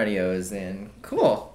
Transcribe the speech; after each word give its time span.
audio 0.00 0.30
is 0.30 0.50
in. 0.50 0.88
Cool. 1.02 1.54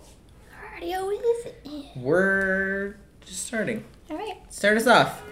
Audio 0.77 1.09
is 1.09 1.47
in. 1.63 1.83
We're 1.95 2.95
just 3.25 3.47
starting. 3.47 3.83
All 4.11 4.17
right. 4.17 4.37
Start 4.53 4.77
us 4.77 4.85
off. 4.85 5.23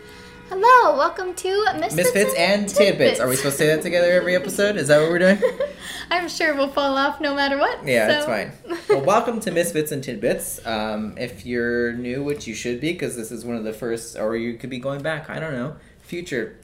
Hello, 0.50 0.98
welcome 0.98 1.36
to 1.36 1.64
Misfits, 1.76 1.96
Misfits 1.96 2.34
and 2.36 2.68
tidbits. 2.68 3.20
Are 3.20 3.28
we 3.28 3.36
supposed 3.36 3.58
to 3.58 3.66
say 3.66 3.68
that 3.68 3.84
together 3.84 4.12
every 4.14 4.36
episode? 4.36 4.78
Is 4.78 4.88
that 4.88 5.00
what 5.00 5.12
we're 5.12 5.20
doing? 5.20 5.40
I'm 6.10 6.28
sure 6.28 6.56
we'll 6.56 6.70
fall 6.70 6.98
off 6.98 7.22
no 7.22 7.36
matter 7.36 7.60
what. 7.60 7.86
Yeah, 7.88 8.08
so- 8.08 8.14
that's 8.14 8.26
fine. 8.26 8.80
Well, 8.90 9.06
welcome 9.06 9.40
to 9.42 9.52
Misfits 9.52 9.92
and 9.92 10.04
Tidbits. 10.04 10.66
Um, 10.66 11.16
if 11.20 11.46
you're 11.46 11.94
new, 11.94 12.24
which 12.24 12.48
you 12.48 12.56
should 12.56 12.82
be, 12.82 12.94
because 12.94 13.16
this 13.16 13.32
is 13.32 13.46
one 13.46 13.58
of 13.58 13.64
the 13.64 13.74
first, 13.74 14.18
or 14.18 14.36
you 14.36 14.56
could 14.58 14.72
be 14.72 14.80
going 14.80 15.04
back. 15.04 15.30
I 15.30 15.40
don't 15.40 15.54
know. 15.54 15.76
Future, 16.02 16.58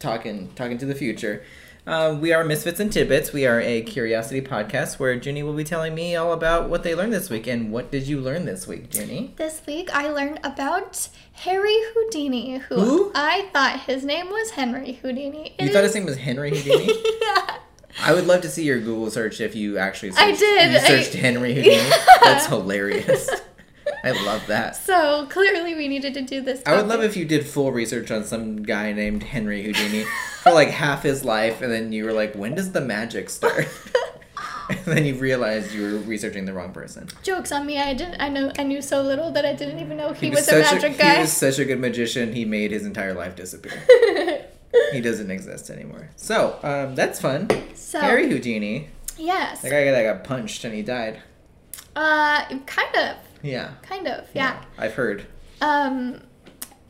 talking, 0.00 0.50
talking 0.54 0.76
to 0.76 0.84
the 0.86 0.94
future. 0.94 1.44
Uh, 1.86 2.16
we 2.18 2.32
are 2.32 2.42
Misfits 2.44 2.80
and 2.80 2.90
Tidbits. 2.90 3.32
We 3.34 3.46
are 3.46 3.60
a 3.60 3.82
curiosity 3.82 4.40
podcast 4.40 4.98
where 4.98 5.12
Junie 5.12 5.42
will 5.42 5.52
be 5.52 5.64
telling 5.64 5.94
me 5.94 6.16
all 6.16 6.32
about 6.32 6.70
what 6.70 6.82
they 6.82 6.94
learned 6.94 7.12
this 7.12 7.28
week. 7.28 7.46
And 7.46 7.70
what 7.70 7.90
did 7.90 8.06
you 8.06 8.20
learn 8.20 8.46
this 8.46 8.66
week, 8.66 8.94
Junie? 8.94 9.34
This 9.36 9.60
week 9.66 9.94
I 9.94 10.08
learned 10.08 10.40
about 10.42 11.10
Harry 11.34 11.76
Houdini, 11.92 12.56
who, 12.56 12.80
Who? 12.80 13.12
I 13.14 13.50
thought 13.52 13.80
his 13.80 14.02
name 14.02 14.28
was 14.30 14.50
Henry 14.52 14.92
Houdini. 14.92 15.54
You 15.60 15.68
thought 15.68 15.84
his 15.84 15.94
name 15.94 16.06
was 16.06 16.16
Henry 16.16 16.56
Houdini? 16.58 16.86
yeah. 17.20 17.56
I 18.00 18.14
would 18.14 18.26
love 18.26 18.40
to 18.42 18.48
see 18.48 18.64
your 18.64 18.80
Google 18.80 19.10
search 19.10 19.42
if 19.42 19.54
you 19.54 19.76
actually 19.76 20.12
searched, 20.12 20.22
I 20.22 20.32
did. 20.32 20.72
You 20.72 20.78
I- 20.78 20.80
searched 20.80 21.12
Henry 21.12 21.54
Houdini. 21.54 21.76
Yeah. 21.76 22.04
That's 22.22 22.46
hilarious. 22.46 23.28
I 24.04 24.10
love 24.24 24.46
that. 24.48 24.76
So 24.84 25.26
clearly 25.26 25.74
we 25.74 25.88
needed 25.88 26.14
to 26.14 26.22
do 26.22 26.40
this. 26.42 26.62
I 26.66 26.76
would 26.76 26.86
love 26.86 27.02
if 27.02 27.16
you 27.16 27.24
did 27.24 27.46
full 27.46 27.72
research 27.72 28.10
on 28.10 28.24
some 28.24 28.62
guy 28.62 28.92
named 28.92 29.22
Henry 29.22 29.62
Houdini 29.62 30.04
for 30.42 30.52
like 30.52 30.68
half 30.84 31.02
his 31.02 31.24
life, 31.24 31.62
and 31.62 31.72
then 31.72 31.90
you 31.92 32.04
were 32.04 32.12
like, 32.12 32.34
when 32.34 32.54
does 32.54 32.72
the 32.72 32.80
magic 32.80 33.30
start? 33.30 33.66
and 34.68 34.78
then 34.84 35.04
you 35.06 35.14
realized 35.14 35.72
you 35.72 35.82
were 35.82 35.98
researching 36.00 36.44
the 36.44 36.52
wrong 36.52 36.72
person. 36.72 37.08
Jokes 37.22 37.50
on 37.50 37.64
me. 37.66 37.78
I 37.78 37.94
didn't. 37.94 38.20
I 38.20 38.28
know. 38.28 38.52
I 38.58 38.62
knew 38.62 38.82
so 38.82 39.00
little 39.02 39.30
that 39.32 39.44
I 39.46 39.54
didn't 39.54 39.80
even 39.80 39.96
know 39.96 40.12
he, 40.12 40.30
was, 40.30 40.40
a 40.40 40.62
such 40.62 40.74
magic 40.74 40.92
He 40.92 40.98
guy. 40.98 41.20
was 41.20 41.32
such 41.32 41.58
a 41.58 41.64
good 41.64 41.80
magician, 41.80 42.32
he 42.34 42.44
made 42.44 42.70
his 42.72 42.84
entire 42.84 43.14
life 43.14 43.34
disappear. 43.36 43.80
he 44.92 45.00
doesn't 45.00 45.30
exist 45.30 45.70
anymore. 45.70 46.10
So, 46.16 46.58
um, 46.62 46.94
that's 46.94 47.20
fun. 47.20 47.48
so 47.74 48.00
Harry 48.00 48.28
Houdini. 48.28 48.88
yes. 49.16 49.62
The 49.62 49.70
guy 49.70 49.90
that 49.90 50.02
got 50.02 50.24
punched 50.24 50.64
and 50.64 50.74
he 50.74 50.82
died. 50.82 51.22
Uh, 51.96 52.44
kind 52.66 52.96
of. 52.96 53.16
Yeah. 53.44 53.72
Kind 53.82 54.08
of. 54.08 54.26
Yeah. 54.34 54.62
I've 54.78 54.94
heard. 54.94 55.26
Um, 55.60 56.22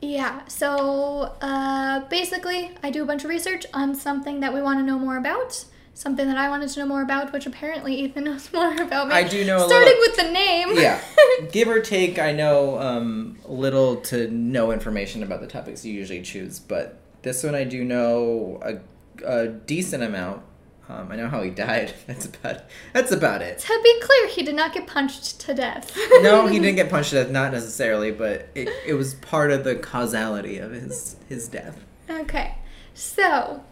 yeah. 0.00 0.47
So 0.48 1.34
uh, 1.42 2.00
basically, 2.08 2.70
I 2.83 2.91
do 2.91 3.02
a 3.02 3.06
bunch 3.06 3.24
of 3.24 3.30
research 3.30 3.66
on 3.74 3.94
something 3.94 4.41
that 4.41 4.55
we 4.55 4.62
want 4.62 4.78
to 4.78 4.84
know 4.84 4.98
more 4.98 5.16
about. 5.16 5.64
Something 5.96 6.27
that 6.27 6.36
I 6.36 6.48
wanted 6.48 6.70
to 6.70 6.80
know 6.80 6.86
more 6.86 7.02
about, 7.02 7.33
which 7.33 7.46
apparently 7.46 7.94
Ethan 7.94 8.24
knows 8.28 8.52
more 8.52 8.74
about 8.83 9.08
me. 9.08 9.14
I 9.14 9.22
do 9.28 9.44
know 9.44 9.58
a 9.64 9.66
Starting 9.69 9.88
little- 9.88 10.00
with 10.00 10.16
the 10.16 10.30
name. 10.33 10.69
yeah 10.77 11.00
give 11.52 11.69
or 11.69 11.80
take 11.80 12.19
i 12.19 12.33
know 12.33 12.78
um, 12.80 13.39
little 13.44 13.96
to 13.96 14.28
no 14.30 14.72
information 14.72 15.22
about 15.22 15.41
the 15.41 15.46
topics 15.46 15.84
you 15.84 15.92
usually 15.92 16.22
choose 16.22 16.58
but 16.58 16.98
this 17.22 17.42
one 17.42 17.55
i 17.55 17.64
do 17.64 17.84
know 17.84 18.58
a, 18.62 18.78
a 19.27 19.48
decent 19.48 20.02
amount 20.02 20.42
um, 20.88 21.10
i 21.10 21.16
know 21.16 21.28
how 21.28 21.42
he 21.42 21.50
died 21.50 21.92
that's 22.06 22.27
about 22.27 22.62
that's 22.92 23.12
about 23.12 23.42
it 23.42 23.58
to 23.58 23.80
be 23.82 24.00
clear, 24.00 24.28
he 24.28 24.42
did 24.42 24.54
not 24.54 24.72
get 24.72 24.86
punched 24.86 25.40
to 25.40 25.54
death. 25.54 25.96
no 26.22 26.46
he 26.46 26.58
didn't 26.58 26.77
get 26.77 26.90
punched 26.90 27.10
to 27.10 27.16
death 27.22 27.30
not 27.30 27.52
necessarily 27.52 28.10
but 28.10 28.48
it, 28.54 28.68
it 28.86 28.95
was 28.95 29.14
part 29.14 29.50
of 29.50 29.64
the 29.64 29.74
causality 29.77 30.58
of 30.58 30.72
his 30.72 31.17
his 31.28 31.48
death 31.48 31.80
Okay, 32.11 32.56
so 32.92 33.64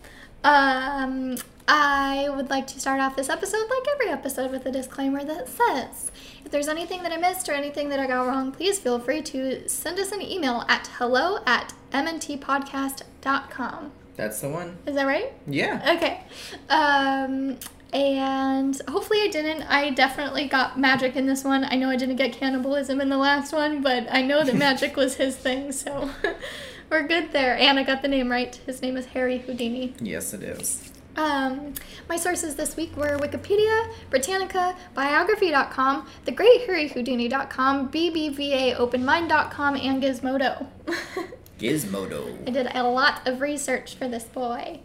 um, 0.43 1.37
I 1.69 2.31
would 2.35 2.49
like 2.49 2.67
to 2.69 2.81
start 2.81 2.99
off 3.01 3.15
this 3.15 3.29
episode, 3.29 3.69
like 3.69 3.87
every 3.93 4.09
episode, 4.09 4.51
with 4.51 4.65
a 4.65 4.73
disclaimer 4.73 5.23
that 5.25 5.49
says 5.49 6.11
if 6.45 6.51
there's 6.51 6.69
anything 6.69 7.03
that 7.03 7.13
I 7.13 7.17
missed 7.19 7.49
or 7.49 7.53
anything 7.53 7.89
that 7.91 8.01
I 8.01 8.07
got 8.07 8.27
wrong, 8.27 8.53
please 8.53 8.79
feel 8.79 8.99
free 8.99 9.23
to 9.23 9.69
send 9.69 9.99
us 9.99 10.13
an 10.13 10.23
email 10.23 10.65
at 10.69 10.89
hello 10.99 11.39
at 11.47 11.75
mntpodcast.com. 11.93 13.93
that's 14.17 14.41
the 14.41 14.49
one 14.49 14.77
Is 14.87 14.95
that 14.95 15.07
right? 15.07 15.33
yeah 15.47 15.95
Okay. 15.97 16.21
Um, 16.69 17.59
and 17.93 18.81
hopefully 18.89 19.21
I 19.23 19.29
didn't. 19.31 19.63
I 19.65 19.91
definitely 19.91 20.49
got 20.49 20.79
magic 20.79 21.15
in 21.15 21.27
this 21.27 21.45
one. 21.45 21.65
I 21.65 21.75
know 21.77 21.91
I 21.91 21.97
didn't 21.97 22.17
get 22.17 22.33
cannibalism 22.33 23.01
in 23.03 23.11
the 23.11 23.19
last 23.19 23.53
one, 23.53 23.83
but 23.83 24.07
I 24.11 24.23
know 24.23 24.45
that 24.45 24.55
magic 24.69 24.97
was 24.97 25.17
his 25.17 25.37
thing, 25.37 25.73
so 25.73 26.09
we're 26.91 27.07
good 27.07 27.33
there. 27.33 27.55
And 27.59 27.79
I 27.79 27.83
got 27.83 28.01
the 28.01 28.09
name 28.09 28.31
right. 28.31 28.55
His 28.65 28.81
name 28.81 28.97
is 28.97 29.05
Harry 29.07 29.39
Houdini. 29.41 29.93
yes 30.01 30.33
it 30.33 30.43
is 30.43 30.91
Um, 31.17 31.75
my 32.09 32.17
sources 32.17 32.55
this 32.57 32.77
week 32.77 32.97
were 32.97 33.19
Wikipedia, 33.19 33.93
Britannica, 34.09 34.75
Biography.com, 34.95 36.07
TheGreatHarryHoudini.com, 36.27 37.91
BBVAOpenMind.com, 37.93 39.77
and 39.77 40.03
Gizmodo. 40.03 40.67
gizmodo 41.63 42.37
I 42.47 42.51
did 42.51 42.69
a 42.75 42.83
lot 42.83 43.27
of 43.29 43.41
research 43.41 43.95
for 43.95 44.09
this 44.09 44.25
boy. 44.25 44.81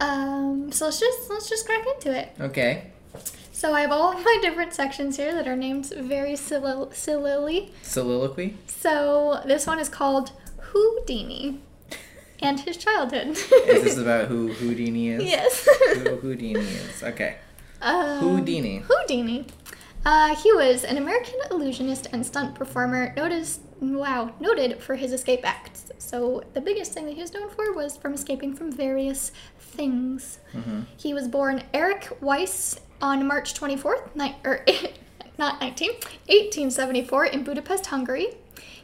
Um, 0.00 0.70
so 0.70 0.84
let's 0.86 1.00
just 1.00 1.28
let's 1.30 1.48
just 1.48 1.66
crack 1.66 1.84
into 1.94 2.16
it. 2.16 2.30
okay 2.40 2.92
So 3.52 3.74
I 3.74 3.80
have 3.80 3.90
all 3.90 4.12
of 4.16 4.22
my 4.24 4.38
different 4.40 4.72
sections 4.72 5.16
here 5.16 5.34
that 5.34 5.48
are 5.48 5.56
named 5.56 5.86
very 5.96 6.36
silly. 6.36 7.72
soliloquy 7.82 8.56
So 8.66 9.42
this 9.44 9.66
one 9.66 9.80
is 9.80 9.88
called 9.88 10.30
Houdini 10.72 11.58
and 12.40 12.60
his 12.60 12.76
childhood. 12.76 13.28
is 13.30 13.82
this 13.82 13.98
about 14.06 14.28
who 14.28 14.52
houdini 14.52 15.08
is 15.08 15.24
yes. 15.24 15.68
who 15.94 16.16
houdini 16.20 16.60
is 16.60 17.02
okay 17.02 17.36
Um, 17.82 18.18
Houdini. 18.20 18.82
Houdini. 18.88 19.46
Uh, 20.06 20.34
he 20.36 20.52
was 20.52 20.84
an 20.84 20.96
American 20.96 21.38
illusionist 21.50 22.06
and 22.12 22.24
stunt 22.26 22.54
performer, 22.54 23.12
noticed 23.16 23.60
wow, 23.80 24.32
noted 24.40 24.80
for 24.82 24.96
his 24.96 25.12
escape 25.12 25.40
acts. 25.44 25.90
So 25.98 26.42
the 26.54 26.60
biggest 26.60 26.92
thing 26.92 27.06
that 27.06 27.14
he 27.14 27.20
was 27.20 27.32
known 27.32 27.48
for 27.50 27.72
was 27.72 27.96
from 27.96 28.14
escaping 28.14 28.54
from 28.54 28.72
various 28.72 29.32
things. 29.58 30.38
He 30.96 31.14
was 31.14 31.28
born 31.28 31.62
Eric 31.72 32.08
Weiss 32.20 32.80
on 33.00 33.26
March 33.26 33.54
24th, 33.54 34.14
ni- 34.16 34.36
or 34.44 34.64
not 35.38 35.60
19, 35.60 35.90
1874 35.92 37.26
in 37.26 37.44
Budapest, 37.44 37.86
Hungary. 37.86 38.28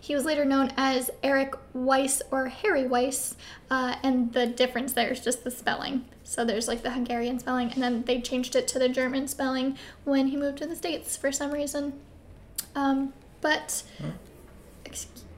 He 0.01 0.15
was 0.15 0.25
later 0.27 0.45
known 0.45 0.71
as 0.77 1.11
Eric 1.23 1.55
Weiss 1.73 2.21
or 2.31 2.49
Harry 2.49 2.87
Weiss, 2.87 3.37
uh, 3.71 3.97
and 4.03 4.33
the 4.35 4.47
difference 4.47 4.93
there 4.93 5.11
is 5.11 5.21
just 5.21 5.45
the 5.45 5.51
spelling. 5.51 6.05
So 6.25 6.45
there's 6.45 6.69
like 6.69 6.83
the 6.83 6.91
Hungarian 6.91 7.39
spelling, 7.39 7.73
and 7.73 7.83
then 7.83 8.03
they 8.05 8.21
changed 8.21 8.55
it 8.55 8.69
to 8.69 8.79
the 8.79 8.89
German 8.91 9.29
spelling 9.29 9.79
when 10.05 10.29
he 10.29 10.37
moved 10.37 10.59
to 10.59 10.67
the 10.67 10.77
States 10.77 11.17
for 11.17 11.33
some 11.33 11.51
reason. 11.53 11.95
Um, 12.75 13.15
but, 13.41 13.83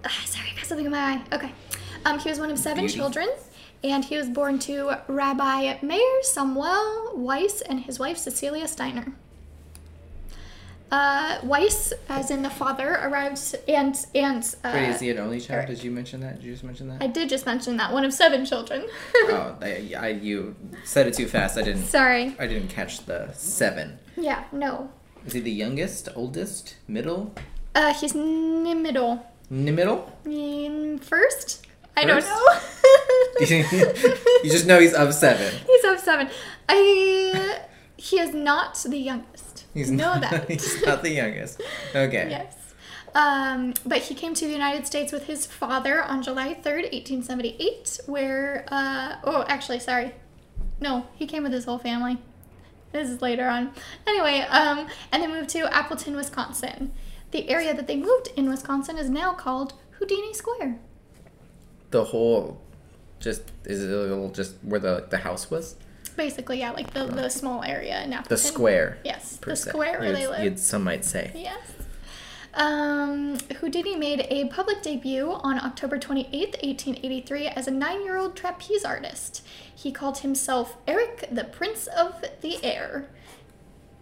ah, 0.08 0.22
sorry, 0.24 0.48
I 0.52 0.56
got 0.56 0.66
something 0.66 0.86
in 0.86 0.92
my 0.92 0.98
eye. 0.98 1.22
Okay. 1.32 1.52
Um, 2.04 2.18
he 2.18 2.28
was 2.28 2.38
one 2.38 2.50
of 2.50 2.58
seven 2.58 2.84
Beauty. 2.84 2.96
children, 2.98 3.28
and 3.82 4.04
he 4.04 4.16
was 4.16 4.28
born 4.28 4.58
to 4.60 4.96
Rabbi 5.08 5.78
Meir 5.82 6.22
Samuel 6.22 7.12
Weiss 7.16 7.60
and 7.62 7.80
his 7.80 7.98
wife 7.98 8.16
Cecilia 8.18 8.68
Steiner. 8.68 9.12
Uh, 10.92 11.40
Weiss, 11.42 11.92
as 12.08 12.30
in 12.30 12.42
the 12.42 12.50
father, 12.50 12.94
arrives 13.02 13.56
and 13.66 13.96
and 14.14 14.54
uh, 14.62 14.70
Wait, 14.72 14.88
is 14.90 15.00
he 15.00 15.10
an 15.10 15.18
only 15.18 15.40
child? 15.40 15.50
Eric. 15.64 15.68
Did 15.68 15.82
you 15.82 15.90
mention 15.90 16.20
that? 16.20 16.36
Did 16.36 16.44
you 16.44 16.52
just 16.52 16.62
mention 16.62 16.86
that? 16.88 17.02
I 17.02 17.08
did 17.08 17.28
just 17.28 17.44
mention 17.44 17.76
that 17.78 17.92
one 17.92 18.04
of 18.04 18.12
seven 18.12 18.46
children. 18.46 18.86
oh, 19.16 19.56
I, 19.60 19.92
I, 19.98 20.08
you 20.10 20.54
said 20.84 21.08
it 21.08 21.14
too 21.14 21.26
fast. 21.26 21.58
I 21.58 21.62
didn't. 21.62 21.86
Sorry. 21.86 22.36
I 22.38 22.46
didn't 22.46 22.68
catch 22.68 23.04
the 23.04 23.32
seven. 23.32 23.98
Yeah, 24.16 24.44
no. 24.52 24.90
Is 25.26 25.32
he 25.32 25.40
the 25.40 25.50
youngest, 25.50 26.08
oldest, 26.14 26.76
middle, 26.86 27.34
Uh, 27.74 27.92
he's 27.92 28.12
the 28.12 28.74
middle. 28.74 29.26
In 29.50 29.64
the 29.64 29.72
middle? 29.72 30.12
In 30.24 30.98
first? 30.98 31.66
I 31.96 32.04
First? 32.04 32.28
don't 32.28 32.38
know. 32.38 32.60
you 34.44 34.50
just 34.50 34.66
know 34.66 34.78
he's 34.80 34.92
of 34.92 35.14
seven. 35.14 35.52
He's 35.66 35.84
of 35.84 35.98
seven. 35.98 36.28
I. 36.68 37.60
He 37.96 38.18
is 38.20 38.34
not 38.34 38.84
the 38.86 38.98
youngest. 38.98 39.64
He's 39.72 39.90
know 39.90 40.14
not, 40.14 40.20
that. 40.30 40.50
he's 40.50 40.82
not 40.84 41.02
the 41.02 41.10
youngest. 41.10 41.62
Okay. 41.94 42.28
Yes. 42.28 42.54
Um, 43.14 43.72
but 43.86 43.98
he 44.02 44.14
came 44.14 44.34
to 44.34 44.46
the 44.46 44.52
United 44.52 44.86
States 44.86 45.10
with 45.10 45.24
his 45.26 45.46
father 45.46 46.02
on 46.02 46.22
July 46.22 46.48
3rd, 46.52 46.92
1878, 46.92 48.00
where, 48.04 48.66
uh, 48.68 49.16
oh, 49.24 49.44
actually, 49.48 49.78
sorry. 49.78 50.12
No, 50.80 51.06
he 51.14 51.26
came 51.26 51.42
with 51.42 51.52
his 51.52 51.64
whole 51.64 51.78
family. 51.78 52.18
This 52.92 53.08
is 53.08 53.22
later 53.22 53.48
on. 53.48 53.72
Anyway, 54.06 54.40
um, 54.50 54.86
and 55.10 55.22
they 55.22 55.26
moved 55.26 55.48
to 55.50 55.60
Appleton, 55.74 56.14
Wisconsin. 56.14 56.92
The 57.36 57.50
area 57.50 57.74
that 57.74 57.86
they 57.86 57.96
moved 57.96 58.30
in 58.34 58.48
Wisconsin 58.48 58.96
is 58.96 59.10
now 59.10 59.34
called 59.34 59.74
Houdini 59.98 60.32
Square. 60.32 60.78
The 61.90 62.02
whole, 62.04 62.62
just 63.20 63.42
is 63.66 63.84
it 63.84 63.90
a 63.92 63.94
little 63.94 64.30
just 64.30 64.54
where 64.62 64.80
the 64.80 65.04
the 65.10 65.18
house 65.18 65.50
was? 65.50 65.76
Basically, 66.16 66.60
yeah, 66.60 66.70
like 66.70 66.94
the, 66.94 67.04
the 67.04 67.28
small 67.28 67.62
area 67.62 68.02
in 68.02 68.14
Appleton. 68.14 68.28
The 68.34 68.38
square. 68.38 68.98
Yes, 69.04 69.36
the 69.36 69.54
se. 69.54 69.68
square 69.68 70.00
where 70.00 70.12
they 70.12 70.22
You'd- 70.22 70.32
live. 70.32 70.58
some 70.58 70.82
might 70.82 71.04
say. 71.04 71.30
Yes. 71.34 71.58
Um, 72.54 73.36
Houdini 73.60 73.96
made 73.96 74.26
a 74.30 74.46
public 74.46 74.80
debut 74.80 75.30
on 75.30 75.58
October 75.60 75.98
28th, 75.98 76.56
1883, 76.62 77.48
as 77.48 77.68
a 77.68 77.70
nine 77.70 78.02
year 78.02 78.16
old 78.16 78.34
trapeze 78.34 78.82
artist. 78.82 79.46
He 79.74 79.92
called 79.92 80.20
himself 80.20 80.78
Eric, 80.88 81.28
the 81.30 81.44
Prince 81.44 81.86
of 81.86 82.24
the 82.40 82.64
Air. 82.64 83.10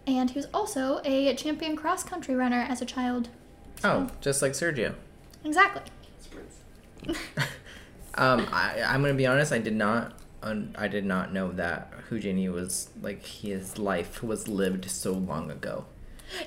And 0.07 0.29
he 0.29 0.37
was 0.37 0.47
also 0.53 1.01
a 1.03 1.33
champion 1.35 1.75
cross 1.75 2.03
country 2.03 2.35
runner 2.35 2.65
as 2.69 2.81
a 2.81 2.85
child. 2.85 3.29
Oh, 3.83 4.09
just 4.21 4.41
like 4.41 4.53
Sergio. 4.53 4.95
Exactly. 5.43 5.81
Um, 8.17 8.47
I, 8.51 8.81
I'm 8.81 9.01
gonna 9.01 9.13
be 9.13 9.25
honest. 9.27 9.51
I 9.51 9.59
did 9.59 9.75
not. 9.75 10.13
Un, 10.41 10.75
I 10.77 10.87
did 10.87 11.05
not 11.05 11.33
know 11.33 11.51
that 11.53 11.91
Houdini 12.09 12.47
was 12.49 12.89
like 13.01 13.25
his 13.25 13.77
life 13.77 14.23
was 14.23 14.47
lived 14.47 14.89
so 14.89 15.11
long 15.11 15.51
ago. 15.51 15.85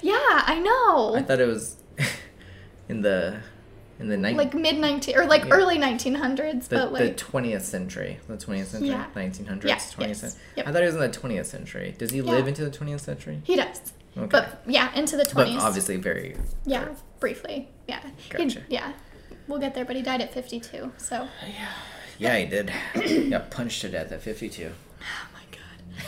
Yeah, 0.00 0.14
I 0.16 0.58
know. 0.60 1.14
I 1.14 1.22
thought 1.22 1.40
it 1.40 1.46
was 1.46 1.76
in 2.88 3.02
the 3.02 3.40
in 4.00 4.08
the 4.08 4.16
night 4.16 4.36
like 4.36 4.54
mid 4.54 4.78
19 4.78 5.16
or 5.18 5.26
like 5.26 5.44
Yeah. 5.44 5.50
early 5.54 5.76
1900s, 5.78 6.68
the 6.68 6.76
but 6.76 6.92
like 6.92 7.02
the 7.02 7.12
twentieth 7.14 7.64
century, 7.64 8.18
the 8.28 8.36
twentieth 8.36 8.68
century, 8.68 8.90
Yeah. 8.90 9.06
nineteen 9.16 9.46
hundreds, 9.46 9.68
Yeah, 9.70 9.94
twentieth 9.94 10.22
yes. 10.22 10.32
century. 10.32 10.40
Yep. 10.56 10.66
I 10.68 10.72
thought 10.72 10.80
he 10.82 10.86
was 10.86 10.94
in 10.94 11.00
the 11.00 11.08
twentieth 11.10 11.46
century. 11.46 11.94
Does 11.98 12.10
he 12.10 12.18
Yeah. 12.18 12.30
live 12.30 12.46
into 12.48 12.64
the 12.64 12.70
twentieth 12.70 13.00
century? 13.00 13.40
he 13.44 13.56
does. 13.56 13.80
Okay, 14.16 14.26
But 14.30 14.62
yeah, 14.66 14.92
into 14.94 15.16
the 15.16 15.24
20s. 15.24 15.56
but 15.58 15.64
obviously 15.64 15.96
very. 15.96 16.34
Yeah, 16.64 16.88
briefly. 17.20 17.68
Yeah. 17.86 18.00
He- 18.16 18.30
Gotcha. 18.30 18.62
yeah. 18.68 18.92
We'll 19.46 19.60
get 19.60 19.74
there, 19.74 19.84
but 19.84 19.94
he 19.96 20.02
died 20.02 20.20
at 20.20 20.32
52. 20.34 20.92
So. 20.96 21.28
Yeah, 21.46 21.68
yeah 22.18 22.36
he 22.38 22.46
did. 22.46 22.72
Got 23.30 23.50
punched 23.50 23.80
to 23.82 23.88
death 23.90 24.10
at 24.12 24.20
fifty-two. 24.22 24.72
Oh 25.00 25.04
my 25.32 25.40
god. 25.50 26.04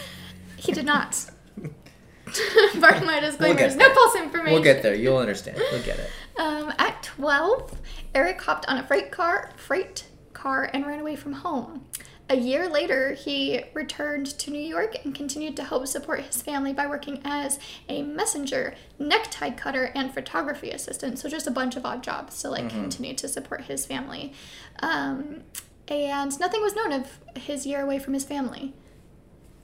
He 0.56 0.72
did 0.72 0.84
not. 0.86 1.16
Pardon 2.81 3.06
my 3.06 3.20
disclaimers. 3.20 3.75
get 3.75 3.76
no 3.76 3.93
false 3.94 4.14
information. 4.16 4.52
We'll 4.52 4.62
get 4.62 4.82
there. 4.82 4.94
You'll 4.94 5.19
understand. 5.19 5.56
We'll 5.72 5.82
get 5.82 5.98
it. 5.98 6.10
Um, 6.40 6.72
at 6.78 7.02
12, 7.02 7.78
Eric 8.14 8.40
hopped 8.40 8.66
on 8.66 8.78
a 8.78 8.87
freight 8.87 9.12
car, 9.12 9.50
freight 9.56 10.06
car 10.32 10.70
and 10.72 10.87
ran 10.87 11.00
away 11.00 11.14
from 11.14 11.34
home. 11.34 11.84
A 12.31 12.37
year 12.37 12.66
later, 12.66 13.12
he 13.12 13.64
returned 13.75 14.25
to 14.38 14.50
New 14.50 14.62
York 14.62 14.96
and 15.04 15.14
continued 15.14 15.54
to 15.56 15.64
help 15.64 15.87
support 15.87 16.20
his 16.20 16.40
family 16.40 16.72
by 16.72 16.87
working 16.87 17.20
as 17.26 17.58
a 17.90 18.00
messenger, 18.00 18.75
necktie 18.98 19.50
cutter, 19.50 19.92
and 19.94 20.14
photography 20.14 20.70
assistant. 20.70 21.19
So 21.19 21.28
just 21.28 21.46
a 21.46 21.50
bunch 21.50 21.76
of 21.76 21.84
odd 21.84 22.02
jobs 22.02 22.40
to 22.40 22.48
like 22.48 22.70
continue 22.70 23.14
to 23.16 23.28
support 23.28 23.64
his 23.64 23.84
family. 23.84 24.32
Um, 24.81 25.43
and 25.88 26.40
nothing 26.40 26.62
was 26.62 26.75
known 26.75 26.93
of 26.93 27.19
his 27.36 27.66
year 27.66 27.82
away 27.82 27.98
from 27.98 28.14
his 28.14 28.25
family 28.25 28.72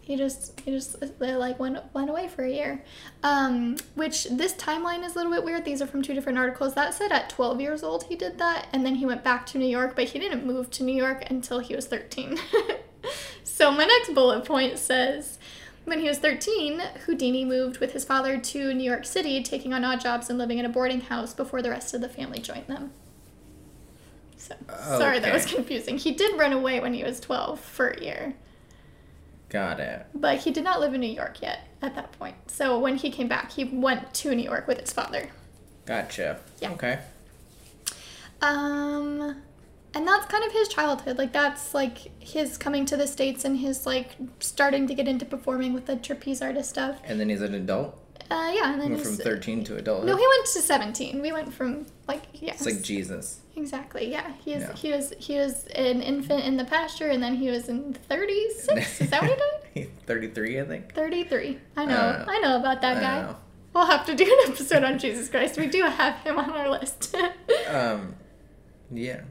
he 0.07 0.15
just 0.17 0.61
he 0.61 0.71
just 0.71 0.97
like 1.19 1.59
went 1.59 1.79
went 1.93 2.09
away 2.09 2.29
for 2.29 2.45
a 2.45 2.51
year. 2.51 2.85
Um 3.25 3.77
which 3.97 4.27
this 4.27 4.55
timeline 4.55 5.05
is 5.05 5.15
a 5.15 5.19
little 5.19 5.33
bit 5.33 5.43
weird. 5.43 5.65
These 5.65 5.83
are 5.83 5.87
from 5.89 6.01
two 6.01 6.15
different 6.15 6.39
articles. 6.39 6.75
That 6.75 6.95
said 6.95 7.11
at 7.11 7.29
12 7.29 7.61
years 7.61 7.83
old 7.83 8.05
he 8.05 8.15
did 8.15 8.39
that 8.39 8.69
and 8.73 8.87
then 8.87 8.95
he 8.95 9.05
went 9.05 9.25
back 9.25 9.47
to 9.47 9.59
new 9.59 9.67
york 9.67 9.97
but 9.97 10.05
he 10.05 10.21
didn't 10.21 10.47
move 10.47 10.71
to 10.71 10.85
new 10.85 10.95
york 10.95 11.29
until 11.29 11.59
he 11.59 11.75
was 11.75 11.87
13 11.87 12.39
so 13.45 13.73
my 13.73 13.85
next 13.85 14.15
bullet 14.15 14.45
point 14.45 14.79
says 14.79 15.39
when 15.85 15.99
he 15.99 16.07
was 16.07 16.19
13 16.19 16.81
houdini 17.07 17.45
moved 17.45 17.79
with 17.79 17.93
his 17.93 18.05
father 18.05 18.39
to 18.39 18.73
new 18.75 18.85
york 18.85 19.05
city 19.05 19.43
taking 19.43 19.73
on 19.73 19.85
odd 19.85 20.01
jobs 20.01 20.31
and 20.31 20.39
living 20.39 20.59
in 20.59 20.65
a 20.65 20.69
boarding 20.69 21.01
house 21.01 21.35
before 21.35 21.63
the 21.63 21.71
rest 21.71 21.95
of 21.95 22.01
the 22.01 22.09
family 22.09 22.39
joined 22.39 22.69
them. 22.69 22.93
So 24.37 24.55
sorry 24.99 25.19
that 25.19 25.33
was 25.33 25.47
confusing. 25.47 25.99
He 25.99 26.13
did 26.13 26.39
run 26.39 26.53
away 26.53 26.79
when 26.79 26.95
he 26.95 27.03
was 27.03 27.19
12 27.19 27.59
for 27.59 27.89
a 27.89 28.01
year 28.05 28.35
Got 29.49 29.79
it. 29.81 30.07
but 30.15 30.39
he 30.39 30.51
did 30.51 30.65
not 30.65 30.81
live 30.81 30.93
in 30.95 31.01
New 31.01 31.07
York 31.07 31.41
yet 31.41 31.61
at 31.81 31.95
that 31.95 32.13
point. 32.19 32.35
So 32.49 32.79
when 32.79 32.97
he 32.97 33.11
came 33.11 33.29
back, 33.29 33.53
he 33.53 33.65
went 33.65 34.13
to 34.15 34.35
New 34.35 34.43
York 34.43 34.67
with 34.67 34.81
his 34.81 34.93
father. 34.93 35.31
Gotcha. 35.85 36.41
Yeah. 36.61 36.73
Okay. 36.73 36.99
Um 38.43 39.37
and 39.95 40.07
that's 40.07 40.27
kind 40.27 40.45
of 40.45 40.53
his 40.53 40.69
childhood. 40.69 41.17
Like 41.17 41.33
that's 41.33 41.73
like 41.73 41.99
his 42.21 42.59
coming 42.59 42.85
to 42.87 42.97
the 42.97 43.07
states 43.07 43.45
and 43.45 43.59
his 43.59 43.87
like 43.87 44.17
starting 44.41 44.87
to 44.89 44.95
get 44.95 45.09
into 45.09 45.25
performing 45.25 45.73
with 45.73 45.87
the 45.87 45.97
trapeze 45.97 46.43
artist 46.43 46.71
stuff. 46.71 47.01
And 47.05 47.19
then 47.19 47.29
he's 47.29 47.41
an 47.41 47.55
adult. 47.55 47.99
Uh 48.31 48.51
yeah, 48.55 48.73
and 48.73 48.81
then 48.81 48.91
Went 48.93 49.03
from 49.05 49.17
thirteen 49.17 49.63
to 49.65 49.77
adulthood. 49.77 50.09
No, 50.09 50.17
he 50.17 50.27
went 50.27 50.47
to 50.47 50.61
17. 50.61 51.21
We 51.23 51.33
went 51.33 51.53
from 51.55 51.87
like 52.09 52.23
yeah. 52.35 52.53
It's 52.55 52.67
like 52.67 52.83
Jesus. 52.83 53.41
Exactly. 53.57 54.11
Yeah. 54.11 54.33
He 54.45 54.53
is 54.55 54.63
Yeah. 54.63 54.75
he 54.75 54.93
was 54.93 55.13
he 55.19 55.37
was 55.39 55.67
an 55.69 56.03
infant 56.03 56.45
in 56.45 56.57
the 56.57 56.65
pasture 56.65 57.09
and 57.09 57.23
then 57.23 57.37
he 57.37 57.51
was 57.51 57.69
in 57.69 57.95
36. 57.95 59.01
Is 59.01 59.11
that 59.11 59.23
what 59.23 59.31
he 59.75 59.81
did? 59.83 59.91
Thirty-three, 60.07 60.61
I 60.61 60.65
think. 60.65 60.95
33. 60.95 61.59
I 61.77 61.85
know. 61.87 61.95
I 61.97 61.97
know. 61.97 62.25
I 62.29 62.39
know 62.41 62.57
about 62.61 62.81
that 62.83 62.97
I 62.99 63.01
guy. 63.01 63.23
know. 63.23 63.37
We'll 63.75 63.87
have 63.87 64.07
to 64.07 64.15
do 64.15 64.25
an 64.25 64.53
episode 64.53 64.85
on 64.85 64.99
Jesus 64.99 65.29
Christ. 65.29 65.59
We 65.59 65.67
do 65.67 65.83
have 65.83 66.17
him 66.21 66.39
on 66.39 66.51
our 66.51 66.69
list. 66.71 67.15
Um, 67.69 68.15
yeah. 68.93 69.23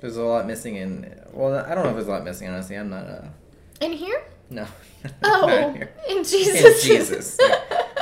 There's 0.00 0.16
a 0.16 0.22
lot 0.22 0.46
missing 0.46 0.76
in. 0.76 1.20
Well, 1.32 1.54
I 1.58 1.74
don't 1.74 1.84
know 1.84 1.90
if 1.90 1.96
there's 1.96 2.06
a 2.08 2.10
lot 2.12 2.24
missing. 2.24 2.48
Honestly, 2.48 2.76
I'm 2.76 2.88
not. 2.88 3.04
Uh, 3.06 3.24
In 3.80 3.92
here? 3.92 4.22
no. 4.48 4.66
Oh, 5.22 5.74
in 6.08 6.24
Jesus. 6.24 6.84
In 6.84 6.88
Jesus. 6.90 7.38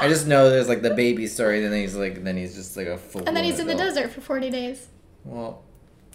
I 0.01 0.09
just 0.09 0.27
know 0.27 0.51
there's 0.51 0.69
like 0.69 0.83
the 0.83 0.95
baby 0.95 1.27
story. 1.27 1.61
Then 1.61 1.73
he's 1.73 1.95
like, 1.97 2.23
then 2.25 2.37
he's 2.37 2.55
just 2.55 2.77
like 2.77 2.87
a 2.87 2.97
full. 2.99 3.23
and 3.27 3.37
then 3.37 3.45
he's 3.45 3.59
in 3.59 3.67
the 3.67 3.75
desert 3.75 4.11
for 4.11 4.21
40 4.21 4.51
days. 4.51 4.89
Well, 5.25 5.63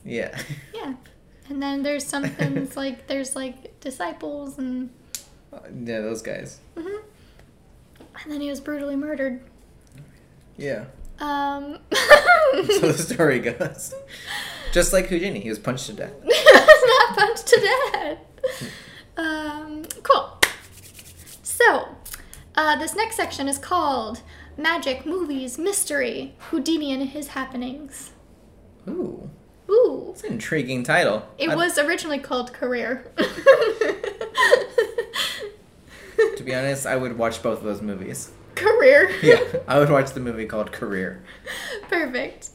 yeah. 0.06 0.38
Yeah. 0.74 0.94
And 1.50 1.62
then 1.62 1.84
there's 1.84 2.06
something 2.06 2.70
like 2.76 3.08
there's 3.08 3.36
like 3.36 3.80
disciples 3.82 4.58
and 4.58 4.90
yeah, 5.86 6.00
those 6.02 6.22
guys. 6.22 6.60
mhm. 6.76 7.02
and 8.24 8.32
then 8.32 8.42
he 8.42 8.50
was 8.50 8.60
brutally 8.62 8.96
murdered. 8.96 9.42
Yeah. 10.58 10.86
Um 11.20 11.80
So 11.92 12.92
the 12.92 12.94
story 12.98 13.40
goes. 13.40 13.94
Just 14.72 14.94
like 14.94 15.08
Houdini, 15.08 15.40
he 15.42 15.50
was 15.50 15.60
punched 15.60 15.88
to 15.88 15.94
death. 15.94 16.14
not 16.24 17.18
punched 17.18 17.48
to 17.48 17.60
death. 17.92 18.18
Um, 19.18 19.86
cool. 20.02 20.40
So, 21.44 21.90
uh, 22.56 22.76
this 22.78 22.96
next 22.96 23.16
section 23.16 23.48
is 23.48 23.58
called 23.58 24.22
Magic, 24.58 25.06
Movies, 25.06 25.58
Mystery, 25.58 26.36
Houdini 26.50 26.92
and 26.94 27.10
His 27.10 27.30
Happenings. 27.30 28.12
Ooh, 28.88 29.30
Ooh. 29.70 30.10
it's 30.12 30.24
an 30.24 30.34
intriguing 30.34 30.84
title. 30.84 31.28
It 31.38 31.50
I- 31.50 31.56
was 31.56 31.78
originally 31.78 32.20
called 32.20 32.54
Career. 32.54 33.06
To 36.38 36.44
be 36.44 36.54
honest, 36.54 36.86
I 36.86 36.96
would 36.96 37.18
watch 37.18 37.42
both 37.42 37.60
of 37.60 37.64
those 37.64 37.82
movies. 37.82 38.32
Career. 38.56 39.10
Yeah, 39.24 39.42
I 39.68 39.80
would 39.80 39.90
watch 39.90 40.12
the 40.12 40.20
movie 40.20 40.46
called 40.46 40.72
Career. 40.72 41.24
Perfect. 41.90 42.50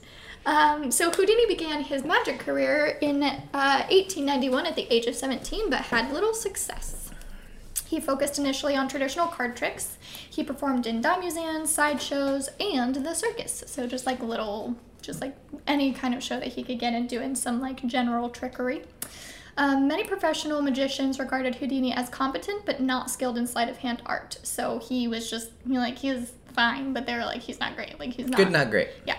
Um, 0.47 0.91
so 0.91 1.11
Houdini 1.11 1.47
began 1.47 1.83
his 1.83 2.05
magic 2.05 2.39
career 2.39 2.99
in 3.01 3.23
uh, 3.23 3.39
1891 3.91 4.67
at 4.67 4.77
the 4.77 4.87
age 4.93 5.07
of 5.07 5.15
17, 5.15 5.71
but 5.71 5.81
had 5.83 6.13
little 6.13 6.35
success. 6.35 6.98
He 7.89 8.01
focused 8.01 8.39
initially 8.39 8.77
on 8.77 8.87
traditional 8.89 9.29
card 9.29 9.57
tricks. 9.57 9.97
He 10.29 10.45
performed 10.45 10.87
in 10.87 11.01
dime 11.01 11.21
museums, 11.21 11.73
sideshows, 11.73 12.51
and 12.61 12.95
the 12.97 13.15
circus. 13.15 13.65
So 13.67 13.87
just 13.87 14.05
like 14.05 14.21
little, 14.23 14.77
just 15.01 15.21
like 15.23 15.35
any 15.67 15.93
kind 15.93 16.15
of 16.15 16.23
show 16.23 16.39
that 16.39 16.49
he 16.49 16.63
could 16.63 16.79
get 16.79 16.93
into 16.93 17.23
in 17.23 17.35
some 17.35 17.61
like 17.61 17.85
general 17.87 18.29
trickery. 18.29 18.83
Um, 19.57 19.89
many 19.89 20.05
professional 20.05 20.61
magicians 20.63 21.19
regarded 21.19 21.57
Houdini 21.57 21.93
as 21.93 22.09
competent 22.11 22.65
but 22.67 22.81
not 22.81 23.11
skilled 23.11 23.39
in 23.39 23.47
sleight 23.47 23.69
of 23.69 23.79
hand 23.79 24.03
art. 24.07 24.39
So 24.43 24.79
he 24.79 25.09
was 25.09 25.31
just 25.31 25.51
you 25.67 25.73
know, 25.75 25.81
like 25.81 25.99
he's 25.99 26.33
fine, 26.53 26.93
but 26.93 27.07
they 27.07 27.15
were 27.15 27.25
like 27.25 27.41
he's 27.41 27.59
not 27.59 27.75
great. 27.75 27.99
Like 27.99 28.13
he's 28.13 28.29
not 28.29 28.37
Good, 28.37 28.53
not 28.53 28.71
great. 28.71 28.91
yeah. 29.07 29.17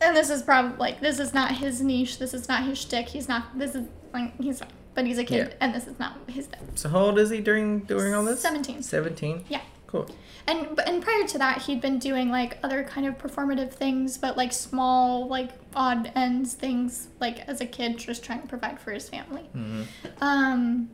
And 0.00 0.16
this 0.16 0.30
is 0.30 0.42
probably 0.42 0.76
like 0.76 1.00
this 1.00 1.18
is 1.18 1.32
not 1.34 1.56
his 1.56 1.80
niche. 1.80 2.18
This 2.18 2.34
is 2.34 2.48
not 2.48 2.64
his 2.64 2.78
shtick. 2.78 3.08
He's 3.08 3.28
not. 3.28 3.58
This 3.58 3.74
is 3.74 3.88
like 4.14 4.40
he's 4.40 4.60
fine, 4.60 4.68
but 4.98 5.06
he's 5.06 5.18
a 5.18 5.22
kid, 5.22 5.50
Yeah. 5.50 5.54
and 5.60 5.72
this 5.72 5.86
is 5.86 5.96
not 6.00 6.18
his 6.26 6.46
thing. 6.46 6.58
So 6.74 6.88
how 6.88 6.98
old 6.98 7.20
is 7.20 7.30
he 7.30 7.40
during 7.40 7.82
during 7.84 8.14
all 8.14 8.24
this? 8.24 8.40
17. 8.40 8.82
Seventeen. 8.82 9.44
Yeah. 9.48 9.60
Cool. 9.86 10.10
And 10.48 10.80
and 10.88 11.00
prior 11.00 11.24
to 11.28 11.38
that, 11.38 11.62
he'd 11.62 11.80
been 11.80 12.00
doing 12.00 12.30
like 12.30 12.58
other 12.64 12.82
kind 12.82 13.06
of 13.06 13.16
performative 13.16 13.70
things, 13.70 14.18
but 14.18 14.36
like 14.36 14.52
small, 14.52 15.28
like 15.28 15.50
odd 15.72 16.10
ends 16.16 16.54
things, 16.54 17.06
like 17.20 17.48
as 17.48 17.60
a 17.60 17.66
kid, 17.66 17.96
just 17.96 18.24
trying 18.24 18.42
to 18.42 18.48
provide 18.48 18.80
for 18.80 18.90
his 18.90 19.08
family. 19.08 19.48
Mm-hmm. 19.54 19.82
Um, 20.20 20.90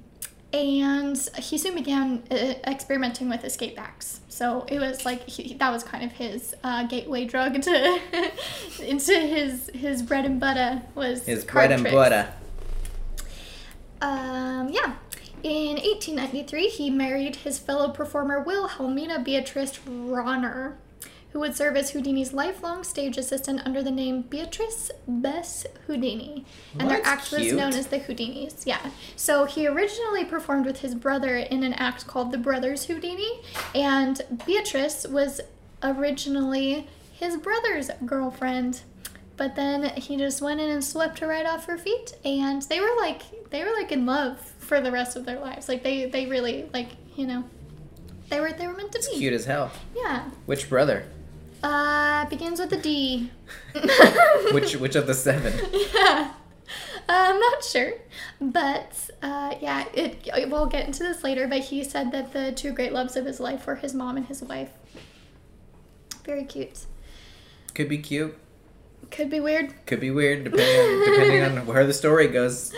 and 0.52 1.16
he 1.38 1.56
soon 1.56 1.75
began 1.75 2.25
uh, 2.30 2.34
experimenting 2.66 3.30
with 3.30 3.42
escape 3.42 3.80
acts. 3.80 4.20
So 4.28 4.66
it 4.68 4.80
was 4.80 5.06
like 5.06 5.26
he, 5.26 5.54
that 5.54 5.70
was 5.73 5.82
kind 5.82 6.04
of 6.04 6.12
his 6.12 6.54
uh, 6.62 6.82
gateway 6.87 7.25
drug 7.25 7.62
to 7.62 8.00
into 8.87 9.18
his 9.18 9.70
his 9.73 10.02
bread 10.02 10.26
and 10.26 10.38
butter 10.38 10.82
was 10.94 11.25
His 11.25 11.46
bread 11.46 11.73
and 11.73 11.84
butter. 11.84 12.28
Um, 14.04 14.68
yeah. 14.68 14.96
In 15.42 15.76
1893, 15.76 16.68
he 16.68 16.90
married 16.90 17.37
his 17.37 17.58
fellow 17.58 17.90
performer 17.90 18.40
Wilhelmina 18.40 19.20
Beatrice 19.20 19.78
Rahner, 19.87 20.75
who 21.30 21.40
would 21.40 21.56
serve 21.56 21.76
as 21.76 21.90
Houdini's 21.90 22.32
lifelong 22.32 22.84
stage 22.84 23.16
assistant 23.18 23.61
under 23.64 23.82
the 23.82 23.90
name 23.90 24.23
Beatrice 24.23 24.90
Bess 25.08 25.66
Houdini. 25.87 26.44
And 26.78 26.90
their 26.90 27.04
act 27.04 27.30
was 27.32 27.52
known 27.52 27.73
as 27.73 27.88
the 27.88 27.99
Houdinis. 27.99 28.64
Yeah. 28.66 28.90
So 29.16 29.46
he 29.46 29.66
originally 29.66 30.25
performed 30.25 30.66
with 30.66 30.80
his 30.80 30.94
brother 30.94 31.37
in 31.37 31.62
an 31.62 31.75
act 31.75 32.06
called 32.06 32.30
The 32.30 32.38
Brothers 32.38 32.84
Houdini, 32.84 33.42
and 33.75 34.20
Beatrice 34.46 35.06
was 35.06 35.40
originally 35.82 36.88
his 37.12 37.37
brother's 37.37 37.90
girlfriend. 38.04 38.82
But 39.37 39.57
then 39.57 39.83
he 39.97 40.17
just 40.17 40.41
went 40.41 40.61
in 40.61 40.71
and 40.71 40.85
swept 40.85 41.19
her 41.19 41.26
right 41.26 41.45
off 41.47 41.67
her 41.67 41.76
feet, 41.76 42.14
and 42.25 42.62
they 42.62 42.81
were 42.81 42.95
like 42.99 43.23
they 43.50 43.64
were 43.64 43.73
like 43.73 43.91
in 43.93 44.07
love 44.07 44.38
for 44.59 44.81
the 44.81 44.93
rest 44.93 45.17
of 45.17 45.25
their 45.25 45.41
lives. 45.41 45.69
Like 45.69 45.83
they 45.83 46.07
they 46.07 46.26
really 46.26 46.69
like 46.73 46.91
you 47.17 47.26
know 47.26 47.45
They 48.29 48.41
were 48.41 48.53
they 48.53 48.67
were 48.67 48.75
meant 48.75 48.93
to 48.93 49.00
be. 49.11 49.19
Cute 49.19 49.33
as 49.33 49.45
hell. 49.47 49.73
Yeah. 49.97 50.31
Which 50.47 50.69
brother? 50.69 51.07
Uh, 51.62 52.26
begins 52.26 52.61
with 52.61 52.73
a 52.75 52.76
D. 52.76 53.31
Which 54.53 54.76
which 54.76 54.95
of 54.95 55.07
the 55.07 55.14
seven? 55.14 55.53
yeah. 55.95 56.33
Uh, 57.07 57.12
I'm 57.12 57.41
not 57.41 57.62
sure, 57.64 57.93
but 58.41 59.11
uh, 59.23 59.55
yeah, 59.61 59.85
it. 59.93 60.29
We'll 60.50 60.67
get 60.67 60.87
into 60.87 61.03
this 61.03 61.23
later. 61.25 61.47
But 61.49 61.61
he 61.61 61.83
said 61.85 62.12
that 62.12 62.33
the 62.33 62.53
two 62.53 62.73
great 62.73 62.93
loves 62.93 63.17
of 63.17 63.26
his 63.26 63.41
life 63.41 63.67
were 63.67 63.75
his 63.75 63.93
mom 63.95 64.17
and 64.17 64.26
his 64.26 64.43
wife. 64.43 64.71
Very 66.25 66.45
cute. 66.45 66.87
Could 67.75 67.88
be 67.88 67.99
cute. 67.99 68.38
Could 69.14 69.30
be 69.30 69.40
weird. 69.40 69.73
Could 69.87 70.00
be 70.00 70.11
weird, 70.11 70.44
depending 70.44 70.80
on, 70.80 71.11
depending 71.11 71.42
on 71.61 71.66
where 71.73 71.87
the 71.87 71.92
story 71.92 72.28
goes. 72.28 72.73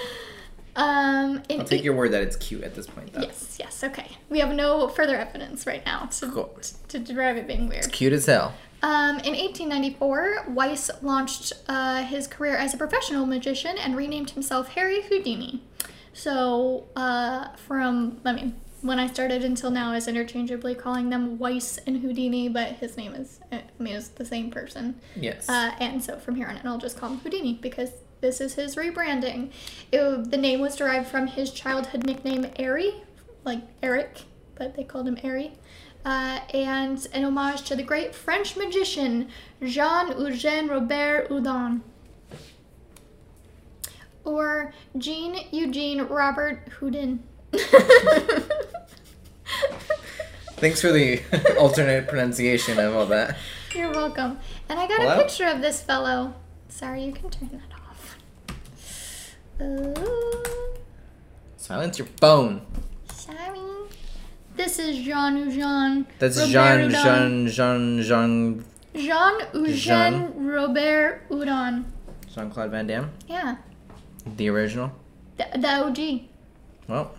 Um, 0.77 1.43
I'll 1.51 1.65
take 1.65 1.73
eight- 1.81 1.85
your 1.85 1.95
word 1.95 2.13
that 2.13 2.23
it's 2.23 2.37
cute 2.37 2.63
at 2.63 2.75
this 2.75 2.87
point, 2.87 3.13
though. 3.13 3.23
Yes, 3.23 3.57
yes, 3.59 3.83
okay. 3.83 4.11
We 4.29 4.41
have 4.41 4.55
no 4.55 4.89
further 4.89 5.17
evidence 5.17 5.67
right 5.67 5.85
now 5.87 6.07
to, 6.07 6.31
Cool. 6.31 6.59
to 6.89 6.99
derive 6.99 7.39
it 7.39 7.47
being 7.47 7.69
weird. 7.69 7.91
Cute 7.93 8.13
as 8.13 8.27
hell. 8.27 8.55
Um, 8.83 9.19
in 9.21 9.33
1894, 9.35 10.45
Weiss 10.51 10.91
launched 11.01 11.55
uh, 11.69 12.03
his 12.05 12.27
career 12.27 12.57
as 12.57 12.75
a 12.75 12.77
professional 12.77 13.25
magician 13.25 13.79
and 13.79 13.97
renamed 13.97 14.31
himself 14.31 14.69
Harry 14.69 15.01
Houdini. 15.03 15.63
So, 16.13 16.85
uh, 16.95 17.49
from, 17.57 18.21
I 18.27 18.33
mean, 18.33 18.55
when 18.87 18.99
I 18.99 19.07
started 19.07 19.45
until 19.45 19.71
now, 19.71 19.93
is 19.93 20.09
interchangeably 20.09 20.75
calling 20.75 21.11
them 21.11 21.39
Weiss 21.39 21.79
and 21.87 21.99
Houdini, 21.99 22.49
but 22.49 22.73
his 22.73 22.97
name 22.97 23.15
is, 23.15 23.41
I 23.53 23.63
mean, 23.79 23.95
it's 23.95 24.09
the 24.09 24.25
same 24.25 24.51
person. 24.51 25.01
Yes. 25.15 25.49
Uh, 25.49 25.73
and 25.81 26.03
so 26.03 26.19
from 26.19 26.35
here 26.35 26.47
on 26.49 26.57
in, 26.57 26.67
I'll 26.67 26.79
just 26.79 26.99
call 26.99 27.11
him 27.11 27.19
Houdini 27.19 27.55
because 27.55 27.91
this 28.21 28.41
is 28.41 28.55
his 28.55 28.77
rebranding. 28.77 29.51
It, 29.93 30.31
the 30.31 30.37
name 30.37 30.61
was 30.61 30.77
derived 30.77 31.09
from 31.09 31.27
his 31.27 31.51
childhood 31.53 32.07
nickname, 32.07 32.47
Airy, 32.57 32.95
like 33.45 33.63
Eric, 33.83 34.23
but 34.55 34.75
they 34.77 34.85
called 34.85 35.07
him 35.07 35.19
Airy. 35.23 35.53
Uh, 36.05 36.41
and 36.55 37.09
an 37.13 37.25
homage 37.25 37.63
to 37.63 37.75
the 37.75 37.83
great 37.83 38.15
French 38.15 38.57
magician 38.57 39.29
Jean 39.63 40.13
Eugène 40.13 40.71
Robert 40.71 41.29
Houdin. 41.29 41.83
Or 44.25 44.73
Jean 44.97 45.37
Eugene 45.51 46.03
Robert 46.03 46.69
Houdin. 46.79 47.23
Thanks 50.59 50.81
for 50.81 50.91
the 50.91 51.21
alternate 51.59 52.09
pronunciation 52.09 52.79
of 52.79 52.95
all 52.97 53.07
that. 53.07 53.37
You're 53.75 53.93
welcome. 53.93 54.39
And 54.69 54.79
I 54.81 54.87
got 54.89 55.01
Hello? 55.01 55.15
a 55.19 55.23
picture 55.23 55.47
of 55.47 55.61
this 55.61 55.83
fellow. 55.83 56.35
Sorry, 56.69 57.05
you 57.05 57.13
can 57.13 57.29
turn 57.31 57.51
that 57.53 57.73
off. 57.91 58.17
Uh, 59.61 59.95
Silence 61.57 61.99
your 61.99 62.09
phone. 62.21 62.63
sorry. 63.13 63.61
This 64.57 64.79
is 64.79 64.97
Jean 65.05 65.37
Eugène. 65.37 66.07
That's 66.19 66.39
Robert 66.39 66.91
Jean. 66.91 66.91
Jean, 66.91 67.49
Jean, 67.49 68.03
Jean, 68.03 68.65
Jean 68.95 69.41
Eugène 69.53 69.75
Jean. 69.77 70.47
Robert 70.47 71.23
Houdin. 71.29 71.85
Jean 72.35 72.51
Claude 72.51 72.71
Van 72.71 72.87
Damme, 72.87 73.11
Yeah, 73.29 73.57
the 74.37 74.49
original. 74.49 74.93
the, 75.37 75.47
the 75.59 75.69
OG. 75.69 75.99
Well, 76.89 77.15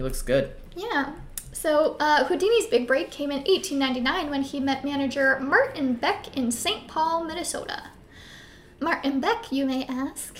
he 0.00 0.04
looks 0.04 0.22
good. 0.22 0.54
Yeah. 0.74 1.12
So 1.52 1.98
uh, 2.00 2.24
Houdini's 2.24 2.66
big 2.68 2.86
break 2.86 3.10
came 3.10 3.30
in 3.30 3.40
1899 3.40 4.30
when 4.30 4.40
he 4.40 4.58
met 4.58 4.82
manager 4.82 5.38
Martin 5.40 5.92
Beck 5.92 6.34
in 6.34 6.50
St. 6.50 6.88
Paul, 6.88 7.24
Minnesota. 7.24 7.90
Martin 8.80 9.20
Beck, 9.20 9.52
you 9.52 9.66
may 9.66 9.84
ask, 9.84 10.38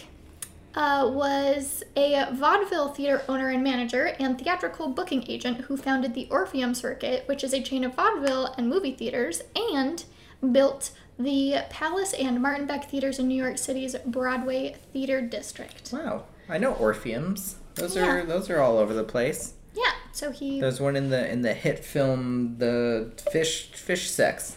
uh, 0.74 1.10
was 1.12 1.82
a 1.94 2.26
vaudeville 2.32 2.88
theater 2.88 3.22
owner 3.28 3.50
and 3.50 3.62
manager 3.62 4.16
and 4.18 4.38
theatrical 4.38 4.88
booking 4.88 5.28
agent 5.28 5.66
who 5.66 5.76
founded 5.76 6.14
the 6.14 6.26
Orpheum 6.30 6.74
Circuit, 6.74 7.28
which 7.28 7.44
is 7.44 7.52
a 7.52 7.62
chain 7.62 7.84
of 7.84 7.96
vaudeville 7.96 8.54
and 8.56 8.66
movie 8.66 8.94
theaters, 8.94 9.42
and 9.74 10.06
built 10.52 10.92
the 11.18 11.64
Palace 11.68 12.14
and 12.14 12.40
Martin 12.40 12.66
Beck 12.66 12.88
theaters 12.88 13.18
in 13.18 13.28
New 13.28 13.34
York 13.34 13.58
City's 13.58 13.94
Broadway 14.06 14.76
Theater 14.94 15.20
District. 15.20 15.92
Wow, 15.92 16.24
I 16.48 16.56
know 16.56 16.72
Orpheums. 16.72 17.56
Those 17.80 17.96
Yeah. 17.96 18.06
are 18.08 18.24
those 18.24 18.50
are 18.50 18.60
all 18.60 18.78
over 18.78 18.92
the 18.94 19.04
place. 19.04 19.54
Yeah, 19.74 19.92
so 20.12 20.30
he 20.30 20.60
There's 20.60 20.80
one 20.80 20.96
in 20.96 21.10
the 21.10 21.28
in 21.30 21.42
the 21.42 21.54
hit 21.54 21.84
film 21.84 22.56
The 22.58 23.10
Fish 23.32 23.70
Fish 23.72 24.10
Sex. 24.10 24.56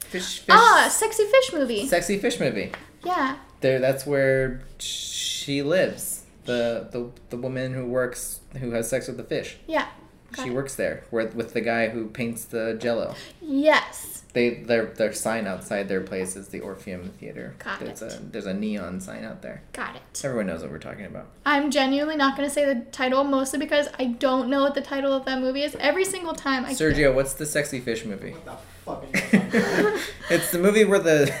Fish 0.00 0.38
Fish 0.40 0.44
ah 0.50 0.88
sexy 0.90 1.24
fish 1.24 1.52
movie. 1.52 1.86
Sexy 1.88 2.18
Fish 2.18 2.38
movie. 2.38 2.72
Yeah, 3.04 3.36
There 3.60 3.78
that's 3.80 4.06
where 4.06 4.62
she 4.78 5.62
lives. 5.62 6.22
The 6.44 6.88
the 6.92 7.10
the 7.30 7.36
woman 7.36 7.72
who 7.74 7.86
works 7.86 8.40
who 8.60 8.70
has 8.72 8.88
sex 8.88 9.08
with 9.08 9.16
the 9.16 9.24
fish. 9.24 9.56
yeah. 9.66 9.86
Got 10.32 10.44
She 10.44 10.50
it. 10.50 10.54
works 10.54 10.74
there 10.74 11.04
with 11.10 11.34
with 11.34 11.52
the 11.54 11.60
guy 11.60 11.88
who 11.88 12.08
paints 12.08 12.44
the 12.44 12.76
jello. 12.80 13.14
Yes. 13.40 14.23
They 14.34 14.50
their 14.54 14.86
their 14.86 15.12
sign 15.12 15.46
outside 15.46 15.88
their 15.88 16.00
place 16.00 16.34
is 16.34 16.48
the 16.48 16.58
Orpheum 16.60 17.10
Theater. 17.20 17.54
Got 17.60 17.78
there's 17.80 18.02
it. 18.02 18.12
a 18.14 18.22
there's 18.24 18.46
a 18.46 18.52
neon 18.52 19.00
sign 19.00 19.24
out 19.24 19.42
there. 19.42 19.62
Got 19.72 19.94
it. 19.94 20.02
Everyone 20.24 20.48
knows 20.48 20.60
what 20.62 20.70
we're 20.72 20.78
talking 20.80 21.04
about. 21.06 21.26
I'm 21.46 21.70
genuinely 21.70 22.16
not 22.16 22.36
going 22.36 22.48
to 22.48 22.52
say 22.52 22.64
the 22.66 22.80
title 22.90 23.22
mostly 23.24 23.60
because 23.60 23.88
I 23.98 24.06
don't 24.06 24.48
know 24.50 24.60
what 24.62 24.74
the 24.74 24.80
title 24.82 25.12
of 25.12 25.24
that 25.26 25.40
movie 25.40 25.62
is. 25.62 25.76
Every 25.78 26.04
single 26.04 26.34
time 26.34 26.64
I 26.64 26.72
Sergio, 26.74 27.14
what's 27.14 27.34
the 27.34 27.46
sexy 27.46 27.78
fish 27.78 28.04
movie? 28.04 28.32
What 28.32 28.44
the 28.44 28.56
fuck 28.84 29.04
are 29.04 29.06
you 29.06 29.40
talking 29.52 29.86
about? 29.86 30.00
It's 30.30 30.50
the 30.50 30.58
movie 30.58 30.84
where 30.84 30.98
the 30.98 31.32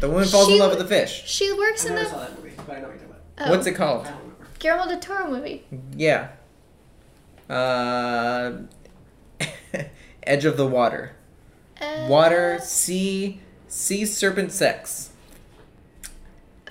the 0.00 0.08
woman 0.08 0.24
falls 0.26 0.46
She- 0.48 0.54
in 0.54 0.58
love 0.58 0.70
with 0.70 0.78
the 0.78 0.86
fish. 0.86 1.24
She 1.26 1.52
works 1.52 1.84
I 1.84 1.90
in 1.90 1.94
never 1.96 2.04
the 2.08 2.10
saw 2.14 2.20
that 2.20 2.36
movie, 2.42 2.52
but 2.56 2.76
I 2.76 2.80
know 2.80 2.86
what 2.88 2.94
you're 2.98 3.04
talking 3.08 3.10
about. 3.36 3.46
oh, 3.46 3.50
What's 3.50 3.66
it 3.66 3.74
I 3.74 3.76
called? 3.76 4.04
don't 4.06 4.14
remember. 4.16 4.46
Guillermo 4.58 4.86
del 4.88 4.98
Toro 5.00 5.30
movie. 5.30 5.64
Yeah. 5.94 6.28
Uh, 7.50 8.52
Edge 10.22 10.44
of 10.46 10.56
the 10.56 10.66
Water. 10.66 11.12
Uh, 11.80 12.06
Water, 12.08 12.58
sea, 12.62 13.40
sea 13.68 14.04
serpent 14.04 14.52
sex. 14.52 15.10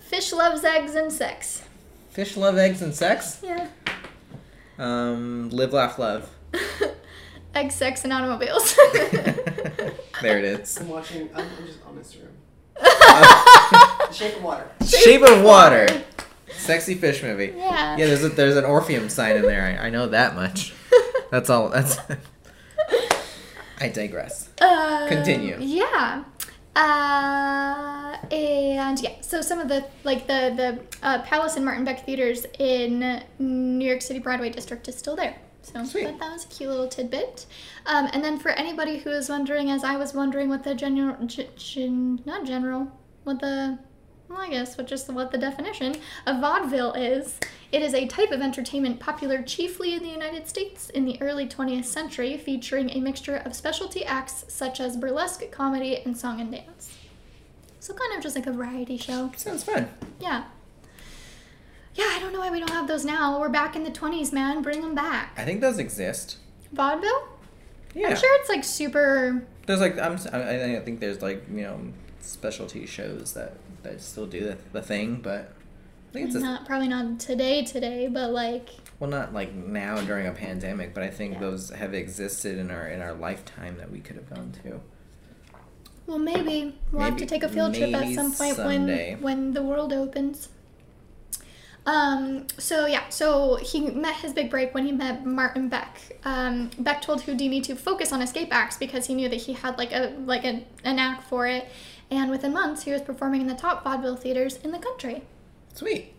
Fish 0.02 0.32
loves 0.34 0.64
eggs 0.64 0.96
and 0.96 1.12
sex. 1.12 1.64
Fish 2.10 2.36
love 2.38 2.58
eggs 2.58 2.82
and 2.82 2.94
sex. 2.96 3.40
Yeah. 3.44 3.68
Um, 4.80 5.50
live, 5.50 5.74
laugh, 5.74 5.98
love. 6.00 6.30
Egg, 7.56 7.72
sex, 7.72 8.04
and 8.04 8.14
automobiles. 8.14 8.76
there 10.22 10.38
it 10.40 10.46
is. 10.46 10.78
I'm 10.80 10.90
watching. 10.90 11.30
I'm, 11.34 11.46
I'm 11.58 11.66
just 11.66 11.80
on 11.86 11.96
Instagram. 11.98 12.32
The 12.80 14.12
Shape 14.14 14.36
of 14.38 14.44
Water. 14.44 14.70
Shape 14.86 15.22
of 15.24 15.44
Water. 15.44 15.88
Sexy 16.52 16.96
fish 16.96 17.24
movie. 17.24 17.54
yeah. 17.58 17.98
Yeah, 17.98 18.06
there's 18.08 18.24
a, 18.24 18.30
there's 18.30 18.56
an 18.58 18.66
Orpheum 18.66 19.10
sign 19.10 19.38
in 19.38 19.42
there. 19.44 19.80
I, 19.80 19.88
I 19.88 19.90
know 19.90 20.08
that 20.08 20.36
much. 20.36 20.74
That's 21.32 21.50
all. 21.50 21.70
That's. 21.70 21.98
I 23.80 23.90
digress. 23.90 24.50
Uh, 24.60 25.08
Continue. 25.08 25.58
Yeah. 25.60 26.24
Uh, 26.76 28.16
and 28.32 29.00
yeah, 29.02 29.14
so 29.22 29.42
some 29.42 29.60
of 29.60 29.68
the 29.68 29.86
like 30.04 30.28
the 30.28 30.54
the 30.56 30.80
uh, 31.06 31.22
Palace 31.24 31.56
and 31.56 31.66
Martin 31.66 31.84
Beck 31.84 32.06
theaters 32.06 32.46
in 32.60 33.24
New 33.40 33.86
York 33.88 34.02
City 34.02 34.20
Broadway 34.20 34.50
district 34.52 34.88
is 34.88 34.96
still 34.96 35.16
there. 35.16 35.36
So 35.64 35.84
Sweet. 35.84 36.06
that 36.06 36.20
was 36.20 36.46
a 36.46 36.48
cute 36.48 36.70
little 36.70 36.88
tidbit. 36.88 37.46
Um, 37.88 38.10
and 38.14 38.24
then 38.24 38.38
for 38.40 38.52
anybody 38.52 39.00
who 39.00 39.10
is 39.10 39.28
wondering, 39.28 39.70
as 39.70 39.84
I 39.84 39.98
was 39.98 40.14
wondering, 40.14 40.50
what 40.50 40.64
the 40.64 40.74
general, 40.76 41.18
g- 41.26 41.50
gen, 41.58 42.22
not 42.26 42.46
general, 42.46 42.92
what 43.24 43.40
the 43.40 43.80
well, 44.30 44.40
I 44.40 44.50
guess 44.50 44.78
what 44.78 44.88
just 44.88 45.10
what 45.12 45.32
the 45.32 45.38
definition 45.38 45.96
of 46.26 46.40
vaudeville 46.40 46.94
is. 46.94 47.40
It 47.72 47.82
is 47.82 47.94
a 47.94 48.08
type 48.08 48.32
of 48.32 48.42
entertainment 48.42 49.00
popular 49.00 49.42
chiefly 49.42 49.94
in 49.94 50.02
the 50.02 50.10
United 50.10 50.48
States 50.48 50.90
in 50.90 51.04
the 51.04 51.22
early 51.22 51.48
20th 51.48 51.86
century, 51.86 52.38
featuring 52.38 52.90
a 52.92 53.02
mixture 53.02 53.36
of 53.36 53.56
specialty 53.56 54.06
acts 54.06 54.46
such 54.48 54.80
as 54.80 54.96
burlesque, 54.96 55.52
comedy, 55.52 55.98
and 55.98 56.18
song 56.18 56.40
and 56.40 56.52
dance. 56.52 56.98
So 57.82 57.94
kind 57.94 58.16
of 58.16 58.24
just 58.24 58.36
like 58.36 58.48
a 58.48 58.54
variety 58.54 58.98
show. 58.98 59.32
Sounds 59.36 59.64
fun. 59.64 59.90
Yeah. 60.20 60.46
Yeah, 61.96 62.06
I 62.10 62.20
don't 62.20 62.32
know 62.32 62.40
why 62.40 62.52
we 62.52 62.60
don't 62.60 62.70
have 62.70 62.88
those 62.88 63.04
now. 63.04 63.40
We're 63.40 63.50
back 63.50 63.76
in 63.76 63.84
the 63.84 63.92
20s, 63.92 64.32
man. 64.32 64.62
Bring 64.62 64.82
them 64.82 64.96
back. 64.96 65.34
I 65.36 65.44
think 65.44 65.62
those 65.62 65.78
exist. 65.78 66.38
Vaudeville? 66.72 67.28
Yeah. 67.94 68.10
I'm 68.10 68.16
sure 68.16 68.40
it's 68.40 68.50
like 68.50 68.64
super. 68.64 69.46
There's 69.66 69.82
like 69.82 69.98
I'm 69.98 70.18
I, 70.32 70.78
I 70.78 70.80
think 70.82 71.00
there's 71.00 71.22
like 71.22 71.44
you 71.50 71.64
know 71.64 71.80
specialty 72.22 72.86
shows 72.86 73.34
that 73.34 73.56
that 73.84 74.02
still 74.02 74.28
do 74.28 74.44
the, 74.44 74.58
the 74.74 74.82
thing, 74.82 75.22
but 75.22 75.52
think 76.14 76.28
it's 76.28 76.36
a, 76.36 76.40
Not 76.40 76.66
probably 76.66 76.88
not 76.88 77.20
today, 77.20 77.64
today, 77.64 78.08
but 78.08 78.32
like 78.32 78.70
well 79.00 79.10
not 79.10 79.34
like 79.34 79.54
now 79.54 80.02
during 80.02 80.28
a 80.28 80.32
pandemic, 80.32 80.94
but 80.94 81.04
I 81.04 81.10
think 81.10 81.34
Yeah. 81.36 81.40
those 81.42 81.70
have 81.70 81.94
existed 81.94 82.58
in 82.58 82.72
our 82.72 82.88
in 82.88 83.02
our 83.02 83.14
lifetime 83.14 83.78
that 83.78 83.92
we 83.92 84.00
could 84.00 84.16
have 84.16 84.30
gone 84.30 84.52
to. 84.64 84.80
Well, 86.08 86.20
maybe 86.20 86.74
we'll 86.92 87.02
have 87.04 87.18
to 87.18 87.26
take 87.26 87.44
a 87.44 87.50
field 87.50 87.76
trip 87.76 87.94
at 87.94 88.14
some 88.16 88.32
point 88.34 88.56
someday. 88.56 89.16
when 89.16 89.22
when 89.22 89.54
the 89.54 89.62
world 89.62 89.92
opens. 89.94 90.50
Um. 91.86 92.48
So 92.58 92.86
yeah. 92.86 93.08
So 93.10 93.56
he 93.58 93.80
met 93.92 94.16
his 94.16 94.34
big 94.34 94.50
break 94.50 94.74
when 94.74 94.86
he 94.86 94.92
met 94.92 95.26
Martin 95.26 95.70
Beck. 95.70 96.18
Um, 96.26 96.70
Beck 96.80 97.02
told 97.02 97.22
Houdini 97.22 97.62
to 97.62 97.76
focus 97.76 98.12
on 98.12 98.22
escape 98.22 98.50
acts 98.52 98.78
because 98.78 99.08
he 99.08 99.16
knew 99.16 99.30
that 99.30 99.38
he 99.42 99.54
had 99.54 99.78
like 99.78 99.94
a 99.94 100.14
like 100.26 100.44
a, 100.44 100.66
a 100.84 100.92
knack 100.94 101.22
for 101.24 101.48
it, 101.48 101.68
and 102.12 102.30
within 102.30 102.52
months 102.54 102.84
he 102.84 102.92
was 102.92 103.02
performing 103.02 103.40
in 103.42 103.48
the 103.48 103.54
top 103.56 103.84
vaudeville 103.86 104.18
theaters 104.18 104.58
in 104.58 104.72
the 104.72 104.80
country. 104.80 105.22
Sweet. 105.78 106.12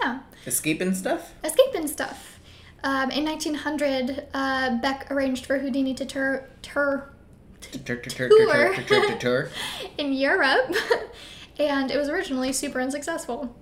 Yeah. 0.00 0.20
Escaping 0.46 0.94
stuff. 0.94 1.34
escaping 1.42 1.88
stuff. 1.88 2.38
Um, 2.84 3.10
in 3.10 3.24
1900, 3.24 4.28
uh, 4.32 4.76
Beck 4.76 5.10
arranged 5.10 5.44
for 5.44 5.58
Houdini 5.58 5.92
to 5.94 6.06
tour, 6.06 6.48
tour 6.62 7.12
Tur- 7.60 7.96
tur- 7.96 9.18
tur. 9.18 9.50
in 9.98 10.12
Europe, 10.12 10.72
and 11.58 11.90
it 11.90 11.96
was 11.96 12.08
originally 12.08 12.52
super 12.52 12.80
unsuccessful. 12.80 13.56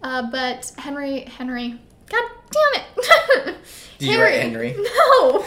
Uh, 0.00 0.30
but 0.30 0.72
Henry, 0.78 1.20
Henry, 1.22 1.80
God 2.08 2.30
damn 2.52 3.48
it! 3.48 3.56
Did 3.98 4.08
you 4.12 4.22
write 4.22 4.40
Henry? 4.42 4.76
No, 4.84 5.44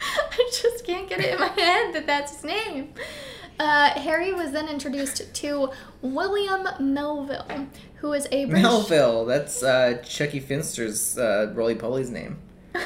I 0.00 0.50
just 0.52 0.86
can't 0.86 1.08
get 1.08 1.20
it 1.20 1.34
in 1.34 1.40
my 1.40 1.48
head 1.48 1.94
that 1.94 2.06
that's 2.06 2.32
his 2.36 2.44
name. 2.44 2.92
Uh, 3.58 3.90
Harry 3.90 4.32
was 4.32 4.52
then 4.52 4.68
introduced 4.68 5.34
to 5.34 5.70
William 6.00 6.68
Melville, 6.78 7.66
who 7.96 8.12
is 8.12 8.26
a 8.30 8.44
British. 8.44 8.62
Melville. 8.62 9.24
That's 9.24 9.62
uh, 9.62 10.00
Chuckie 10.04 10.40
Finster's 10.40 11.18
uh, 11.18 11.52
Roly 11.54 11.74
Poly's 11.74 12.10
name. 12.10 12.38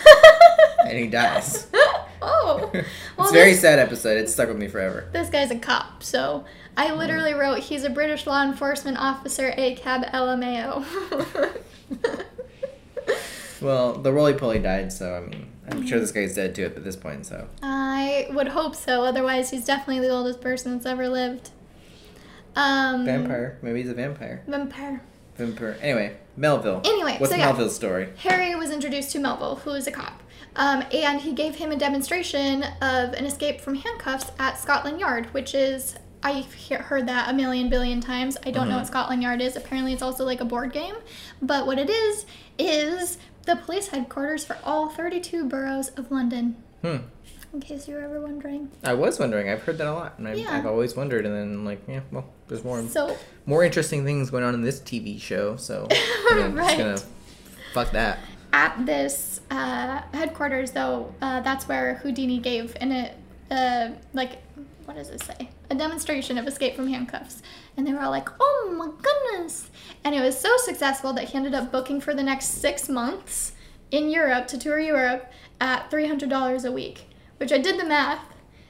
And 0.85 0.99
he 0.99 1.07
dies. 1.07 1.69
oh, 2.23 2.69
it's 2.75 3.31
a 3.31 3.33
very 3.33 3.53
this, 3.53 3.61
sad 3.61 3.79
episode. 3.79 4.19
It 4.19 4.29
stuck 4.29 4.49
with 4.49 4.57
me 4.57 4.67
forever. 4.67 5.09
this 5.13 5.31
guy's 5.31 5.53
a 5.53 5.59
cop, 5.59 6.03
so 6.03 6.45
I 6.77 6.93
literally 6.93 7.35
wrote 7.35 7.61
he's 7.61 7.85
a 7.85 7.89
British 7.89 8.27
law 8.27 8.43
enforcement 8.43 8.99
officer, 8.99 9.55
a 9.57 9.77
cab 9.77 10.03
LMAO. 10.07 10.85
Well, 13.63 13.93
the 13.93 14.13
Roly 14.13 14.35
Poly 14.35 14.59
died, 14.59 14.93
so 14.93 15.15
I 15.15 15.21
mean, 15.21 15.47
I'm 15.73 15.87
sure 15.87 15.99
this 15.99 16.13
guy's 16.13 16.35
dead 16.35 16.55
too 16.55 16.65
at 16.65 16.83
this 16.85 16.97
point. 16.97 17.27
So 17.27 17.49
I 17.63 18.29
would 18.31 18.49
hope 18.49 18.75
so. 18.75 19.05
Otherwise, 19.05 19.51
he's 19.51 19.65
definitely 19.65 20.01
the 20.07 20.11
oldest 20.13 20.41
person 20.41 20.73
that's 20.73 20.87
ever 20.87 21.09
lived. 21.09 21.51
Um, 22.55 23.05
vampire. 23.05 23.59
Maybe 23.63 23.81
he's 23.83 23.91
a 23.91 23.95
vampire. 23.95 24.43
Vampire. 24.47 25.03
Vampire. 25.37 25.79
Anyway, 25.81 26.17
Melville. 26.37 26.83
Anyway, 26.85 27.17
what's 27.19 27.33
so 27.33 27.39
yeah. 27.39 27.47
Melville's 27.47 27.75
story? 27.75 28.09
Harry 28.19 28.55
was 28.55 28.71
introduced 28.71 29.11
to 29.13 29.19
Melville, 29.19 29.57
who 29.57 29.71
is 29.71 29.87
a 29.87 29.93
cop, 29.93 30.23
um, 30.57 30.85
and 30.93 31.21
he 31.21 31.33
gave 31.33 31.55
him 31.55 31.73
a 31.73 31.77
demonstration 31.77 32.63
of 32.83 33.15
an 33.15 33.25
escape 33.25 33.61
from 33.61 33.77
handcuffs 33.77 34.31
at 34.39 34.59
Scotland 34.59 35.01
Yard, 35.01 35.33
which 35.33 35.55
is 35.55 35.97
I've 36.23 36.53
he- 36.53 36.75
heard 36.75 37.09
that 37.09 37.31
a 37.31 37.33
million 37.33 37.69
billion 37.71 38.01
times. 38.01 38.37
I 38.45 38.51
don't 38.51 38.69
know 38.69 38.77
what 38.77 38.87
Scotland 38.87 39.23
Yard 39.23 39.41
is. 39.41 39.57
Apparently, 39.57 39.93
it's 39.95 40.03
also 40.03 40.25
like 40.25 40.41
a 40.41 40.45
board 40.45 40.73
game, 40.73 40.95
but 41.41 41.67
what 41.67 41.79
it 41.79 41.89
is 41.89 42.27
is 42.59 43.19
the 43.45 43.57
police 43.57 43.89
headquarters 43.89 44.45
for 44.45 44.57
all 44.65 44.89
32 44.89 45.45
boroughs 45.49 45.89
of 45.91 46.11
London. 46.11 46.57
Hmm. 46.83 46.97
In 47.53 47.61
case 47.61 47.87
you 47.87 47.95
were 47.97 48.01
ever 48.01 48.19
wondering. 48.21 48.71
I 48.83 48.95
was 48.95 49.19
wondering. 49.19 49.51
I've 49.51 49.63
heard 49.63 49.77
that 49.79 49.87
a 49.87 49.93
lot, 49.93 50.15
and 50.19 50.27
I've, 50.27 50.39
Yeah. 50.39 50.57
I've 50.57 50.65
always 50.67 50.97
wondered. 50.97 51.27
And 51.27 51.35
then, 51.35 51.65
like, 51.67 51.83
yeah, 51.87 52.01
well, 52.11 52.25
there's 52.49 52.65
more 52.65 52.83
So 52.89 53.17
more 53.45 53.63
interesting 53.63 54.05
things 54.05 54.31
going 54.31 54.43
on 54.43 54.55
in 54.55 54.63
this 54.63 54.81
TV 54.81 55.21
show. 55.21 55.57
So 55.57 55.87
I'm 56.31 56.55
Right. 56.55 56.79
just 56.79 56.79
gonna 56.79 57.13
fuck 57.75 57.91
that. 57.93 58.21
at 58.55 58.87
this 58.87 59.41
uh, 59.51 60.01
headquarters, 60.15 60.71
though, 60.71 61.15
uh, 61.21 61.41
that's 61.41 61.69
where 61.69 61.97
Houdini 61.97 62.39
gave 62.39 62.75
an 62.81 62.93
a 62.93 63.15
uh, 63.55 63.91
like 64.15 64.39
what 64.85 64.97
does 64.97 65.11
it 65.11 65.23
say? 65.23 65.49
A 65.71 65.75
demonstration 65.75 66.39
of 66.39 66.47
escape 66.47 66.75
from 66.77 66.89
handcuffs, 66.89 67.43
and 67.77 67.87
they 67.87 67.93
were 67.93 68.01
all 68.01 68.11
like, 68.11 68.29
"Oh 68.41 68.75
my 68.77 68.89
goodness!" 69.03 69.71
And 70.05 70.15
it 70.15 70.21
was 70.21 70.39
so 70.39 70.57
successful 70.59 71.13
that 71.15 71.29
he 71.31 71.37
ended 71.37 71.55
up 71.55 71.71
booking 71.73 72.01
for 72.01 72.15
the 72.15 72.23
next 72.23 72.47
six 72.61 72.89
months 72.89 73.53
in 73.91 74.09
Europe 74.09 74.47
to 74.49 74.59
tour 74.59 74.79
Europe 74.79 75.31
at 75.61 75.91
three 75.91 76.07
hundred 76.09 76.29
dollars 76.31 76.65
a 76.65 76.73
week, 76.73 77.07
which 77.39 77.53
I 77.53 77.59
did 77.59 77.79
the 77.79 77.85
math. 77.85 78.25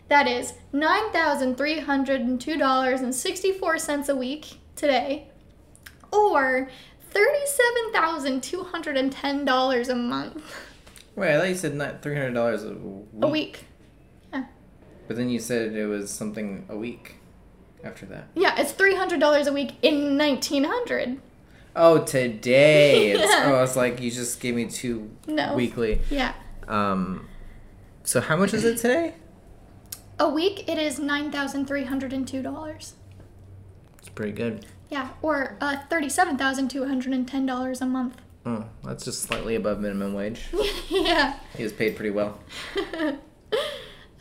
That 0.09 0.27
is 0.29 0.55
nine 0.73 1.11
thousand 1.13 1.57
three 1.57 1.81
hundred 1.81 2.21
and 2.21 2.41
two 2.41 2.57
dollars 2.59 3.01
and 3.01 3.15
sixty-four 3.15 3.79
cents 3.79 4.09
a 4.09 4.17
week 4.17 4.59
today, 4.77 5.29
or 6.13 6.69
thirty-seven 7.11 7.93
thousand 7.93 8.43
two 8.43 8.63
hundred 8.65 8.97
and 8.97 9.11
ten 9.13 9.45
dollars 9.45 9.89
a 9.89 9.95
month 9.95 10.43
Wait, 11.15 11.35
I 11.35 11.39
thought 11.39 11.49
you 11.49 11.55
said 11.55 11.75
not 11.75 12.03
three 12.03 12.15
hundred 12.15 12.33
dollars 12.35 12.65
a 12.65 12.73
week. 12.73 13.07
a 13.23 13.29
week. 13.29 13.65
But 15.13 15.19
then 15.19 15.29
you 15.29 15.41
said 15.41 15.75
it 15.75 15.85
was 15.85 16.11
something 16.11 16.65
a 16.71 16.75
week 16.79 17.17
after 17.85 18.07
that. 18.07 18.29
Yeah, 18.35 18.59
it's 18.59 18.73
three 18.73 18.95
hundred 18.95 19.21
dollars 19.21 19.47
a 19.47 19.53
week 19.53 19.73
in 19.83 20.17
nineteen 20.17 20.65
hundred. 20.65 21.21
Oh, 21.77 22.03
today. 22.03 23.11
It's, 23.13 23.21
Yeah. 23.21 23.53
Oh, 23.55 23.63
it's 23.63 23.77
like 23.77 24.01
you 24.01 24.11
just 24.11 24.41
gave 24.41 24.55
me 24.55 24.65
two 24.71 25.11
No. 25.27 25.55
weekly. 25.55 26.01
Yeah, 26.09 26.33
Um, 26.67 27.29
so 28.05 28.23
how 28.23 28.37
much 28.39 28.55
is 28.55 28.65
it 28.65 28.79
today? 28.79 29.17
a 30.19 30.31
week 30.31 30.67
it 30.67 30.79
is 30.79 30.99
nine 30.99 31.31
thousand 31.31 31.67
three 31.67 31.85
hundred 31.85 32.15
and 32.15 32.27
two 32.27 32.41
dollars. 32.41 32.95
It's 33.99 34.09
pretty 34.09 34.33
good. 34.33 34.65
Yeah, 34.89 35.11
or 35.21 35.59
uh, 35.61 35.77
thirty-seven 35.91 36.39
thousand 36.39 36.69
two 36.71 36.87
hundred 36.87 37.13
and 37.13 37.29
ten 37.29 37.45
dollars 37.45 37.83
a 37.83 37.87
month. 37.87 38.17
Oh, 38.47 38.65
that's 38.83 39.05
just 39.05 39.21
slightly 39.21 39.57
above 39.57 39.79
minimum 39.79 40.15
wage. 40.15 40.41
yeah. 40.89 41.39
He 41.55 41.65
was 41.65 41.73
paid 41.75 41.97
pretty 41.97 42.13
well. 42.13 42.39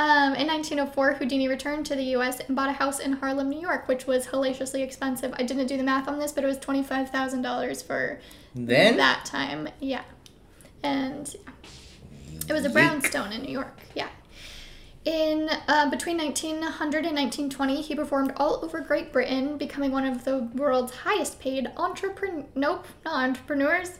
Um, 0.01 0.33
in 0.33 0.47
1904, 0.47 1.13
Houdini 1.13 1.47
returned 1.47 1.85
to 1.85 1.95
the 1.95 2.03
U.S. 2.15 2.39
and 2.39 2.55
bought 2.55 2.69
a 2.69 2.73
house 2.73 2.97
in 2.97 3.13
Harlem, 3.13 3.51
New 3.51 3.61
York, 3.61 3.87
which 3.87 4.07
was 4.07 4.25
hellaciously 4.25 4.81
expensive. 4.81 5.31
I 5.37 5.43
didn't 5.43 5.67
do 5.67 5.77
the 5.77 5.83
math 5.83 6.07
on 6.07 6.17
this, 6.17 6.31
but 6.31 6.43
it 6.43 6.47
was 6.47 6.57
twenty-five 6.57 7.11
thousand 7.11 7.43
dollars 7.43 7.83
for 7.83 8.19
Then 8.55 8.97
that 8.97 9.25
time. 9.25 9.69
Yeah, 9.79 10.01
and 10.81 11.31
it 12.49 12.51
was 12.51 12.65
a 12.65 12.69
brownstone 12.71 13.31
in 13.31 13.43
New 13.43 13.51
York. 13.51 13.77
Yeah. 13.93 14.07
In 15.05 15.49
uh, 15.67 15.89
between 15.91 16.17
1900 16.17 17.05
and 17.05 17.15
1920, 17.15 17.81
he 17.81 17.95
performed 17.95 18.33
all 18.37 18.59
over 18.63 18.81
Great 18.81 19.11
Britain, 19.11 19.57
becoming 19.59 19.91
one 19.91 20.05
of 20.05 20.25
the 20.25 20.49
world's 20.55 20.95
highest-paid 20.95 21.71
entrepreneur. 21.77 22.45
Nope, 22.55 22.87
not 23.05 23.29
entrepreneurs. 23.29 23.99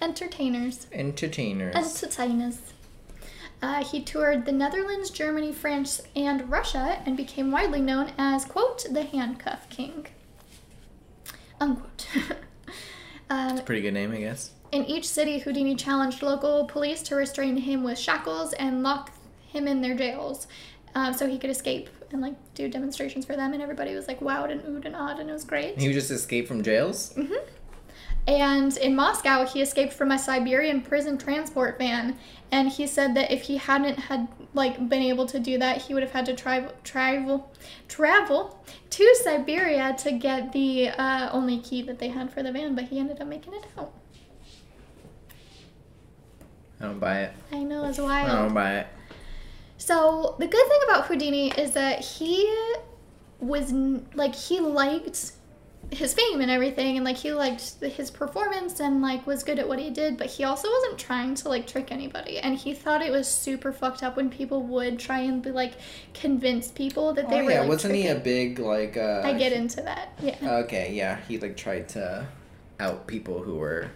Entertainers. 0.00 0.86
entertainers. 0.92 1.74
Entertainers. 1.74 2.71
Uh, 3.62 3.84
he 3.84 4.02
toured 4.02 4.44
the 4.44 4.52
Netherlands, 4.52 5.08
Germany, 5.08 5.52
France, 5.52 6.02
and 6.16 6.50
Russia, 6.50 7.00
and 7.06 7.16
became 7.16 7.50
widely 7.52 7.80
known 7.80 8.10
as 8.18 8.44
"quote 8.44 8.84
the 8.90 9.04
Handcuff 9.04 9.68
King." 9.70 10.08
Unquote. 11.60 12.06
um, 13.30 13.58
a 13.58 13.62
pretty 13.62 13.80
good 13.82 13.94
name, 13.94 14.10
I 14.12 14.18
guess. 14.18 14.50
in 14.72 14.84
each 14.86 15.06
city, 15.08 15.38
Houdini 15.38 15.76
challenged 15.76 16.22
local 16.22 16.64
police 16.66 17.02
to 17.02 17.14
restrain 17.14 17.56
him 17.56 17.84
with 17.84 17.98
shackles 17.98 18.52
and 18.54 18.82
lock 18.82 19.12
him 19.46 19.68
in 19.68 19.80
their 19.80 19.94
jails, 19.94 20.46
uh, 20.96 21.12
so 21.12 21.28
he 21.28 21.38
could 21.38 21.50
escape 21.50 21.88
and 22.10 22.20
like 22.20 22.34
do 22.54 22.68
demonstrations 22.68 23.24
for 23.24 23.36
them. 23.36 23.52
And 23.52 23.62
everybody 23.62 23.94
was 23.94 24.08
like 24.08 24.18
wowed 24.20 24.50
and 24.50 24.60
oohed 24.62 24.86
and 24.86 24.96
awed, 24.96 25.20
and 25.20 25.30
it 25.30 25.32
was 25.32 25.44
great. 25.44 25.78
He 25.78 25.86
would 25.86 25.94
just 25.94 26.10
escape 26.10 26.48
from 26.48 26.62
jails. 26.64 27.14
And 28.26 28.76
in 28.76 28.94
Moscow, 28.94 29.44
he 29.44 29.60
escaped 29.60 29.92
from 29.92 30.12
a 30.12 30.18
Siberian 30.18 30.80
prison 30.80 31.18
transport 31.18 31.76
van. 31.76 32.16
And 32.52 32.68
he 32.68 32.86
said 32.86 33.14
that 33.16 33.32
if 33.32 33.42
he 33.42 33.56
hadn't 33.56 33.98
had 33.98 34.28
like 34.54 34.88
been 34.88 35.02
able 35.02 35.26
to 35.26 35.40
do 35.40 35.58
that, 35.58 35.82
he 35.82 35.94
would 35.94 36.02
have 36.02 36.12
had 36.12 36.26
to 36.26 36.34
travel 36.34 36.72
travel 36.84 37.50
travel 37.88 38.64
to 38.90 39.16
Siberia 39.22 39.96
to 39.98 40.12
get 40.12 40.52
the 40.52 40.90
uh, 40.90 41.30
only 41.32 41.58
key 41.58 41.82
that 41.82 41.98
they 41.98 42.08
had 42.08 42.32
for 42.32 42.42
the 42.42 42.52
van. 42.52 42.74
But 42.74 42.84
he 42.84 43.00
ended 43.00 43.20
up 43.20 43.26
making 43.26 43.54
it 43.54 43.64
out. 43.76 43.92
I 46.80 46.84
don't 46.84 47.00
buy 47.00 47.22
it. 47.22 47.32
I 47.52 47.62
know 47.62 47.84
it's 47.86 47.98
wild. 47.98 48.30
I 48.30 48.42
don't 48.42 48.54
buy 48.54 48.78
it. 48.78 48.86
So 49.78 50.36
the 50.38 50.46
good 50.46 50.68
thing 50.68 50.80
about 50.84 51.06
Houdini 51.06 51.50
is 51.58 51.72
that 51.72 52.00
he 52.00 52.48
was 53.40 53.72
like 54.14 54.34
he 54.34 54.60
liked 54.60 55.32
his 55.92 56.14
fame 56.14 56.40
and 56.40 56.50
everything 56.50 56.96
and 56.96 57.04
like 57.04 57.16
he 57.16 57.32
liked 57.32 57.74
his 57.82 58.10
performance 58.10 58.80
and 58.80 59.02
like 59.02 59.26
was 59.26 59.42
good 59.44 59.58
at 59.58 59.68
what 59.68 59.78
he 59.78 59.90
did 59.90 60.16
but 60.16 60.26
he 60.26 60.42
also 60.42 60.68
wasn't 60.70 60.98
trying 60.98 61.34
to 61.34 61.48
like 61.48 61.66
trick 61.66 61.92
anybody 61.92 62.38
and 62.38 62.56
he 62.56 62.72
thought 62.72 63.02
it 63.02 63.10
was 63.12 63.28
super 63.28 63.72
fucked 63.72 64.02
up 64.02 64.16
when 64.16 64.30
people 64.30 64.62
would 64.62 64.98
try 64.98 65.18
and 65.18 65.42
be 65.42 65.50
like 65.50 65.74
convince 66.14 66.70
people 66.70 67.12
that 67.12 67.28
they 67.28 67.40
oh 67.40 67.44
were 67.44 67.50
yeah, 67.50 67.60
like, 67.60 67.68
wasn't 67.68 67.94
he 67.94 68.06
a 68.06 68.14
big 68.14 68.58
like? 68.58 68.96
uh 68.96 69.22
I 69.24 69.34
get 69.34 69.52
into 69.52 69.82
that 69.82 70.18
yeah 70.22 70.36
Okay, 70.42 70.92
yeah, 70.94 71.20
he 71.28 71.38
like 71.38 71.56
tried 71.56 71.88
to 71.90 72.26
out 72.80 73.06
people 73.06 73.42
who 73.42 73.56
were 73.56 73.90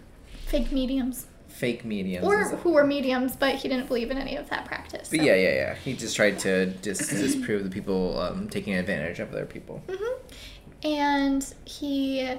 fake 0.46 0.70
mediums 0.70 1.26
fake 1.48 1.86
mediums. 1.86 2.26
or 2.26 2.44
who 2.58 2.72
were 2.72 2.84
mediums 2.84 3.34
but 3.34 3.54
he 3.54 3.68
didn't 3.68 3.86
believe 3.88 4.10
in 4.10 4.18
any 4.18 4.36
of 4.36 4.50
that 4.50 4.66
practice 4.66 5.08
But 5.08 5.22
yeah, 5.22 5.34
yeah, 5.34 5.54
yeah. 5.54 5.74
He 5.76 5.94
just 5.94 6.14
tried 6.14 6.38
to 6.40 6.66
dis- 6.66 7.08
disprove 7.08 7.64
the 7.64 7.70
people 7.70 8.20
um, 8.20 8.50
taking 8.50 8.74
advantage 8.74 9.18
of 9.20 9.32
other 9.32 9.46
people. 9.46 9.82
hmm 9.88 10.12
And 10.82 11.54
he 11.64 12.36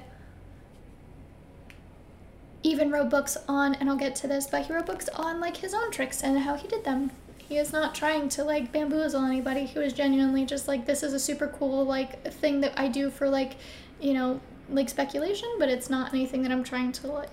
even 2.63 2.91
wrote 2.91 3.10
books 3.10 3.38
on, 3.47 3.76
and 3.76 3.89
I'll 3.89 3.95
get 3.95 4.15
to 4.17 4.28
this, 4.28 4.47
but 4.47 4.65
he 4.65 4.73
wrote 4.73 4.86
books 4.86 5.10
on 5.10 5.39
like 5.39 5.58
his 5.58 5.73
own 5.73 5.91
tricks 5.91 6.21
and 6.21 6.39
how 6.39 6.56
he 6.56 6.67
did 6.67 6.84
them. 6.84 7.12
He 7.38 7.58
is 7.58 7.71
not 7.71 7.95
trying 7.95 8.28
to 8.30 8.43
like 8.43 8.71
bamboozle 8.71 9.23
anybody. 9.23 9.65
He 9.65 9.80
was 9.80 9.93
genuinely 9.93 10.45
just 10.45 10.67
like, 10.67 10.86
this 10.86 11.02
is 11.02 11.13
a 11.13 11.19
super 11.19 11.47
cool 11.47 11.86
like 11.86 12.23
thing 12.32 12.62
that 12.62 12.73
I 12.78 12.89
do 12.89 13.10
for 13.10 13.30
like, 13.30 13.56
you 14.02 14.13
know, 14.13 14.41
like 14.69 14.89
speculation, 14.89 15.47
but 15.58 15.69
it's 15.69 15.89
not 15.89 16.13
anything 16.13 16.41
that 16.43 16.52
I'm 16.52 16.63
trying 16.63 16.91
to 16.93 17.08
like 17.08 17.30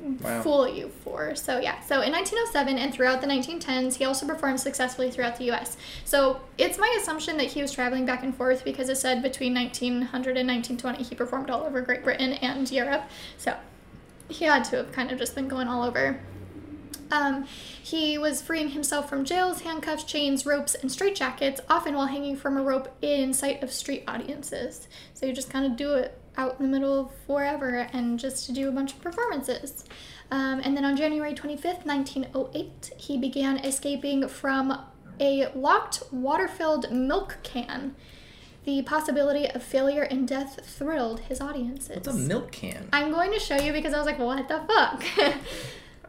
Wow. 0.00 0.42
fool 0.42 0.68
you 0.68 0.88
for. 0.88 1.34
So 1.34 1.58
yeah, 1.58 1.80
so 1.80 2.00
in 2.00 2.12
1907 2.12 2.78
and 2.78 2.92
throughout 2.92 3.20
the 3.20 3.26
1910s, 3.26 3.94
he 3.94 4.04
also 4.04 4.26
performed 4.26 4.58
successfully 4.58 5.10
throughout 5.10 5.36
the 5.36 5.44
U.S. 5.44 5.76
So 6.04 6.40
it's 6.56 6.78
my 6.78 6.96
assumption 7.00 7.36
that 7.36 7.48
he 7.48 7.60
was 7.60 7.70
traveling 7.70 8.06
back 8.06 8.22
and 8.22 8.34
forth 8.34 8.64
because 8.64 8.88
it 8.88 8.96
said 8.96 9.22
between 9.22 9.54
1900 9.54 10.36
and 10.36 10.48
1920 10.48 11.02
he 11.04 11.14
performed 11.14 11.50
all 11.50 11.64
over 11.64 11.80
Great 11.82 12.02
Britain 12.02 12.32
and 12.34 12.70
Europe. 12.70 13.02
So 13.36 13.56
he 14.28 14.46
had 14.46 14.64
to 14.64 14.76
have 14.76 14.92
kind 14.92 15.12
of 15.12 15.18
just 15.18 15.34
been 15.34 15.48
going 15.48 15.68
all 15.68 15.82
over. 15.82 16.20
Um, 17.10 17.44
he 17.82 18.18
was 18.18 18.40
freeing 18.40 18.68
himself 18.68 19.08
from 19.08 19.24
jails, 19.24 19.62
handcuffs, 19.62 20.04
chains, 20.04 20.46
ropes, 20.46 20.76
and 20.76 20.90
straitjackets, 20.90 21.58
often 21.68 21.94
while 21.94 22.06
hanging 22.06 22.36
from 22.36 22.56
a 22.56 22.62
rope 22.62 22.88
in 23.02 23.34
sight 23.34 23.62
of 23.62 23.72
street 23.72 24.04
audiences. 24.06 24.86
So 25.14 25.26
you 25.26 25.32
just 25.32 25.50
kind 25.50 25.66
of 25.66 25.76
do 25.76 25.94
it 25.94 26.19
out 26.36 26.56
in 26.60 26.66
the 26.66 26.78
middle 26.78 26.98
of 27.00 27.10
forever 27.26 27.88
and 27.92 28.18
just 28.18 28.46
to 28.46 28.52
do 28.52 28.68
a 28.68 28.72
bunch 28.72 28.92
of 28.92 29.00
performances. 29.00 29.84
Um, 30.30 30.60
and 30.64 30.76
then 30.76 30.84
on 30.84 30.96
January 30.96 31.34
25th, 31.34 31.84
1908, 31.84 32.92
he 32.96 33.18
began 33.18 33.58
escaping 33.58 34.28
from 34.28 34.78
a 35.18 35.48
locked 35.54 36.02
water 36.12 36.48
filled 36.48 36.90
milk 36.90 37.38
can. 37.42 37.94
The 38.64 38.82
possibility 38.82 39.46
of 39.50 39.62
failure 39.62 40.02
and 40.02 40.28
death 40.28 40.60
thrilled 40.64 41.20
his 41.20 41.40
audiences. 41.40 41.96
What's 41.96 42.08
a 42.08 42.12
milk 42.12 42.52
can? 42.52 42.88
I'm 42.92 43.10
going 43.10 43.32
to 43.32 43.38
show 43.40 43.56
you 43.56 43.72
because 43.72 43.92
I 43.94 43.98
was 43.98 44.06
like, 44.06 44.18
what 44.18 44.48
the 44.48 44.60
fuck? 44.66 45.04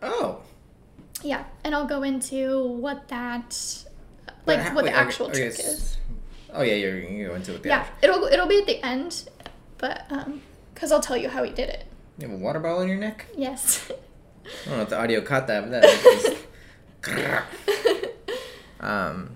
Oh. 0.03 0.39
yeah, 1.23 1.43
and 1.63 1.75
I'll 1.75 1.85
go 1.85 2.01
into 2.03 2.65
what 2.67 3.07
that, 3.09 3.55
like, 4.47 4.73
what 4.73 4.83
the 4.85 4.91
wait, 4.91 4.93
okay, 4.93 4.93
actual 4.93 5.27
okay, 5.27 5.35
trick 5.49 5.51
s- 5.53 5.59
is. 5.59 5.97
Oh 6.53 6.63
yeah, 6.63 6.73
you're 6.73 6.97
you 6.99 7.27
go 7.27 7.35
into 7.35 7.53
it. 7.55 7.63
Yeah, 7.65 7.85
it'll 8.01 8.23
it'll 8.25 8.47
be 8.47 8.59
at 8.59 8.65
the 8.65 8.83
end, 8.83 9.29
but 9.81 10.05
um, 10.09 10.41
because 10.73 10.91
I'll 10.91 11.01
tell 11.01 11.17
you 11.17 11.27
how 11.29 11.43
he 11.43 11.49
did 11.51 11.67
it. 11.69 11.83
You 12.17 12.27
have 12.29 12.39
a 12.39 12.41
water 12.41 12.59
bottle 12.59 12.81
in 12.81 12.87
your 12.87 12.97
neck? 12.97 13.25
Yes. 13.35 13.91
I 13.91 14.69
don't 14.69 14.77
know 14.77 14.83
if 14.83 14.89
the 14.89 14.99
audio 14.99 15.21
caught 15.21 15.47
that, 15.47 15.61
but 15.69 15.71
that 15.71 16.35
was 17.03 17.35
um. 18.79 19.31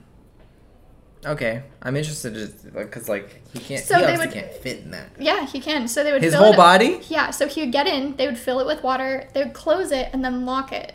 Okay, 1.25 1.63
I'm 1.81 1.95
interested 1.97 2.34
because 2.71 3.10
like 3.10 3.41
he 3.51 3.58
can't. 3.60 3.84
So 3.84 3.97
he 3.97 4.05
they 4.05 4.15
would- 4.17 4.31
can't 4.31 4.51
fit 4.53 4.81
in 4.81 4.91
that. 4.91 5.10
yeah, 5.19 5.45
he 5.47 5.60
can. 5.60 5.88
So 5.88 6.03
they 6.03 6.12
would 6.12 6.21
His 6.21 6.36
whole 6.36 6.53
it- 6.53 6.58
body. 6.58 7.01
Yeah, 7.08 7.31
so 7.31 7.47
he 7.47 7.62
would 7.62 7.71
get 7.71 7.88
in, 7.88 8.15
they 8.15 8.27
would 8.27 8.38
fill 8.38 8.60
it 8.60 8.67
with 8.67 8.84
water, 8.84 9.27
they 9.34 9.43
would 9.43 9.53
close 9.53 9.91
it, 9.91 10.10
and 10.13 10.23
then 10.23 10.45
lock 10.45 10.71
it. 10.71 10.93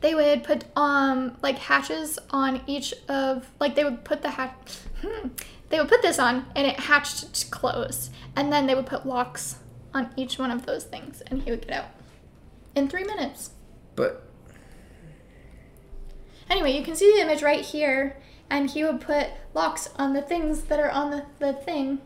They 0.00 0.14
would 0.14 0.44
put 0.44 0.64
um 0.76 1.36
like 1.42 1.58
hatches 1.58 2.20
on 2.30 2.60
each 2.68 2.94
of 3.08 3.48
like 3.58 3.74
they 3.74 3.82
would 3.84 4.04
put 4.04 4.22
the 4.22 4.30
hatch. 4.30 4.78
Hmm, 5.04 5.28
they 5.72 5.80
would 5.80 5.88
put 5.88 6.02
this 6.02 6.18
on, 6.18 6.44
and 6.54 6.66
it 6.66 6.78
hatched 6.80 7.32
to 7.32 7.46
close, 7.48 8.10
and 8.36 8.52
then 8.52 8.66
they 8.66 8.74
would 8.74 8.84
put 8.84 9.06
locks 9.06 9.56
on 9.94 10.10
each 10.16 10.38
one 10.38 10.50
of 10.50 10.66
those 10.66 10.84
things, 10.84 11.22
and 11.22 11.42
he 11.42 11.50
would 11.50 11.66
get 11.66 11.72
out 11.74 11.86
in 12.74 12.88
three 12.88 13.04
minutes. 13.04 13.50
But 13.96 14.28
Anyway, 16.50 16.76
you 16.76 16.84
can 16.84 16.94
see 16.94 17.10
the 17.14 17.22
image 17.22 17.42
right 17.42 17.64
here, 17.64 18.18
and 18.50 18.68
he 18.68 18.84
would 18.84 19.00
put 19.00 19.28
locks 19.54 19.88
on 19.96 20.12
the 20.12 20.20
things 20.20 20.64
that 20.64 20.78
are 20.78 20.90
on 20.90 21.10
the, 21.10 21.24
the 21.38 21.54
thing, 21.54 22.00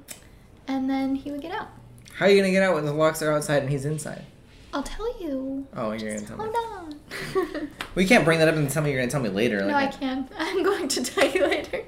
and 0.69 0.89
then 0.89 1.17
he 1.17 1.33
would 1.33 1.43
get 1.43 1.51
out. 1.51 1.69
how 2.15 2.27
are 2.27 2.29
you 2.29 2.41
gonna 2.41 2.53
get 2.53 2.63
out 2.63 2.75
when 2.75 2.85
the 2.85 2.93
locks 2.93 3.21
are 3.21 3.33
outside 3.33 3.63
and 3.63 3.71
he's 3.71 3.85
inside? 3.85 4.25
I'll 4.73 4.85
tell 4.85 5.21
you. 5.21 5.67
Oh, 5.75 5.91
you're 5.91 6.15
gonna 6.15 6.25
tell 6.25 6.37
me. 6.39 6.45
Hold 6.45 6.95
on. 7.35 7.71
we 7.97 8.05
can't 8.07 8.25
bring 8.25 8.39
that 8.39 8.47
up 8.47 8.55
and 8.55 8.71
tell 8.71 8.85
me 8.85 8.93
you're 8.93 9.01
gonna 9.01 9.11
tell 9.11 9.21
me 9.23 9.29
later. 9.29 9.65
no, 9.65 9.75
I 9.75 9.89
can. 9.89 10.29
I'm 10.39 10.63
going 10.63 10.87
to 10.87 11.03
tell 11.03 11.29
you 11.29 11.49
later. 11.49 11.83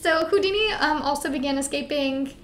So 0.00 0.26
Houdini 0.26 0.72
um, 0.72 1.02
also 1.02 1.28
began 1.30 1.58
escaping. 1.58 2.34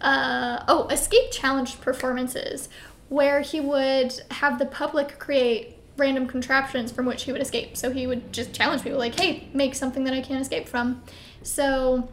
Uh, 0.00 0.62
oh, 0.68 0.86
escape 0.88 1.30
challenge 1.32 1.80
performances, 1.80 2.68
where 3.08 3.40
he 3.40 3.60
would 3.60 4.12
have 4.30 4.58
the 4.58 4.66
public 4.66 5.18
create 5.18 5.76
random 5.96 6.26
contraptions 6.26 6.92
from 6.92 7.06
which 7.06 7.22
he 7.24 7.32
would 7.32 7.40
escape. 7.40 7.76
So 7.76 7.90
he 7.90 8.06
would 8.06 8.32
just 8.32 8.52
challenge 8.52 8.82
people, 8.82 8.98
like, 8.98 9.18
"Hey, 9.18 9.48
make 9.52 9.74
something 9.74 10.04
that 10.04 10.14
I 10.14 10.20
can't 10.20 10.40
escape 10.40 10.68
from." 10.68 11.02
So 11.42 12.08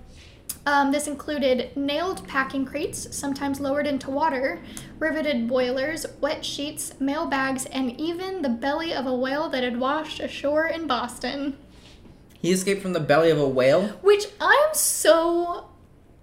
Um, 0.66 0.92
this 0.94 1.08
included 1.08 1.76
nailed 1.76 2.26
packing 2.26 2.66
crates, 2.66 3.14
sometimes 3.14 3.60
lowered 3.60 3.86
into 3.86 4.10
water, 4.10 4.62
riveted 4.98 5.48
boilers, 5.48 6.06
wet 6.22 6.46
sheets, 6.46 6.94
mail 7.02 7.26
bags, 7.26 7.66
and 7.66 8.00
even 8.00 8.42
the 8.42 8.50
belly 8.50 8.94
of 8.94 9.06
a 9.06 9.14
whale 9.14 9.50
that 9.50 9.64
had 9.64 9.78
washed 9.78 10.22
ashore 10.22 10.66
in 10.68 10.88
Boston. 10.88 11.58
He 12.44 12.52
escaped 12.52 12.82
from 12.84 12.94
the 12.94 13.00
belly 13.00 13.32
of 13.32 13.40
a 13.40 13.48
whale. 13.48 13.88
Which 14.04 14.26
I'm 14.40 14.74
so 14.74 15.70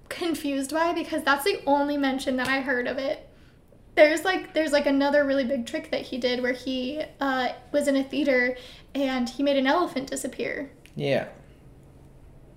confused 0.08 0.70
by 0.72 0.92
because 0.92 1.22
that's 1.24 1.44
the 1.44 1.60
only 1.66 1.96
mention 1.96 2.36
that 2.36 2.46
I 2.46 2.60
heard 2.60 2.86
of 2.86 2.98
it. 2.98 3.26
There's 3.96 4.24
like 4.24 4.52
there's 4.54 4.70
like 4.70 4.86
another 4.86 5.24
really 5.24 5.44
big 5.44 5.66
trick 5.66 5.90
that 5.90 6.02
he 6.02 6.18
did 6.18 6.42
where 6.42 6.52
he 6.52 7.02
uh, 7.20 7.48
was 7.72 7.88
in 7.88 7.96
a 7.96 8.04
theater 8.04 8.56
and 8.94 9.28
he 9.28 9.42
made 9.42 9.56
an 9.56 9.66
elephant 9.66 10.10
disappear. 10.10 10.70
Yeah. 10.94 11.28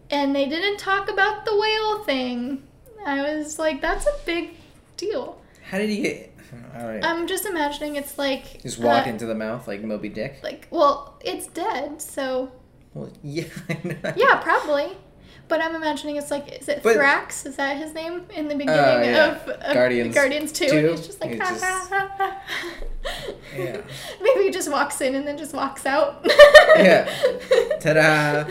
and 0.10 0.36
they 0.36 0.48
didn't 0.48 0.78
talk 0.78 1.10
about 1.10 1.46
the 1.46 1.58
whale 1.58 2.04
thing. 2.04 2.64
I 3.06 3.22
was 3.22 3.58
like, 3.60 3.82
that's 3.82 4.06
a 4.06 4.14
big 4.26 4.52
deal. 4.98 5.40
How 5.70 5.78
did 5.78 5.90
he 5.90 6.02
get? 6.02 6.36
All 6.78 6.86
right. 6.88 7.04
I'm 7.04 7.28
just 7.28 7.46
imagining 7.46 7.96
it's 7.96 8.18
like 8.18 8.62
Just 8.62 8.80
walk 8.80 9.08
uh, 9.08 9.10
into 9.10 9.26
the 9.26 9.36
mouth 9.36 9.68
like 9.68 9.82
Moby 9.84 10.10
Dick. 10.10 10.40
like 10.44 10.68
well, 10.70 11.18
it's 11.24 11.48
dead, 11.48 12.02
so 12.02 12.52
Well, 12.94 13.12
yeah. 13.24 13.46
Yeah, 14.16 14.40
probably. 14.42 14.96
But 15.50 15.62
I'm 15.62 15.76
imagining 15.76 16.16
it's 16.16 16.32
like 16.32 16.52
is 16.62 16.70
it 16.70 16.82
But- 16.84 16.96
Thrax? 16.96 17.46
Is 17.46 17.58
that 17.58 17.78
his 17.78 17.94
name 17.94 18.26
in 18.34 18.48
the 18.48 18.56
beginning 18.56 18.80
oh, 18.80 19.02
yeah. 19.04 19.36
of, 19.44 19.50
of 19.50 19.74
Guardians 19.74 20.16
Guardians 20.16 20.52
Two? 20.52 20.68
two. 20.70 20.78
And 20.78 20.90
he's 20.90 21.06
just 21.06 21.20
like 21.22 21.32
He 21.32 21.38
ha, 21.38 21.50
just- 21.50 21.64
ha, 21.64 21.88
ha, 21.90 22.12
ha. 22.18 22.42
Yeah. 23.56 23.82
Maybe 24.22 24.44
he 24.46 24.52
just 24.52 24.72
walks 24.72 25.02
in 25.02 25.16
and 25.16 25.28
then 25.28 25.38
just 25.38 25.54
walks 25.54 25.86
out. 25.86 26.26
Yeah. 26.78 27.04
Ta-da. 27.82 28.46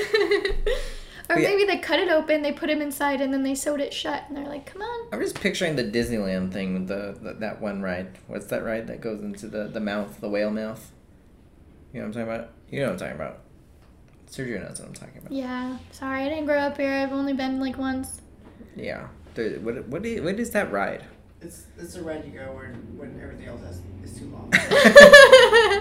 Or 1.30 1.38
Yeah. 1.38 1.48
maybe 1.48 1.64
they 1.64 1.78
cut 1.78 1.98
it 1.98 2.10
open, 2.10 2.42
they 2.42 2.52
put 2.52 2.68
him 2.68 2.82
inside, 2.82 3.20
and 3.22 3.32
then 3.32 3.42
they 3.42 3.54
sewed 3.54 3.80
it 3.80 3.94
shut, 3.94 4.24
and 4.28 4.36
they're 4.36 4.44
like, 4.44 4.66
"Come 4.66 4.82
on." 4.82 5.08
I'm 5.12 5.20
just 5.20 5.40
picturing 5.40 5.76
the 5.76 5.84
Disneyland 5.84 6.52
thing 6.52 6.74
with 6.74 6.88
the, 6.88 7.16
the 7.18 7.32
that 7.34 7.62
one 7.62 7.80
ride. 7.80 8.18
What's 8.26 8.46
that 8.46 8.62
ride 8.62 8.86
that 8.88 9.00
goes 9.00 9.22
into 9.22 9.46
the 9.46 9.66
the 9.68 9.80
mouth, 9.80 10.20
the 10.20 10.28
whale 10.28 10.50
mouth? 10.50 10.90
You 11.94 12.00
know 12.00 12.08
what 12.08 12.16
I'm 12.18 12.26
talking 12.26 12.34
about? 12.40 12.50
You 12.70 12.80
know 12.80 12.86
what 12.86 12.92
I'm 12.92 12.98
talking 12.98 13.14
about. 13.14 13.38
Sergio 14.32 14.60
knows 14.66 14.80
what 14.80 14.88
I'm 14.88 14.94
talking 14.94 15.18
about. 15.18 15.30
Yeah, 15.32 15.76
sorry, 15.92 16.22
I 16.22 16.28
didn't 16.30 16.46
grow 16.46 16.58
up 16.58 16.76
here. 16.78 16.92
I've 16.92 17.12
only 17.12 17.34
been 17.34 17.60
like 17.60 17.76
once. 17.78 18.20
Yeah. 18.74 19.08
The, 19.34 19.58
what 19.62 19.86
what 19.88 20.04
is, 20.06 20.20
what 20.22 20.40
is 20.40 20.50
that 20.50 20.72
ride? 20.72 21.04
It's 21.42 21.66
it's 21.78 21.96
a 21.96 22.02
ride 22.02 22.24
you 22.24 22.30
go 22.32 22.52
where 22.54 22.72
when 22.96 23.20
everything 23.22 23.46
else 23.48 23.60
has, 23.62 23.80
is 24.02 24.18
too 24.18 24.26
long. 24.30 24.50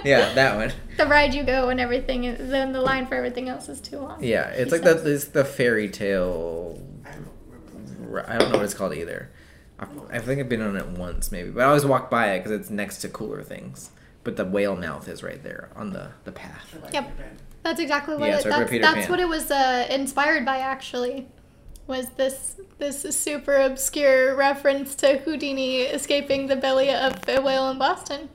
Yeah, 0.03 0.33
that 0.33 0.55
one. 0.57 0.73
The 0.97 1.05
ride 1.05 1.33
you 1.33 1.43
go 1.43 1.67
when 1.67 1.79
everything, 1.79 2.23
is- 2.23 2.49
then 2.49 2.71
the 2.73 2.81
line 2.81 3.05
for 3.07 3.13
everything 3.15 3.47
else 3.49 3.69
is 3.69 3.79
too 3.79 3.99
long. 3.99 4.23
Yeah, 4.23 4.47
it's 4.49 4.65
He 4.73 4.79
like 4.79 4.81
the 4.83 4.97
says. 4.97 5.05
it's 5.05 5.25
the 5.25 5.45
fairy 5.45 5.89
tale. 5.89 6.81
I 7.05 7.11
don't 7.11 8.25
I 8.27 8.37
don't 8.37 8.49
know 8.51 8.57
what 8.57 8.65
it's 8.65 8.73
called 8.73 8.93
either. 8.93 9.29
I, 9.79 9.85
I 10.11 10.19
think 10.19 10.39
I've 10.41 10.49
been 10.49 10.61
on 10.61 10.75
it 10.75 10.87
once 10.87 11.31
maybe, 11.31 11.51
but 11.51 11.61
I 11.61 11.65
always 11.67 11.85
walk 11.85 12.09
by 12.09 12.31
it 12.33 12.39
because 12.43 12.51
it's 12.59 12.69
next 12.69 12.97
to 12.99 13.09
cooler 13.09 13.43
things. 13.43 13.91
But 14.23 14.35
the 14.37 14.45
whale 14.45 14.75
mouth 14.75 15.07
is 15.07 15.23
right 15.23 15.41
there 15.43 15.69
on 15.75 15.91
the 15.93 16.11
the 16.25 16.31
path. 16.31 16.75
I 16.75 16.83
like 16.83 16.93
Yep. 16.93 17.11
That's 17.63 17.79
exactly 17.79 18.15
what 18.15 18.29
Yeah, 18.29 18.39
it, 18.39 18.43
that's, 18.43 18.69
Peter 18.69 18.81
that's 18.81 19.01
Pan. 19.01 19.09
what 19.09 19.19
it 19.19 19.27
was 19.27 19.51
uh, 19.51 19.87
inspired 19.89 20.45
by. 20.45 20.57
Actually, 20.57 21.27
was 21.87 22.09
this 22.17 22.55
this 22.79 23.01
super 23.15 23.55
obscure 23.57 24.35
reference 24.35 24.95
to 24.95 25.17
Houdini 25.19 25.81
escaping 25.81 26.47
the 26.47 26.55
belly 26.55 26.89
of 26.89 27.13
a 27.27 27.39
whale 27.39 27.69
in 27.69 27.77
Boston. 27.77 28.29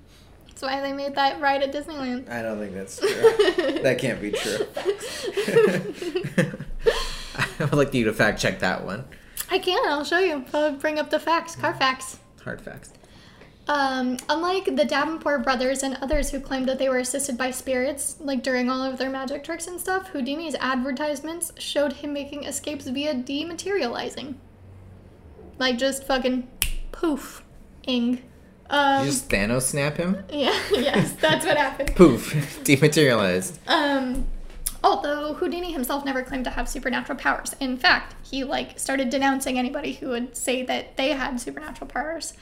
That's 0.46 0.62
why 0.62 0.80
they 0.80 0.92
made 0.92 1.16
that 1.16 1.40
ride 1.40 1.62
at 1.62 1.72
Disneyland. 1.72 2.30
I 2.30 2.40
don't 2.42 2.58
think 2.58 2.74
that's 2.74 2.98
true. 2.98 3.08
that 3.82 3.98
can't 3.98 4.20
be 4.20 4.30
true. 4.30 4.66
I 7.60 7.64
would 7.64 7.74
like 7.74 7.92
you 7.92 8.04
to 8.04 8.12
fact 8.12 8.40
check 8.40 8.60
that 8.60 8.84
one. 8.84 9.04
I 9.50 9.58
can. 9.58 9.80
I'll 9.88 10.04
show 10.04 10.18
you. 10.18 10.44
I'll 10.54 10.72
bring 10.72 10.98
up 10.98 11.10
the 11.10 11.18
facts. 11.18 11.56
Car 11.56 11.74
facts. 11.74 12.18
Hard 12.42 12.60
facts. 12.60 12.92
Um, 13.68 14.16
unlike 14.28 14.76
the 14.76 14.84
Davenport 14.84 15.42
brothers 15.42 15.82
and 15.82 15.96
others 16.00 16.30
who 16.30 16.40
claimed 16.40 16.68
that 16.68 16.78
they 16.78 16.88
were 16.88 16.98
assisted 16.98 17.36
by 17.36 17.50
spirits, 17.50 18.16
like 18.20 18.42
during 18.42 18.70
all 18.70 18.82
of 18.82 18.98
their 18.98 19.10
magic 19.10 19.42
tricks 19.42 19.66
and 19.66 19.80
stuff, 19.80 20.10
Houdini's 20.12 20.54
advertisements 20.56 21.52
showed 21.58 21.94
him 21.94 22.12
making 22.12 22.44
escapes 22.44 22.86
via 22.86 23.14
dematerializing. 23.14 24.34
Like 25.58 25.78
just 25.78 26.04
fucking 26.04 26.46
poof 26.92 27.42
ing. 27.84 28.22
Um, 28.70 29.04
you 29.04 29.10
just 29.10 29.28
Thanos 29.28 29.62
snap 29.62 29.96
him? 29.96 30.24
yeah, 30.30 30.58
yes, 30.72 31.12
that's 31.14 31.44
what 31.44 31.56
happened. 31.56 31.94
Poof, 31.96 32.60
dematerialized. 32.64 33.58
Um, 33.66 34.26
although 34.82 35.34
Houdini 35.34 35.72
himself 35.72 36.04
never 36.04 36.22
claimed 36.22 36.44
to 36.44 36.50
have 36.50 36.68
supernatural 36.68 37.18
powers. 37.18 37.54
In 37.60 37.76
fact, 37.76 38.14
he 38.28 38.44
like 38.44 38.78
started 38.78 39.10
denouncing 39.10 39.58
anybody 39.58 39.94
who 39.94 40.08
would 40.08 40.36
say 40.36 40.62
that 40.64 40.96
they 40.96 41.10
had 41.10 41.40
supernatural 41.40 41.88
powers. 41.88 42.34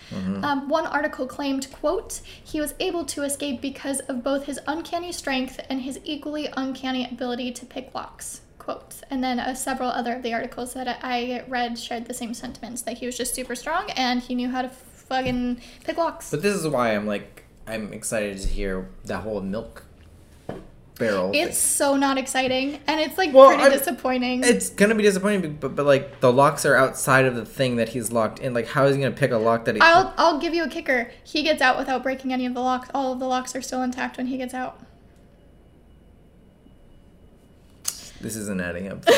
Um, 0.45 0.69
one 0.69 0.87
article 0.87 1.27
claimed, 1.27 1.71
"quote 1.73 2.21
He 2.43 2.61
was 2.61 2.75
able 2.81 3.05
to 3.07 3.23
escape 3.23 3.61
because 3.61 4.01
of 4.01 4.23
both 4.23 4.45
his 4.45 4.61
uncanny 4.67 5.13
strength 5.13 5.61
and 5.69 5.83
his 5.83 6.01
equally 6.05 6.49
uncanny 6.57 7.09
ability 7.11 7.53
to 7.53 7.67
pick 7.67 7.95
locks." 7.95 8.41
Quote. 8.59 9.03
And 9.11 9.23
then 9.23 9.39
uh, 9.39 9.55
several 9.55 9.91
other 9.91 10.15
of 10.15 10.23
the 10.23 10.33
articles 10.33 10.73
that 10.73 10.99
I 11.03 11.45
read 11.49 11.79
shared 11.79 12.07
the 12.07 12.15
same 12.15 12.33
sentiments 12.33 12.81
that 12.83 12.97
he 12.99 13.05
was 13.07 13.17
just 13.17 13.35
super 13.35 13.55
strong 13.55 13.91
and 13.91 14.23
he 14.23 14.35
knew 14.35 14.49
how 14.49 14.63
to 14.63 14.71
fucking 14.71 15.61
pick 15.85 15.99
locks. 15.99 16.31
But 16.31 16.41
this 16.41 16.55
is 16.57 16.67
why 16.67 16.95
I'm 16.95 17.07
like 17.07 17.45
I'm 17.67 17.93
excited 17.93 18.39
to 18.39 18.49
hear 18.49 18.89
that 19.05 19.19
whole 19.19 19.41
milk 19.41 19.85
barrel. 20.99 21.31
It's 21.35 21.59
so 21.59 21.97
not 21.97 22.19
exciting, 22.19 22.79
and 22.87 23.01
it's 23.01 23.19
like 23.19 23.33
Well, 23.35 23.49
pretty 23.49 23.65
I- 23.65 23.69
disappointing. 23.71 24.45
It's 24.45 24.71
gonna 24.71 24.95
be 24.95 25.03
disappointing, 25.03 25.57
but, 25.61 25.75
but 25.75 25.87
like 25.87 26.21
the 26.21 26.33
locks 26.33 26.65
are 26.65 26.77
outside 26.77 27.25
of 27.25 27.35
the 27.35 27.45
thing 27.45 27.77
that 27.77 27.91
he's 27.91 28.13
locked 28.13 28.39
in. 28.39 28.55
Like, 28.55 28.69
how 28.69 28.85
is 28.87 28.95
he 28.97 29.03
gonna 29.03 29.15
pick 29.15 29.31
a 29.33 29.37
lock 29.39 29.65
that 29.65 29.75
he? 29.75 29.81
I'll 29.81 30.15
I'll 30.17 30.39
give 30.39 30.55
you 30.55 30.65
a 30.65 30.69
kicker. 30.69 31.11
He 31.25 31.43
gets 31.43 31.61
out 31.61 31.79
without 31.79 32.03
breaking 32.03 32.33
any 32.33 32.47
of 32.47 32.55
the 32.55 32.61
locks. 32.61 32.89
All 32.95 33.13
of 33.13 33.19
the 33.19 33.27
locks 33.27 33.55
are 33.57 33.63
still 33.63 33.83
intact 33.83 34.17
when 34.17 34.27
he 34.29 34.37
gets 34.39 34.55
out. 34.55 34.81
This 38.21 38.37
isn't 38.37 38.61
adding 38.61 38.89
up. 38.91 39.05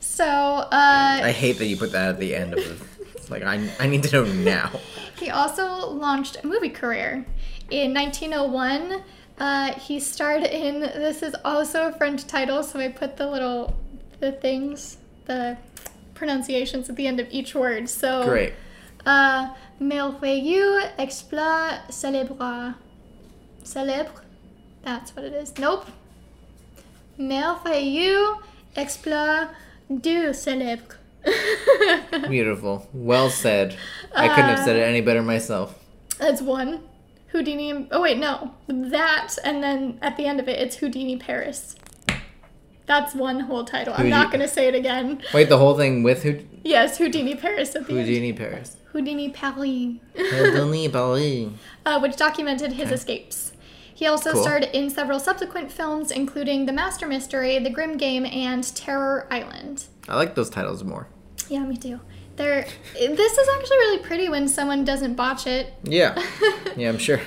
So, 0.00 0.24
uh, 0.24 0.68
I 0.72 1.30
hate 1.30 1.58
that 1.58 1.66
you 1.66 1.76
put 1.76 1.92
that 1.92 2.08
at 2.08 2.18
the 2.18 2.34
end 2.34 2.54
of 2.54 2.60
the. 2.64 3.30
Like, 3.30 3.42
I 3.42 3.68
I 3.78 3.86
need 3.86 4.02
to 4.04 4.12
know 4.12 4.24
now. 4.24 4.70
he 5.18 5.28
also 5.28 5.90
launched 5.90 6.38
a 6.42 6.46
movie 6.46 6.70
career. 6.70 7.26
In 7.70 7.92
1901, 7.92 9.02
uh, 9.38 9.72
he 9.74 10.00
starred 10.00 10.44
in. 10.44 10.80
This 10.80 11.22
is 11.22 11.34
also 11.44 11.88
a 11.88 11.92
French 11.92 12.26
title, 12.26 12.62
so 12.62 12.78
I 12.78 12.88
put 12.88 13.16
the 13.16 13.28
little 13.28 13.76
the 14.20 14.32
things, 14.32 14.98
the 15.26 15.56
pronunciations 16.14 16.88
at 16.88 16.96
the 16.96 17.06
end 17.06 17.20
of 17.20 17.26
each 17.30 17.54
word. 17.54 17.88
So 17.88 18.24
Great. 18.24 18.54
Uh, 19.04 19.50
merveilleux 19.80 20.82
exploit 20.98 21.80
célèbre. 21.90 22.74
Célèbre? 23.62 24.22
That's 24.82 25.14
what 25.14 25.24
it 25.24 25.34
is. 25.34 25.56
Nope. 25.58 25.86
Merveilleux 27.18 28.36
exploit 28.76 29.48
du 29.90 30.32
célèbre. 30.32 30.96
Beautiful. 32.28 32.88
Well 32.92 33.30
said. 33.30 33.76
I 34.14 34.28
couldn't 34.28 34.50
have 34.50 34.64
said 34.64 34.76
it 34.76 34.82
any 34.82 35.00
better 35.00 35.22
myself. 35.22 35.78
That's 36.18 36.40
one. 36.40 36.80
Houdini. 37.36 37.86
Oh, 37.90 38.00
wait, 38.00 38.16
no. 38.18 38.54
That, 38.66 39.34
and 39.44 39.62
then 39.62 39.98
at 40.00 40.16
the 40.16 40.24
end 40.26 40.40
of 40.40 40.48
it, 40.48 40.58
it's 40.58 40.76
Houdini 40.76 41.16
Paris. 41.18 41.76
That's 42.86 43.14
one 43.14 43.40
whole 43.40 43.64
title. 43.64 43.94
I'm 43.96 44.08
not 44.08 44.30
going 44.30 44.40
to 44.40 44.48
say 44.48 44.68
it 44.68 44.74
again. 44.74 45.20
Wait, 45.34 45.48
the 45.48 45.58
whole 45.58 45.76
thing 45.76 46.02
with 46.02 46.22
Houd- 46.22 46.46
Yes, 46.64 46.98
Houdini 46.98 47.34
Paris 47.34 47.74
at 47.74 47.86
the 47.86 47.92
end. 47.98 48.06
Houdini 48.06 48.32
Paris. 48.32 48.76
Houdini 48.92 49.28
Paris. 49.30 49.98
Houdini 50.16 50.88
Paris. 50.92 51.50
uh, 51.84 51.98
which 52.00 52.16
documented 52.16 52.72
his 52.72 52.90
escapes. 52.92 53.52
He 53.92 54.06
also 54.06 54.32
Cool. 54.32 54.42
starred 54.42 54.64
in 54.72 54.88
several 54.90 55.18
subsequent 55.18 55.72
films, 55.72 56.10
including 56.10 56.66
The 56.66 56.72
Master 56.72 57.06
Mystery, 57.06 57.58
The 57.58 57.70
Grim 57.70 57.96
Game, 57.96 58.24
and 58.24 58.62
Terror 58.76 59.26
Island. 59.30 59.84
I 60.08 60.14
like 60.16 60.34
those 60.34 60.48
titles 60.50 60.84
more. 60.84 61.08
Yeah, 61.48 61.64
me 61.64 61.76
too. 61.76 62.00
They're, 62.36 62.66
this 62.94 63.38
is 63.38 63.48
actually 63.58 63.76
really 63.78 63.98
pretty 63.98 64.28
when 64.28 64.48
someone 64.48 64.84
doesn't 64.84 65.14
botch 65.14 65.46
it. 65.46 65.72
Yeah. 65.84 66.20
Yeah, 66.76 66.90
I'm 66.90 66.98
sure. 66.98 67.22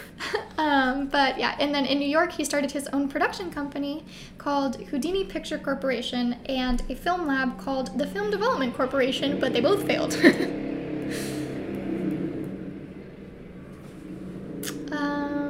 Um, 0.59 1.07
but 1.07 1.39
yeah, 1.39 1.55
and 1.59 1.73
then 1.73 1.83
in 1.87 1.97
New 1.97 2.07
York, 2.07 2.33
he 2.33 2.45
started 2.45 2.69
his 2.69 2.87
own 2.89 3.09
production 3.09 3.49
company 3.49 4.05
called 4.37 4.75
Houdini 4.75 5.23
Picture 5.23 5.57
Corporation 5.57 6.33
and 6.45 6.83
a 6.87 6.95
film 6.95 7.25
lab 7.25 7.57
called 7.57 7.97
the 7.97 8.05
Film 8.05 8.29
Development 8.29 8.75
Corporation, 8.75 9.39
but 9.39 9.53
they 9.53 9.61
both 9.61 9.87
failed. 9.87 10.13
um, 14.91 15.48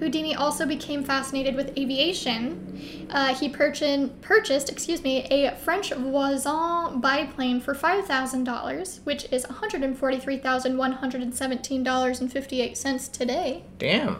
Houdini 0.00 0.34
also 0.34 0.66
became 0.66 1.04
fascinated 1.04 1.54
with 1.54 1.76
aviation. 1.78 3.06
Uh, 3.10 3.34
he 3.34 3.48
purchased, 3.48 4.20
purchased, 4.22 4.68
excuse 4.70 5.02
me, 5.02 5.24
a 5.24 5.54
French 5.56 5.92
Voisin 5.92 7.00
biplane 7.00 7.60
for 7.60 7.74
five 7.74 8.04
thousand 8.06 8.44
dollars, 8.44 9.00
which 9.04 9.26
is 9.30 9.46
one 9.46 9.56
hundred 9.58 9.82
and 9.82 9.96
forty-three 9.96 10.38
thousand 10.38 10.76
one 10.76 10.92
hundred 10.92 11.22
and 11.22 11.34
seventeen 11.34 11.82
dollars 11.82 12.20
and 12.20 12.32
fifty-eight 12.32 12.76
cents 12.76 13.08
today. 13.08 13.62
Damn. 13.78 14.16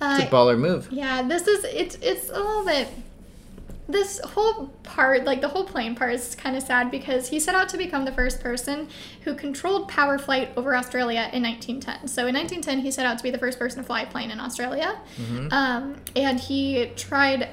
Uh, 0.00 0.18
It's 0.20 0.28
a 0.30 0.34
baller 0.34 0.58
move. 0.58 0.88
yeah, 0.90 1.22
this 1.22 1.46
is 1.46 1.64
it's 1.64 1.96
it's 2.02 2.28
a 2.28 2.38
little 2.38 2.64
bit. 2.64 2.88
This 3.92 4.20
whole 4.20 4.68
part, 4.82 5.24
like 5.24 5.40
the 5.42 5.48
whole 5.48 5.64
plane 5.64 5.94
part, 5.94 6.14
is 6.14 6.34
kind 6.34 6.56
of 6.56 6.62
sad 6.62 6.90
because 6.90 7.28
he 7.28 7.38
set 7.38 7.54
out 7.54 7.68
to 7.70 7.76
become 7.76 8.04
the 8.04 8.12
first 8.12 8.40
person 8.40 8.88
who 9.22 9.34
controlled 9.34 9.88
power 9.88 10.18
flight 10.18 10.50
over 10.56 10.74
Australia 10.74 11.28
in 11.32 11.42
1910. 11.42 12.08
So 12.08 12.26
in 12.26 12.34
1910, 12.34 12.80
he 12.80 12.90
set 12.90 13.04
out 13.04 13.18
to 13.18 13.22
be 13.22 13.30
the 13.30 13.38
first 13.38 13.58
person 13.58 13.82
to 13.82 13.84
fly 13.84 14.02
a 14.02 14.06
plane 14.06 14.30
in 14.30 14.40
Australia, 14.40 14.98
um, 15.52 15.96
and 16.16 16.40
he 16.40 16.86
tried 16.96 17.50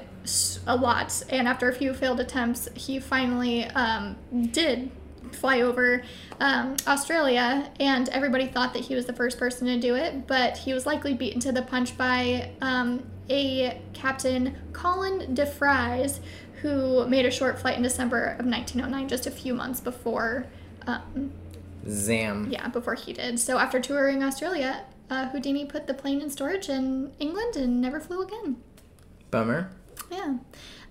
a 0.66 0.76
lot. 0.76 1.22
And 1.28 1.46
after 1.46 1.68
a 1.68 1.74
few 1.74 1.92
failed 1.92 2.20
attempts, 2.20 2.68
he 2.74 3.00
finally 3.00 3.64
um, 3.66 4.16
did 4.52 4.90
fly 5.32 5.60
over 5.60 6.02
um, 6.40 6.76
Australia, 6.86 7.70
and 7.78 8.08
everybody 8.08 8.46
thought 8.46 8.72
that 8.74 8.84
he 8.84 8.94
was 8.94 9.06
the 9.06 9.12
first 9.12 9.38
person 9.38 9.66
to 9.66 9.78
do 9.78 9.94
it, 9.94 10.26
but 10.26 10.56
he 10.56 10.72
was 10.72 10.86
likely 10.86 11.14
beaten 11.14 11.40
to 11.40 11.52
the 11.52 11.62
punch 11.62 11.96
by 11.96 12.50
um, 12.60 13.02
a 13.30 13.80
Captain 13.94 14.56
Colin 14.72 15.34
Defries, 15.34 16.18
who 16.60 17.06
made 17.06 17.24
a 17.24 17.30
short 17.30 17.58
flight 17.58 17.76
in 17.76 17.82
December 17.82 18.36
of 18.38 18.44
1909, 18.44 19.08
just 19.08 19.26
a 19.26 19.30
few 19.30 19.54
months 19.54 19.80
before, 19.80 20.46
um, 20.86 21.32
Zam. 21.88 22.48
yeah, 22.50 22.68
before 22.68 22.94
he 22.94 23.12
did. 23.14 23.38
So 23.38 23.56
after 23.58 23.80
touring 23.80 24.22
Australia, 24.22 24.84
uh, 25.08 25.28
Houdini 25.30 25.64
put 25.64 25.86
the 25.86 25.94
plane 25.94 26.20
in 26.20 26.28
storage 26.28 26.68
in 26.68 27.12
England 27.18 27.56
and 27.56 27.80
never 27.80 28.00
flew 28.00 28.20
again. 28.22 28.56
Bummer. 29.30 29.70
Yeah. 30.10 30.38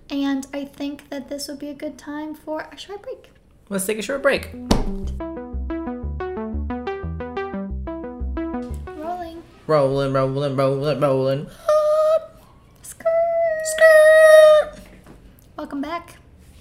And 0.09 0.47
I 0.53 0.65
think 0.65 1.09
that 1.09 1.29
this 1.29 1.47
would 1.47 1.59
be 1.59 1.69
a 1.69 1.73
good 1.75 1.97
time 1.97 2.33
for 2.33 2.67
a 2.71 2.77
short 2.77 3.03
break. 3.03 3.31
Let's 3.69 3.85
take 3.85 3.99
a 3.99 4.01
short 4.01 4.23
break. 4.23 4.49
Rolling. 8.97 9.43
Rolling, 9.67 10.13
rolling, 10.13 10.55
rolling, 10.55 10.99
rolling. 10.99 11.47
Welcome 15.59 15.81
back. 15.81 16.15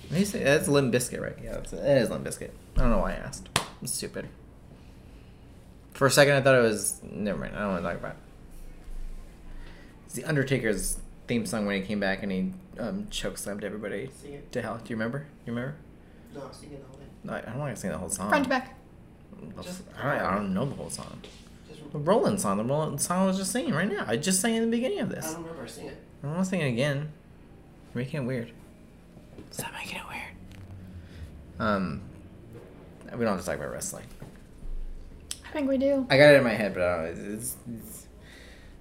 What 0.09 0.15
do 0.15 0.19
you 0.19 0.25
say? 0.25 0.43
That's 0.43 0.67
Limp 0.67 0.93
Bizkit, 0.93 1.21
right? 1.21 1.37
Yeah, 1.41 1.53
that's, 1.53 1.73
it 1.73 1.99
is 1.99 2.11
Limp 2.11 2.27
Bizkit. 2.27 2.51
I 2.77 2.81
don't 2.81 2.91
know 2.91 2.99
why 2.99 3.13
I 3.13 3.15
asked. 3.15 3.49
I'm 3.57 3.87
stupid. 3.87 4.27
For 5.93 6.09
a 6.09 6.11
second, 6.11 6.35
I 6.35 6.41
thought 6.41 6.57
it 6.57 6.63
was. 6.63 7.01
Never 7.09 7.39
mind. 7.39 7.55
I 7.55 7.61
don't 7.61 7.69
want 7.75 7.85
to 7.85 7.89
talk 7.91 7.99
about 8.01 8.17
it. 8.17 8.19
It's 10.07 10.15
the 10.17 10.25
Undertaker's 10.25 10.99
theme 11.29 11.47
song 11.47 11.65
when 11.65 11.81
he 11.81 11.87
came 11.87 12.01
back 12.01 12.25
and 12.25 12.33
he 12.33 12.53
um, 12.81 13.05
chokeslammed 13.09 13.63
everybody 13.63 14.11
Sing 14.21 14.33
it. 14.33 14.51
to 14.51 14.63
hell. 14.63 14.79
Do 14.79 14.91
you 14.91 14.97
remember? 14.97 15.29
You 15.47 15.53
remember? 15.53 15.77
No, 16.35 16.51
sing 16.51 16.73
it 16.73 16.81
the 16.83 16.89
whole 16.89 16.97
thing. 16.97 17.09
No, 17.23 17.35
I 17.35 17.39
I 17.39 17.43
don't 17.43 17.59
want 17.61 17.77
to 17.77 17.81
sing 17.81 17.91
the 17.93 17.99
whole 17.99 18.09
song. 18.09 18.31
Front 18.31 18.45
to 18.47 18.51
back. 18.51 18.77
The- 19.55 19.63
Just- 19.63 19.83
I, 19.97 20.17
don't, 20.17 20.27
I 20.27 20.35
don't 20.35 20.53
know 20.55 20.65
the 20.65 20.75
whole 20.75 20.91
song. 20.91 21.23
The 21.93 21.99
Rollin' 21.99 22.37
song. 22.37 22.57
The 22.57 22.65
Rollin' 22.65 22.99
song 22.99 23.23
I 23.23 23.27
was 23.27 23.37
just 23.39 23.53
singing 23.53 23.75
right 23.75 23.89
now. 23.89 24.07
I 24.09 24.17
just 24.17 24.41
sang 24.41 24.57
in 24.57 24.65
the 24.69 24.77
beginning 24.77 24.99
of 24.99 25.09
this. 25.09 25.25
I 25.25 25.35
don't 25.35 25.43
remember. 25.45 25.69
Sing 25.69 25.87
it. 25.87 26.03
I 26.21 26.27
don't 26.27 26.35
want 26.35 26.47
to 26.47 26.51
sing 26.51 26.63
it 26.63 26.67
again. 26.69 27.13
You're 27.95 28.03
making 28.03 28.25
it 28.25 28.27
weird. 28.27 28.51
Stop 29.51 29.73
making 29.73 29.99
it 29.99 30.03
weird. 30.09 30.23
Um, 31.69 32.03
we 33.17 33.25
don't 33.25 33.35
have 33.35 33.41
to 33.41 33.47
talk 33.47 33.57
about 33.57 33.73
wrestling. 33.73 34.05
I 35.47 35.51
think 35.51 35.69
we 35.69 35.79
do. 35.79 36.07
I 36.11 36.19
got 36.19 36.35
it 36.35 36.37
in 36.37 36.45
my 36.45 36.53
head, 36.55 36.75
but 36.75 36.83
I 36.83 36.97
don't 37.07 37.17
know. 37.17 37.35
It's, 37.35 37.57
it's, 37.75 38.07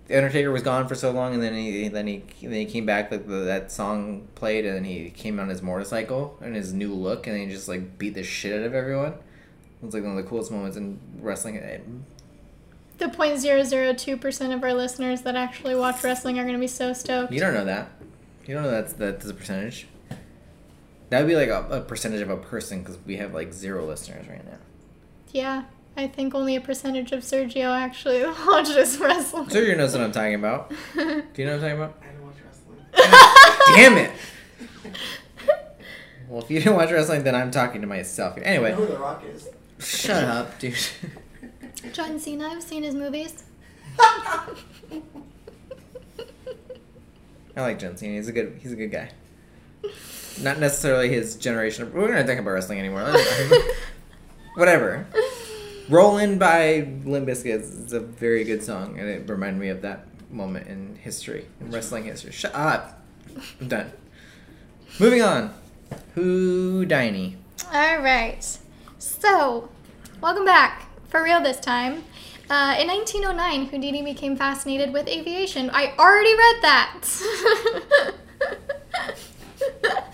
the 0.07 0.17
Undertaker 0.17 0.51
was 0.51 0.61
gone 0.63 0.87
for 0.87 0.95
so 0.95 1.11
long, 1.11 1.33
and 1.33 1.41
then 1.43 1.53
he 1.53 1.87
then 1.89 2.07
he 2.07 2.23
then 2.41 2.51
he 2.53 2.65
came 2.65 2.85
back. 2.85 3.11
Like 3.11 3.27
the, 3.27 3.39
that 3.45 3.71
song 3.71 4.27
played, 4.35 4.65
and 4.65 4.75
then 4.75 4.83
he 4.83 5.09
came 5.09 5.39
on 5.39 5.49
his 5.49 5.61
motorcycle 5.61 6.37
and 6.41 6.55
his 6.55 6.73
new 6.73 6.93
look, 6.93 7.27
and 7.27 7.37
he 7.37 7.47
just 7.47 7.67
like 7.67 7.97
beat 7.97 8.13
the 8.13 8.23
shit 8.23 8.57
out 8.59 8.65
of 8.65 8.73
everyone. 8.73 9.13
It 9.13 9.85
was 9.85 9.93
like 9.93 10.03
one 10.03 10.17
of 10.17 10.23
the 10.23 10.29
coolest 10.29 10.51
moments 10.51 10.77
in 10.77 10.99
wrestling. 11.19 11.55
It- 11.55 11.83
The 12.99 13.09
point 13.09 13.37
zero 13.39 13.63
zero 13.63 13.93
two 13.93 14.15
percent 14.17 14.53
of 14.53 14.63
our 14.63 14.73
listeners 14.73 15.21
that 15.23 15.35
actually 15.35 15.75
watch 15.75 16.03
wrestling 16.03 16.37
are 16.39 16.43
going 16.43 16.55
to 16.55 16.59
be 16.59 16.67
so 16.67 16.93
stoked. 16.93 17.31
You 17.33 17.39
don't 17.39 17.53
know 17.53 17.65
that. 17.65 17.89
You 18.45 18.53
don't 18.55 18.63
know 18.63 18.71
that's 18.71 18.93
that's 18.93 19.25
a 19.25 19.33
percentage. 19.33 19.87
That 21.09 21.19
would 21.21 21.27
be 21.27 21.35
like 21.35 21.49
a, 21.49 21.65
a 21.69 21.81
percentage 21.81 22.21
of 22.21 22.29
a 22.29 22.37
person 22.37 22.79
because 22.79 22.97
we 23.05 23.17
have 23.17 23.33
like 23.33 23.53
zero 23.53 23.85
listeners 23.85 24.27
right 24.27 24.45
now. 24.45 24.57
Yeah, 25.31 25.63
I 25.95 26.07
think 26.07 26.35
only 26.35 26.55
a 26.55 26.61
percentage 26.61 27.11
of 27.11 27.19
Sergio 27.23 27.73
actually 27.75 28.23
watches 28.47 28.97
wrestling. 28.99 29.49
So 29.49 29.59
you 29.59 29.75
knows 29.75 29.93
what 29.93 30.01
I'm 30.01 30.11
talking 30.11 30.35
about. 30.35 30.69
Do 30.95 31.23
you 31.35 31.45
know 31.45 31.57
what 31.57 31.63
I'm 31.63 31.77
talking 31.77 31.77
about? 31.77 32.01
I 32.01 32.07
don't 32.11 32.25
watch 32.25 32.35
wrestling. 32.45 32.79
Damn 33.75 33.97
it! 33.97 34.11
Well, 36.27 36.41
if 36.43 36.51
you 36.51 36.59
didn't 36.59 36.75
watch 36.75 36.91
wrestling, 36.91 37.23
then 37.23 37.35
I'm 37.35 37.51
talking 37.51 37.79
to 37.81 37.87
myself. 37.87 38.37
I 38.37 38.41
Anyway, 38.41 38.71
know 38.71 38.77
who 38.77 38.87
The 38.87 38.97
Rock 38.97 39.23
is. 39.33 39.47
shut 39.79 40.23
up, 40.25 40.59
dude. 40.59 40.75
John 41.93 42.19
Cena, 42.19 42.49
I've 42.49 42.61
seen 42.63 42.83
his 42.83 42.95
movies. 42.95 43.45
I 43.99 44.51
like 47.55 47.79
John 47.79 47.95
Cena. 47.97 48.15
He's 48.15 48.27
a 48.27 48.31
good. 48.33 48.59
He's 48.61 48.73
a 48.73 48.75
good 48.75 48.91
guy. 48.91 49.09
Not 50.41 50.59
necessarily 50.59 51.09
his 51.09 51.35
generation. 51.35 51.91
We're 51.93 52.13
not 52.13 52.21
talking 52.21 52.39
about 52.39 52.51
wrestling 52.51 52.79
anymore. 52.79 53.13
Whatever. 54.55 55.07
"Rollin' 55.89 56.37
by 56.37 56.87
Limp 57.05 57.27
Bizkit 57.27 57.61
is 57.61 57.69
is 57.71 57.93
a 57.93 57.99
very 57.99 58.43
good 58.43 58.63
song, 58.63 58.99
and 58.99 59.07
it 59.07 59.29
reminded 59.29 59.59
me 59.59 59.69
of 59.69 59.81
that 59.81 60.05
moment 60.29 60.67
in 60.67 60.95
history, 60.95 61.45
in 61.61 61.71
wrestling 61.71 62.03
history. 62.03 62.31
Shut 62.31 62.53
up. 62.53 63.01
I'm 63.61 63.67
done. 63.67 63.91
Moving 64.99 65.21
on. 65.21 65.53
Houdini. 66.15 67.37
All 67.71 67.99
right. 68.01 68.43
So, 68.99 69.69
welcome 70.21 70.45
back. 70.45 70.87
For 71.07 71.23
real 71.23 71.41
this 71.41 71.59
time. 71.59 72.03
Uh, 72.49 72.75
in 72.79 72.87
1909, 72.87 73.67
Houdini 73.67 74.01
became 74.03 74.35
fascinated 74.35 74.91
with 74.93 75.07
aviation. 75.07 75.69
I 75.71 75.93
already 75.97 76.33
read 76.33 76.61
that. 76.61 77.03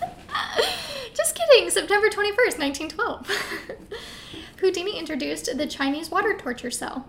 Just 1.14 1.34
kidding. 1.34 1.70
September 1.70 2.08
21st, 2.08 2.58
1912. 2.58 3.30
Houdini 4.58 4.98
introduced 4.98 5.56
the 5.56 5.66
Chinese 5.66 6.10
water 6.10 6.36
torture 6.36 6.70
cell. 6.70 7.08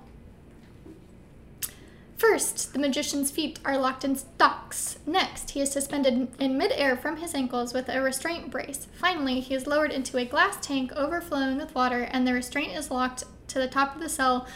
First, 2.18 2.72
the 2.72 2.80
magician's 2.80 3.30
feet 3.30 3.60
are 3.66 3.78
locked 3.78 4.06
in 4.06 4.16
stocks. 4.16 4.98
Next, 5.06 5.52
he 5.52 5.60
is 5.60 5.72
suspended 5.72 6.30
in 6.40 6.58
midair 6.58 6.96
from 6.96 7.18
his 7.18 7.36
ankles 7.36 7.74
with 7.74 7.90
a 7.90 8.02
restraint 8.02 8.50
brace. 8.50 8.88
Finally, 8.94 9.42
he 9.42 9.54
is 9.54 9.68
lowered 9.68 9.92
into 9.92 10.18
a 10.18 10.26
glass 10.26 10.58
tank 10.66 10.94
overflowing 10.94 11.58
with 11.58 11.76
water, 11.76 12.04
and 12.04 12.26
the 12.26 12.34
restraint 12.34 12.72
is 12.74 12.90
locked 12.90 13.26
to 13.50 13.60
the 13.60 13.68
top 13.68 13.96
of 13.96 14.02
the 14.02 14.08
cell, 14.08 14.48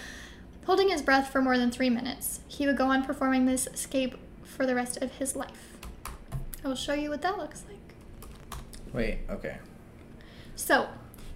holding 0.66 0.90
his 0.90 1.02
breath 1.02 1.32
for 1.32 1.42
more 1.42 1.58
than 1.58 1.70
three 1.70 1.90
minutes. 1.90 2.40
He 2.48 2.66
would 2.66 2.78
go 2.78 2.86
on 2.86 3.04
performing 3.04 3.46
this 3.46 3.68
escape 3.68 4.16
for 4.44 4.66
the 4.66 4.76
rest 4.76 4.98
of 4.98 5.14
his 5.14 5.36
life. 5.36 5.78
I 6.64 6.68
will 6.68 6.76
show 6.76 6.94
you 6.94 7.10
what 7.10 7.22
that 7.24 7.38
looks 7.38 7.66
like. 7.68 7.79
Wait, 8.94 9.20
okay. 9.30 9.58
So, 10.56 10.88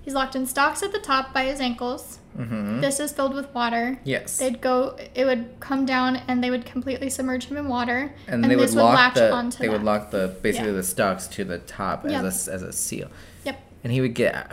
he's 0.01 0.13
locked 0.13 0.35
in 0.35 0.45
stocks 0.45 0.81
at 0.83 0.91
the 0.91 0.99
top 0.99 1.33
by 1.33 1.43
his 1.45 1.59
ankles. 1.59 2.19
Mm-hmm. 2.37 2.81
This 2.81 2.99
is 2.99 3.11
filled 3.11 3.35
with 3.35 3.53
water. 3.53 3.99
Yes. 4.03 4.37
They'd 4.37 4.59
go, 4.59 4.97
it 5.13 5.25
would 5.25 5.59
come 5.59 5.85
down, 5.85 6.15
and 6.27 6.43
they 6.43 6.49
would 6.49 6.65
completely 6.65 7.09
submerge 7.09 7.45
him 7.45 7.57
in 7.57 7.67
water, 7.67 8.13
and, 8.27 8.43
they 8.43 8.55
would 8.55 8.71
lock 8.73 8.95
latch 8.95 9.13
the 9.15 9.31
onto 9.31 9.59
they 9.59 9.69
would 9.69 9.83
lock 9.83 10.09
the 10.11 10.35
basically 10.41 10.69
Yeah. 10.69 10.75
the 10.77 10.83
stocks 10.83 11.27
to 11.27 11.43
the 11.43 11.59
top 11.59 12.05
Yep. 12.05 12.23
as 12.23 12.47
a, 12.47 12.51
as 12.53 12.61
a 12.63 12.73
seal. 12.73 13.09
Yep. 13.45 13.59
And 13.83 13.93
he 13.93 14.01
would 14.01 14.15
get 14.15 14.51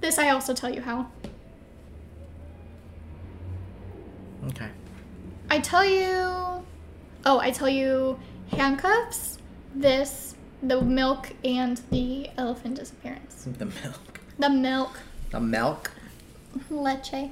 This 0.00 0.18
I 0.18 0.28
also 0.30 0.54
tell 0.54 0.72
you 0.72 0.80
how. 0.80 1.08
okay. 4.48 4.68
I 5.50 5.58
tell 5.58 5.84
you. 5.84 6.64
Oh, 7.26 7.38
I 7.40 7.50
tell 7.50 7.68
you 7.68 8.18
handcuffs, 8.52 9.38
this, 9.74 10.34
the 10.62 10.80
milk, 10.80 11.32
and 11.44 11.80
the 11.90 12.30
elephant 12.36 12.76
disappearance. 12.76 13.46
The 13.58 13.66
milk. 13.66 14.20
The 14.38 14.50
milk. 14.50 15.00
The 15.30 15.40
milk. 15.40 15.92
Leche. 16.70 17.30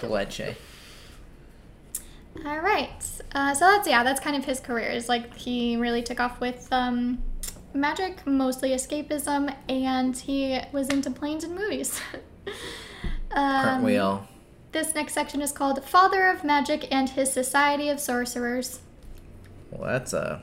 The 0.00 0.08
leche. 0.08 0.56
All 2.44 2.60
right. 2.60 2.90
Uh, 3.34 3.54
so 3.54 3.66
that's 3.66 3.88
yeah, 3.88 4.04
that's 4.04 4.20
kind 4.20 4.36
of 4.36 4.44
his 4.44 4.60
career. 4.60 4.88
Is 4.90 5.08
like 5.08 5.34
he 5.34 5.76
really 5.76 6.02
took 6.02 6.20
off 6.20 6.40
with 6.40 6.68
um, 6.72 7.18
magic, 7.74 8.26
mostly 8.26 8.70
escapism, 8.70 9.54
and 9.68 10.16
he 10.16 10.60
was 10.72 10.88
into 10.88 11.10
planes 11.10 11.44
and 11.44 11.54
movies. 11.54 12.00
um, 13.32 13.82
Cartwheel. 13.82 14.28
This 14.72 14.94
next 14.94 15.14
section 15.14 15.42
is 15.42 15.50
called 15.50 15.82
"Father 15.84 16.28
of 16.28 16.44
Magic 16.44 16.86
and 16.92 17.08
His 17.10 17.32
Society 17.32 17.88
of 17.88 17.98
Sorcerers." 18.00 18.80
Well, 19.70 19.88
that's 19.90 20.12
a 20.12 20.42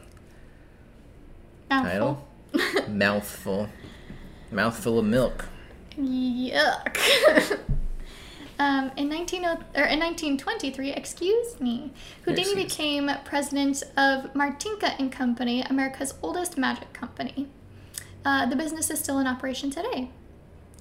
Mouthful. 1.70 2.26
title. 2.54 2.88
Mouthful. 2.94 3.70
Mouthful 4.52 5.00
of 5.00 5.06
milk. 5.06 5.46
Yuck. 5.98 6.98
um, 8.60 8.92
in 8.98 9.10
19, 9.10 9.46
or 9.46 9.50
in 9.50 10.00
1923, 10.00 10.92
excuse 10.92 11.60
me, 11.60 11.92
Houdini 12.24 12.42
Excuse. 12.42 12.64
became 12.64 13.12
president 13.24 13.84
of 13.98 14.34
Martinka 14.34 15.00
and 15.00 15.12
Company, 15.12 15.62
America's 15.62 16.14
oldest 16.22 16.58
magic 16.58 16.94
company. 16.94 17.48
Uh, 18.24 18.46
the 18.46 18.56
business 18.56 18.90
is 18.90 19.00
still 19.00 19.20
in 19.20 19.28
operation 19.28 19.70
today. 19.70 20.10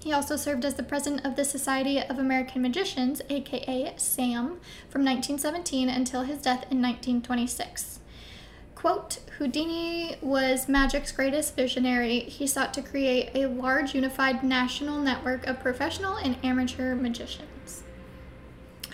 He 0.02 0.12
also 0.12 0.36
served 0.36 0.66
as 0.66 0.74
the 0.74 0.82
president 0.82 1.24
of 1.24 1.34
the 1.34 1.46
Society 1.46 1.98
of 1.98 2.18
American 2.18 2.60
Magicians, 2.60 3.22
aka 3.30 3.94
SAM, 3.96 4.60
from 4.90 5.02
1917 5.02 5.88
until 5.88 6.22
his 6.22 6.38
death 6.38 6.64
in 6.70 6.82
1926. 6.82 8.00
Quote 8.84 9.20
Houdini 9.38 10.16
was 10.20 10.68
magic's 10.68 11.10
greatest 11.10 11.56
visionary. 11.56 12.20
He 12.20 12.46
sought 12.46 12.74
to 12.74 12.82
create 12.82 13.30
a 13.34 13.46
large, 13.46 13.94
unified 13.94 14.44
national 14.44 14.98
network 14.98 15.46
of 15.46 15.58
professional 15.60 16.16
and 16.16 16.36
amateur 16.44 16.94
magicians. 16.94 17.82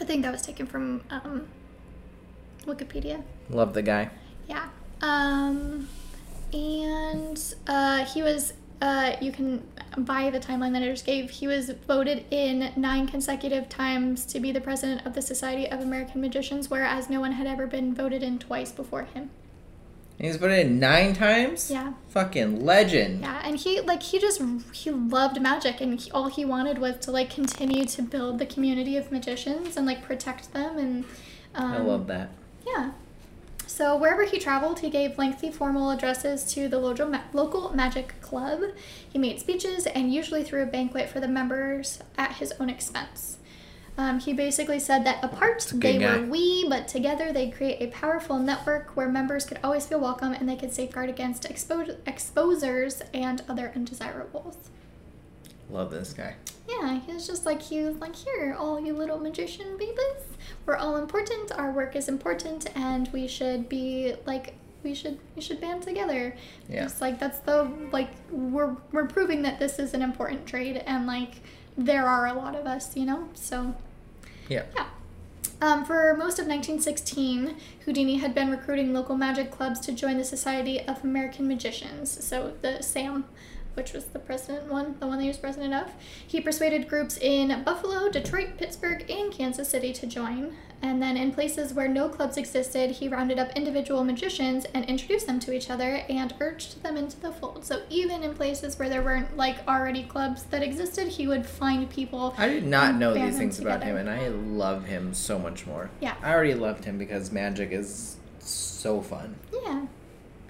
I 0.00 0.04
think 0.04 0.22
that 0.22 0.30
was 0.30 0.42
taken 0.42 0.66
from 0.68 1.02
um, 1.10 1.48
Wikipedia. 2.66 3.24
Love 3.48 3.74
the 3.74 3.82
guy. 3.82 4.10
Yeah. 4.48 4.68
Um, 5.02 5.88
and 6.52 7.54
uh, 7.66 8.04
he 8.04 8.22
was, 8.22 8.52
uh, 8.80 9.16
you 9.20 9.32
can, 9.32 9.66
by 9.98 10.30
the 10.30 10.38
timeline 10.38 10.72
that 10.74 10.84
I 10.84 10.86
just 10.86 11.04
gave, 11.04 11.30
he 11.30 11.48
was 11.48 11.70
voted 11.88 12.26
in 12.30 12.72
nine 12.76 13.08
consecutive 13.08 13.68
times 13.68 14.24
to 14.26 14.38
be 14.38 14.52
the 14.52 14.60
president 14.60 15.04
of 15.04 15.14
the 15.14 15.22
Society 15.22 15.68
of 15.68 15.80
American 15.80 16.20
Magicians, 16.20 16.70
whereas 16.70 17.10
no 17.10 17.18
one 17.18 17.32
had 17.32 17.48
ever 17.48 17.66
been 17.66 17.92
voted 17.92 18.22
in 18.22 18.38
twice 18.38 18.70
before 18.70 19.02
him. 19.02 19.30
He's 20.20 20.36
put 20.36 20.50
it 20.50 20.66
in 20.66 20.78
nine 20.78 21.14
times. 21.14 21.70
Yeah. 21.70 21.94
Fucking 22.10 22.64
legend. 22.64 23.22
Yeah, 23.22 23.40
and 23.42 23.56
he 23.56 23.80
like 23.80 24.02
he 24.02 24.18
just 24.18 24.42
he 24.72 24.90
loved 24.90 25.40
magic, 25.40 25.80
and 25.80 25.98
he, 25.98 26.10
all 26.10 26.28
he 26.28 26.44
wanted 26.44 26.78
was 26.78 26.98
to 27.06 27.10
like 27.10 27.30
continue 27.30 27.86
to 27.86 28.02
build 28.02 28.38
the 28.38 28.46
community 28.46 28.96
of 28.96 29.10
magicians 29.10 29.76
and 29.76 29.86
like 29.86 30.02
protect 30.02 30.52
them, 30.52 30.76
and 30.76 31.04
um, 31.54 31.72
I 31.72 31.78
love 31.78 32.06
that. 32.08 32.30
yeah. 32.66 32.90
So 33.66 33.96
wherever 33.96 34.24
he 34.24 34.38
traveled, 34.40 34.80
he 34.80 34.90
gave 34.90 35.16
lengthy 35.16 35.50
formal 35.50 35.90
addresses 35.90 36.44
to 36.54 36.68
the 36.68 36.78
local 36.78 37.06
ma- 37.06 37.22
local 37.32 37.72
magic 37.74 38.20
club. 38.20 38.60
He 39.08 39.16
made 39.18 39.38
speeches 39.40 39.86
and 39.86 40.12
usually 40.12 40.42
threw 40.42 40.62
a 40.62 40.66
banquet 40.66 41.08
for 41.08 41.20
the 41.20 41.28
members 41.28 42.00
at 42.18 42.32
his 42.34 42.52
own 42.60 42.68
expense. 42.68 43.38
Um, 44.00 44.18
he 44.18 44.32
basically 44.32 44.80
said 44.80 45.04
that 45.04 45.22
apart 45.22 45.70
they 45.74 45.98
guy. 45.98 46.20
were 46.20 46.26
we, 46.26 46.66
but 46.66 46.88
together 46.88 47.34
they 47.34 47.50
create 47.50 47.82
a 47.82 47.88
powerful 47.88 48.38
network 48.38 48.96
where 48.96 49.10
members 49.10 49.44
could 49.44 49.58
always 49.62 49.84
feel 49.84 50.00
welcome 50.00 50.32
and 50.32 50.48
they 50.48 50.56
could 50.56 50.72
safeguard 50.72 51.10
against 51.10 51.42
expo- 51.42 51.94
exposers 52.04 53.02
and 53.12 53.42
other 53.46 53.70
undesirables. 53.76 54.70
Love 55.68 55.90
this 55.90 56.14
guy. 56.14 56.36
Yeah, 56.66 56.98
he 56.98 57.12
was 57.12 57.26
just 57.26 57.44
like 57.44 57.60
he 57.60 57.82
was 57.82 57.96
like, 57.96 58.16
here, 58.16 58.56
all 58.58 58.80
you 58.80 58.94
little 58.94 59.18
magician 59.18 59.76
babies, 59.76 60.24
we're 60.64 60.76
all 60.76 60.96
important. 60.96 61.52
Our 61.52 61.70
work 61.70 61.94
is 61.94 62.08
important, 62.08 62.74
and 62.74 63.06
we 63.12 63.26
should 63.26 63.68
be 63.68 64.14
like 64.24 64.54
we 64.82 64.94
should 64.94 65.18
we 65.36 65.42
should 65.42 65.60
band 65.60 65.82
together. 65.82 66.34
Yeah. 66.70 66.84
Just 66.84 67.02
like 67.02 67.18
that's 67.18 67.40
the 67.40 67.70
like 67.92 68.08
we're 68.30 68.78
we're 68.92 69.08
proving 69.08 69.42
that 69.42 69.58
this 69.58 69.78
is 69.78 69.92
an 69.92 70.00
important 70.00 70.46
trade, 70.46 70.82
and 70.86 71.06
like 71.06 71.42
there 71.76 72.06
are 72.06 72.26
a 72.26 72.32
lot 72.32 72.54
of 72.54 72.66
us, 72.66 72.96
you 72.96 73.04
know. 73.04 73.28
So 73.34 73.74
Yeah. 74.50 74.64
yeah. 74.74 74.86
Um, 75.62 75.84
for 75.84 76.14
most 76.14 76.38
of 76.38 76.46
1916, 76.46 77.56
Houdini 77.84 78.16
had 78.16 78.34
been 78.34 78.50
recruiting 78.50 78.92
local 78.92 79.16
magic 79.16 79.50
clubs 79.50 79.78
to 79.80 79.92
join 79.92 80.16
the 80.18 80.24
Society 80.24 80.80
of 80.80 81.04
American 81.04 81.46
Magicians, 81.46 82.24
so 82.24 82.54
the 82.62 82.82
SAM, 82.82 83.26
which 83.74 83.92
was 83.92 84.06
the 84.06 84.18
president 84.18 84.72
one, 84.72 84.96
the 85.00 85.06
one 85.06 85.18
that 85.18 85.22
he 85.22 85.28
was 85.28 85.36
president 85.36 85.74
of. 85.74 85.92
He 86.26 86.40
persuaded 86.40 86.88
groups 86.88 87.18
in 87.18 87.62
Buffalo, 87.62 88.10
Detroit, 88.10 88.56
Pittsburgh, 88.56 89.08
and 89.10 89.30
Kansas 89.30 89.68
City 89.68 89.92
to 89.92 90.06
join. 90.06 90.56
And 90.82 91.02
then 91.02 91.16
in 91.16 91.32
places 91.32 91.74
where 91.74 91.88
no 91.88 92.08
clubs 92.08 92.38
existed, 92.38 92.92
he 92.92 93.08
rounded 93.08 93.38
up 93.38 93.50
individual 93.54 94.02
magicians 94.02 94.64
and 94.72 94.84
introduced 94.86 95.26
them 95.26 95.38
to 95.40 95.52
each 95.52 95.68
other 95.68 96.02
and 96.08 96.32
urged 96.40 96.82
them 96.82 96.96
into 96.96 97.20
the 97.20 97.32
fold. 97.32 97.66
So 97.66 97.82
even 97.90 98.22
in 98.22 98.34
places 98.34 98.78
where 98.78 98.88
there 98.88 99.02
weren't 99.02 99.36
like 99.36 99.66
already 99.68 100.04
clubs 100.04 100.44
that 100.44 100.62
existed, 100.62 101.08
he 101.08 101.28
would 101.28 101.44
find 101.44 101.90
people. 101.90 102.34
I 102.38 102.48
did 102.48 102.66
not 102.66 102.94
know 102.94 103.12
these 103.12 103.36
things 103.36 103.58
about 103.58 103.82
him, 103.82 103.96
and 103.96 104.08
I 104.08 104.28
love 104.28 104.86
him 104.86 105.12
so 105.12 105.38
much 105.38 105.66
more. 105.66 105.90
Yeah. 106.00 106.14
I 106.22 106.32
already 106.32 106.54
loved 106.54 106.84
him 106.86 106.96
because 106.96 107.30
magic 107.30 107.72
is 107.72 108.16
so 108.38 109.02
fun. 109.02 109.36
Yeah. 109.52 109.86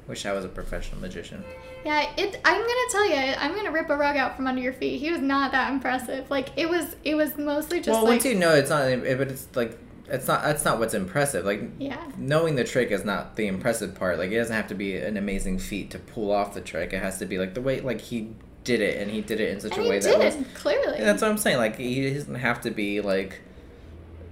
Wish 0.07 0.27
I 0.27 0.33
was 0.33 0.45
a 0.45 0.49
professional 0.49 1.01
magician. 1.01 1.45
Yeah, 1.85 2.13
it. 2.17 2.41
I'm 2.45 2.61
gonna 2.61 2.91
tell 2.91 3.09
you, 3.09 3.35
I'm 3.39 3.55
gonna 3.55 3.73
rip 3.73 3.91
a 3.91 3.97
rug 3.97 4.17
out 4.17 4.37
from 4.37 4.47
under 4.47 4.61
your 4.61 4.73
feet. 4.73 5.01
He 5.01 5.11
was 5.11 5.21
not 5.21 5.53
that 5.53 5.73
impressive. 5.73 6.31
Like 6.31 6.51
it 6.57 6.69
was, 6.69 6.95
it 7.05 7.15
was 7.15 7.37
mostly 7.39 7.79
just 7.79 7.91
well, 7.91 8.05
like, 8.05 8.13
once 8.13 8.25
you 8.27 8.35
know 8.35 8.55
it's 8.55 8.71
not, 8.71 8.87
but 9.03 9.29
it's 9.29 9.49
like 9.55 9.79
it's 10.11 10.27
not. 10.29 10.43
That's 10.43 10.65
not 10.65 10.79
what's 10.79 10.95
impressive. 10.95 11.45
Like 11.45 11.63
yeah, 11.79 12.01
knowing 12.19 12.57
the 12.57 12.65
trick 12.65 12.91
is 12.91 13.05
not 13.05 13.37
the 13.37 13.47
impressive 13.47 13.95
part. 13.95 14.19
Like 14.19 14.31
it 14.31 14.37
doesn't 14.37 14.55
have 14.55 14.69
to 14.69 14.75
be 14.75 14.97
an 14.97 15.17
amazing 15.17 15.59
feat 15.59 15.91
to 15.93 15.99
pull 15.99 16.33
off 16.33 16.55
the 16.55 16.61
trick. 16.61 16.93
It 16.93 17.03
has 17.03 17.19
to 17.19 17.27
be 17.27 17.39
like 17.39 17.55
the 17.55 17.61
way 17.63 17.81
like 17.81 18.01
he 18.01 18.31
did 18.65 18.81
it, 18.81 19.01
and 19.01 19.11
he 19.11 19.21
did 19.21 19.41
it 19.41 19.51
in 19.53 19.61
such 19.61 19.77
and 19.77 19.87
a 19.87 19.89
way 19.89 19.97
he 19.97 20.03
that 20.03 20.21
did 20.21 20.39
was. 20.39 20.47
clearly. 20.55 20.99
That's 21.01 21.23
what 21.23 21.31
I'm 21.31 21.39
saying. 21.39 21.59
Like 21.59 21.77
he 21.77 22.13
doesn't 22.13 22.35
have 22.35 22.61
to 22.63 22.71
be 22.71 23.01
like. 23.01 23.41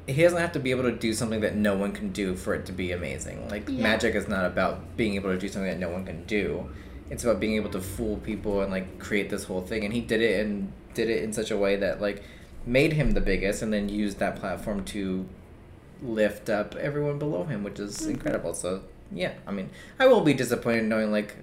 He 0.07 0.23
doesn't 0.23 0.39
have 0.41 0.53
to 0.53 0.59
be 0.59 0.71
able 0.71 0.85
to 0.85 0.93
do 0.93 1.13
something 1.13 1.41
that 1.43 1.55
no 1.55 1.77
one 1.77 1.93
can 1.93 2.13
do 2.13 2.35
for 2.35 2.55
it 2.55 2.65
to 2.67 2.73
be 2.73 2.93
amazing. 2.93 3.47
Like 3.51 3.69
Yeah. 3.69 3.83
magic 3.83 4.15
is 4.15 4.27
not 4.27 4.47
about 4.47 4.97
being 4.97 5.17
able 5.17 5.31
to 5.31 5.39
do 5.39 5.49
something 5.49 5.71
that 5.71 5.79
no 5.79 5.91
one 5.91 6.07
can 6.07 6.25
do. 6.25 6.71
It's 7.11 7.25
about 7.25 7.41
being 7.41 7.57
able 7.57 7.69
to 7.73 7.81
fool 7.83 8.17
people 8.17 8.63
and 8.63 8.73
like 8.73 8.99
create 8.99 9.29
this 9.29 9.45
whole 9.45 9.61
thing. 9.61 9.85
And 9.85 9.93
he 9.93 10.01
did 10.01 10.23
it 10.23 10.41
and 10.47 10.73
did 10.95 11.11
it 11.11 11.23
in 11.23 11.35
such 11.35 11.51
a 11.51 11.59
way 11.59 11.77
that 11.77 12.01
like 12.01 12.23
made 12.65 12.95
him 12.95 13.13
the 13.13 13.21
biggest, 13.21 13.61
and 13.61 13.71
then 13.71 13.91
used 13.91 14.19
that 14.21 14.37
platform 14.37 14.83
to 14.87 15.27
lift 16.03 16.49
up 16.49 16.75
everyone 16.77 17.19
below 17.19 17.45
him, 17.45 17.65
which 17.65 17.79
is 17.79 17.99
Mm-hmm. 17.99 18.11
incredible. 18.13 18.55
So 18.55 18.83
yeah, 19.13 19.33
I 19.47 19.53
mean, 19.53 19.71
I 19.99 20.07
will 20.07 20.21
be 20.21 20.35
disappointed 20.35 20.85
knowing 20.85 21.11
like 21.11 21.37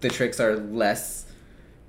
the 0.00 0.08
tricks 0.10 0.40
are 0.40 0.56
less 0.56 1.24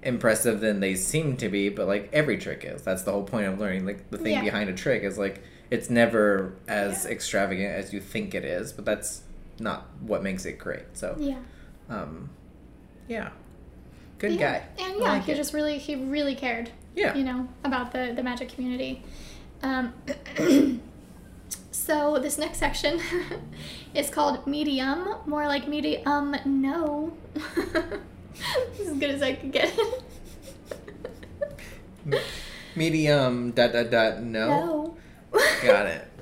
impressive 0.04 0.60
than 0.62 0.80
they 0.80 0.96
seem 0.96 1.36
to 1.38 1.50
be, 1.50 1.70
but 1.70 1.88
like 1.88 2.10
every 2.14 2.38
trick 2.38 2.64
is. 2.66 2.82
That's 2.84 3.04
the 3.04 3.12
whole 3.12 3.24
point 3.24 3.48
of 3.48 3.60
learning. 3.60 3.86
Like 3.86 4.10
the 4.12 4.18
thing 4.18 4.34
Yeah. 4.34 4.42
behind 4.44 4.70
a 4.70 4.74
trick 4.74 5.04
is 5.04 5.18
like 5.18 5.42
it's 5.70 5.90
never 5.90 6.54
as 6.68 7.04
Yeah. 7.06 7.12
extravagant 7.12 7.74
as 7.76 7.92
you 7.94 8.00
think 8.00 8.34
it 8.36 8.46
is, 8.46 8.72
but 8.72 8.86
that's 8.86 9.22
not 9.60 9.88
what 10.02 10.24
makes 10.24 10.46
it 10.46 10.58
great. 10.60 10.84
So, 10.94 11.16
Yeah. 11.20 11.40
um, 11.90 12.30
yeah, 13.10 13.30
good 14.20 14.34
yeah. 14.34 14.60
guy. 14.60 14.64
And 14.86 14.96
yeah, 15.00 15.04
like 15.04 15.24
he 15.24 15.32
it. 15.32 15.36
just 15.36 15.54
really 15.54 15.78
he 15.80 15.96
really 15.96 16.36
cared. 16.36 16.70
Yeah. 16.96 17.16
You 17.16 17.24
know 17.24 17.48
about 17.64 17.92
the 17.92 18.14
the 18.16 18.24
magic 18.24 18.50
community. 18.50 19.02
Um, 19.64 19.94
so 21.78 22.18
this 22.20 22.38
next 22.38 22.58
section 22.58 23.00
is 23.94 24.10
called 24.10 24.46
medium, 24.48 25.16
more 25.26 25.48
like 25.48 25.68
medium. 25.68 26.36
No. 26.46 27.14
as 28.82 28.90
good 29.00 29.12
as 29.12 29.22
I 29.22 29.34
could 29.34 29.52
get. 29.52 29.78
Medium 32.76 33.52
dot 33.52 33.74
dot 33.74 33.90
dot 33.90 34.22
no. 34.22 34.48
no. 34.50 34.98
Got 35.64 35.88
it. 35.88 36.08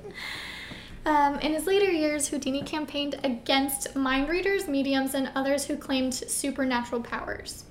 Um, 1.08 1.38
in 1.42 1.54
his 1.54 1.68
later 1.68 1.92
years, 1.92 2.30
Houdini 2.30 2.64
campaigned 2.64 3.20
against 3.24 3.96
mind 3.96 4.28
readers, 4.28 4.68
mediums, 4.68 5.14
and 5.14 5.30
others 5.36 5.66
who 5.66 5.78
claimed 5.78 6.16
supernatural 6.16 7.04
powers. 7.04 7.66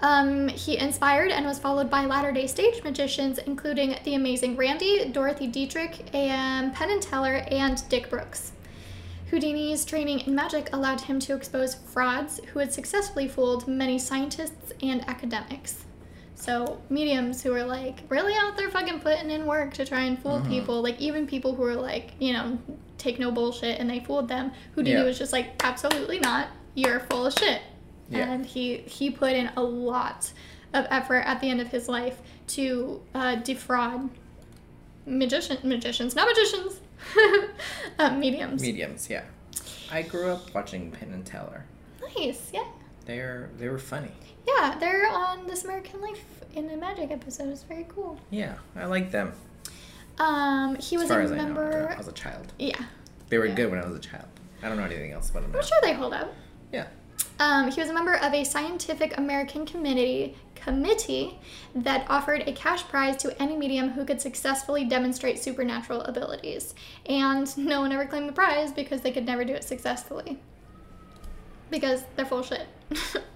Um, 0.00 0.48
he 0.48 0.76
inspired 0.76 1.30
and 1.30 1.46
was 1.46 1.58
followed 1.58 1.88
by 1.90 2.04
latter 2.04 2.32
day 2.32 2.46
stage 2.46 2.82
magicians, 2.82 3.38
including 3.38 3.96
the 4.04 4.14
amazing 4.14 4.56
Randi, 4.56 5.08
Dorothy 5.10 5.46
Dietrich, 5.46 6.14
and 6.14 6.74
Penn 6.74 6.90
and 6.90 7.00
Teller, 7.02 7.44
and 7.50 7.82
Dick 7.88 8.10
Brookz. 8.10 8.50
Houdini's 9.30 9.84
training 9.84 10.20
in 10.20 10.34
magic 10.34 10.68
allowed 10.72 11.00
him 11.02 11.18
to 11.20 11.34
expose 11.34 11.74
frauds 11.74 12.40
who 12.52 12.58
had 12.58 12.72
successfully 12.72 13.26
fooled 13.26 13.66
many 13.66 13.98
scientists 13.98 14.72
and 14.82 15.08
academics. 15.08 15.84
So, 16.36 16.80
mediums 16.90 17.42
who 17.42 17.52
were 17.52 17.64
like 17.64 18.00
really 18.08 18.34
out 18.34 18.56
there 18.56 18.68
fucking 18.70 19.00
putting 19.00 19.30
in 19.30 19.46
work 19.46 19.72
to 19.74 19.84
try 19.86 20.00
and 20.02 20.18
fool 20.20 20.40
people, 20.42 20.82
like 20.82 21.00
even 21.00 21.26
people 21.26 21.54
who 21.54 21.62
were 21.62 21.74
like, 21.76 22.10
you 22.18 22.32
know, 22.32 22.58
take 22.98 23.18
no 23.18 23.30
bullshit 23.30 23.80
and 23.80 23.88
they 23.88 24.00
fooled 24.00 24.28
them. 24.28 24.50
Houdini 24.74 24.96
Yeah. 24.98 25.04
was 25.04 25.18
just 25.18 25.32
like, 25.32 25.64
absolutely 25.64 26.18
not. 26.18 26.48
You're 26.74 27.00
full 27.00 27.26
of 27.26 27.32
shit. 27.34 27.62
Yeah. 28.10 28.30
And 28.32 28.44
he 28.44 28.78
he 28.78 29.10
put 29.10 29.32
in 29.32 29.50
a 29.56 29.62
lot 29.62 30.32
of 30.72 30.86
effort 30.90 31.20
at 31.26 31.40
the 31.40 31.48
end 31.48 31.60
of 31.60 31.68
his 31.68 31.88
life 31.88 32.20
to 32.48 33.00
uh, 33.14 33.36
defraud 33.36 34.10
magician 35.06 35.58
magicians, 35.64 36.14
not 36.16 36.26
magicians, 36.28 36.80
uh, 37.98 38.10
mediums. 38.16 38.62
Mediums, 38.62 39.08
yeah. 39.10 39.24
I 39.90 40.02
grew 40.02 40.30
up 40.30 40.52
watching 40.54 40.90
Penn 40.90 41.10
and 41.12 41.24
Teller. 41.24 41.64
nice, 42.16 42.50
yeah. 42.52 42.64
They're 43.06 43.50
they 43.58 43.68
were 43.68 43.78
funny. 43.78 44.10
Yeah, 44.46 44.76
they're 44.78 45.08
on 45.10 45.46
This 45.46 45.64
American 45.64 46.00
Life 46.02 46.24
in 46.54 46.68
a 46.70 46.76
Magic 46.76 47.10
episode. 47.10 47.48
It's 47.48 47.62
very 47.62 47.86
cool. 47.88 48.18
Yeah, 48.30 48.54
I 48.76 48.86
like 48.86 49.10
them. 49.10 49.32
Um, 50.18 50.76
he 50.76 50.96
was 50.96 51.10
a 51.10 51.14
as 51.16 51.32
I 51.32 51.36
know, 51.48 51.88
I 51.92 51.96
was 51.96 52.08
a 52.08 52.12
child. 52.12 52.52
yeah, 52.58 52.76
They 53.28 53.38
were 53.38 53.46
Yeah. 53.46 53.54
good 53.54 53.70
when 53.70 53.80
I 53.80 53.86
was 53.86 53.96
a 53.96 54.00
child. 54.00 54.26
I 54.62 54.68
don't 54.68 54.76
know 54.78 54.84
anything 54.84 55.12
else 55.12 55.30
about 55.30 55.42
them 55.42 55.52
now. 55.52 55.58
I'm 55.58 55.64
sure 55.64 55.78
they 55.82 55.92
hold 55.92 56.12
up. 56.14 56.32
Um, 57.38 57.70
he 57.70 57.80
was 57.80 57.90
a 57.90 57.94
member 57.94 58.14
of 58.14 58.32
a 58.32 58.44
Scientific 58.44 59.18
American 59.18 59.66
committee 59.66 60.36
committee 60.54 61.38
that 61.74 62.06
offered 62.08 62.48
a 62.48 62.52
cash 62.52 62.82
prize 62.84 63.16
to 63.16 63.42
any 63.42 63.54
medium 63.54 63.90
who 63.90 64.04
could 64.04 64.20
successfully 64.20 64.84
demonstrate 64.84 65.38
supernatural 65.38 66.00
abilities. 66.02 66.74
And 67.06 67.54
no 67.58 67.80
one 67.80 67.92
ever 67.92 68.06
claimed 68.06 68.28
the 68.28 68.32
prize 68.32 68.72
because 68.72 69.02
they 69.02 69.12
could 69.12 69.26
never 69.26 69.44
do 69.44 69.52
it 69.52 69.64
successfully. 69.64 70.38
Because 71.70 72.04
they're 72.16 72.24
full 72.24 72.42
shit. 72.42 72.66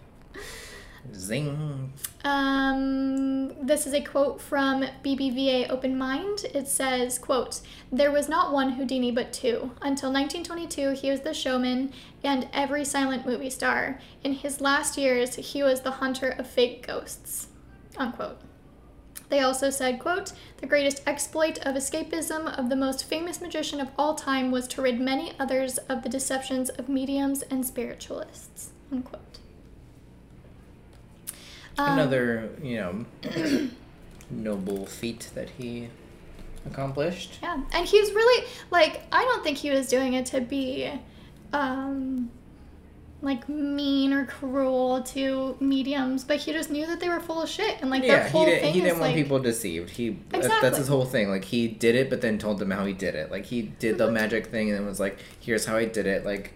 Zing. 1.14 1.92
Um, 2.24 3.66
this 3.66 3.86
is 3.86 3.94
a 3.94 4.00
quote 4.00 4.40
from 4.40 4.84
BBVA 5.04 5.70
Open 5.70 5.96
Mind. 5.96 6.46
It 6.54 6.68
says, 6.68 7.18
quote, 7.18 7.60
There 7.90 8.10
was 8.10 8.28
not 8.28 8.52
one 8.52 8.72
Houdini 8.72 9.10
but 9.10 9.32
two. 9.32 9.72
Until 9.82 10.12
1922, 10.12 10.92
he 10.92 11.10
was 11.10 11.20
the 11.20 11.34
showman 11.34 11.92
and 12.22 12.48
every 12.52 12.84
silent 12.84 13.26
movie 13.26 13.50
star. 13.50 14.00
In 14.24 14.32
his 14.32 14.60
last 14.60 14.96
years, 14.96 15.36
he 15.36 15.62
was 15.62 15.80
the 15.80 15.92
hunter 15.92 16.30
of 16.30 16.46
fake 16.46 16.86
ghosts. 16.86 17.48
Unquote. 17.96 18.40
They 19.28 19.40
also 19.40 19.70
said, 19.70 19.98
quote, 19.98 20.32
The 20.58 20.66
greatest 20.66 21.02
exploit 21.06 21.58
of 21.66 21.74
escapism 21.74 22.58
of 22.58 22.68
the 22.68 22.76
most 22.76 23.04
famous 23.04 23.40
magician 23.40 23.80
of 23.80 23.90
all 23.98 24.14
time 24.14 24.50
was 24.50 24.66
to 24.68 24.82
rid 24.82 25.00
many 25.00 25.32
others 25.38 25.78
of 25.78 26.02
the 26.02 26.08
deceptions 26.08 26.70
of 26.70 26.88
mediums 26.88 27.42
and 27.42 27.64
spiritualists. 27.64 28.70
Unquote. 28.90 29.38
Um, 31.78 31.92
Another, 31.92 32.50
you 32.62 32.76
know, 32.76 33.70
noble 34.30 34.84
feat 34.86 35.30
that 35.34 35.48
he 35.50 35.88
accomplished. 36.66 37.38
Yeah, 37.42 37.62
and 37.72 37.86
he's 37.86 38.10
really 38.12 38.46
like 38.70 39.02
I 39.12 39.24
don't 39.24 39.42
think 39.44 39.58
he 39.58 39.70
was 39.70 39.86
doing 39.86 40.14
it 40.14 40.26
to 40.26 40.40
be, 40.40 40.92
um, 41.52 42.30
like 43.22 43.48
mean 43.48 44.12
or 44.12 44.26
cruel 44.26 45.02
to 45.02 45.56
mediums, 45.60 46.24
but 46.24 46.36
he 46.38 46.52
just 46.52 46.70
knew 46.70 46.86
that 46.86 47.00
they 47.00 47.08
were 47.08 47.20
full 47.20 47.42
of 47.42 47.48
shit 47.48 47.80
and 47.80 47.90
like 47.90 48.02
their 48.02 48.18
yeah, 48.18 48.24
he, 48.24 48.30
whole 48.30 48.44
did, 48.44 48.60
thing 48.60 48.74
he 48.74 48.80
didn't 48.80 48.98
want 48.98 49.12
like 49.12 49.14
people 49.14 49.38
deceived. 49.38 49.90
He 49.90 50.18
that's- 50.30 50.60
that's 50.60 50.78
his 50.78 50.88
whole 50.88 51.04
thing. 51.04 51.28
Like 51.28 51.44
he 51.44 51.68
did 51.68 51.94
it, 51.94 52.10
but 52.10 52.20
then 52.20 52.38
told 52.38 52.58
them 52.58 52.70
how 52.70 52.84
he 52.84 52.92
did 52.92 53.14
it. 53.14 53.30
Like 53.30 53.46
he 53.46 53.62
did 53.62 53.98
the 53.98 54.10
magic 54.20 54.46
thing 54.48 54.68
and 54.70 54.78
then 54.78 54.86
was 54.86 55.00
like, 55.00 55.18
"Here's 55.40 55.64
how 55.64 55.76
I 55.76 55.84
did 55.84 56.06
it." 56.06 56.24
Like 56.24 56.54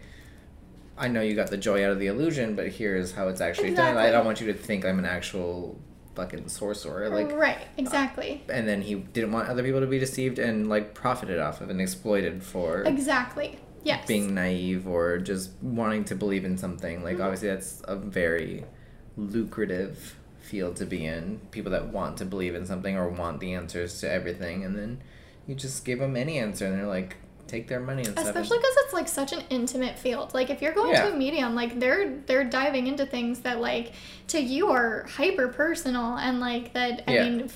I 0.96 1.08
know 1.08 1.20
you 1.22 1.34
got 1.34 1.48
the 1.48 1.56
joy 1.56 1.84
out 1.84 1.90
of 1.90 1.98
the 1.98 2.06
illusion, 2.08 2.54
but 2.54 2.68
here's 2.68 3.12
how 3.12 3.28
it's 3.28 3.40
actually 3.40 3.74
done. 3.74 3.96
I 3.96 4.10
don't 4.10 4.24
want 4.26 4.40
you 4.40 4.46
to 4.48 4.54
think 4.54 4.84
I'm 4.84 4.98
an 4.98 5.04
actual 5.06 5.78
fucking 6.14 6.48
sorcerer. 6.48 7.08
Like 7.08 7.32
right, 7.32 7.66
exactly, 7.78 8.42
and 8.48 8.68
then 8.68 8.82
he 8.82 8.96
didn't 8.96 9.32
want 9.32 9.48
other 9.48 9.62
people 9.62 9.80
to 9.80 9.86
be 9.86 9.98
deceived 9.98 10.38
and 10.38 10.68
like 10.68 10.92
profited 10.94 11.38
off 11.38 11.60
of 11.62 11.70
and 11.70 11.80
exploited 11.80 12.42
for 12.42 12.82
exactly. 12.82 13.58
Yes. 13.84 14.06
being 14.06 14.32
naive 14.34 14.86
or 14.86 15.18
just 15.18 15.50
wanting 15.60 16.04
to 16.04 16.14
believe 16.14 16.44
in 16.44 16.56
something. 16.56 17.02
Like 17.02 17.16
Mhm. 17.16 17.24
obviously 17.24 17.48
that's 17.48 17.82
a 17.88 17.96
very 17.96 18.64
lucrative 19.16 20.16
field 20.40 20.76
to 20.76 20.84
be 20.86 21.04
in. 21.06 21.40
People 21.50 21.72
that 21.72 21.88
want 21.88 22.16
to 22.18 22.24
believe 22.24 22.54
in 22.54 22.66
something 22.66 22.96
or 22.96 23.08
want 23.08 23.40
the 23.40 23.54
answers 23.54 23.98
to 24.00 24.10
everything, 24.10 24.64
and 24.64 24.76
then 24.76 25.00
you 25.46 25.54
just 25.54 25.84
give 25.84 25.98
them 25.98 26.16
any 26.16 26.38
answer, 26.38 26.66
and 26.66 26.78
they're 26.78 26.86
like, 26.86 27.16
take 27.52 27.68
their 27.68 27.80
money 27.80 28.02
and 28.02 28.12
stuff. 28.12 28.24
Especially 28.26 28.58
because 28.58 28.74
it's 28.78 28.92
like 28.94 29.06
such 29.08 29.32
an 29.32 29.42
intimate 29.50 29.98
field. 29.98 30.32
Like 30.34 30.50
if 30.50 30.62
you're 30.62 30.72
going 30.72 30.92
Yeah. 30.92 31.06
to 31.08 31.12
a 31.12 31.16
medium, 31.16 31.54
like 31.54 31.78
they're 31.78 32.16
they're 32.26 32.44
diving 32.44 32.86
into 32.86 33.04
things 33.06 33.40
that 33.40 33.60
like 33.60 33.92
to 34.28 34.40
you 34.40 34.68
are 34.70 35.04
hyper 35.08 35.48
personal 35.48 36.16
and 36.16 36.40
like 36.40 36.72
that. 36.72 37.04
I 37.06 37.12
Yeah. 37.12 37.24
mean, 37.28 37.48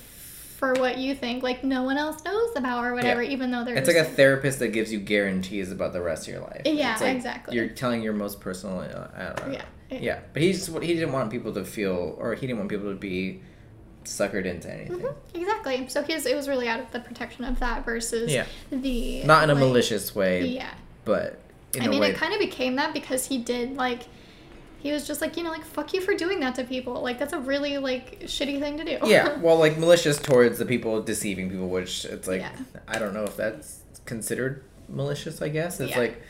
for 0.57 0.73
what 0.73 0.97
you 0.97 1.13
think, 1.13 1.43
like 1.43 1.63
no 1.63 1.83
one 1.83 1.97
else 1.97 2.23
knows 2.23 2.55
about 2.55 2.83
or 2.85 2.93
whatever. 2.93 3.21
Even 3.21 3.51
though 3.51 3.63
there's 3.63 3.79
It's 3.79 3.87
like 3.87 3.97
a 3.97 4.03
therapist 4.03 4.59
that 4.59 4.69
gives 4.69 4.91
you 4.93 4.99
guarantees 4.99 5.71
about 5.71 5.93
the 5.93 6.01
rest 6.01 6.27
of 6.27 6.33
your 6.33 6.43
life. 6.43 6.61
Yeah, 6.65 6.97
like 7.01 7.15
exactly. 7.15 7.55
You're 7.55 7.67
telling 7.69 8.01
your 8.01 8.13
most 8.13 8.39
personal. 8.39 8.79
Uh, 8.79 9.07
I 9.15 9.23
don't 9.25 9.47
know. 9.47 9.53
Yeah. 9.53 9.99
Yeah, 9.99 10.19
but 10.33 10.41
he's 10.41 10.65
just 10.67 10.83
he 10.83 10.93
didn't 10.93 11.13
want 11.13 11.31
people 11.31 11.53
to 11.53 11.63
feel, 11.63 12.15
or 12.19 12.33
he 12.35 12.45
didn't 12.45 12.57
want 12.59 12.69
people 12.69 12.89
to 12.89 12.95
be 12.99 13.41
suckered 14.07 14.45
into 14.45 14.71
anything. 14.71 14.99
Mhm, 14.99 15.13
exactly. 15.33 15.87
So 15.89 16.01
his 16.03 16.25
it 16.25 16.35
was 16.35 16.47
really 16.47 16.67
out 16.67 16.79
of 16.79 16.91
the 16.91 16.99
protection 16.99 17.43
of 17.43 17.59
that 17.59 17.85
versus 17.85 18.31
Yeah. 18.31 18.45
the 18.71 19.23
Not 19.23 19.43
in 19.43 19.49
a 19.49 19.53
like- 19.53 19.63
malicious 19.63 20.15
way, 20.15 20.45
Yeah. 20.45 20.69
but 21.05 21.39
in 21.73 21.83
I 21.83 21.87
mean, 21.87 21.99
way. 21.99 22.09
it 22.11 22.15
kind 22.15 22.33
of 22.33 22.39
became 22.39 22.75
that 22.77 22.93
because 22.93 23.27
he 23.27 23.37
did 23.37 23.75
like. 23.75 24.03
He 24.79 24.91
was 24.91 25.07
just 25.07 25.21
like, 25.21 25.35
you 25.35 25.43
know, 25.43 25.49
like 25.49 25.65
fuck 25.65 25.91
you 25.93 26.01
for 26.01 26.13
doing 26.13 26.39
that 26.41 26.53
to 26.55 26.63
people. 26.63 27.01
Like 27.01 27.17
that's 27.19 27.33
a 27.33 27.39
really 27.39 27.77
like 27.79 28.21
shitty 28.21 28.59
thing 28.59 28.77
to 28.77 28.85
do. 28.85 28.99
yeah, 29.05 29.35
well, 29.41 29.57
like 29.57 29.77
malicious 29.77 30.17
towards 30.17 30.59
the 30.59 30.65
people 30.65 31.01
deceiving 31.01 31.49
people, 31.49 31.67
which 31.67 32.05
it's 32.05 32.27
like 32.27 32.41
Yeah. 32.41 32.51
I 32.87 32.99
don't 32.99 33.13
know 33.13 33.23
if 33.23 33.35
that's 33.35 33.79
considered 34.05 34.63
malicious. 34.87 35.41
I 35.41 35.49
guess 35.49 35.79
it's 35.79 35.91
Yeah. 35.91 35.97
like 35.99 36.21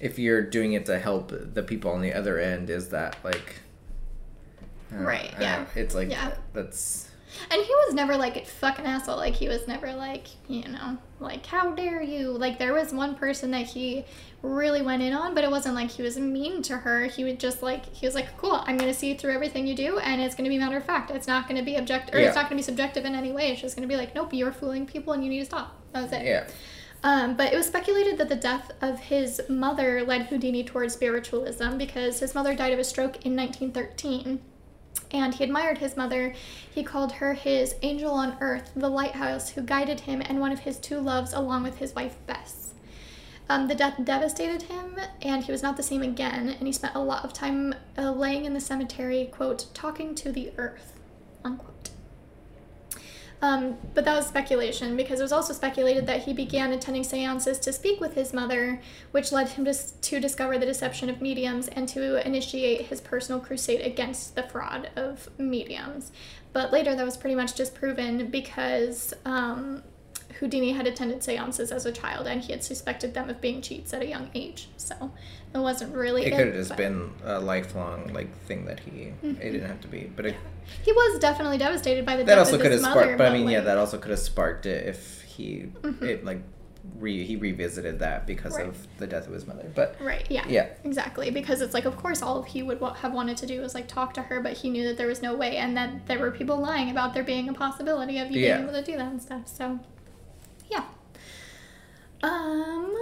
if 0.00 0.18
you're 0.18 0.42
doing 0.42 0.72
it 0.72 0.84
to 0.86 0.98
help 0.98 1.32
the 1.54 1.62
people 1.62 1.92
on 1.92 2.00
the 2.02 2.12
other 2.12 2.38
end, 2.38 2.68
is 2.70 2.88
that 2.88 3.16
like 3.22 3.60
Don't- 4.90 5.02
Right, 5.04 5.32
yeah. 5.40 5.64
It's 5.74 5.94
like 5.94 6.10
Yeah. 6.10 6.32
that's 6.52 7.06
And 7.50 7.62
he 7.62 7.72
was 7.86 7.94
never 7.94 8.16
like 8.16 8.36
a 8.36 8.44
fucking 8.44 8.84
asshole. 8.84 9.16
Like 9.16 9.34
he 9.34 9.48
was 9.48 9.68
never 9.68 9.92
like, 9.92 10.26
you 10.48 10.66
know, 10.66 10.98
like 11.20 11.46
how 11.46 11.70
dare 11.70 12.02
you? 12.02 12.30
Like 12.32 12.58
there 12.58 12.74
was 12.74 12.92
one 12.92 13.14
person 13.14 13.52
that 13.52 13.66
he 13.66 14.04
really 14.42 14.82
went 14.82 15.00
in 15.02 15.12
on, 15.12 15.32
but 15.34 15.44
it 15.44 15.50
wasn't 15.50 15.74
like 15.76 15.90
he 15.92 16.02
was 16.02 16.18
mean 16.18 16.60
to 16.62 16.76
her. 16.78 17.04
He 17.04 17.22
would 17.22 17.38
just 17.38 17.62
like 17.62 17.86
he 17.94 18.04
was 18.04 18.14
like, 18.16 18.36
cool, 18.36 18.60
I'm 18.66 18.76
gonna 18.76 18.92
see 18.92 19.14
through 19.14 19.32
everything 19.32 19.66
you 19.66 19.76
do, 19.76 19.98
and 20.00 20.20
it's 20.20 20.34
gonna 20.34 20.48
be 20.48 20.58
matter 20.58 20.76
of 20.76 20.84
fact. 20.84 21.10
It's 21.12 21.28
not 21.28 21.46
gonna 21.46 21.62
be 21.62 21.76
objective 21.76 22.14
or 22.14 22.18
Yeah. 22.20 22.26
it's 22.28 22.34
not 22.36 22.46
gonna 22.46 22.56
be 22.56 22.62
subjective 22.62 23.04
in 23.04 23.14
any 23.14 23.30
way. 23.32 23.52
It's 23.52 23.60
just 23.60 23.76
gonna 23.76 23.86
be 23.88 23.96
like, 23.96 24.12
nope, 24.14 24.32
you're 24.34 24.50
fooling 24.52 24.84
people, 24.86 25.12
and 25.12 25.22
you 25.22 25.30
need 25.30 25.40
to 25.40 25.46
stop. 25.46 25.76
That 25.92 26.02
was 26.02 26.12
it. 26.12 26.24
yeah. 26.26 26.44
Um, 27.02 27.34
but 27.36 27.52
it 27.52 27.56
was 27.56 27.66
speculated 27.66 28.18
that 28.18 28.28
the 28.28 28.36
death 28.36 28.72
of 28.82 28.98
his 29.00 29.40
mother 29.48 30.02
led 30.04 30.26
Houdini 30.26 30.64
towards 30.64 30.92
spiritualism 30.94 31.78
because 31.78 32.20
his 32.20 32.34
mother 32.34 32.54
died 32.54 32.72
of 32.74 32.78
a 32.78 32.84
stroke 32.84 33.24
in 33.24 33.34
1913. 33.36 34.40
And 35.10 35.34
he 35.34 35.44
admired 35.44 35.78
his 35.78 35.96
mother. 35.96 36.34
He 36.72 36.82
called 36.82 37.12
her 37.12 37.34
his 37.34 37.74
angel 37.82 38.12
on 38.12 38.36
earth, 38.40 38.70
the 38.74 38.88
lighthouse 38.88 39.50
who 39.50 39.62
guided 39.62 40.00
him, 40.00 40.22
and 40.24 40.40
one 40.40 40.52
of 40.52 40.60
his 40.60 40.78
two 40.78 41.00
loves, 41.00 41.32
along 41.32 41.62
with 41.62 41.78
his 41.78 41.94
wife 41.94 42.16
Bess. 42.26 42.72
Um, 43.48 43.66
the 43.66 43.74
death 43.74 43.96
devastated 44.04 44.62
him, 44.62 44.96
and 45.22 45.42
he 45.42 45.50
was 45.50 45.62
not 45.62 45.76
the 45.76 45.82
same 45.82 46.02
again. 46.02 46.48
And 46.48 46.66
he 46.66 46.72
spent 46.72 46.94
a 46.94 47.00
lot 47.00 47.24
of 47.24 47.32
time 47.32 47.74
uh, 47.98 48.12
laying 48.12 48.44
in 48.44 48.54
the 48.54 48.60
cemetery, 48.60 49.28
quote, 49.32 49.66
talking 49.74 50.14
to 50.14 50.30
the 50.30 50.52
earth, 50.56 50.92
unquote. 51.44 51.89
Um, 53.42 53.78
but 53.94 54.04
that 54.04 54.14
was 54.14 54.26
speculation 54.26 54.96
because 54.96 55.18
it 55.18 55.22
was 55.22 55.32
also 55.32 55.54
speculated 55.54 56.06
that 56.06 56.24
he 56.24 56.32
began 56.32 56.72
attending 56.72 57.04
seances 57.04 57.58
to 57.60 57.72
speak 57.72 58.00
with 58.00 58.14
his 58.14 58.34
mother, 58.34 58.82
which 59.12 59.32
led 59.32 59.48
him 59.48 59.64
to, 59.64 59.74
to 59.74 60.20
discover 60.20 60.58
the 60.58 60.66
deception 60.66 61.08
of 61.08 61.22
mediums 61.22 61.68
and 61.68 61.88
to 61.88 62.24
initiate 62.26 62.82
his 62.82 63.00
personal 63.00 63.40
crusade 63.40 63.80
against 63.80 64.34
the 64.34 64.42
fraud 64.42 64.90
of 64.94 65.28
mediums. 65.38 66.12
But 66.52 66.72
later 66.72 66.94
that 66.94 67.04
was 67.04 67.16
pretty 67.16 67.36
much 67.36 67.54
disproven 67.54 68.30
because 68.30 69.14
um, 69.24 69.82
Houdini 70.38 70.72
had 70.72 70.86
attended 70.86 71.22
seances 71.22 71.70
as 71.72 71.84
a 71.86 71.92
child 71.92 72.26
and 72.26 72.40
he 72.42 72.52
had 72.52 72.62
suspected 72.64 73.14
them 73.14 73.28
of 73.28 73.40
being 73.40 73.60
cheats 73.60 73.92
at 73.92 74.02
a 74.02 74.06
young 74.06 74.30
age. 74.34 74.68
So 74.76 75.10
it 75.54 75.58
wasn't 75.58 75.94
really. 75.94 76.24
It 76.26 76.30
could 76.36 76.46
have 76.46 76.54
just 76.54 76.70
but- 76.70 76.78
been 76.78 77.10
a 77.24 77.40
lifelong 77.40 78.12
like 78.12 78.34
thing 78.46 78.64
that 78.66 78.80
he. 78.80 78.90
Mm-hmm. 79.24 79.30
It 79.42 79.52
didn't 79.52 79.68
have 79.68 79.80
to 79.82 79.88
be, 79.88 80.10
but 80.14 80.26
it, 80.26 80.36
He 80.82 80.92
was 80.92 81.18
definitely 81.18 81.58
devastated 81.58 82.06
by 82.06 82.16
the 82.16 82.24
that 82.24 82.36
death 82.36 82.38
also 82.46 82.56
of 82.56 82.62
could 82.62 82.72
his 82.72 82.82
have 82.84 82.90
mother. 82.94 83.00
sparked. 83.06 83.18
But 83.18 83.28
I 83.28 83.32
mean, 83.32 83.42
yeah, 83.42 83.46
like- 83.48 83.56
Mm-hmm. 83.58 83.66
that 83.66 83.78
also 83.78 83.98
could 83.98 84.10
have 84.10 84.20
sparked 84.20 84.66
it 84.66 84.86
if 84.86 85.22
he 85.22 85.70
it 86.00 86.24
like 86.24 86.40
re 86.98 87.22
he 87.24 87.36
revisited 87.36 87.98
that 87.98 88.26
because 88.26 88.56
Right. 88.56 88.66
of 88.68 88.86
the 88.98 89.06
death 89.06 89.26
of 89.26 89.34
his 89.34 89.46
mother. 89.46 89.70
But 89.74 89.96
Right. 90.00 90.26
Yeah. 90.30 90.44
Yeah. 90.48 90.66
Exactly. 90.84 91.30
Because 91.30 91.60
it's 91.60 91.74
like, 91.74 91.84
of 91.84 91.96
course, 91.96 92.22
all 92.22 92.42
he 92.42 92.62
would 92.62 92.80
wa- 92.80 92.94
have 92.94 93.12
wanted 93.12 93.36
to 93.38 93.46
do 93.46 93.60
was 93.60 93.74
like 93.74 93.86
talk 93.86 94.14
to 94.14 94.22
her, 94.22 94.40
but 94.40 94.54
he 94.54 94.70
knew 94.70 94.84
that 94.84 94.96
there 94.96 95.06
was 95.06 95.20
no 95.20 95.34
way, 95.34 95.56
and 95.58 95.76
that 95.76 96.06
there 96.06 96.18
were 96.18 96.30
people 96.30 96.56
lying 96.58 96.90
about 96.90 97.12
there 97.14 97.22
being 97.24 97.48
a 97.48 97.52
possibility 97.52 98.18
of 98.18 98.30
you 98.30 98.40
Yeah. 98.40 98.56
being 98.56 98.68
able 98.70 98.78
to 98.80 98.84
do 98.84 98.96
that 98.96 99.10
and 99.12 99.20
stuff. 99.22 99.42
So, 99.46 99.78
yeah. 100.70 100.84
Um. 102.22 102.96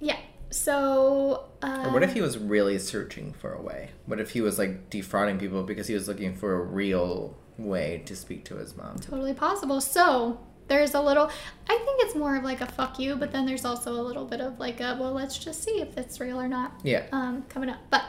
Yeah. 0.00 0.18
So. 0.50 1.44
Uh, 1.62 1.84
Or 1.86 1.92
what 1.92 2.02
if 2.02 2.14
he 2.14 2.20
was 2.20 2.38
really 2.38 2.78
searching 2.78 3.32
for 3.32 3.52
a 3.52 3.60
way? 3.60 3.90
What 4.06 4.20
if 4.20 4.30
he 4.30 4.40
was 4.40 4.58
like 4.58 4.90
defrauding 4.90 5.38
people 5.38 5.62
because 5.62 5.86
he 5.86 5.94
was 5.94 6.08
looking 6.08 6.34
for 6.34 6.54
a 6.54 6.60
real 6.64 7.36
way 7.58 8.02
to 8.06 8.16
speak 8.16 8.44
to 8.46 8.56
his 8.56 8.76
mom? 8.76 8.96
Totally 8.98 9.34
possible. 9.34 9.80
So 9.80 10.40
there's 10.68 10.94
a 10.94 11.00
little. 11.02 11.26
I 11.68 11.76
think 11.76 12.02
it's 12.04 12.14
more 12.14 12.36
of 12.36 12.44
like 12.44 12.60
a 12.62 12.66
fuck 12.66 12.98
you, 12.98 13.16
but 13.16 13.30
then 13.32 13.44
there's 13.44 13.64
also 13.66 13.92
a 13.92 14.00
little 14.02 14.24
bit 14.24 14.40
of 14.40 14.58
like 14.58 14.80
a 14.80 14.96
well, 14.98 15.12
let's 15.12 15.36
just 15.38 15.62
see 15.62 15.80
if 15.82 15.98
it's 15.98 16.18
real 16.18 16.40
or 16.40 16.48
not. 16.48 16.80
Yeah. 16.82 17.06
um, 17.12 17.44
coming 17.50 17.68
up. 17.68 17.78
But 17.90 18.04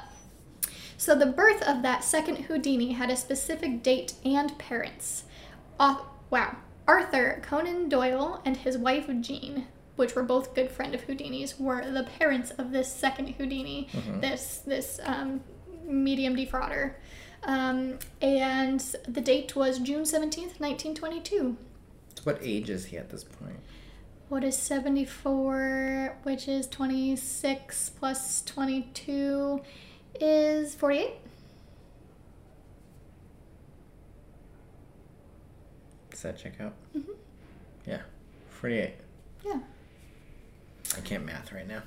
so 0.98 1.14
the 1.16 1.26
birth 1.26 1.62
of 1.64 1.82
that 1.82 2.04
second 2.04 2.38
Houdini 2.46 2.94
had 2.94 3.10
a 3.10 3.16
specific 3.18 3.84
date 3.84 4.14
and 4.24 4.58
parents. 4.58 5.26
Au- 5.80 6.06
wow. 6.30 6.56
Arthur 6.88 7.42
Conan 7.44 7.90
Doyle 7.90 8.42
and 8.46 8.58
his 8.58 8.78
wife 8.78 9.08
Jean, 9.22 9.68
which 9.96 10.16
were 10.16 10.24
both 10.24 10.56
good 10.56 10.72
friend 10.72 10.96
of 10.96 11.02
Houdini's, 11.02 11.60
were 11.60 11.90
the 11.90 12.04
parents 12.04 12.52
of 12.52 12.72
this 12.72 12.92
second 12.92 13.30
Houdini, 13.36 13.88
this 14.20 14.62
this 14.66 15.00
um, 15.04 15.42
medium 15.86 16.36
defrauder. 16.36 16.96
Um, 17.44 17.98
and 18.22 18.80
the 19.08 19.22
date 19.22 19.56
was 19.56 19.80
June 19.80 20.04
17th, 20.04 20.60
1922. 20.60 21.58
What 22.24 22.38
age 22.42 22.70
is 22.70 22.86
he 22.86 22.98
at 22.98 23.10
this 23.10 23.24
point? 23.24 23.60
What 24.30 24.44
is 24.44 24.56
74, 24.58 26.20
which 26.24 26.48
is 26.48 26.68
26 26.68 27.90
plus 27.92 28.42
22 28.44 29.62
is 30.20 30.76
48? 30.76 31.14
Does 36.22 36.34
that 36.34 36.38
check 36.38 36.62
out? 36.62 36.74
Mm-hmm. 36.96 37.14
Yeah, 37.88 38.02
forty-eight. 38.52 38.94
Yeah. 39.44 39.58
I 40.96 41.00
can't 41.02 41.26
math 41.26 41.52
right 41.52 41.68
now. 41.68 41.82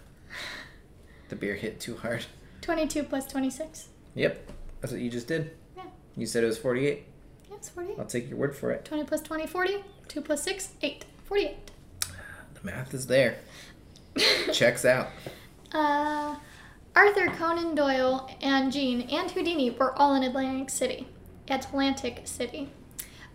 The 1.28 1.36
beer 1.36 1.54
hit 1.54 1.78
too 1.78 1.96
hard. 1.96 2.24
22 2.62 3.04
plus 3.04 3.26
26. 3.28 3.90
Yep, 4.16 4.50
that's 4.80 4.92
what 4.92 5.00
you 5.00 5.08
just 5.08 5.28
did. 5.28 5.52
Yeah. 5.76 5.84
You 6.16 6.26
said 6.26 6.42
it 6.42 6.48
was 6.48 6.58
forty-eight. 6.58 7.04
Yeah, 7.48 7.54
it's 7.56 7.68
48. 7.68 7.96
I'll 7.96 8.06
take 8.06 8.28
your 8.28 8.36
word 8.36 8.56
for 8.56 8.72
it. 8.72 8.84
20 8.84 9.04
plus 9.04 9.20
20, 9.20 9.46
40. 9.46 9.84
2 10.08 10.20
plus 10.20 10.42
6, 10.42 10.72
8. 10.82 11.04
48. 11.26 11.70
The 12.54 12.60
math 12.64 12.92
is 12.92 13.06
there. 13.06 13.36
Checks 14.52 14.84
out. 14.84 15.10
Uh, 15.70 16.34
Arthur 16.96 17.28
Conan 17.28 17.76
Doyle 17.76 18.28
and 18.40 18.72
Jean 18.72 19.02
and 19.02 19.30
Houdini 19.30 19.70
were 19.70 19.96
all 19.96 20.16
in 20.16 20.24
Atlantic 20.24 20.70
City. 20.70 21.06
Atlantic 21.48 22.22
City. 22.24 22.70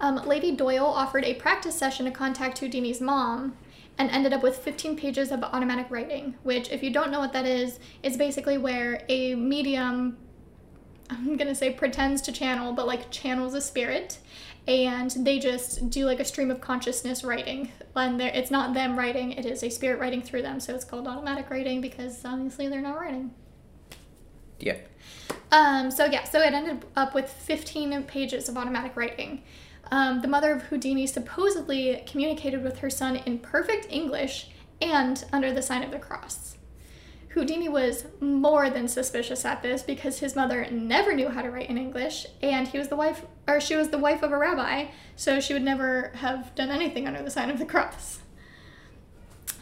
Um, 0.02 0.16
Lady 0.28 0.56
Doyle 0.56 0.86
offered 0.86 1.26
a 1.26 1.34
practice 1.34 1.76
session 1.76 2.06
to 2.06 2.12
contact 2.12 2.60
Houdini's 2.60 3.02
mom 3.02 3.58
and 3.98 4.10
ended 4.12 4.32
up 4.32 4.42
with 4.42 4.58
15 4.58 4.96
pages 4.96 5.30
of 5.30 5.44
automatic 5.44 5.88
writing, 5.90 6.36
which, 6.44 6.72
if 6.72 6.82
you 6.82 6.90
don't 6.90 7.12
know 7.12 7.20
what 7.20 7.34
that 7.34 7.46
is, 7.46 7.80
is 8.02 8.16
basically 8.16 8.58
where 8.58 9.04
a 9.10 9.36
medium, 9.36 10.18
I'm 11.10 11.36
gonna 11.36 11.54
say 11.54 11.74
pretends 11.74 12.22
to 12.24 12.32
channel, 12.32 12.72
but 12.72 12.88
like 12.88 13.12
channels 13.12 13.54
a 13.56 13.62
spirit, 13.62 14.20
and 14.68 15.12
they 15.12 15.38
just 15.38 15.90
do 15.90 16.06
like 16.06 16.22
a 16.22 16.26
stream 16.26 16.50
of 16.50 16.62
consciousness 16.62 17.26
writing. 17.26 17.72
And 17.94 18.22
it's 18.22 18.52
not 18.52 18.74
them 18.74 18.98
writing, 18.98 19.34
it 19.34 19.46
is 19.46 19.64
a 19.64 19.70
spirit 19.70 20.00
writing 20.00 20.22
through 20.22 20.44
them, 20.44 20.62
so 20.62 20.74
it's 20.74 20.86
called 20.86 21.06
automatic 21.06 21.50
writing 21.50 21.82
because 21.82 22.24
obviously 22.24 22.70
they're 22.70 22.80
not 22.80 22.98
writing. 22.98 23.34
Yeah. 24.60 24.78
Um, 25.52 25.92
so 25.92 26.06
yeah, 26.06 26.24
so 26.24 26.40
it 26.40 26.54
ended 26.54 26.86
up 26.96 27.14
with 27.14 27.30
15 27.30 28.04
pages 28.04 28.48
of 28.48 28.58
automatic 28.58 28.96
writing. 28.96 29.44
Um, 29.92 30.22
the 30.22 30.28
mother 30.28 30.52
of 30.52 30.64
Houdini 30.64 31.08
supposedly 31.08 32.04
communicated 32.06 32.64
with 32.64 32.80
her 32.80 32.90
son 32.90 33.18
in 33.18 33.40
perfect 33.40 33.88
English 33.90 34.50
and 34.82 35.24
under 35.34 35.52
the 35.52 35.62
sign 35.62 35.84
of 35.84 35.92
the 35.92 36.00
cross. 36.00 36.58
Houdini 37.30 37.70
was 37.70 38.06
more 38.20 38.70
than 38.70 38.88
suspicious 38.88 39.46
at 39.46 39.62
this 39.62 39.84
because 39.84 40.20
his 40.20 40.36
mother 40.36 40.68
never 40.72 41.14
knew 41.14 41.30
how 41.30 41.42
to 41.42 41.52
write 41.52 41.70
in 41.70 41.78
English, 41.78 42.26
and 42.42 42.68
he 42.68 42.78
was 42.80 42.88
the 42.88 42.96
wife, 42.96 43.24
or 43.48 43.62
she 43.62 43.76
was 43.76 43.90
the 43.90 44.00
wife 44.00 44.24
of 44.24 44.32
a 44.32 44.38
rabbi, 44.38 44.88
so 45.16 45.40
she 45.40 45.54
would 45.54 45.62
never 45.62 46.12
have 46.16 46.54
done 46.56 46.70
anything 46.70 47.08
under 47.08 47.22
the 47.22 47.30
sign 47.30 47.52
of 47.52 47.60
the 47.60 47.66
cross. 47.66 48.20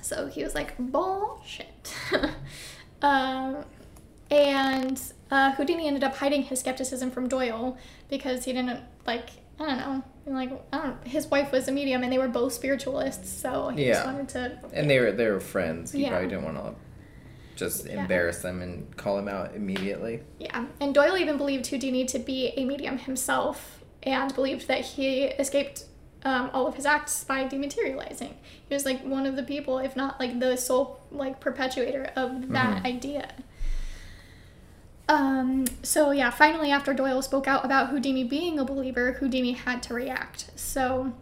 So 0.02 0.28
he 0.28 0.44
was 0.44 0.56
like, 0.56 0.78
bullshit. 0.78 1.94
um, 3.02 3.66
and 4.32 5.02
uh, 5.30 5.52
Houdini 5.54 5.88
ended 5.88 6.04
up 6.04 6.16
hiding 6.16 6.44
his 6.44 6.60
skepticism 6.60 7.12
from 7.12 7.28
Doyle 7.28 7.78
because 8.10 8.46
he 8.46 8.54
didn't 8.54 8.82
like 9.06 9.30
I 9.60 9.66
don't 9.66 9.78
know 9.78 10.04
like 10.36 10.52
I 10.74 10.78
don't. 10.78 11.08
His 11.08 11.28
wife 11.28 11.52
was 11.52 11.68
a 11.68 11.72
medium 11.72 12.04
and 12.04 12.12
they 12.12 12.18
were 12.18 12.28
both 12.28 12.54
spiritualists, 12.54 13.30
so 13.30 13.70
he 13.70 13.86
just 13.86 14.06
wanted 14.06 14.30
to. 14.30 14.60
And 14.74 14.90
they 14.90 15.00
were 15.00 15.12
they 15.12 15.28
were 15.30 15.40
friends. 15.40 15.92
He 15.92 16.04
Yeah. 16.04 16.10
probably 16.10 16.28
didn't 16.30 16.44
want 16.46 16.58
to 16.58 16.76
just 17.56 17.86
Yeah. 17.88 18.02
embarrass 18.02 18.42
them 18.42 18.62
and 18.62 18.96
call 18.98 19.18
him 19.18 19.28
out 19.28 19.56
immediately. 19.56 20.22
Yeah, 20.40 20.66
and 20.80 20.94
Doyle 20.94 21.18
even 21.18 21.38
believed 21.38 21.68
Houdini 21.68 22.06
to 22.06 22.20
be 22.20 22.54
a 22.56 22.66
medium 22.66 22.98
himself 23.00 23.84
and 24.04 24.34
believed 24.36 24.68
that 24.68 24.82
he 24.82 25.24
escaped 25.26 25.86
um, 26.24 26.50
all 26.54 26.68
of 26.68 26.76
his 26.76 26.86
acts 26.86 27.24
by 27.24 27.48
dematerializing. 27.48 28.34
He 28.68 28.74
was 28.74 28.86
like 28.86 29.02
one 29.06 29.26
of 29.26 29.36
the 29.36 29.44
people, 29.44 29.78
if 29.80 29.96
not 29.96 30.20
like 30.20 30.40
the 30.40 30.56
sole 30.58 31.00
like 31.12 31.40
perpetuator 31.40 32.12
of 32.16 32.50
that 32.50 32.86
idea. 32.86 33.30
Um, 35.10 35.66
so 35.84 36.12
yeah, 36.12 36.30
finally 36.30 36.72
after 36.72 36.93
Doyle 36.93 37.22
spoke 37.22 37.47
out 37.47 37.64
about 37.64 37.89
Houdini 37.89 38.24
being 38.24 38.60
a 38.60 38.66
believer, 38.66 39.14
Houdini 39.14 39.53
had 39.53 39.82
to 39.84 39.93
react. 39.93 40.51
So 40.55 41.14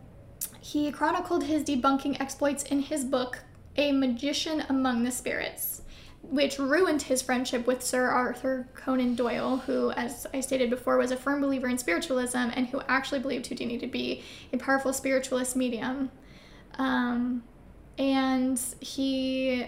he 0.60 0.92
chronicled 0.92 1.44
his 1.44 1.64
debunking 1.64 2.20
exploits 2.20 2.64
in 2.64 2.82
his 2.82 3.06
book, 3.06 3.40
A 3.78 3.92
Magician 3.92 4.64
Among 4.68 5.04
the 5.04 5.12
Spirits, 5.12 5.84
which 6.24 6.58
ruined 6.58 7.04
his 7.04 7.22
friendship 7.22 7.68
with 7.68 7.84
Sir 7.84 8.08
Arthur 8.08 8.68
Conan 8.74 9.14
Doyle, 9.14 9.58
who, 9.58 9.92
as 9.92 10.26
I 10.34 10.40
stated 10.40 10.72
before, 10.72 10.98
was 10.98 11.12
a 11.12 11.18
firm 11.18 11.40
believer 11.40 11.68
in 11.68 11.78
spiritualism 11.78 12.38
and 12.38 12.68
who 12.68 12.82
actually 12.88 13.20
believed 13.20 13.46
Houdini 13.46 13.78
to 13.78 13.88
be 13.88 14.24
a 14.52 14.58
powerful 14.58 14.94
spiritualist 14.94 15.56
medium. 15.56 16.10
Um, 16.80 17.44
and 18.00 18.60
he 18.80 19.68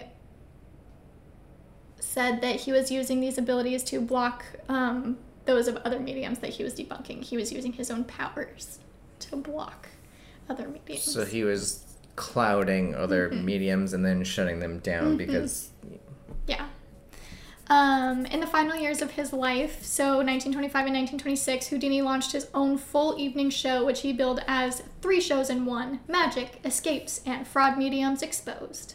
said 2.00 2.40
that 2.40 2.56
he 2.56 2.72
was 2.72 2.90
using 2.90 3.20
these 3.20 3.38
abilities 3.38 3.82
to 3.84 4.00
block 4.00 4.44
um, 4.68 5.18
those 5.44 5.68
of 5.68 5.76
other 5.78 5.98
mediums 5.98 6.38
that 6.40 6.50
he 6.50 6.62
was 6.64 6.74
debunking. 6.74 7.22
He 7.22 7.36
was 7.36 7.52
using 7.52 7.72
his 7.72 7.90
own 7.90 8.04
powers 8.04 8.78
to 9.20 9.36
block 9.36 9.88
other 10.48 10.68
mediums. 10.68 11.02
So 11.02 11.24
he 11.24 11.44
was 11.44 11.84
clouding 12.16 12.94
other 12.94 13.30
Mm-hmm. 13.30 13.44
mediums 13.44 13.92
and 13.92 14.04
then 14.04 14.24
shutting 14.24 14.58
them 14.60 14.78
down 14.80 15.16
because 15.16 15.70
Yeah. 16.46 16.66
Um, 17.70 18.24
in 18.26 18.40
the 18.40 18.46
final 18.46 18.74
years 18.76 19.02
of 19.02 19.10
his 19.10 19.30
life, 19.34 19.84
so 19.84 20.16
1925 20.24 20.86
and 20.86 20.94
1926, 20.94 21.66
Houdini 21.66 22.00
launched 22.00 22.32
his 22.32 22.48
own 22.54 22.78
full 22.78 23.18
evening 23.18 23.50
show, 23.50 23.84
which 23.84 24.00
he 24.00 24.14
billed 24.14 24.42
as 24.48 24.82
three 25.02 25.20
shows 25.20 25.50
in 25.50 25.66
one 25.66 26.00
Magic, 26.08 26.60
Escapes, 26.64 27.20
and 27.26 27.46
Fraud 27.46 27.76
Mediums 27.76 28.22
Exposed. 28.22 28.94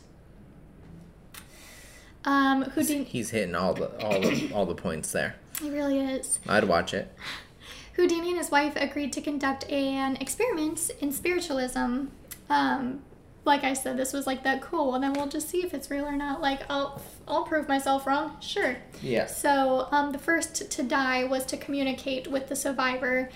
Um, 2.26 2.64
Houdini. 2.64 3.04
he's 3.04 3.32
hitting 3.32 3.56
all 3.56 3.74
the 3.74 3.90
all 4.04 4.22
the 4.22 4.52
all 4.54 4.66
the 4.66 4.76
points 4.76 5.12
there. 5.12 5.36
He 5.62 5.70
really 5.70 6.00
is. 6.00 6.40
I'd 6.48 6.64
watch 6.66 6.94
it. 6.94 7.14
Houdini 7.94 8.30
and 8.30 8.38
his 8.38 8.50
wife 8.50 8.74
agreed 8.76 9.14
to 9.14 9.22
conduct 9.22 9.70
an 9.70 10.16
experiment 10.18 10.90
in 11.00 11.12
spiritualism. 11.12 12.06
Um, 12.50 13.02
like 13.46 13.64
I 13.64 13.74
said, 13.74 13.98
this 13.98 14.14
was 14.14 14.26
like 14.26 14.44
that 14.44 14.62
cool, 14.62 14.96
and 14.96 15.04
then 15.04 15.14
we'll 15.14 15.28
just 15.28 15.50
see 15.50 15.64
if 15.64 15.74
it's 15.74 15.92
real 15.92 16.06
or 16.06 16.16
not. 16.16 16.42
Like, 16.42 16.62
I'll, 16.70 17.02
I'll 17.28 17.44
prove 17.44 17.68
myself 17.68 18.08
wrong. 18.08 18.38
Sure. 18.40 18.78
Yeah. 19.02 19.26
So, 19.28 19.90
um, 19.92 20.12
the 20.12 20.18
first 20.18 20.72
to 20.72 20.84
die 20.84 21.26
was 21.26 21.46
to 21.48 21.58
communicate 21.58 22.28
with 22.28 22.48
the 22.48 22.56
survivor 22.56 23.30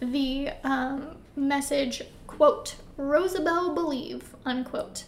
the 0.00 0.50
um, 0.62 1.16
message, 1.34 2.02
quote, 2.28 2.76
Rosabelle 2.96 3.74
believe, 3.74 4.34
unquote. 4.44 5.04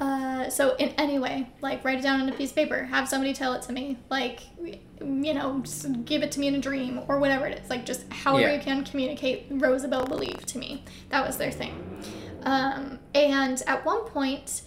Uh, 0.00 0.50
so 0.50 0.74
in 0.76 0.88
any 0.98 1.18
way, 1.20 1.48
like 1.60 1.84
write 1.84 1.98
it 1.98 2.02
down 2.02 2.20
on 2.20 2.28
a 2.28 2.32
piece 2.32 2.50
of 2.50 2.56
paper, 2.56 2.82
have 2.84 3.08
somebody 3.08 3.32
tell 3.32 3.52
it 3.54 3.62
to 3.62 3.72
me, 3.72 3.96
like 4.10 4.40
you 5.00 5.34
know, 5.34 5.60
just 5.60 6.04
give 6.04 6.22
it 6.22 6.32
to 6.32 6.40
me 6.40 6.48
in 6.48 6.54
a 6.56 6.60
dream 6.60 7.00
or 7.08 7.18
whatever 7.18 7.46
it 7.46 7.58
is, 7.60 7.70
like 7.70 7.86
just 7.86 8.10
however 8.12 8.48
Yeah. 8.48 8.54
you 8.56 8.60
can 8.60 8.84
communicate 8.84 9.46
Rosabelle 9.50 10.06
believe 10.06 10.44
to 10.46 10.58
me. 10.58 10.84
That 11.10 11.24
was 11.26 11.36
their 11.36 11.52
thing. 11.52 11.74
Um, 12.42 12.98
and 13.14 13.62
at 13.66 13.84
one 13.86 14.00
point, 14.06 14.62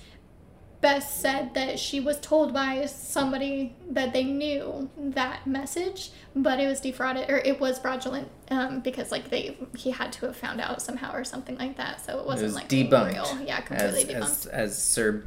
Bess 0.79 1.13
said 1.13 1.55
that 1.55 1.79
she 1.79 1.99
was 1.99 2.19
told 2.19 2.53
by 2.53 2.85
somebody 2.85 3.75
that 3.89 4.13
they 4.13 4.23
knew 4.23 4.89
that 4.97 5.47
message, 5.47 6.11
but 6.35 6.59
it 6.59 6.67
was 6.67 6.79
defrauded 6.79 7.29
or 7.29 7.37
it 7.37 7.59
was 7.59 7.79
fraudulent 7.79 8.29
um, 8.51 8.81
because 8.81 9.11
like 9.11 9.29
they 9.29 9.57
he 9.75 9.89
had 9.89 10.11
to 10.13 10.27
have 10.27 10.35
found 10.35 10.61
out 10.61 10.81
somehow 10.81 11.13
or 11.13 11.23
something 11.23 11.57
like 11.57 11.77
that. 11.77 12.05
So 12.05 12.19
it 12.19 12.25
wasn't 12.25 12.47
was 12.47 12.55
like 12.55 12.69
debunked, 12.69 13.13
real. 13.13 13.41
Yeah, 13.43 13.57
as, 13.57 13.65
completely 13.65 14.13
debunked. 14.13 14.21
as, 14.21 14.45
as 14.45 14.83
Sir 14.83 15.23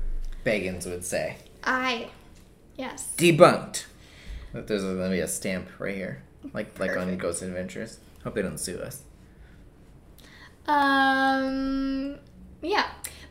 Bagans 0.46 0.86
would 0.86 1.04
say. 1.04 1.36
I, 1.64 2.10
yes. 2.76 3.12
Debunked. 3.16 3.86
There's 4.52 4.82
to 4.82 5.08
be 5.10 5.20
a 5.20 5.28
stamp 5.28 5.68
right 5.78 5.94
here, 5.94 6.22
like 6.52 6.78
like 6.78 6.96
on 6.96 7.16
Ghost 7.16 7.42
Adventures. 7.42 7.98
Hope 8.22 8.34
they 8.34 8.42
don't 8.42 8.58
sue 8.58 8.78
us. 8.78 9.02
Um, 10.66 12.18
yeah. 12.62 12.90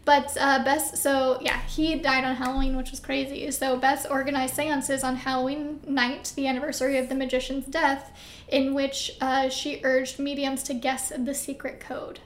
But 0.10 0.36
uh, 0.40 0.64
Bess, 0.64 1.00
so 1.00 1.38
yeah, 1.40 1.62
he 1.68 1.94
died 1.94 2.24
on 2.24 2.36
Halloween, 2.38 2.76
which 2.76 2.90
was 2.90 3.00
crazy. 3.00 3.52
So 3.52 3.78
Bess 3.78 4.08
organized 4.08 4.56
seances 4.56 5.04
on 5.04 5.18
Halloween 5.18 5.82
night, 5.86 6.34
the 6.36 6.48
anniversary 6.48 6.98
of 6.98 7.10
the 7.10 7.14
magician's 7.14 7.68
death, 7.68 8.12
in 8.48 8.74
which 8.74 9.12
uh, 9.22 9.50
she 9.50 9.82
urged 9.84 10.18
mediums 10.18 10.64
to 10.64 10.74
guess 10.74 11.14
the 11.16 11.36
secret 11.36 11.80
code. 11.80 12.22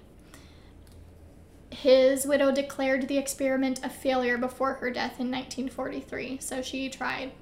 His 1.72 2.26
widow 2.26 2.54
declared 2.54 3.10
the 3.10 3.18
experiment 3.18 3.82
a 3.84 3.90
failure 3.90 4.38
before 4.38 4.76
her 4.76 4.90
death 4.90 5.20
in 5.20 5.30
1943. 5.30 6.38
So 6.40 6.62
she 6.62 6.88
tried 6.88 7.34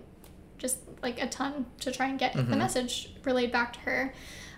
just 0.57 0.79
like 1.03 1.21
a 1.21 1.27
ton 1.27 1.67
to 1.81 1.91
try 1.91 2.07
and 2.07 2.17
get 2.17 2.33
the 2.33 2.55
message 2.55 3.13
relayed 3.23 3.51
back 3.51 3.73
to 3.73 3.79
her. 3.81 4.11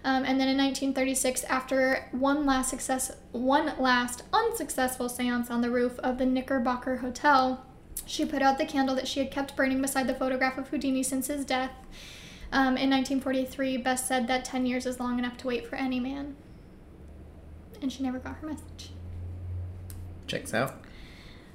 Um, 0.05 0.25
and 0.25 0.39
then 0.39 0.49
in 0.49 0.57
1936, 0.57 1.45
after 1.45 2.09
one 2.11 2.45
last 2.45 2.69
success, 2.69 3.11
one 3.31 3.73
last 3.79 4.23
unsuccessful 4.33 5.07
séance 5.07 5.49
on 5.49 5.61
the 5.61 5.69
roof 5.69 5.97
of 5.99 6.17
the 6.17 6.25
Knickerbocker 6.25 6.97
Hotel, 6.97 7.65
she 8.05 8.25
put 8.25 8.41
out 8.41 8.57
the 8.57 8.65
candle 8.65 8.95
that 8.95 9.07
she 9.07 9.19
had 9.19 9.31
kept 9.31 9.55
burning 9.55 9.81
beside 9.81 10.07
the 10.07 10.15
photograph 10.15 10.57
of 10.57 10.67
Houdini 10.69 11.03
since 11.03 11.27
his 11.27 11.45
death. 11.45 11.71
Um, 12.51 12.77
in 12.77 12.89
1943, 12.89 13.77
Bess 13.77 14.05
said 14.05 14.27
that 14.27 14.43
10 14.43 14.65
years 14.65 14.85
is 14.85 14.99
long 14.99 15.17
enough 15.19 15.37
to 15.37 15.47
wait 15.47 15.65
for 15.65 15.75
any 15.75 15.99
man. 15.99 16.35
And 17.81 17.91
she 17.91 18.03
never 18.03 18.19
got 18.19 18.35
her 18.35 18.47
message. 18.47 18.91
Checks 20.27 20.53
out. 20.53 20.81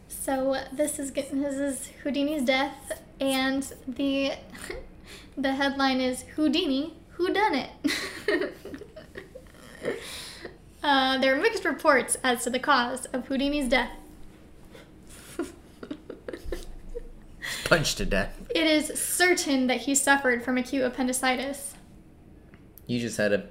So 0.08 0.56
this 0.72 0.98
is 0.98 1.12
this 1.12 1.32
is 1.32 1.90
Houdini's 2.02 2.42
death, 2.42 3.02
and 3.20 3.62
the 3.86 4.32
the 5.36 5.54
headline 5.54 6.00
is 6.00 6.22
Houdini, 6.34 6.94
who 7.10 7.32
done 7.32 7.54
it? 7.54 7.70
uh, 11.18 11.20
there 11.20 11.34
are 11.36 11.40
mixed 11.40 11.64
reports 11.64 12.16
as 12.22 12.44
to 12.44 12.50
the 12.50 12.58
cause 12.58 13.06
of 13.06 13.26
Houdini's 13.28 13.68
death. 13.68 13.90
Punched 17.64 17.98
to 17.98 18.06
death. 18.06 18.38
It 18.50 18.66
is 18.66 18.98
certain 18.98 19.66
that 19.66 19.82
he 19.82 19.94
suffered 19.94 20.42
from 20.42 20.56
acute 20.58 20.84
appendicitis. 20.84 21.74
You 22.86 23.00
just 23.00 23.16
had 23.16 23.32
a 23.32 23.46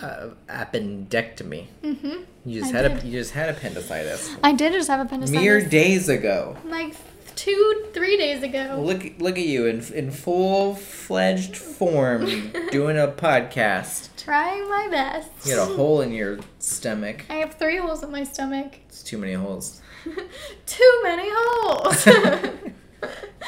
uh, 0.00 0.30
appendectomy. 0.48 1.66
Mm-hmm. 1.82 2.22
You 2.44 2.60
just 2.60 2.74
I 2.74 2.82
had 2.82 2.90
a 2.90 3.06
you 3.06 3.12
just 3.12 3.32
had 3.32 3.50
appendicitis. 3.50 4.34
I 4.42 4.52
did 4.52 4.72
just 4.72 4.88
have 4.88 5.00
appendicitis. 5.00 5.40
Mere 5.40 5.60
days 5.64 6.08
ago. 6.08 6.56
like 6.64 6.94
two, 7.40 7.86
three 7.94 8.16
days 8.18 8.42
ago. 8.42 8.82
Look 8.84 9.18
look 9.18 9.38
at 9.38 9.44
you 9.46 9.66
in 9.66 9.80
in 9.94 10.10
full 10.10 10.74
fledged 10.74 11.56
form 11.56 12.26
doing 12.70 12.98
a 12.98 13.08
podcast. 13.08 14.08
Trying 14.22 14.68
my 14.68 14.88
best. 14.90 15.30
You 15.46 15.56
got 15.56 15.70
a 15.70 15.74
hole 15.74 16.02
in 16.02 16.12
your 16.12 16.38
stomach. 16.58 17.24
I 17.30 17.34
have 17.36 17.54
three 17.54 17.78
holes 17.78 18.02
in 18.02 18.10
my 18.10 18.24
stomach. 18.24 18.78
It's 18.88 19.02
too 19.02 19.16
many 19.18 19.32
holes. 19.32 19.80
Too 20.66 21.00
many 21.02 21.28
holes. 21.30 22.06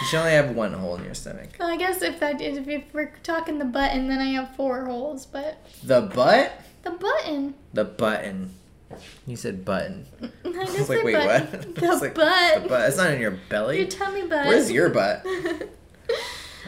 You 0.01 0.07
should 0.07 0.19
only 0.21 0.33
have 0.33 0.57
one 0.57 0.73
hole 0.73 0.97
in 0.97 1.05
your 1.05 1.15
stomach. 1.15 1.51
Well, 1.61 1.69
I 1.71 1.77
guess 1.77 2.01
if 2.01 2.19
that 2.21 2.41
if, 2.41 2.67
if 2.67 2.85
we're 2.95 3.13
talking 3.23 3.59
the 3.59 3.67
button, 3.67 4.09
then 4.09 4.19
I 4.21 4.31
have 4.33 4.57
four 4.57 4.87
holes. 4.87 5.27
But 5.27 5.59
The 5.85 6.01
butt? 6.01 6.53
the 6.83 6.91
button, 6.91 7.55
The 7.75 7.85
button. 7.85 8.55
You 9.27 9.37
said 9.37 9.65
button. 9.65 10.07
I 10.23 10.27
I 10.45 10.49
was 10.51 10.89
like, 10.89 10.99
said 10.99 11.05
wait, 11.05 11.15
button. 11.15 11.47
what? 11.75 11.75
The 11.75 11.87
like, 11.97 12.15
butt. 12.15 12.63
The 12.63 12.69
butt. 12.69 12.89
It's 12.89 12.97
not 12.97 13.11
in 13.11 13.21
your 13.21 13.39
belly. 13.49 13.79
Your 13.81 13.89
tummy 13.89 14.23
butt. 14.27 14.47
Where's 14.47 14.71
your 14.71 14.89
butt? 14.91 15.25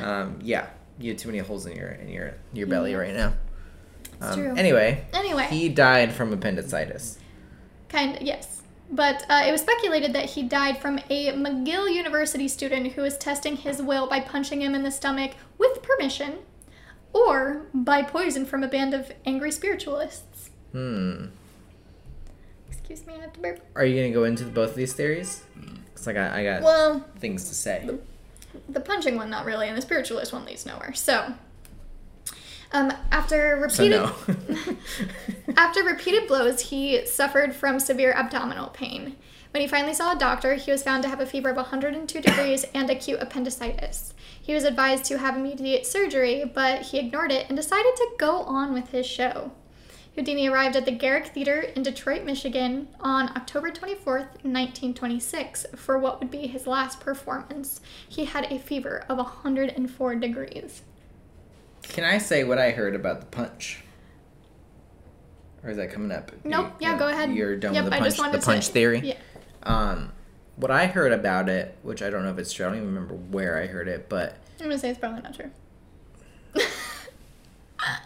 Um, 0.01 0.39
yeah, 0.43 0.67
you 0.99 1.13
have 1.13 1.21
too 1.21 1.29
many 1.29 1.39
holes 1.39 1.67
in 1.67 1.77
your 1.77 1.89
in 1.89 2.09
your 2.09 2.35
your 2.53 2.67
belly 2.67 2.93
Yeah. 2.93 2.97
right 2.99 3.15
now. 3.15 3.35
Um, 4.21 4.35
true. 4.35 4.55
Anyway, 4.57 5.05
Anyway, 5.13 5.47
he 5.51 5.69
died 5.69 6.13
from 6.13 6.33
appendicitis. 6.33 7.19
kind 7.89 8.17
of 8.17 8.23
yes. 8.23 8.63
But 8.91 9.25
uh, 9.31 9.45
it 9.47 9.51
was 9.51 9.63
speculated 9.63 10.13
that 10.13 10.27
he 10.31 10.43
died 10.43 10.79
from 10.79 10.99
a 11.11 11.33
McGill 11.33 11.93
University 11.93 12.49
student 12.49 12.93
who 12.93 13.03
was 13.03 13.17
testing 13.17 13.57
his 13.57 13.81
will 13.81 14.07
by 14.09 14.21
punching 14.21 14.61
him 14.61 14.75
in 14.75 14.83
the 14.83 14.91
stomach 14.91 15.33
with 15.59 15.83
permission, 15.83 16.35
or 17.13 17.63
by 17.73 18.03
poison 18.03 18.45
from 18.45 18.63
a 18.63 18.69
band 18.69 18.93
of 18.95 19.11
angry 19.25 19.51
spiritualists. 19.51 20.51
Hmm. 20.73 21.27
Excuse 22.89 23.07
me, 23.07 23.15
I 23.19 23.23
have 23.23 23.33
to 23.33 23.41
burp. 23.41 23.61
Are 23.75 23.85
you 23.85 24.01
gonna 24.03 24.13
go 24.13 24.25
into 24.25 24.45
both 24.45 24.71
of 24.71 24.77
these 24.77 24.93
theories? 24.93 25.43
Cause 25.95 26.07
I 26.09 26.13
got 26.13 26.33
I 26.33 26.45
got 26.45 26.63
Well, 26.63 27.05
things 27.19 27.49
to 27.49 27.55
say. 27.55 27.89
the 28.69 28.81
punching 28.81 29.17
one 29.17 29.31
not 29.31 29.45
really 29.47 29.69
and 29.69 29.77
the 29.77 29.83
spiritualist 29.83 30.33
one 30.33 30.45
leads 30.45 30.65
nowhere 30.67 30.93
so 30.95 31.33
um, 32.73 32.93
after 33.11 33.57
So 33.69 33.83
repeated 33.85 34.01
no. 34.69 34.77
after 35.57 35.83
repeated 35.83 36.29
blows 36.29 36.61
he 36.61 37.05
suffered 37.07 37.55
from 37.55 37.81
severe 37.81 38.13
abdominal 38.13 38.69
pain 38.69 39.17
when 39.53 39.61
he 39.61 39.67
finally 39.69 39.95
saw 39.95 40.13
a 40.13 40.19
doctor 40.19 40.55
he 40.55 40.71
was 40.71 40.83
found 40.83 41.03
to 41.05 41.09
have 41.09 41.21
a 41.21 41.27
fever 41.27 41.51
of 41.51 41.57
102 41.57 42.21
degrees 42.21 42.65
and 42.75 42.91
acute 42.91 43.19
appendicitis 43.21 44.15
he 44.41 44.55
was 44.55 44.63
advised 44.65 45.05
to 45.07 45.19
have 45.19 45.37
immediate 45.37 45.85
surgery 45.87 46.45
but 46.45 46.83
he 46.83 46.99
ignored 46.99 47.33
it 47.33 47.47
and 47.49 47.57
decided 47.57 47.97
to 47.97 48.09
go 48.19 48.43
on 48.43 48.73
with 48.75 48.91
his 48.91 49.07
show 49.07 49.51
Houdini 50.15 50.47
arrived 50.49 50.77
at 50.77 50.85
the 50.85 50.93
Garrick 50.93 51.27
Theater 51.29 51.61
in 51.61 51.83
Detroit, 51.83 52.25
Michigan 52.25 52.89
on 53.01 53.31
October 53.31 53.71
24th, 53.73 54.29
1926, 54.45 55.67
for 55.75 55.99
what 55.99 56.21
would 56.21 56.31
be 56.31 56.47
his 56.47 56.67
last 56.69 57.01
performance. 57.01 57.81
He 58.09 58.25
had 58.27 58.45
a 58.51 58.59
fever 58.61 59.05
of 59.09 59.19
104 59.19 60.15
degrees. 60.17 60.83
Can 61.83 62.05
I 62.05 62.19
say 62.19 62.45
what 62.45 62.59
I 62.59 62.71
heard 62.71 62.95
about 62.95 63.21
the 63.21 63.27
punch? 63.27 63.83
Or 65.65 65.71
is 65.71 65.77
that 65.79 65.91
coming 65.91 66.13
up? 66.13 66.31
Nope, 66.45 66.75
You- 66.79 66.89
yeah, 66.89 66.99
go 66.99 67.09
ahead. 67.09 67.33
You're 67.33 67.57
done 67.57 67.75
Yep, 67.75 67.85
with 67.85 67.91
the 67.93 67.97
I 67.97 67.99
punch, 68.01 68.11
just 68.13 68.19
wanted 68.21 68.33
the 68.35 68.39
to 68.41 68.47
punch 68.47 68.67
say- 68.67 68.73
theory. 68.73 69.01
Yeah. 69.01 69.17
Um, 69.65 70.13
what 70.57 70.71
I 70.71 70.87
heard 70.87 71.11
about 71.13 71.49
it, 71.49 71.77
which 71.83 72.03
I 72.03 72.11
don't 72.11 72.23
know 72.23 72.31
if 72.31 72.39
it's 72.39 72.53
true. 72.53 72.67
I 72.67 72.69
don't 72.69 72.77
even 72.79 72.95
remember 72.95 73.15
where 73.15 73.59
I 73.59 73.67
heard 73.67 73.89
it, 73.89 74.09
but 74.09 74.37
I'm 74.61 74.67
gonna 74.67 74.79
say 74.79 74.91
it's 74.91 74.99
probably 75.01 75.23
not 75.23 75.35
true. 75.35 75.51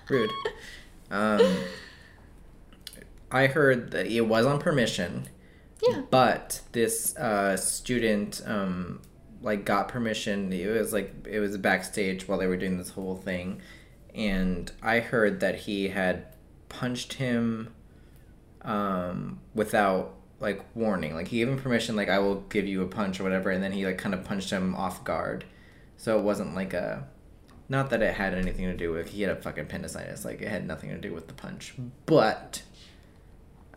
rude. 0.09 0.31
Um, 1.11 1.41
I 3.31 3.47
heard 3.47 3.91
that 3.93 4.07
it 4.07 4.23
was 4.23 4.47
on 4.47 4.59
permission. 4.59 5.29
Yeah. 5.83 6.03
But 6.11 6.61
this 6.73 7.17
uh, 7.17 7.57
student, 7.57 8.43
um, 8.47 9.01
like, 9.43 9.65
got 9.65 9.89
permission. 9.89 10.53
It 10.53 10.67
was 10.67 10.93
like 10.93 11.27
it 11.29 11.39
was 11.39 11.57
backstage 11.59 12.27
while 12.27 12.39
they 12.39 12.47
were 12.47 12.57
doing 12.57 12.79
this 12.79 12.91
whole 12.91 13.17
thing, 13.17 13.61
and 14.15 14.71
I 14.83 15.01
heard 15.01 15.41
that 15.41 15.55
he 15.55 15.89
had 15.89 16.27
punched 16.69 17.15
him, 17.15 17.73
um, 18.63 19.41
without 19.55 20.15
like 20.41 20.65
warning. 20.75 21.15
Like 21.15 21.29
he 21.29 21.39
gave 21.39 21.49
him 21.49 21.59
permission, 21.59 21.97
like 21.97 22.09
I 22.09 22.19
will 22.19 22.41
give 22.43 22.67
you 22.67 22.83
a 22.83 22.87
punch 22.87 23.21
or 23.21 23.25
whatever, 23.25 23.51
and 23.51 23.63
then 23.63 23.73
he 23.73 23.87
like 23.87 23.99
kind 23.99 24.15
of 24.15 24.25
punched 24.25 24.51
him 24.51 24.75
off 24.75 25.05
guard. 25.05 25.45
So 25.97 26.19
it 26.19 26.23
wasn't 26.23 26.55
like 26.55 26.75
a, 26.75 27.07
not 27.69 27.91
that 27.91 28.03
it 28.03 28.15
had 28.15 28.35
anything 28.35 28.67
to 28.67 28.77
do 28.77 28.93
with 28.93 29.11
he 29.11 29.23
had 29.23 29.37
a 29.37 29.41
fucking 29.41 29.65
appendicitis. 29.65 30.25
Like 30.25 30.41
it 30.41 30.49
had 30.49 30.67
nothing 30.67 30.91
to 30.91 30.99
do 30.99 31.13
with 31.13 31.29
the 31.29 31.35
punch, 31.35 31.75
but. 32.07 32.63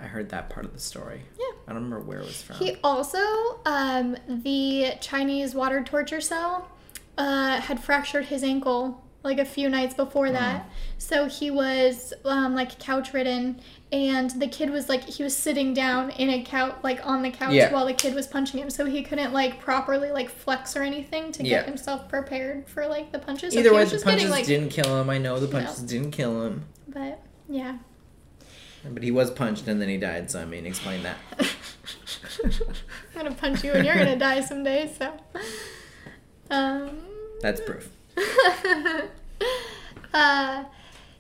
I 0.02 0.06
heard 0.06 0.30
that 0.30 0.50
part 0.50 0.66
of 0.66 0.74
the 0.74 0.80
story. 0.80 1.22
Yeah. 1.40 1.46
I 1.68 1.74
don't 1.74 1.84
remember 1.84 2.00
where 2.06 2.20
it 2.20 2.26
was 2.26 2.42
from. 2.42 2.56
He 2.58 2.78
also, 2.84 3.20
um, 3.66 4.18
the 4.28 4.94
Chinese 5.00 5.54
water 5.54 5.84
torture 5.84 6.22
cell, 6.22 6.70
uh, 7.18 7.62
had 7.62 7.80
fractured 7.80 8.26
his 8.26 8.44
ankle 8.44 9.04
like 9.24 9.38
a 9.38 9.46
few 9.46 9.70
nights 9.70 9.94
before 9.94 10.32
that. 10.32 10.68
So 10.98 11.28
he 11.28 11.52
was 11.52 12.12
um, 12.26 12.56
like 12.56 12.80
couch 12.80 13.14
ridden, 13.14 13.62
and 13.92 14.32
the 14.32 14.48
kid 14.48 14.72
was 14.72 14.90
like 14.90 15.04
he 15.04 15.22
was 15.22 15.38
sitting 15.38 15.76
down 15.76 16.10
in 16.12 16.32
a 16.32 16.42
couch 16.44 16.74
like 16.82 17.06
on 17.06 17.22
the 17.22 17.30
couch 17.30 17.54
Yeah. 17.54 17.72
while 17.72 17.86
the 17.86 17.94
kid 17.94 18.16
was 18.16 18.26
punching 18.26 18.60
him. 18.60 18.72
So 18.72 18.86
he 18.86 19.04
couldn't 19.04 19.32
like 19.34 19.60
properly 19.60 20.10
like 20.10 20.30
flex 20.32 20.76
or 20.76 20.82
anything 20.82 21.32
to 21.34 21.44
get 21.44 21.50
Yeah. 21.50 21.64
himself 21.66 22.10
prepared 22.10 22.68
for 22.68 22.88
like 22.88 23.12
the 23.12 23.20
punches. 23.20 23.56
Either 23.56 23.70
he 23.70 23.76
way, 23.76 23.84
the 23.84 23.92
just 23.92 24.06
getting, 24.06 24.20
punches 24.22 24.32
like, 24.32 24.46
didn't 24.48 24.70
kill 24.70 25.00
him. 25.00 25.12
I 25.12 25.20
know 25.20 25.40
the 25.40 25.48
punches 25.48 25.84
No. 25.84 25.88
didn't 25.88 26.12
kill 26.12 26.42
him. 26.44 26.66
But 26.88 27.22
yeah, 27.48 27.78
But 28.84 29.04
he 29.04 29.12
was 29.12 29.30
punched 29.32 29.68
and 29.68 29.80
then 29.80 29.90
he 29.90 29.98
died, 29.98 30.32
so 30.32 30.42
I 30.42 30.46
mean, 30.46 30.66
explain 30.66 31.04
that. 31.04 31.18
I'm 31.40 32.56
gonna 33.14 33.32
punch 33.36 33.64
you 33.64 33.72
and 33.72 33.86
you're 33.86 33.96
gonna 33.96 34.18
die 34.18 34.42
someday, 34.42 34.92
so. 34.98 35.14
Um, 36.50 37.00
That's 37.42 37.62
proof. 37.62 37.90
uh, 40.14 40.64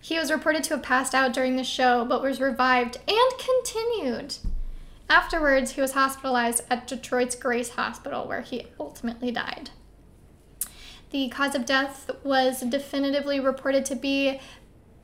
he 0.01 0.18
was 0.18 0.32
reported 0.32 0.64
to 0.66 0.76
have 0.76 0.84
passed 0.84 1.14
out 1.14 1.34
during 1.34 1.55
the 1.55 1.64
show, 1.64 2.03
but 2.03 2.22
was 2.22 2.41
revived 2.41 2.97
and 3.07 3.32
continued. 3.38 4.36
Afterwards, 5.09 5.72
he 5.72 5.82
was 5.82 5.93
hospitalized 5.93 6.64
at 6.70 6.88
Detroit's 6.88 7.36
Grace 7.36 7.72
Hospital, 7.72 8.28
where 8.28 8.41
he 8.41 8.68
ultimately 8.80 9.32
died. 9.32 9.70
The 11.12 11.30
cause 11.30 11.53
of 11.55 11.66
death 11.66 12.09
was 12.24 12.62
definitively 12.62 13.39
reported 13.39 13.86
to 13.86 13.95
be 13.95 14.39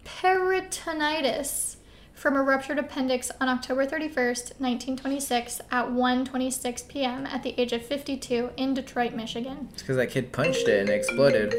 peritonitis 0.05 1.76
from 2.17 2.35
a 2.35 2.41
ruptured 2.41 2.79
appendix 2.79 3.31
on 3.39 3.47
October 3.47 3.85
31st, 3.85 4.59
1926 4.59 5.61
at 5.71 5.85
1:26 5.85 6.87
p.m. 6.87 7.27
at 7.27 7.43
the 7.43 7.53
age 7.61 7.71
of 7.71 7.85
52 7.85 8.49
in 8.57 8.73
Detroit, 8.73 9.13
Michigan. 9.13 9.69
It's 9.73 9.83
because 9.83 9.97
that 9.97 10.09
kid 10.09 10.31
punched 10.31 10.67
it 10.67 10.79
and 10.79 10.89
it 10.89 10.93
exploded. 10.93 11.53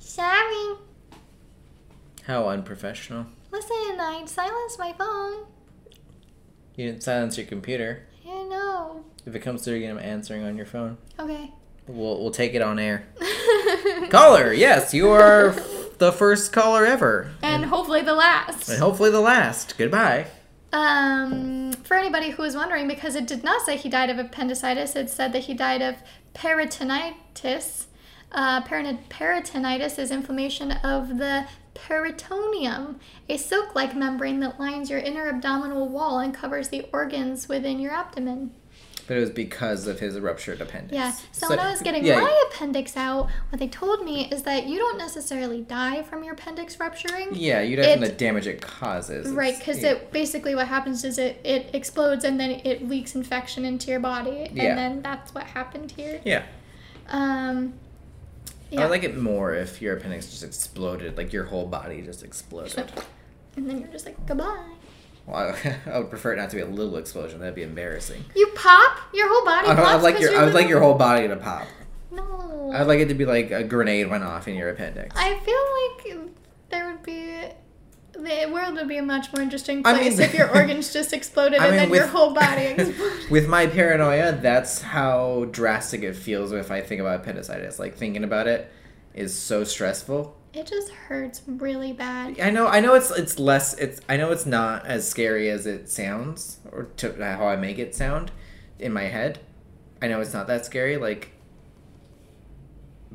Sorry. 0.00 0.76
How 2.26 2.48
unprofessional. 2.48 3.26
Listen, 3.52 4.00
I 4.00 4.24
silenced 4.26 4.78
my 4.80 4.92
phone. 4.94 5.46
You 6.74 6.86
didn't 6.90 7.04
silence 7.04 7.38
your 7.38 7.46
computer. 7.46 8.08
Yeah, 8.24 8.42
no. 8.48 9.04
If 9.24 9.36
it 9.36 9.40
comes 9.40 9.64
through 9.64 9.76
again, 9.76 9.92
I'm 9.92 10.02
answering 10.02 10.42
on 10.42 10.56
your 10.56 10.66
phone. 10.66 10.98
Okay. 11.20 11.52
We'll, 11.86 12.20
we'll 12.20 12.30
take 12.32 12.54
it 12.54 12.62
on 12.62 12.80
air. 12.80 13.06
Caller, 14.10 14.52
yes, 14.52 14.92
you 14.92 15.10
are 15.10 15.54
the 15.98 16.12
first 16.12 16.52
caller 16.52 16.84
ever. 16.84 17.30
and 17.42 17.66
hopefully 17.66 18.02
the 18.02 18.14
last. 18.14 18.68
And 18.68 18.78
hopefully 18.80 19.10
the 19.10 19.20
last. 19.20 19.76
Goodbye. 19.78 20.26
Um, 20.72 21.72
for 21.84 21.96
anybody 21.96 22.30
who 22.30 22.42
was 22.42 22.56
wondering, 22.56 22.88
because 22.88 23.14
it 23.14 23.26
did 23.26 23.44
not 23.44 23.62
say 23.62 23.76
he 23.76 23.88
died 23.88 24.10
of 24.10 24.18
appendicitis, 24.18 24.96
it 24.96 25.08
said 25.08 25.32
that 25.32 25.44
he 25.44 25.54
died 25.54 25.82
of 25.82 25.96
peritonitis. 26.34 27.86
Uh, 28.32 28.60
peritonitis 28.62 29.98
is 29.98 30.10
inflammation 30.10 30.72
of 30.72 31.18
the 31.18 31.46
peritoneum, 31.74 32.98
a 33.28 33.36
silk 33.36 33.74
like 33.74 33.94
membrane 33.94 34.40
that 34.40 34.58
lines 34.58 34.90
your 34.90 34.98
inner 34.98 35.28
abdominal 35.28 35.88
wall 35.88 36.18
and 36.18 36.34
covers 36.34 36.68
the 36.68 36.86
organs 36.92 37.48
within 37.48 37.78
your 37.78 37.92
abdomen. 37.92 38.52
But 39.06 39.18
it 39.18 39.20
was 39.20 39.30
because 39.30 39.86
of 39.86 40.00
his 40.00 40.18
ruptured 40.18 40.60
appendix. 40.60 40.94
Yeah. 40.94 41.12
So, 41.32 41.50
when 41.50 41.58
I 41.58 41.70
was 41.70 41.82
getting 41.82 42.06
yeah, 42.06 42.20
my 42.20 42.44
appendix 42.50 42.96
out, 42.96 43.28
what 43.50 43.58
they 43.58 43.68
told 43.68 44.02
me 44.04 44.28
is 44.30 44.44
that 44.44 44.66
you 44.66 44.78
don't 44.78 44.96
necessarily 44.96 45.60
die 45.60 46.02
from 46.02 46.24
your 46.24 46.32
appendix 46.32 46.80
rupturing. 46.80 47.28
Yeah, 47.34 47.60
you 47.60 47.76
die 47.76 47.92
from 47.92 48.00
the 48.00 48.08
damage 48.08 48.46
it 48.46 48.62
causes. 48.62 49.30
Right, 49.30 49.58
because 49.58 49.82
yeah. 49.82 49.90
it 49.90 50.12
basically 50.12 50.54
what 50.54 50.68
happens 50.68 51.04
is 51.04 51.18
it, 51.18 51.40
it 51.44 51.70
explodes 51.74 52.24
and 52.24 52.40
then 52.40 52.50
it 52.64 52.88
leaks 52.88 53.14
infection 53.14 53.64
into 53.64 53.90
your 53.90 54.00
body, 54.00 54.44
and 54.44 54.56
Yeah. 54.56 54.74
then 54.74 55.02
that's 55.02 55.34
what 55.34 55.44
happened 55.44 55.90
here. 55.90 56.20
Yeah. 56.24 56.44
Um, 57.08 57.74
I 58.72 58.76
yeah, 58.76 58.80
would 58.80 58.90
like 58.90 59.04
it 59.04 59.16
more 59.16 59.54
if 59.54 59.82
your 59.82 59.96
appendix 59.96 60.30
just 60.30 60.42
exploded, 60.42 61.16
like 61.16 61.32
your 61.32 61.44
whole 61.44 61.66
body 61.66 62.00
just 62.00 62.22
exploded. 62.22 62.90
and 63.56 63.68
then 63.68 63.80
you're 63.80 63.88
just 63.88 64.06
like 64.06 64.26
goodbye. 64.26 64.64
Well, 65.26 65.54
I, 65.64 65.76
I 65.90 65.98
would 65.98 66.10
prefer 66.10 66.32
it 66.32 66.36
not 66.36 66.50
to 66.50 66.56
be 66.56 66.62
a 66.62 66.66
little 66.66 66.96
explosion. 66.96 67.40
That'd 67.40 67.54
be 67.54 67.62
embarrassing. 67.62 68.24
You 68.34 68.46
pop 68.54 68.98
your 69.14 69.28
whole 69.28 69.44
body. 69.44 69.68
I, 69.68 69.72
I 69.74 69.94
would 69.94 70.02
like 70.02 70.20
your 70.20 70.36
I 70.36 70.44
would 70.44 70.54
like 70.54 70.68
your 70.68 70.80
whole 70.80 70.94
body 70.94 71.28
to 71.28 71.36
pop. 71.36 71.66
No. 72.10 72.70
I'd 72.74 72.86
like 72.86 73.00
it 73.00 73.08
to 73.08 73.14
be 73.14 73.24
like 73.24 73.50
a 73.50 73.64
grenade 73.64 74.08
went 74.10 74.24
off 74.24 74.46
in 74.48 74.54
your 74.54 74.68
appendix. 74.70 75.14
I 75.18 75.38
feel 75.40 76.14
like 76.20 76.30
there 76.70 76.90
would 76.90 77.02
be. 77.02 77.34
The 78.12 78.48
world 78.52 78.74
would 78.76 78.86
be 78.86 78.98
a 78.98 79.02
much 79.02 79.32
more 79.32 79.42
interesting 79.42 79.82
I 79.84 79.94
place 79.94 80.18
mean- 80.18 80.26
if 80.28 80.34
your 80.34 80.48
organs 80.56 80.92
just 80.92 81.12
exploded 81.12 81.58
I 81.60 81.66
and 81.66 81.76
mean, 81.76 81.90
then 81.90 81.94
your 81.98 82.06
whole 82.06 82.32
body 82.34 82.62
exploded. 82.66 83.28
With 83.30 83.48
my 83.48 83.66
paranoia, 83.66 84.32
that's 84.40 84.80
how 84.82 85.46
drastic 85.50 86.02
it 86.02 86.14
feels 86.14 86.52
if 86.52 86.70
I 86.70 86.80
think 86.80 87.00
about 87.00 87.20
appendicitis. 87.20 87.80
Like 87.80 87.96
thinking 87.96 88.22
about 88.22 88.46
it 88.46 88.70
is 89.14 89.34
so 89.36 89.64
stressful. 89.64 90.36
It 90.54 90.66
just 90.66 90.90
hurts 90.90 91.42
really 91.46 91.92
bad. 91.92 92.38
I 92.40 92.50
know 92.50 92.66
I 92.66 92.80
know 92.80 92.94
it's 92.94 93.10
it's 93.10 93.38
less 93.38 93.74
it's 93.74 94.00
I 94.08 94.16
know 94.16 94.30
it's 94.30 94.46
not 94.46 94.86
as 94.86 95.08
scary 95.08 95.50
as 95.50 95.66
it 95.66 95.90
sounds 95.90 96.58
or 96.70 96.84
to 96.98 97.12
how 97.24 97.48
I 97.48 97.56
make 97.56 97.78
it 97.78 97.94
sound 97.94 98.30
in 98.78 98.92
my 98.92 99.04
head. 99.04 99.40
I 100.00 100.08
know 100.08 100.20
it's 100.20 100.32
not 100.32 100.46
that 100.46 100.64
scary 100.64 100.96
like 100.96 101.32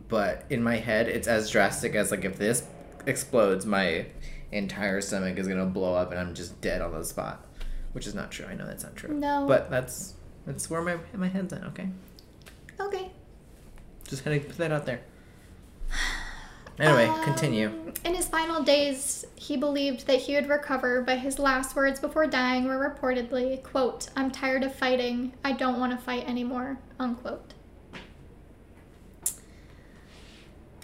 but 0.10 0.46
in 0.50 0.62
my 0.62 0.78
head 0.78 1.08
it's 1.08 1.28
as 1.28 1.50
drastic 1.50 1.96
as 1.96 2.12
like 2.12 2.26
if 2.26 2.38
this 2.38 2.68
explodes 3.06 3.66
my 3.66 4.08
entire 4.52 5.00
stomach 5.00 5.38
is 5.38 5.48
going 5.48 5.60
to 5.60 5.66
blow 5.66 5.94
up 5.94 6.12
and 6.12 6.20
I'm 6.20 6.34
just 6.34 6.60
dead 6.60 6.82
on 6.82 6.92
the 6.92 7.06
spot, 7.06 7.46
which 7.94 8.08
is 8.08 8.16
not 8.16 8.32
true. 8.32 8.48
I 8.48 8.56
know 8.56 8.66
that's 8.66 8.84
not 8.84 8.96
true. 8.96 9.14
No. 9.14 9.46
But 9.48 9.70
that's 9.70 10.16
that's 10.46 10.70
where 10.70 10.82
my 10.82 10.98
my 11.14 11.28
head's 11.30 11.54
at, 11.54 11.64
okay? 11.66 11.90
Okay. 12.80 13.12
Just 14.08 14.26
kind 14.26 14.36
of 14.36 14.48
put 14.48 14.58
that 14.58 14.72
out 14.72 14.86
there. 14.86 15.02
Anyway, 16.80 17.12
continue. 17.24 17.68
Um, 17.68 17.94
In 18.06 18.16
his 18.16 18.28
final 18.28 18.64
days, 18.64 19.26
he 19.36 19.58
believed 19.58 20.08
that 20.08 20.20
he 20.22 20.36
would 20.36 20.48
recover, 20.48 21.02
but 21.02 21.20
his 21.20 21.38
last 21.38 21.76
words 21.76 22.00
before 22.00 22.26
dying 22.28 22.66
were 22.66 22.78
reportedly, 22.78 23.62
quote, 23.64 24.10
I'm 24.16 24.32
tired 24.32 24.64
of 24.64 24.74
fighting. 24.74 25.34
I 25.44 25.52
don't 25.52 25.80
want 25.80 25.92
to 25.92 25.98
fight 25.98 26.28
anymore, 26.28 26.80
unquote. 27.00 27.54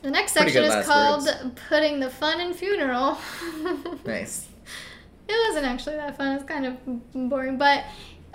The 0.01 0.11
next 0.11 0.33
section 0.33 0.63
is 0.65 0.85
called 0.85 1.25
words. 1.25 1.59
Putting 1.67 1.99
the 1.99 2.09
Fun 2.09 2.39
in 2.39 2.53
Funeral. 2.53 3.17
Nice. 4.05 4.47
It 5.27 5.47
wasn't 5.47 5.65
actually 5.65 5.95
that 5.95 6.15
fun. 6.17 6.35
It's 6.35 6.43
kind 6.43 6.67
of 6.67 6.77
boring, 7.29 7.57
but 7.57 7.83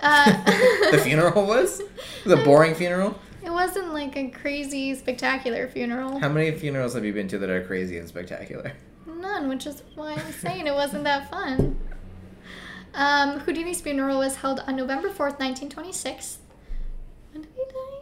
uh, 0.01 0.43
the 0.91 0.97
funeral 1.01 1.45
was 1.45 1.81
the 2.25 2.35
boring 2.35 2.75
funeral. 2.75 3.17
It 3.43 3.49
wasn't 3.51 3.93
like 3.93 4.15
a 4.17 4.29
crazy, 4.29 4.93
spectacular 4.95 5.67
funeral. 5.67 6.19
How 6.19 6.29
many 6.29 6.51
funerals 6.51 6.93
have 6.93 7.03
you 7.05 7.13
been 7.13 7.27
to 7.29 7.37
that 7.39 7.49
are 7.49 7.63
crazy 7.65 7.97
and 7.97 8.07
spectacular? 8.07 8.73
None, 9.07 9.49
which 9.49 9.65
is 9.65 9.81
why 9.95 10.13
I'm 10.13 10.31
saying 10.31 10.67
it 10.67 10.73
wasn't 10.75 11.03
that 11.05 11.29
fun. 11.29 11.77
Um, 12.93 13.39
Houdini's 13.39 13.81
funeral 13.81 14.19
was 14.19 14.35
held 14.37 14.59
on 14.61 14.75
November 14.75 15.09
4th, 15.09 15.39
1926. 15.39 16.37
When 17.31 17.41
did 17.43 17.51
he 17.55 17.63
die? 17.63 17.97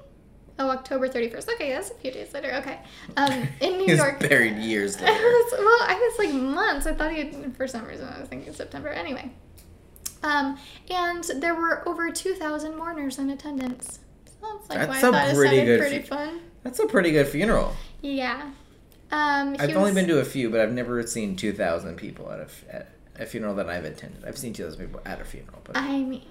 Oh, 0.57 0.69
October 0.71 1.07
31st. 1.07 1.53
Okay, 1.53 1.71
that's 1.71 1.91
a 1.91 1.93
few 1.93 2.11
days 2.11 2.33
later. 2.33 2.53
Okay. 2.55 2.79
Um, 3.15 3.47
in 3.61 3.77
New 3.77 3.85
He's 3.87 3.97
York. 3.97 4.19
buried 4.19 4.57
years 4.57 4.97
I 5.01 5.05
later. 5.05 5.23
was, 5.23 5.53
well, 5.57 5.87
I 5.87 5.93
was 6.17 6.19
like 6.19 6.33
months. 6.41 6.85
I 6.85 6.93
thought 6.93 7.11
he 7.11 7.19
had, 7.19 7.55
for 7.55 7.65
some 7.67 7.85
reason, 7.85 8.07
I 8.13 8.19
was 8.19 8.27
thinking 8.27 8.51
September. 8.53 8.89
Anyway. 8.89 9.31
Um, 10.21 10.57
and 10.89 11.23
there 11.37 11.55
were 11.55 11.87
over 11.87 12.11
2,000 12.11 12.75
mourners 12.75 13.19
in 13.19 13.29
attendance. 13.29 13.99
That's 14.41 14.69
like 14.69 15.01
That's 15.01 15.03
why 15.03 15.25
a 15.25 15.35
pretty 15.35 15.65
good 15.65 15.79
pretty 15.79 15.99
fu- 15.99 16.07
fun. 16.15 16.41
That's 16.63 16.79
a 16.79 16.85
pretty 16.87 17.11
good 17.11 17.27
funeral. 17.27 17.75
Yeah. 18.01 18.51
Um, 19.11 19.55
I've 19.59 19.75
only 19.75 19.93
been 19.93 20.07
to 20.07 20.19
a 20.19 20.25
few, 20.25 20.49
but 20.49 20.59
I've 20.59 20.71
never 20.71 21.05
seen 21.07 21.35
two 21.35 21.51
thousand 21.53 21.95
people 21.97 22.31
at 22.31 22.39
a 22.39 22.75
at 22.75 22.89
a 23.17 23.25
funeral 23.25 23.55
that 23.55 23.69
I've 23.69 23.85
attended. 23.85 24.23
I've 24.25 24.37
seen 24.37 24.53
two 24.53 24.63
thousand 24.63 24.85
people 24.85 25.01
at 25.05 25.19
a 25.19 25.25
funeral, 25.25 25.59
but 25.63 25.75
I 25.75 26.03
mean, 26.03 26.21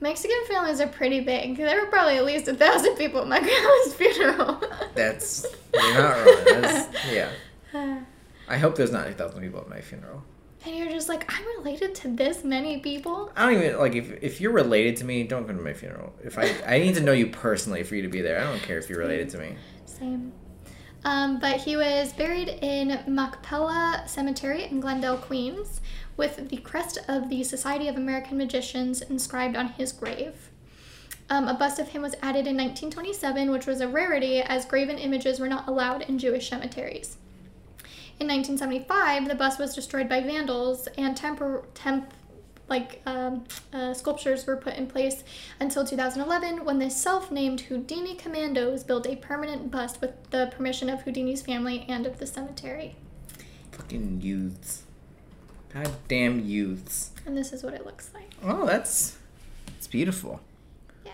Mexican 0.00 0.38
families 0.48 0.80
are 0.80 0.86
pretty 0.86 1.20
big. 1.20 1.56
There 1.56 1.80
were 1.80 1.90
probably 1.90 2.16
at 2.16 2.24
least 2.24 2.48
a 2.48 2.54
thousand 2.54 2.96
people 2.96 3.20
at 3.20 3.28
my 3.28 3.40
grandma's 3.42 3.94
funeral. 3.94 4.62
that's 4.94 5.46
you're 5.74 5.94
not 5.94 6.16
wrong. 6.16 6.36
That's, 6.62 7.12
yeah, 7.74 8.00
I 8.48 8.58
hope 8.58 8.76
there's 8.76 8.92
not 8.92 9.08
a 9.08 9.12
thousand 9.12 9.40
people 9.42 9.60
at 9.60 9.68
my 9.68 9.80
funeral. 9.80 10.22
And 10.64 10.76
you're 10.76 10.90
just 10.90 11.08
like, 11.08 11.32
I'm 11.32 11.44
related 11.58 11.94
to 11.96 12.08
this 12.08 12.44
many 12.44 12.80
people. 12.80 13.32
I 13.36 13.46
don't 13.46 13.62
even 13.62 13.78
like 13.78 13.94
if 13.94 14.22
if 14.22 14.40
you're 14.40 14.52
related 14.52 14.96
to 14.98 15.04
me, 15.04 15.22
don't 15.24 15.46
come 15.46 15.56
to 15.56 15.62
my 15.62 15.72
funeral. 15.72 16.12
If 16.22 16.38
I 16.38 16.54
I 16.66 16.78
need 16.78 16.94
to 16.96 17.00
know 17.00 17.12
you 17.12 17.28
personally 17.28 17.82
for 17.82 17.96
you 17.96 18.02
to 18.02 18.08
be 18.08 18.20
there. 18.20 18.40
I 18.40 18.44
don't 18.44 18.62
care 18.62 18.78
if 18.78 18.88
you're 18.88 18.98
related 18.98 19.30
to 19.30 19.38
me. 19.38 19.56
Same. 19.86 20.32
Um, 21.02 21.38
but 21.38 21.56
he 21.56 21.76
was 21.76 22.12
buried 22.12 22.48
in 22.48 23.00
Machpelah 23.06 24.04
Cemetery 24.06 24.64
in 24.64 24.80
Glendale, 24.80 25.16
Queens, 25.16 25.80
with 26.18 26.50
the 26.50 26.58
crest 26.58 26.98
of 27.08 27.30
the 27.30 27.42
Society 27.42 27.88
of 27.88 27.96
American 27.96 28.36
Magicians 28.36 29.00
inscribed 29.00 29.56
on 29.56 29.68
his 29.68 29.92
grave. 29.92 30.50
Um, 31.30 31.48
a 31.48 31.54
bust 31.54 31.78
of 31.78 31.88
him 31.88 32.02
was 32.02 32.16
added 32.20 32.46
in 32.46 32.56
1927, 32.56 33.50
which 33.50 33.66
was 33.66 33.80
a 33.80 33.88
rarity 33.88 34.40
as 34.40 34.66
graven 34.66 34.98
images 34.98 35.40
were 35.40 35.48
not 35.48 35.68
allowed 35.68 36.02
in 36.02 36.18
Jewish 36.18 36.50
cemeteries. 36.50 37.16
In 38.20 38.28
1975, 38.28 39.28
the 39.28 39.34
bust 39.34 39.58
was 39.58 39.74
destroyed 39.74 40.06
by 40.06 40.20
vandals, 40.20 40.86
and 40.98 41.16
tempor- 41.16 41.64
temp 41.72 42.12
like 42.68 43.00
um, 43.06 43.44
uh, 43.72 43.94
sculptures 43.94 44.46
were 44.46 44.56
put 44.58 44.74
in 44.74 44.86
place 44.86 45.24
until 45.58 45.86
2011, 45.86 46.64
when 46.66 46.78
the 46.78 46.90
self-named 46.90 47.62
Houdini 47.62 48.14
Commandos 48.14 48.84
built 48.84 49.06
a 49.06 49.16
permanent 49.16 49.70
bust 49.70 50.02
with 50.02 50.12
the 50.30 50.52
permission 50.54 50.90
of 50.90 51.00
Houdini's 51.02 51.40
family 51.40 51.86
and 51.88 52.06
of 52.06 52.18
the 52.18 52.26
cemetery. 52.26 52.94
Fucking 53.72 54.20
youths. 54.20 54.82
God 55.72 55.90
damn 56.06 56.44
youths. 56.44 57.12
And 57.24 57.34
this 57.36 57.54
is 57.54 57.62
what 57.62 57.72
it 57.72 57.86
looks 57.86 58.10
like. 58.12 58.30
Oh, 58.44 58.66
that's 58.66 59.16
it's 59.78 59.86
beautiful. 59.86 60.40
Yeah, 61.06 61.12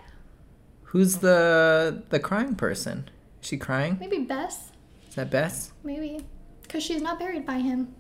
Who's 0.84 1.18
the 1.18 2.02
the 2.10 2.18
crying 2.18 2.56
person? 2.56 3.08
Is 3.40 3.48
she 3.48 3.56
crying? 3.58 3.96
maybe 4.00 4.18
Bess. 4.18 4.72
Is 5.08 5.14
that 5.14 5.30
Bess? 5.30 5.72
Maybe. 5.84 6.24
Because 6.66 6.82
she's 6.82 7.02
not 7.02 7.18
buried 7.18 7.46
by 7.46 7.58
him. 7.58 7.94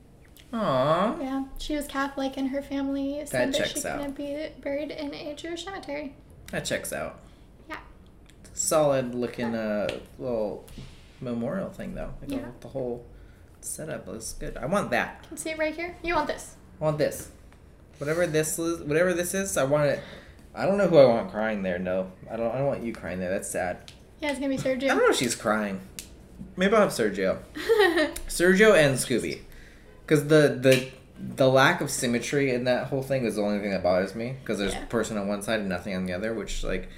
Aww. 0.52 1.20
Yeah, 1.20 1.44
she 1.58 1.74
was 1.74 1.86
Catholic, 1.86 2.36
and 2.36 2.48
her 2.50 2.62
family 2.62 3.22
said 3.26 3.52
that, 3.52 3.58
checks 3.58 3.70
she 3.74 3.80
couldn't 3.80 4.16
be 4.16 4.48
buried 4.62 4.90
in 4.90 5.12
a 5.12 5.34
Jewish 5.34 5.64
cemetery. 5.64 6.14
That 6.52 6.64
checks 6.64 6.92
out. 6.92 7.18
Yeah. 7.68 7.78
Solid 8.54 9.14
looking 9.14 9.54
uh 9.54 9.88
little 10.18 10.64
memorial 11.20 11.70
thing 11.70 11.94
though. 11.94 12.12
Like 12.20 12.30
Yeah. 12.30 12.46
the 12.60 12.68
whole 12.68 13.04
setup 13.60 14.06
looks 14.06 14.32
good. 14.34 14.56
I 14.56 14.66
want 14.66 14.90
that. 14.90 15.26
Can 15.28 15.36
see 15.36 15.50
it 15.50 15.58
right 15.58 15.74
here? 15.74 15.96
You 16.02 16.14
want 16.14 16.28
this? 16.28 16.54
I 16.80 16.84
want 16.84 16.98
this. 16.98 17.30
Whatever 17.98 18.26
this 18.26 18.58
is, 18.58 18.80
whatever 18.82 19.12
this 19.14 19.34
is, 19.34 19.56
I 19.56 19.64
want 19.64 19.86
it. 19.90 20.00
I 20.54 20.64
don't 20.66 20.78
know 20.78 20.86
who 20.88 20.98
I 20.98 21.06
want 21.06 21.30
crying 21.30 21.62
there. 21.62 21.78
No, 21.78 22.12
I 22.30 22.36
don't. 22.36 22.50
I 22.54 22.58
don't 22.58 22.66
want 22.66 22.82
you 22.84 22.92
crying 22.92 23.18
there. 23.18 23.30
That's 23.30 23.48
sad. 23.48 23.90
Yeah, 24.20 24.30
it's 24.30 24.38
gonna 24.38 24.50
be 24.50 24.58
Sergio. 24.62 24.84
I 24.84 24.88
don't 24.88 24.98
know 24.98 25.10
if 25.10 25.16
she's 25.16 25.34
crying. 25.34 25.80
Maybe 26.56 26.74
I'll 26.74 26.82
have 26.82 26.90
Sergio. 26.90 27.38
Sergio 28.28 28.74
and 28.76 28.96
Scooby, 28.96 29.40
because 30.06 30.26
the 30.28 30.58
the 30.60 30.88
the 31.18 31.48
lack 31.48 31.80
of 31.80 31.90
symmetry 31.90 32.52
in 32.52 32.64
that 32.64 32.88
whole 32.88 33.02
thing 33.02 33.24
is 33.24 33.36
the 33.36 33.42
only 33.42 33.58
thing 33.60 33.70
that 33.70 33.82
bothers 33.82 34.14
me. 34.14 34.36
Because 34.42 34.58
there's 34.58 34.74
Yeah. 34.74 34.82
a 34.82 34.86
person 34.86 35.16
on 35.16 35.28
one 35.28 35.42
side 35.42 35.60
and 35.60 35.68
nothing 35.68 35.94
on 35.94 36.04
the 36.06 36.12
other, 36.12 36.34
which 36.34 36.62
like 36.64 36.88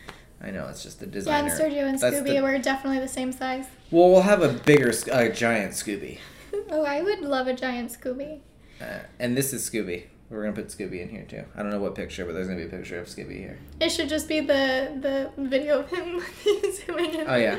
I 0.42 0.50
know 0.50 0.66
it's 0.68 0.82
just 0.82 1.00
the 1.00 1.06
yeah, 1.06 1.12
designer. 1.12 1.48
and 1.52 1.60
Sergio 1.60 1.82
and 1.88 1.98
That's 1.98 2.16
Scooby 2.16 2.36
the- 2.36 2.40
were 2.42 2.58
definitely 2.58 3.00
the 3.00 3.08
same 3.08 3.32
size. 3.32 3.66
Well, 3.90 4.10
we'll 4.10 4.22
have 4.22 4.42
a 4.42 4.48
bigger, 4.52 4.92
Sc- 4.92 5.08
a 5.10 5.30
giant 5.32 5.72
Scooby, 5.72 6.18
Oh, 6.70 6.84
I 6.84 7.02
would 7.02 7.20
love 7.20 7.46
a 7.48 7.54
giant 7.54 7.90
Scooby. 7.92 8.40
uh, 8.80 8.98
and 9.18 9.36
this 9.36 9.52
is 9.52 9.68
Scooby. 9.68 10.04
We're 10.30 10.42
gonna 10.42 10.54
put 10.54 10.68
Scooby 10.68 11.00
in 11.00 11.08
here 11.08 11.24
too. 11.26 11.44
I 11.56 11.62
don't 11.62 11.70
know 11.70 11.80
what 11.80 11.94
picture, 11.94 12.24
but 12.26 12.34
there's 12.34 12.46
gonna 12.48 12.58
be 12.60 12.66
a 12.66 12.68
picture 12.68 12.98
of 13.00 13.06
Scooby 13.06 13.38
here. 13.38 13.58
It 13.80 13.88
should 13.90 14.08
just 14.10 14.28
be 14.28 14.40
the 14.40 14.92
the 15.00 15.30
video 15.42 15.80
of 15.80 15.90
him 15.90 16.20
zooming 16.72 17.14
in. 17.14 17.24
Oh 17.26 17.36
yeah. 17.36 17.56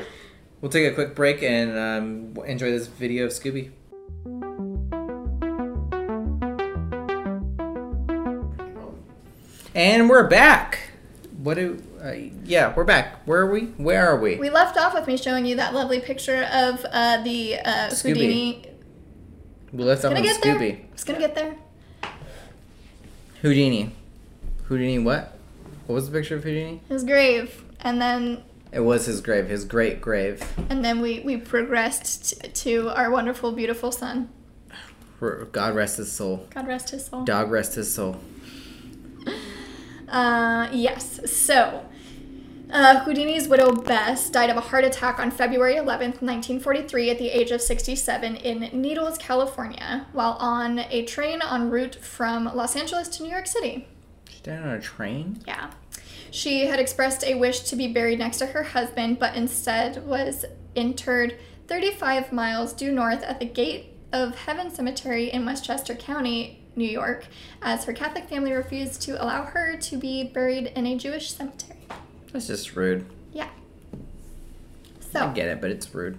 We'll 0.60 0.70
take 0.70 0.92
a 0.92 0.94
quick 0.94 1.14
break 1.14 1.42
and 1.42 1.78
um, 1.78 2.44
enjoy 2.44 2.70
this 2.70 2.86
video 2.86 3.24
of 3.24 3.30
Scooby. 3.30 3.70
And 9.74 10.10
we're 10.10 10.28
back. 10.28 10.90
What 11.38 11.54
do? 11.54 11.82
Uh, 12.02 12.12
yeah, 12.44 12.74
we're 12.76 12.84
back. 12.84 13.26
Where 13.26 13.40
are 13.40 13.50
we? 13.50 13.62
Where 13.78 14.06
are 14.06 14.20
we? 14.20 14.36
We 14.36 14.50
left 14.50 14.76
off 14.76 14.92
with 14.92 15.06
me 15.06 15.16
showing 15.16 15.46
you 15.46 15.56
that 15.56 15.72
lovely 15.72 16.00
picture 16.00 16.42
of 16.52 16.84
uh, 16.92 17.22
the 17.22 17.58
uh, 17.60 17.88
Scooby. 17.88 18.08
Houdini. 18.08 18.66
We 19.72 19.84
left 19.84 20.04
off 20.04 20.12
there. 20.12 20.22
Scooby. 20.34 20.92
Just 20.92 21.06
gonna 21.06 21.20
get 21.20 21.34
there. 21.34 21.56
Houdini. 23.40 23.94
Houdini. 24.64 24.98
What? 24.98 25.38
What 25.86 25.94
was 25.94 26.10
the 26.10 26.18
picture 26.18 26.36
of 26.36 26.44
Houdini? 26.44 26.82
His 26.90 27.02
grave, 27.02 27.64
and 27.80 28.02
then 28.02 28.42
It 28.72 28.80
was 28.80 29.06
his 29.06 29.20
grave. 29.20 29.48
His 29.48 29.64
great 29.64 30.00
grave. 30.00 30.42
and 30.68 30.84
then 30.84 31.00
we 31.00 31.20
we 31.20 31.36
progressed 31.36 32.40
t- 32.42 32.48
to 32.48 32.88
our 32.90 33.10
wonderful, 33.10 33.52
beautiful 33.52 33.90
son. 33.92 34.30
God 35.52 35.74
rest 35.74 35.98
his 35.98 36.10
soul. 36.10 36.46
God 36.50 36.66
rest 36.66 36.90
his 36.90 37.04
soul. 37.06 37.24
Dog 37.24 37.50
rest 37.50 37.74
his 37.74 37.92
soul. 37.92 38.16
Uh, 40.08 40.68
yes. 40.72 41.20
So, 41.30 41.84
uh, 42.70 43.00
Houdini's 43.04 43.46
widow 43.46 43.72
Bess 43.74 44.30
died 44.30 44.50
of 44.50 44.56
a 44.56 44.60
heart 44.60 44.84
attack 44.84 45.18
on 45.20 45.30
February 45.30 45.74
11th, 45.74 46.22
1943, 46.22 47.10
at 47.10 47.18
the 47.18 47.28
age 47.28 47.50
of 47.50 47.60
67 47.60 48.36
in 48.36 48.60
Needles, 48.80 49.18
California, 49.18 50.06
while 50.12 50.32
on 50.40 50.78
a 50.78 51.04
train 51.04 51.40
en 51.42 51.70
route 51.70 51.96
from 51.96 52.46
Los 52.54 52.74
Angeles 52.74 53.08
to 53.08 53.22
New 53.22 53.30
York 53.30 53.46
City. 53.46 53.86
She 54.28 54.40
died 54.42 54.62
on 54.62 54.70
a 54.70 54.80
train. 54.80 55.42
Yeah. 55.46 55.70
She 56.30 56.66
had 56.66 56.78
expressed 56.78 57.24
a 57.24 57.34
wish 57.34 57.60
to 57.60 57.76
be 57.76 57.88
buried 57.92 58.18
next 58.18 58.38
to 58.38 58.46
her 58.46 58.62
husband, 58.62 59.18
but 59.18 59.34
instead 59.34 60.06
was 60.06 60.44
interred 60.74 61.36
35 61.66 62.32
miles 62.32 62.72
due 62.72 62.92
north 62.92 63.22
at 63.22 63.40
the 63.40 63.46
Gate 63.46 63.94
of 64.12 64.34
Heaven 64.34 64.70
Cemetery 64.70 65.30
in 65.30 65.44
Westchester 65.44 65.94
County, 65.94 66.62
New 66.76 66.88
York, 66.88 67.26
as 67.62 67.84
her 67.84 67.92
Catholic 67.92 68.28
family 68.28 68.52
refused 68.52 69.02
to 69.02 69.22
allow 69.22 69.44
her 69.44 69.76
to 69.76 69.96
be 69.96 70.24
buried 70.24 70.66
in 70.76 70.86
a 70.86 70.96
Jewish 70.96 71.32
cemetery. 71.32 71.78
That's 72.32 72.46
just 72.46 72.76
rude. 72.76 73.06
Yeah. 73.32 73.48
So 75.12 75.26
I 75.26 75.32
get 75.32 75.48
it, 75.48 75.60
but 75.60 75.70
it's 75.70 75.92
rude. 75.94 76.18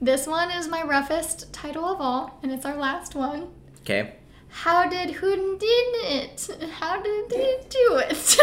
this 0.00 0.26
one 0.26 0.50
is 0.52 0.68
my 0.68 0.82
roughest 0.82 1.52
title 1.52 1.84
of 1.84 2.00
all, 2.00 2.38
and 2.42 2.52
it's 2.52 2.64
our 2.64 2.76
last 2.76 3.14
one. 3.16 3.48
Okay. 3.80 4.14
How 4.50 4.88
did 4.88 5.10
who 5.10 5.58
did 5.58 5.94
it? 6.12 6.48
How 6.78 7.00
did 7.00 7.30
he 7.32 7.56
do 7.68 8.02
it? 8.04 8.36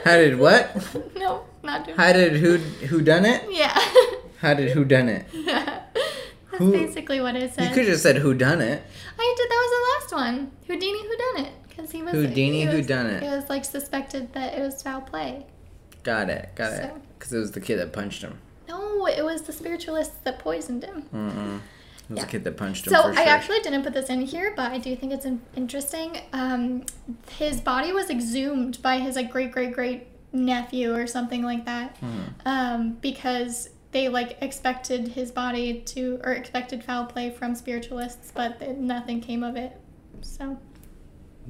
How 0.04 0.16
did 0.16 0.38
what? 0.38 0.76
no, 1.16 1.44
not 1.62 1.84
doing 1.86 1.96
How 1.96 2.12
did 2.12 2.34
who 2.34 2.56
who 2.86 3.00
done 3.02 3.24
it? 3.24 3.42
Yeah. 3.50 3.76
How 4.38 4.54
did 4.54 4.70
who 4.72 4.84
done 4.84 5.08
it? 5.08 5.24
That's 5.44 6.58
Who- 6.58 6.72
basically 6.72 7.20
what 7.20 7.34
it 7.34 7.50
You 7.58 7.70
could 7.70 7.88
have 7.88 7.98
said 7.98 8.18
who 8.18 8.34
done 8.34 8.60
it. 8.60 8.82
Oh, 8.84 9.22
I 9.22 9.34
did. 9.36 9.50
That 9.50 9.60
was 9.64 10.10
the 10.10 10.16
last 10.16 10.26
one. 10.26 10.50
Houdini 10.66 11.02
who 11.02 11.16
done 11.16 11.46
it? 11.46 11.52
Because 11.68 11.90
he 11.90 12.02
was 12.02 12.12
Houdini 12.12 12.60
he 12.60 12.66
was- 12.68 12.86
whodunit. 12.86 13.22
It 13.22 13.30
was 13.30 13.48
like 13.48 13.64
suspected 13.64 14.32
that 14.34 14.54
it 14.54 14.60
was 14.60 14.82
foul 14.82 15.00
play. 15.00 15.46
Got 16.04 16.28
it. 16.30 16.50
Got 16.54 16.72
it. 16.74 16.92
Because 17.18 17.32
it 17.32 17.38
was 17.38 17.52
the 17.52 17.60
kid 17.60 17.78
that 17.78 17.92
punched 17.92 18.22
him. 18.22 18.38
No, 18.68 19.06
it 19.06 19.24
was 19.24 19.42
the 19.42 19.52
spiritualists 19.52 20.16
that 20.24 20.38
poisoned 20.38 20.84
him. 20.84 21.04
Mm-mm. 21.12 21.60
It 22.04 22.10
was 22.10 22.18
Yeah. 22.18 22.24
the 22.26 22.30
kid 22.30 22.44
that 22.44 22.56
punched 22.56 22.86
him. 22.86 22.92
So 22.92 23.02
I 23.02 23.14
sure. 23.14 23.28
actually 23.28 23.60
didn't 23.60 23.82
put 23.82 23.94
this 23.94 24.08
in 24.10 24.20
here, 24.22 24.52
but 24.56 24.70
I 24.72 24.78
do 24.78 24.94
think 24.94 25.12
it's 25.12 25.26
interesting. 25.56 26.18
Um, 26.32 26.84
his 27.38 27.60
body 27.60 27.92
was 27.92 28.10
exhumed 28.10 28.80
by 28.82 28.98
his 28.98 29.16
like 29.16 29.30
great 29.30 29.52
great 29.52 29.72
great 29.72 30.06
nephew 30.32 30.94
or 30.94 31.06
something 31.06 31.42
like 31.42 31.64
that, 31.64 31.96
Hmm. 31.98 32.20
um, 32.44 32.92
because 33.00 33.70
they 33.92 34.08
like 34.08 34.36
expected 34.42 35.08
his 35.08 35.30
body 35.30 35.80
to 35.86 36.20
or 36.24 36.32
expected 36.32 36.82
foul 36.84 37.06
play 37.06 37.30
from 37.30 37.54
spiritualists, 37.54 38.32
but 38.34 38.60
nothing 38.76 39.20
came 39.20 39.42
of 39.42 39.56
it. 39.56 39.72
So 40.20 40.58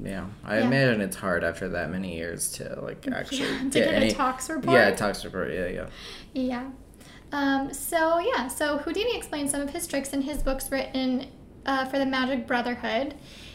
Yeah, 0.03 0.27
I 0.45 0.59
Yeah. 0.59 0.67
imagine 0.67 1.01
it's 1.01 1.15
hard 1.17 1.45
after 1.45 1.69
that 1.71 1.89
many 1.91 2.17
years 2.17 2.51
to 2.55 2.81
like 2.83 3.07
actually 3.13 3.39
yeah, 3.43 3.59
to 3.59 3.65
get, 3.65 3.73
get 3.73 3.95
any. 3.95 4.09
a 4.11 4.13
tox 4.15 4.51
report. 4.51 4.77
yeah, 4.77 4.91
tox 4.95 5.25
report. 5.25 5.53
Yeah, 5.53 5.67
yeah. 5.69 5.87
Yeah. 6.35 6.65
Um, 7.35 7.75
so 7.75 8.21
yeah, 8.21 8.47
so 8.47 8.79
Houdini 8.79 9.17
explains 9.17 9.51
some 9.51 9.61
of 9.61 9.71
his 9.71 9.89
tricks 9.89 10.13
in 10.13 10.23
his 10.23 10.41
books 10.41 10.71
written 10.71 11.27
uh, 11.67 11.85
for 11.87 11.99
the 11.99 12.07
Magic 12.07 12.47
Brotherhood. 12.47 13.15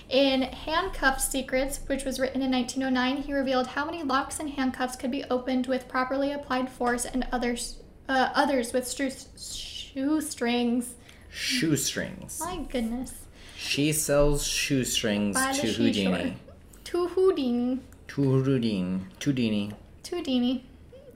In 0.10 0.42
Handcuffed 0.42 1.22
Secrets, 1.22 1.80
which 1.88 2.04
was 2.04 2.20
written 2.20 2.42
in 2.42 2.52
1909, 2.52 3.24
he 3.24 3.34
revealed 3.34 3.68
how 3.68 3.86
many 3.86 4.04
locks 4.04 4.42
and 4.42 4.50
handcuffs 4.50 4.98
could 4.98 5.12
be 5.12 5.24
opened 5.26 5.68
with 5.68 5.88
properly 5.88 6.34
applied 6.34 6.70
force, 6.70 7.06
and 7.06 7.26
others 7.32 7.78
uh, 8.10 8.32
others 8.36 8.74
with 8.74 8.84
stru- 8.84 9.14
shoestrings. 9.38 10.96
Shoestrings. 11.30 12.42
My 12.42 12.58
goodness. 12.70 13.14
She 13.56 13.94
sells 13.94 14.46
shoestrings 14.46 15.36
By 15.36 15.54
to. 15.54 15.68
Houdini. 15.68 16.36
To 16.84 17.08
Houdini. 17.08 17.80
To 18.08 18.24
Houdini. 18.24 19.06
To 19.20 19.30
Houdini. 19.30 19.74
To 20.04 20.16
Houdini. 20.18 20.68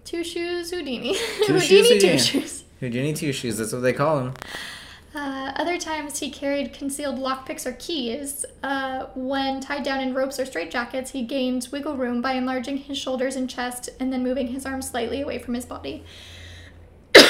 Two 0.06 0.24
shoes 0.24 0.72
Houdini. 0.72 1.14
Two 1.46 1.54
Houdini 1.54 1.60
shoes 1.60 1.88
two 1.88 1.94
Houdini. 1.94 2.18
shoes. 2.20 2.64
Houdini 2.80 3.14
two 3.14 3.34
shoes. 3.34 3.58
That's 3.58 3.74
what 3.74 3.82
they 3.82 3.94
call 3.94 4.20
him. 4.20 4.34
Uh, 5.16 5.54
other 5.56 5.78
times 5.78 6.20
he 6.20 6.32
carried 6.32 6.74
concealed 6.74 7.18
lockpicks 7.18 7.66
or 7.66 7.74
keys. 7.74 8.46
Uh, 8.64 9.06
when 9.16 9.62
tied 9.62 9.84
down 9.84 10.00
in 10.02 10.14
ropes 10.14 10.40
or 10.40 10.44
straitjackets, 10.44 11.12
he 11.12 11.22
gained 11.24 11.68
wiggle 11.72 11.96
room 11.96 12.22
by 12.22 12.34
enlarging 12.34 12.78
his 12.78 12.98
shoulders 12.98 13.36
and 13.36 13.50
chest 13.50 13.90
and 14.00 14.12
then 14.12 14.24
moving 14.24 14.48
his 14.48 14.66
arms 14.66 14.90
slightly 14.90 15.22
away 15.22 15.38
from 15.38 15.54
his 15.54 15.66
body. 15.66 16.04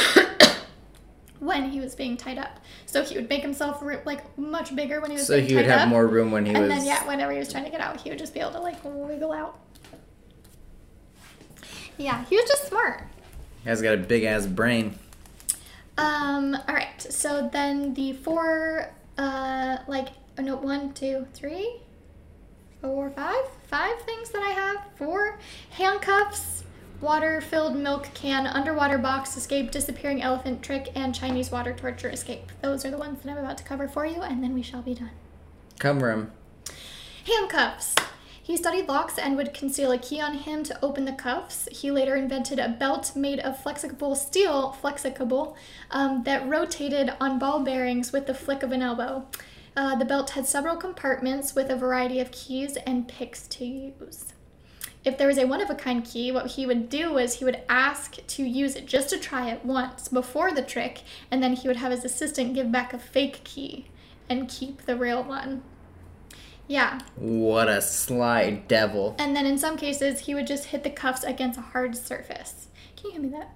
when 1.40 1.72
he 1.72 1.82
was 1.82 1.94
being 1.94 2.16
tied 2.16 2.38
up, 2.38 2.62
so 2.86 3.04
he 3.04 3.16
would 3.16 3.28
make 3.28 3.42
himself 3.42 3.84
like 4.06 4.38
much 4.38 4.74
bigger 4.76 5.02
when 5.02 5.12
he 5.12 5.18
was 5.18 5.28
being 5.28 5.42
tied 5.42 5.44
up. 5.44 5.50
So 5.50 5.54
he 5.54 5.56
would 5.56 5.66
have 5.66 5.82
up. 5.82 5.90
more 5.90 6.08
room 6.08 6.32
when 6.32 6.46
he 6.46 6.54
and 6.54 6.64
was. 6.64 6.72
And 6.72 6.80
then 6.80 6.88
yeah, 6.88 7.06
whenever 7.06 7.34
he 7.34 7.40
was 7.40 7.52
trying 7.52 7.66
to 7.66 7.70
get 7.70 7.82
out, 7.82 8.00
he 8.00 8.10
would 8.10 8.20
just 8.20 8.34
be 8.34 8.40
able 8.40 8.52
to 8.52 8.62
like 8.62 8.78
wiggle 8.86 9.34
out. 9.34 9.60
Yeah, 11.98 12.26
he 12.26 12.36
was 12.36 12.46
just 12.46 12.68
smart. 12.68 13.04
Guy's 13.66 13.82
got 13.82 13.94
a 13.94 13.98
big 13.98 14.24
ass 14.24 14.46
brain. 14.46 14.98
Um, 15.98 16.56
all 16.68 16.76
right. 16.76 17.02
So 17.02 17.50
then 17.52 17.94
the 17.94 18.14
four, 18.14 18.90
uh, 19.18 19.78
like, 19.88 20.10
oh, 20.38 20.42
no, 20.42 20.56
one, 20.58 20.94
two, 20.94 21.28
three, 21.34 21.78
four, 22.82 23.10
five, 23.12 23.46
five 23.68 24.02
things 24.02 24.30
that 24.32 24.42
I 24.42 24.50
have. 24.50 24.84
Four 24.96 25.40
handcuffs, 25.70 26.64
water-filled 27.00 27.76
milk 27.76 28.10
can, 28.14 28.48
underwater 28.48 28.98
box 28.98 29.38
escape, 29.38 29.72
disappearing 29.72 30.22
elephant 30.22 30.64
trick, 30.64 30.90
and 30.96 31.14
Chinese 31.14 31.52
water 31.52 31.74
torture 31.74 32.10
escape. 32.10 32.52
Those 32.62 32.86
are 32.86 32.92
the 32.92 32.98
ones 32.98 33.22
that 33.22 33.32
I'm 33.32 33.38
about 33.38 33.58
to 33.60 33.64
cover 33.64 33.88
for 33.88 34.06
you, 34.06 34.22
and 34.22 34.44
then 34.44 34.54
we 34.54 34.64
shall 34.64 34.82
be 34.82 34.96
done. 34.96 35.12
Cover 35.80 36.12
him. 36.12 36.32
Handcuffs. 37.26 37.96
He 38.44 38.58
studied 38.58 38.90
locks 38.90 39.18
and 39.18 39.38
would 39.38 39.54
conceal 39.54 39.94
a 39.94 39.98
key 39.98 40.20
on 40.20 40.34
him 40.34 40.64
to 40.64 40.78
open 40.84 41.06
the 41.06 41.14
cuffs. 41.14 41.70
He 41.72 41.90
later 41.92 42.18
invented 42.18 42.60
a 42.60 42.68
belt 42.68 43.16
made 43.16 43.40
of 43.40 43.58
flexible 43.58 44.16
steel, 44.16 44.74
flexicable, 44.74 45.56
um, 45.92 46.24
that 46.24 46.46
rotated 46.46 47.14
on 47.22 47.40
ball 47.40 47.64
bearings 47.64 48.12
with 48.12 48.28
the 48.28 48.34
flick 48.34 48.62
of 48.62 48.74
an 48.74 48.82
elbow. 48.82 49.26
Uh, 49.78 49.96
the 49.96 50.04
belt 50.04 50.32
had 50.32 50.46
several 50.46 50.76
compartments 50.76 51.56
with 51.56 51.70
a 51.70 51.76
variety 51.78 52.20
of 52.20 52.32
keys 52.32 52.76
and 52.86 53.08
picks 53.08 53.48
to 53.48 53.66
use. 53.66 54.34
If 55.06 55.18
there 55.18 55.28
was 55.28 55.38
a 55.38 55.48
one 55.48 55.62
of 55.62 55.70
a 55.70 55.76
kind 55.76 56.04
key, 56.04 56.30
what 56.30 56.52
he 56.52 56.66
would 56.66 56.90
do 56.90 57.14
was 57.14 57.36
he 57.36 57.46
would 57.46 57.62
ask 57.70 58.18
to 58.28 58.44
use 58.44 58.76
it 58.76 58.86
just 58.86 59.10
to 59.12 59.18
try 59.18 59.50
it 59.52 59.64
once 59.64 60.10
before 60.10 60.52
the 60.52 60.62
trick, 60.62 61.04
and 61.32 61.42
then 61.42 61.54
he 61.54 61.70
would 61.70 61.78
have 61.78 61.92
his 61.92 62.04
assistant 62.04 62.56
give 62.56 62.74
back 62.74 62.94
a 62.94 63.00
fake 63.00 63.46
key. 63.46 63.86
and 64.30 64.50
keep 64.50 64.86
the 64.86 64.96
real 64.96 65.24
one. 65.24 65.64
Yeah. 66.74 67.02
What 67.18 67.70
a 67.70 67.84
sly 67.84 68.50
devil. 68.68 69.16
And 69.20 69.36
then 69.36 69.46
in 69.46 69.60
some 69.60 69.78
cases, 69.78 70.22
he 70.22 70.34
would 70.34 70.48
just 70.48 70.66
hit 70.66 70.84
the 70.84 70.90
cuffs 70.90 71.24
against 71.24 71.60
a 71.60 71.62
hard 71.62 71.96
surface. 71.96 72.66
Can 72.96 73.06
you 73.06 73.12
hand 73.12 73.24
me 73.26 73.30
that? 73.38 73.54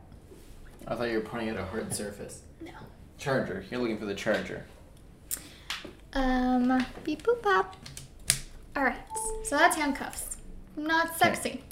I 0.87 0.93
thought 0.93 1.09
you 1.09 1.15
were 1.15 1.23
pointing 1.23 1.49
at 1.49 1.57
a 1.57 1.65
hard 1.65 1.91
surface. 1.95 2.41
No. 2.61 2.69
Charger. 3.17 3.65
You're 3.71 3.79
looking 3.81 3.97
for 3.97 4.05
the 4.05 4.13
charger. 4.13 4.65
Um, 6.13 6.85
beep 7.03 7.23
boop 7.23 7.41
pop. 7.41 7.75
Alright, 8.77 8.99
so 9.43 9.57
that's 9.57 9.75
handcuffs. 9.77 10.37
Not 10.75 11.17
sexy. 11.17 11.63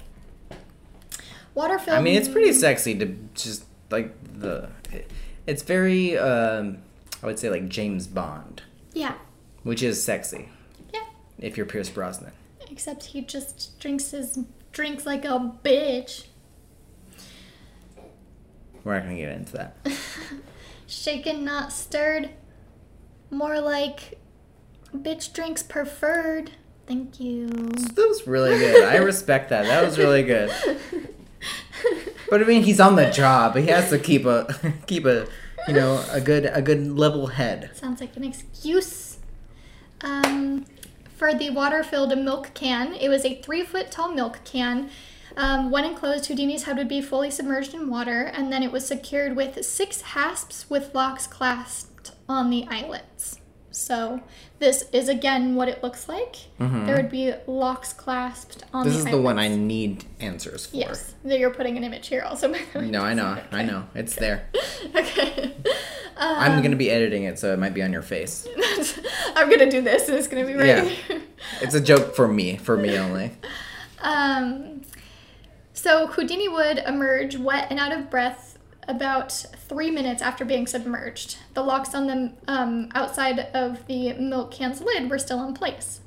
Water 1.54 1.78
film. 1.78 2.00
I 2.00 2.02
mean, 2.02 2.16
it's 2.16 2.28
pretty 2.28 2.54
sexy 2.54 2.98
to 2.98 3.16
just 3.36 3.66
like 3.92 4.16
the. 4.40 4.70
It's 5.46 5.62
very, 5.62 6.18
um, 6.18 6.80
I 7.22 7.28
would 7.28 7.38
say, 7.38 7.52
like 7.52 7.70
James 7.70 8.08
Bond, 8.08 8.64
Yeah. 8.94 9.14
which 9.62 9.84
is 9.84 10.04
sexy 10.04 10.38
Yeah. 10.40 10.50
If 11.40 11.58
you're 11.58 11.66
Pierce 11.66 11.90
Brosnan. 11.90 12.32
Except 12.70 13.06
he 13.06 13.22
just 13.22 13.80
drinks 13.80 14.12
his 14.12 14.40
drinks 14.72 15.06
like 15.06 15.26
a 15.26 15.54
bitch. 15.64 16.26
We're 18.84 18.96
not 18.96 19.04
gonna 19.04 19.16
get 19.16 19.32
into 19.32 19.54
that. 19.54 19.78
Shaken, 20.88 21.44
not 21.44 21.72
stirred. 21.72 22.30
More 23.32 23.60
like 23.60 24.20
bitch 24.96 25.34
drinks 25.34 25.64
preferred. 25.64 26.52
Thank 26.88 27.20
you. 27.20 27.48
That 27.48 28.08
was 28.08 28.28
really 28.28 28.58
good. 28.60 28.84
I 28.84 28.98
respect 28.98 29.50
that. 29.50 29.66
That 29.66 29.84
was 29.84 29.98
really 29.98 30.24
good. 30.24 30.52
But 32.30 32.42
I 32.42 32.46
mean, 32.46 32.64
he's 32.64 32.80
on 32.80 32.96
the 32.96 33.10
job. 33.10 33.56
He 33.56 33.68
has 33.68 33.90
to 33.90 34.00
keep 34.00 34.26
a 34.26 34.48
keep 34.88 35.06
a 35.06 35.28
you 35.68 35.74
know 35.74 36.04
a 36.12 36.22
good 36.22 36.50
a 36.52 36.62
good 36.62 36.98
level 36.98 37.28
head. 37.28 37.72
Sounds 37.76 38.02
like 38.02 38.16
an 38.16 38.24
excuse. 38.24 39.18
Um, 40.02 40.66
for 41.16 41.34
the 41.34 41.50
water-filled 41.50 42.18
milk 42.18 42.52
can, 42.54 42.94
it 42.94 43.10
was 43.10 43.26
a 43.26 43.42
three-foot 43.42 43.90
tall 43.90 44.12
milk 44.12 44.42
can. 44.44 44.90
Um, 45.38 45.72
when 45.72 45.86
enclosed, 45.86 46.26
Houdini's 46.26 46.64
head 46.64 46.78
would 46.78 46.88
be 46.88 47.02
fully 47.02 47.32
submerged 47.32 47.74
in 47.74 47.90
water, 47.90 48.24
and 48.24 48.52
then 48.52 48.64
it 48.64 48.72
was 48.72 48.86
secured 48.86 49.36
with 49.36 49.66
six 49.66 50.02
hasps 50.02 50.70
with 50.70 50.94
locks 50.94 51.28
clasped 51.28 52.12
on 52.30 52.50
the 52.50 52.66
eyelets. 52.70 53.40
So 53.76 54.22
this 54.60 54.86
is 54.94 55.10
again 55.10 55.56
what 55.56 55.68
it 55.68 55.84
looks 55.84 56.08
like. 56.08 56.38
There 56.60 56.96
would 56.96 57.10
be 57.12 57.34
locks 57.46 57.92
clasped 57.92 58.64
on 58.74 58.86
This 58.86 58.94
the 58.94 59.00
is 59.00 59.06
the 59.08 59.22
one 59.22 59.38
I 59.38 59.50
need 59.50 60.06
answers 60.22 60.66
for. 60.68 60.78
Yes, 60.78 61.14
that 61.26 61.40
you're 61.40 61.50
putting 61.54 61.76
an 61.76 61.84
image 61.84 62.08
here 62.08 62.22
also. 62.22 62.52
by 62.52 62.62
the 62.72 62.80
way. 62.80 62.90
No, 62.90 63.02
I 63.02 63.14
know, 63.14 63.38
I 63.52 63.64
know. 63.64 63.86
It's 63.94 64.16
there. 64.16 64.48
okay. 64.96 65.54
I'm 66.18 66.62
gonna 66.64 66.78
be 66.78 66.90
editing 66.90 67.24
it, 67.24 67.38
so 67.38 67.52
it 67.54 67.60
might 67.60 67.74
be 67.74 67.84
on 67.84 67.92
your 67.92 68.02
face. 68.02 68.48
I'm 69.36 69.50
gonna 69.50 69.70
do 69.70 69.82
this, 69.82 70.08
and 70.08 70.18
it's 70.18 70.28
gonna 70.30 70.46
be 70.46 70.54
right 70.54 70.68
Yeah. 70.68 70.84
here. 70.86 71.22
It's 71.62 71.76
a 71.76 71.82
joke 71.82 72.16
for 72.16 72.30
me, 72.30 72.56
for 72.56 72.78
me 72.78 72.98
only. 72.98 73.32
Um, 74.00 74.84
so 75.74 76.08
Houdini 76.08 76.48
would 76.48 76.78
emerge 76.78 77.36
wet 77.38 77.68
and 77.70 77.80
out 77.80 77.92
of 77.92 78.10
breath 78.10 78.55
about 78.88 79.32
three 79.32 79.92
minutes 79.92 80.22
after 80.22 80.46
being 80.46 80.68
submerged. 80.68 81.38
The 81.54 81.64
locks 81.64 81.96
on 81.96 82.08
the 82.08 82.34
um, 82.48 82.90
outside 82.94 83.40
of 83.54 83.86
the 83.88 84.14
milk 84.14 84.52
can's 84.52 84.82
lid 84.82 85.10
were 85.10 85.20
still 85.20 85.46
in 85.48 85.54
place. 85.54 86.02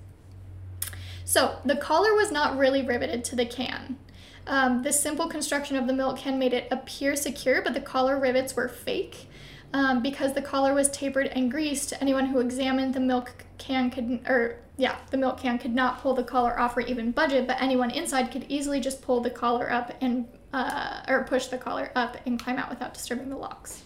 So 1.25 1.59
the 1.65 1.77
collar 1.77 2.15
was 2.15 2.33
not 2.33 2.57
really 2.57 2.83
riveted 2.83 3.25
to 3.25 3.37
the 3.37 3.45
can. 3.45 3.99
Um, 4.47 4.83
this 4.83 4.99
simple 4.99 5.27
construction 5.27 5.77
of 5.77 5.87
the 5.87 5.93
milk 5.93 6.19
can 6.19 6.39
made 6.39 6.55
it 6.55 6.69
appear 6.71 7.17
secure, 7.17 7.61
but 7.61 7.75
the 7.75 7.81
collar 7.81 8.19
rivets 8.19 8.57
were 8.57 8.69
fake. 8.69 9.29
Um, 9.75 10.03
because 10.03 10.33
the 10.33 10.41
collar 10.41 10.73
was 10.73 10.89
tapered 10.89 11.27
and 11.27 11.51
greased, 11.51 11.93
anyone 12.01 12.27
who 12.27 12.41
examined 12.41 12.95
the 12.95 13.01
milk 13.01 13.45
can 13.59 13.91
could, 13.91 14.21
or 14.27 14.57
yeah, 14.79 14.97
the 15.11 15.19
milk 15.19 15.41
can 15.41 15.59
could 15.59 15.75
not 15.75 16.01
pull 16.01 16.15
the 16.15 16.25
collar 16.25 16.59
off 16.59 16.75
or 16.77 16.81
even 16.81 17.11
budge 17.11 17.33
it, 17.33 17.47
but 17.47 17.61
anyone 17.61 17.91
inside 17.91 18.31
could 18.31 18.47
easily 18.49 18.81
just 18.81 19.03
pull 19.03 19.21
the 19.21 19.29
collar 19.29 19.71
up 19.71 19.95
and, 20.01 20.27
uh, 20.53 21.03
or 21.09 21.25
push 21.25 21.47
the 21.47 21.59
collar 21.59 21.91
up 21.95 22.17
and 22.27 22.43
climb 22.43 22.59
out 22.59 22.71
without 22.71 22.95
disturbing 22.95 23.29
the 23.31 23.37
locks. 23.37 23.83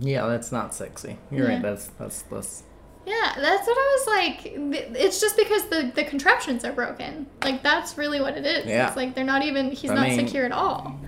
Yeah, 0.00 0.26
that's 0.26 0.50
not 0.52 0.74
sexy. 0.74 1.18
You're 1.30 1.46
Yeah. 1.48 1.54
right. 1.54 1.62
That's 1.62 1.86
that's 1.98 2.22
that's. 2.22 2.62
Yeah, 3.06 3.34
that's 3.36 3.66
what 3.68 3.76
I 3.78 3.96
was 3.98 4.06
like. 4.08 4.52
It's 4.98 5.20
just 5.20 5.36
because 5.36 5.66
the, 5.68 5.92
the 5.94 6.02
contraptions 6.02 6.64
are 6.64 6.72
broken. 6.72 7.28
Like, 7.44 7.62
that's 7.62 7.96
really 7.96 8.20
what 8.20 8.36
it 8.36 8.44
is. 8.44 8.66
Yeah. 8.66 8.88
It's 8.88 8.96
like 8.96 9.14
they're 9.14 9.22
not 9.22 9.44
even, 9.44 9.70
he's 9.70 9.92
I 9.92 9.94
not 9.94 10.08
mean- 10.08 10.18
secure 10.26 10.44
at 10.44 10.50
all. 10.50 10.98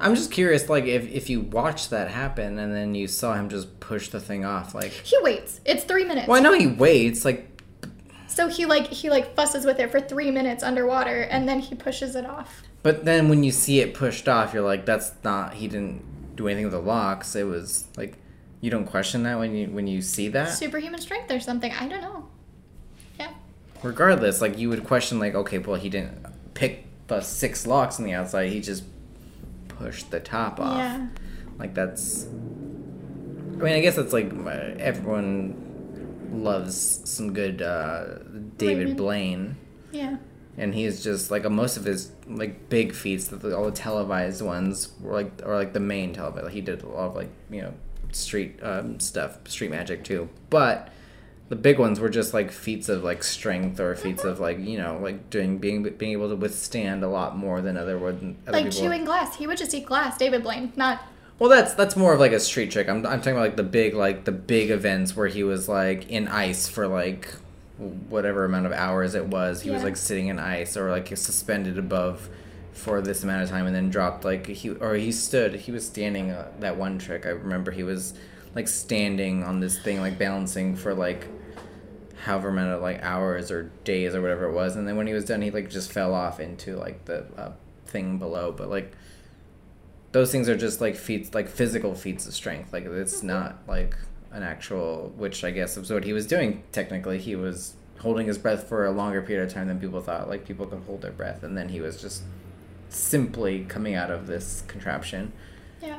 I'm 0.00 0.16
just 0.16 0.32
curious, 0.32 0.68
like 0.68 0.84
if 0.86 1.08
if 1.12 1.30
you 1.30 1.42
watched 1.42 1.90
that 1.90 2.08
happen 2.10 2.58
and 2.58 2.74
then 2.74 2.94
you 2.96 3.06
saw 3.06 3.34
him 3.34 3.48
just 3.48 3.78
push 3.78 4.08
the 4.08 4.18
thing 4.18 4.44
off, 4.44 4.74
like. 4.74 4.90
He 4.90 5.16
waits. 5.20 5.60
It's 5.64 5.84
three 5.84 6.04
minutes. 6.04 6.26
Well, 6.26 6.40
I 6.40 6.42
know 6.42 6.52
he 6.54 6.66
waits, 6.66 7.24
like 7.24 7.51
So 8.32 8.48
he 8.48 8.64
like 8.64 8.86
he 8.86 9.10
like 9.10 9.34
fusses 9.36 9.66
with 9.66 9.78
it 9.78 9.90
for 9.90 10.00
three 10.00 10.30
minutes 10.30 10.62
underwater 10.62 11.22
and 11.22 11.46
then 11.46 11.60
he 11.60 11.74
pushes 11.74 12.16
it 12.16 12.24
off. 12.24 12.62
But 12.82 13.04
then 13.04 13.28
when 13.28 13.44
you 13.44 13.52
see 13.52 13.80
it 13.80 13.92
pushed 13.92 14.26
off, 14.26 14.54
you're 14.54 14.62
like, 14.62 14.86
that's 14.86 15.12
not. 15.22 15.54
He 15.54 15.68
didn't 15.68 16.34
do 16.34 16.48
anything 16.48 16.64
with 16.64 16.72
the 16.72 16.80
locks. 16.80 17.36
It 17.36 17.44
was 17.44 17.86
like, 17.94 18.16
you 18.62 18.70
don't 18.70 18.86
question 18.86 19.24
that 19.24 19.38
when 19.38 19.54
you 19.54 19.66
when 19.68 19.86
you 19.86 20.00
see 20.00 20.28
that. 20.28 20.46
Superhuman 20.46 21.00
strength 21.00 21.30
or 21.30 21.40
something. 21.40 21.72
I 21.72 21.86
don't 21.86 22.00
know. 22.00 22.26
Yeah. 23.20 23.34
Regardless, 23.82 24.40
like 24.40 24.56
you 24.56 24.70
would 24.70 24.84
question, 24.84 25.18
like, 25.18 25.34
okay, 25.34 25.58
well, 25.58 25.78
he 25.78 25.90
didn't 25.90 26.26
pick 26.54 26.86
the 27.08 27.20
six 27.20 27.66
locks 27.66 27.98
on 27.98 28.06
the 28.06 28.14
outside. 28.14 28.50
He 28.50 28.60
just 28.60 28.84
pushed 29.68 30.10
the 30.10 30.20
top 30.20 30.58
off. 30.58 30.78
Yeah. 30.78 31.08
Like 31.58 31.74
that's. 31.74 32.24
I 32.24 33.64
mean, 33.64 33.74
I 33.74 33.80
guess 33.80 33.96
that's 33.96 34.14
like 34.14 34.32
everyone 34.46 35.71
loves 36.32 37.00
some 37.04 37.32
good 37.32 37.62
uh, 37.62 38.18
David 38.58 38.78
Raymond. 38.78 38.96
Blaine. 38.96 39.56
Yeah. 39.92 40.16
and 40.56 40.74
he's 40.74 41.02
just 41.04 41.30
like 41.30 41.48
most 41.50 41.76
of 41.76 41.84
his 41.84 42.12
like 42.26 42.68
big 42.70 42.94
feats 42.94 43.26
the, 43.28 43.56
all 43.56 43.64
the 43.66 43.70
televised 43.72 44.40
ones 44.42 44.90
were 45.00 45.12
like 45.12 45.42
or 45.44 45.54
like 45.56 45.72
the 45.74 45.80
main 45.80 46.12
televised 46.14 46.50
he 46.50 46.60
did 46.62 46.82
a 46.82 46.88
lot 46.88 47.08
of 47.08 47.14
like 47.14 47.28
you 47.50 47.60
know 47.60 47.74
street 48.12 48.58
um, 48.62 48.98
stuff 49.00 49.38
street 49.48 49.70
magic 49.70 50.02
too 50.04 50.28
but 50.50 50.88
the 51.50 51.56
big 51.56 51.78
ones 51.78 52.00
were 52.00 52.08
just 52.08 52.32
like 52.32 52.50
feats 52.50 52.88
of 52.88 53.04
like 53.04 53.22
strength 53.22 53.78
or 53.78 53.94
feats 53.94 54.24
of 54.24 54.40
like 54.40 54.58
you 54.58 54.78
know 54.78 54.98
like 55.02 55.28
doing 55.28 55.58
being 55.58 55.82
being 55.82 56.12
able 56.12 56.28
to 56.30 56.36
withstand 56.36 57.04
a 57.04 57.08
lot 57.08 57.36
more 57.36 57.60
than 57.60 57.76
other 57.76 57.98
would 57.98 58.36
other 58.46 58.52
Like 58.58 58.64
people 58.70 58.80
chewing 58.80 59.04
glass. 59.04 59.36
He 59.36 59.46
would 59.46 59.58
just 59.58 59.74
eat 59.74 59.84
glass, 59.84 60.16
David 60.16 60.42
Blaine. 60.42 60.72
Not 60.76 61.02
well 61.38 61.50
that's 61.50 61.74
that's 61.74 61.96
more 61.96 62.14
of 62.14 62.20
like 62.20 62.32
a 62.32 62.40
street 62.40 62.70
trick. 62.70 62.88
I'm, 62.88 63.06
I'm 63.06 63.20
talking 63.20 63.32
about 63.32 63.42
like 63.42 63.56
the 63.56 63.62
big 63.62 63.94
like 63.94 64.24
the 64.24 64.32
big 64.32 64.70
events 64.70 65.16
where 65.16 65.28
he 65.28 65.42
was 65.42 65.68
like 65.68 66.08
in 66.10 66.28
ice 66.28 66.68
for 66.68 66.86
like 66.86 67.28
whatever 67.78 68.44
amount 68.44 68.66
of 68.66 68.72
hours 68.72 69.14
it 69.14 69.26
was. 69.26 69.62
He 69.62 69.70
was 69.70 69.82
like 69.82 69.96
sitting 69.96 70.28
in 70.28 70.38
ice 70.38 70.76
or 70.76 70.90
like 70.90 71.08
suspended 71.16 71.78
above 71.78 72.28
for 72.72 73.02
this 73.02 73.22
amount 73.22 73.42
of 73.42 73.50
time 73.50 73.66
and 73.66 73.76
then 73.76 73.90
dropped 73.90 74.24
like 74.24 74.46
he 74.46 74.70
or 74.70 74.94
he 74.94 75.12
stood 75.12 75.54
he 75.54 75.70
was 75.70 75.86
standing 75.86 76.30
uh, 76.30 76.50
that 76.60 76.76
one 76.76 76.98
trick. 76.98 77.26
I 77.26 77.30
remember 77.30 77.70
he 77.70 77.82
was 77.82 78.14
like 78.54 78.68
standing 78.68 79.42
on 79.42 79.60
this 79.60 79.78
thing 79.78 80.00
like 80.00 80.18
balancing 80.18 80.76
for 80.76 80.94
like 80.94 81.26
however 82.24 82.52
many 82.52 82.72
like 82.76 83.02
hours 83.02 83.50
or 83.50 83.70
days 83.84 84.14
or 84.14 84.22
whatever 84.22 84.46
it 84.46 84.52
was. 84.52 84.76
And 84.76 84.86
then 84.86 84.96
when 84.96 85.06
he 85.06 85.12
was 85.12 85.24
done 85.24 85.42
he 85.42 85.50
like 85.50 85.70
just 85.70 85.92
fell 85.92 86.14
off 86.14 86.40
into 86.40 86.76
like 86.76 87.04
the 87.04 87.26
uh, 87.36 87.52
thing 87.86 88.18
below. 88.18 88.52
But 88.52 88.68
like 88.68 88.92
those 90.12 90.30
things 90.30 90.48
are 90.48 90.56
just 90.56 90.80
like 90.80 90.94
feats 90.94 91.34
like 91.34 91.48
physical 91.48 91.94
feats 91.94 92.26
of 92.26 92.34
strength. 92.34 92.72
Like 92.72 92.84
it's 92.84 93.18
mm-hmm. 93.18 93.28
not 93.28 93.58
like 93.66 93.96
an 94.30 94.42
actual 94.42 95.12
which 95.16 95.44
i 95.44 95.50
guess 95.50 95.76
is 95.76 95.92
what 95.92 96.04
he 96.04 96.12
was 96.12 96.26
doing 96.26 96.62
technically. 96.70 97.18
He 97.18 97.34
was 97.34 97.74
holding 98.00 98.26
his 98.26 98.38
breath 98.38 98.68
for 98.68 98.84
a 98.84 98.90
longer 98.90 99.22
period 99.22 99.46
of 99.46 99.52
time 99.52 99.68
than 99.68 99.80
people 99.80 100.00
thought. 100.00 100.28
Like 100.28 100.46
people 100.46 100.66
could 100.66 100.82
hold 100.86 101.02
their 101.02 101.12
breath 101.12 101.42
and 101.42 101.56
then 101.56 101.68
he 101.68 101.80
was 101.80 102.00
just 102.00 102.22
simply 102.88 103.64
coming 103.64 103.94
out 103.94 104.10
of 104.10 104.26
this 104.26 104.64
contraption. 104.68 105.32
Yeah. 105.82 105.98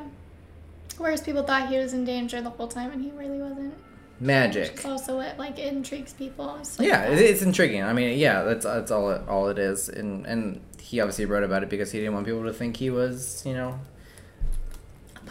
Whereas 0.97 1.21
people 1.21 1.43
thought 1.43 1.69
he 1.69 1.77
was 1.77 1.93
in 1.93 2.05
danger 2.05 2.39
the 2.41 2.51
whole 2.51 2.67
time 2.67 2.91
and 2.91 3.03
he 3.03 3.11
really 3.11 3.39
wasn't. 3.39 3.73
magic. 4.19 4.73
It's 4.73 4.85
also 4.85 5.17
what 5.17 5.39
like 5.39 5.57
intrigues 5.57 6.13
people. 6.13 6.55
It's 6.57 6.77
like 6.77 6.87
yeah 6.87 7.05
it's 7.05 7.41
intriguing. 7.41 7.83
I 7.83 7.93
mean 7.93 8.19
yeah 8.19 8.43
that's 8.43 8.63
that's 8.63 8.91
all 8.91 9.09
it, 9.09 9.27
all 9.27 9.49
it 9.49 9.57
is. 9.57 9.89
And 9.89 10.27
and 10.27 10.61
he 10.79 10.99
obviously 10.99 11.25
wrote 11.25 11.43
about 11.43 11.63
it 11.63 11.69
because 11.69 11.91
he 11.91 11.97
didn't 11.99 12.13
want 12.13 12.27
people 12.27 12.43
to 12.43 12.53
think 12.53 12.77
he 12.77 12.91
was 12.91 13.43
you 13.45 13.53
know 13.53 13.79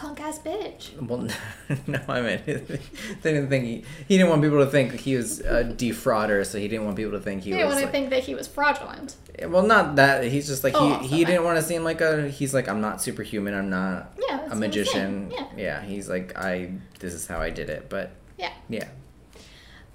punk 0.03 0.19
ass 0.21 0.39
bitch. 0.39 0.99
Well, 1.01 1.27
no, 1.87 1.99
I 2.07 2.21
mean, 2.21 2.39
they 2.45 3.33
didn't 3.33 3.49
think 3.49 3.65
he, 3.65 3.83
he 4.07 4.17
didn't 4.17 4.29
want 4.29 4.41
people 4.41 4.59
to 4.59 4.69
think 4.69 4.93
he 4.99 5.15
was 5.15 5.39
a 5.39 5.63
defrauder, 5.63 6.45
so 6.45 6.57
he 6.59 6.67
didn't 6.67 6.85
want 6.85 6.97
people 6.97 7.13
to 7.13 7.19
think 7.19 7.43
he, 7.43 7.53
was. 7.53 7.63
want 7.65 7.77
to 7.79 7.83
Like, 7.85 7.91
think 7.91 8.09
that 8.09 8.23
he 8.23 8.35
was 8.35 8.47
fraudulent. 8.47 9.15
well, 9.47 9.63
not 9.63 9.95
that 9.95 10.23
he's 10.25 10.47
just 10.47 10.63
like 10.63 10.73
Oh, 10.75 10.99
he 10.99 11.07
he 11.19 11.25
didn't 11.25 11.43
want 11.43 11.57
to 11.57 11.63
seem 11.63 11.83
like 11.83 12.01
a. 12.01 12.27
He's 12.29 12.53
like 12.53 12.67
I'm 12.67 12.81
not 12.81 13.01
superhuman. 13.01 13.53
I'm 13.53 13.69
not 13.69 14.13
Yeah, 14.27 14.47
a 14.51 14.55
magician. 14.55 15.31
saying, 15.31 15.45
Yeah. 15.57 15.81
he's 15.81 16.09
like 16.09 16.37
I. 16.37 16.71
This 16.99 17.13
is 17.13 17.25
how 17.27 17.39
I 17.39 17.49
did 17.49 17.69
it, 17.69 17.87
but 17.89 18.11
Yeah. 18.37 18.51
yeah, 18.69 18.87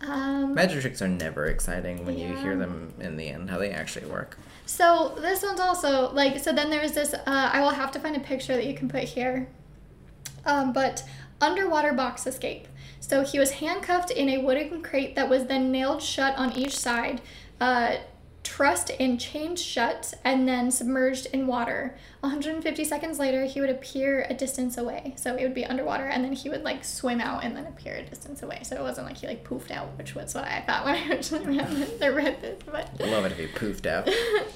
Um, 0.00 0.54
magic 0.54 0.80
tricks 0.80 1.02
are 1.02 1.09
never 1.09 1.46
exciting 1.46 2.06
when 2.06 2.18
you 2.18 2.34
hear 2.36 2.56
them 2.56 2.92
in 3.00 3.16
the 3.16 3.28
end 3.28 3.50
how 3.50 3.59
they 3.59 3.70
actually 3.70 4.06
work. 4.06 4.38
So 4.66 5.14
this 5.20 5.42
one's 5.42 5.61
also 5.61 6.12
like 6.12 6.38
so. 6.38 6.52
Then 6.52 6.70
there's 6.70 6.92
this. 6.92 7.14
Uh, 7.14 7.20
I 7.26 7.61
will 7.61 7.70
have 7.70 7.90
to 7.92 7.98
find 7.98 8.14
a 8.16 8.20
picture 8.20 8.54
that 8.54 8.66
you 8.66 8.74
can 8.74 8.88
put 8.88 9.04
here. 9.04 9.48
Um, 10.49 10.72
but 10.72 11.05
underwater 11.40 11.92
box 11.92 12.26
escape. 12.26 12.66
So 13.01 13.22
he 13.22 13.38
was 13.38 13.53
handcuffed 13.53 14.11
in 14.11 14.28
a 14.28 14.38
wooden 14.38 14.82
crate 14.82 15.14
that 15.14 15.28
was 15.28 15.46
then 15.46 15.70
nailed 15.70 16.03
shut 16.03 16.36
on 16.36 16.53
each 16.53 16.76
side, 16.76 17.20
uh, 17.61 17.96
trussed 18.42 18.90
and 18.99 19.20
chained 19.20 19.59
shut, 19.59 20.14
and 20.24 20.49
then 20.49 20.70
submerged 20.70 21.26
in 21.26 21.46
water. 21.46 21.96
150 22.20 22.84
seconds 22.84 23.18
later, 23.18 23.44
he 23.44 23.61
would 23.61 23.70
appear 23.70 24.26
a 24.28 24.34
distance 24.34 24.76
away. 24.76 25.14
So 25.16 25.36
it 25.36 25.42
would 25.42 25.55
be 25.55 25.64
underwater, 25.64 26.05
and 26.05 26.24
then 26.24 26.32
he 26.32 26.49
would 26.49 26.64
like 26.64 26.84
swim 26.84 27.20
out 27.20 27.44
and 27.44 27.57
then 27.57 27.66
appear 27.66 27.94
a 27.94 28.03
distance 28.03 28.42
away. 28.42 28.61
So 28.64 28.76
it 28.76 28.82
wasn't 28.82 29.07
like 29.07 29.18
he 29.18 29.26
like 29.26 29.44
poofed 29.44 29.70
out, 29.70 29.96
which 29.96 30.14
was 30.14 30.34
what 30.34 30.44
I 30.44 30.62
thought 30.66 30.84
when 30.84 30.94
I 30.96 31.09
originally 31.11 31.59
read, 31.59 32.01
read 32.01 32.42
this. 32.42 32.59
But 32.64 32.99
Love 33.01 33.26
it 33.26 33.32
if 33.32 33.38
he 33.38 33.46
poofed 33.46 33.86
out. 33.86 34.09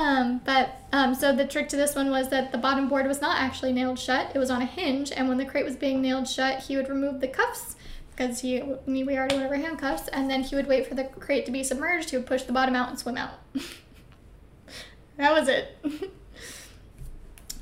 um, 0.00 0.40
but 0.46 0.80
um, 0.92 1.14
so 1.14 1.36
the 1.36 1.46
trick 1.46 1.68
to 1.68 1.76
this 1.76 1.94
one 1.94 2.10
was 2.10 2.30
that 2.30 2.52
the 2.52 2.58
bottom 2.58 2.88
board 2.88 3.06
was 3.06 3.20
not 3.20 3.38
actually 3.38 3.72
nailed 3.72 3.98
shut; 3.98 4.34
it 4.34 4.38
was 4.38 4.50
on 4.50 4.62
a 4.62 4.66
hinge. 4.66 5.12
And 5.12 5.28
when 5.28 5.36
the 5.36 5.44
crate 5.44 5.64
was 5.64 5.76
being 5.76 6.00
nailed 6.00 6.26
shut, 6.26 6.60
he 6.60 6.76
would 6.76 6.88
remove 6.88 7.20
the 7.20 7.28
cuffs 7.28 7.76
because 8.10 8.40
he 8.40 8.62
we 8.86 9.02
already 9.18 9.36
went 9.36 9.46
over 9.46 9.56
handcuffs, 9.56 10.08
and 10.08 10.30
then 10.30 10.42
he 10.42 10.56
would 10.56 10.66
wait 10.66 10.86
for 10.86 10.94
the 10.94 11.04
crate 11.04 11.44
to 11.46 11.52
be 11.52 11.62
submerged. 11.62 12.10
He 12.10 12.16
would 12.16 12.26
push 12.26 12.44
the 12.44 12.52
bottom 12.52 12.74
out 12.74 12.88
and 12.88 12.98
swim 12.98 13.18
out. 13.18 13.32
that 15.18 15.32
was 15.32 15.48
it. 15.48 15.76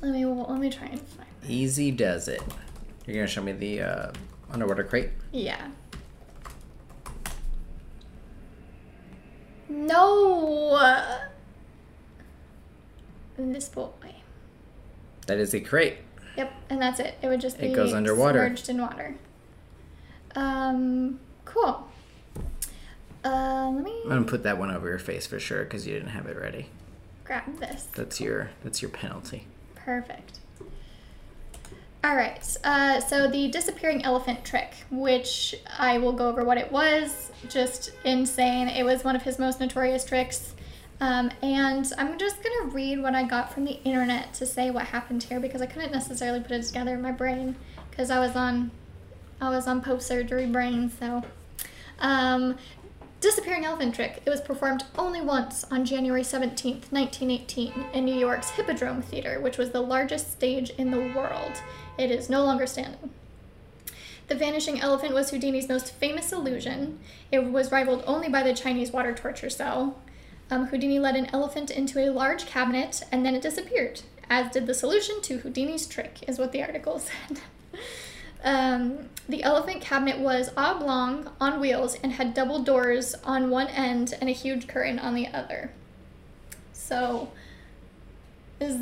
let 0.01 0.13
me 0.13 0.25
let 0.25 0.59
me 0.59 0.69
try 0.69 0.87
and 0.87 1.01
find. 1.01 1.27
Easy 1.45 1.91
does 1.91 2.29
it. 2.29 2.41
You're 3.05 3.17
gonna 3.17 3.27
show 3.27 3.43
me 3.43 3.51
the 3.51 3.81
uh, 3.81 4.11
underwater 4.49 4.85
crate. 4.85 5.09
Yeah. 5.33 5.67
No. 9.67 11.19
This 13.39 13.69
boy. 13.69 13.87
That 15.27 15.37
is 15.37 15.53
a 15.53 15.61
crate. 15.61 15.97
Yep, 16.35 16.51
and 16.69 16.81
that's 16.81 16.99
it. 16.99 17.15
It 17.21 17.27
would 17.29 17.39
just 17.39 17.57
be 17.57 17.67
It 17.67 17.75
goes 17.75 17.93
underwater. 17.93 18.39
submerged 18.39 18.69
in 18.69 18.81
water. 18.81 19.15
Um, 20.35 21.19
cool. 21.45 21.87
Uh, 23.23 23.69
let 23.73 23.83
me 23.83 24.01
I'm 24.03 24.09
gonna 24.09 24.23
put 24.23 24.43
that 24.43 24.57
one 24.57 24.71
over 24.71 24.87
your 24.89 24.99
face 24.99 25.25
for 25.25 25.39
sure 25.39 25.63
because 25.63 25.87
you 25.87 25.93
didn't 25.93 26.09
have 26.09 26.25
it 26.27 26.37
ready. 26.37 26.67
grab 27.23 27.57
this. 27.59 27.83
That's 27.95 28.19
your 28.19 28.49
that's 28.63 28.81
your 28.81 28.91
penalty. 28.91 29.47
Perfect. 29.75 30.39
All 32.03 32.15
right. 32.15 32.57
Uh, 32.63 32.99
so 33.01 33.27
the 33.29 33.49
disappearing 33.49 34.03
elephant 34.05 34.43
trick, 34.45 34.73
which 34.89 35.55
I 35.77 35.97
will 35.97 36.13
go 36.13 36.27
over 36.29 36.43
what 36.43 36.57
it 36.57 36.71
was. 36.71 37.31
Just 37.49 37.91
insane. 38.05 38.67
It 38.69 38.83
was 38.83 39.03
one 39.03 39.15
of 39.15 39.23
his 39.23 39.37
most 39.39 39.59
notorious 39.59 40.05
tricks. 40.05 40.53
Um, 41.01 41.31
and 41.41 41.91
I'm 41.97 42.17
just 42.17 42.43
gonna 42.43 42.71
read 42.71 43.01
what 43.01 43.15
I 43.15 43.23
got 43.23 43.53
from 43.53 43.63
the 43.65 43.81
internet 43.83 44.33
to 44.35 44.45
say 44.45 44.69
what 44.69 44.87
happened 44.87 45.23
here 45.23 45.39
because 45.39 45.61
I 45.61 45.65
couldn't 45.65 45.93
necessarily 45.93 46.41
put 46.41 46.51
it 46.51 46.63
together 46.63 46.93
in 46.95 47.01
my 47.01 47.11
brain 47.11 47.55
because 47.89 48.11
I 48.11 48.19
was 48.19 48.35
on 48.35 48.71
I 49.41 49.49
was 49.49 49.67
on 49.67 49.81
post 49.81 50.07
surgery 50.07 50.45
brain. 50.45 50.91
So, 50.99 51.23
um, 51.99 52.57
disappearing 53.21 53.65
elephant 53.65 53.95
trick. 53.95 54.21
It 54.25 54.29
was 54.29 54.41
performed 54.41 54.83
only 54.97 55.21
once 55.21 55.63
on 55.65 55.85
January 55.85 56.23
17th, 56.23 56.91
1918, 56.91 57.85
in 57.93 58.05
New 58.05 58.15
York's 58.15 58.51
Hippodrome 58.51 59.01
Theater, 59.01 59.39
which 59.39 59.57
was 59.57 59.71
the 59.71 59.81
largest 59.81 60.31
stage 60.31 60.69
in 60.71 60.91
the 60.91 61.13
world. 61.15 61.61
It 61.97 62.11
is 62.11 62.29
no 62.29 62.43
longer 62.43 62.65
standing. 62.65 63.11
The 64.27 64.35
vanishing 64.35 64.79
elephant 64.79 65.13
was 65.13 65.31
Houdini's 65.31 65.67
most 65.67 65.91
famous 65.93 66.31
illusion. 66.31 66.99
It 67.31 67.45
was 67.45 67.71
rivaled 67.71 68.03
only 68.05 68.29
by 68.29 68.43
the 68.43 68.53
Chinese 68.53 68.91
water 68.91 69.13
torture 69.13 69.49
cell. 69.49 69.97
Um, 70.51 70.67
Houdini 70.67 70.99
led 70.99 71.15
an 71.15 71.27
elephant 71.27 71.69
into 71.69 71.99
a 71.99 72.09
large 72.11 72.45
cabinet 72.45 73.03
and 73.11 73.25
then 73.25 73.35
it 73.35 73.41
disappeared, 73.41 74.01
as 74.29 74.51
did 74.51 74.65
the 74.67 74.73
solution 74.73 75.21
to 75.23 75.37
Houdini's 75.39 75.85
trick, 75.87 76.23
is 76.27 76.39
what 76.39 76.51
the 76.51 76.63
article 76.63 76.99
said. 77.27 77.39
um, 78.43 79.09
the 79.27 79.43
elephant 79.43 79.81
cabinet 79.81 80.17
was 80.19 80.49
oblong 80.57 81.29
on 81.39 81.59
wheels 81.59 81.95
and 82.03 82.13
had 82.13 82.33
double 82.33 82.63
doors 82.63 83.13
on 83.23 83.49
one 83.51 83.67
end 83.67 84.15
and 84.19 84.29
a 84.29 84.33
huge 84.33 84.67
curtain 84.67 84.97
on 84.97 85.13
the 85.13 85.27
other. 85.27 85.71
So, 86.73 87.31
is 88.59 88.75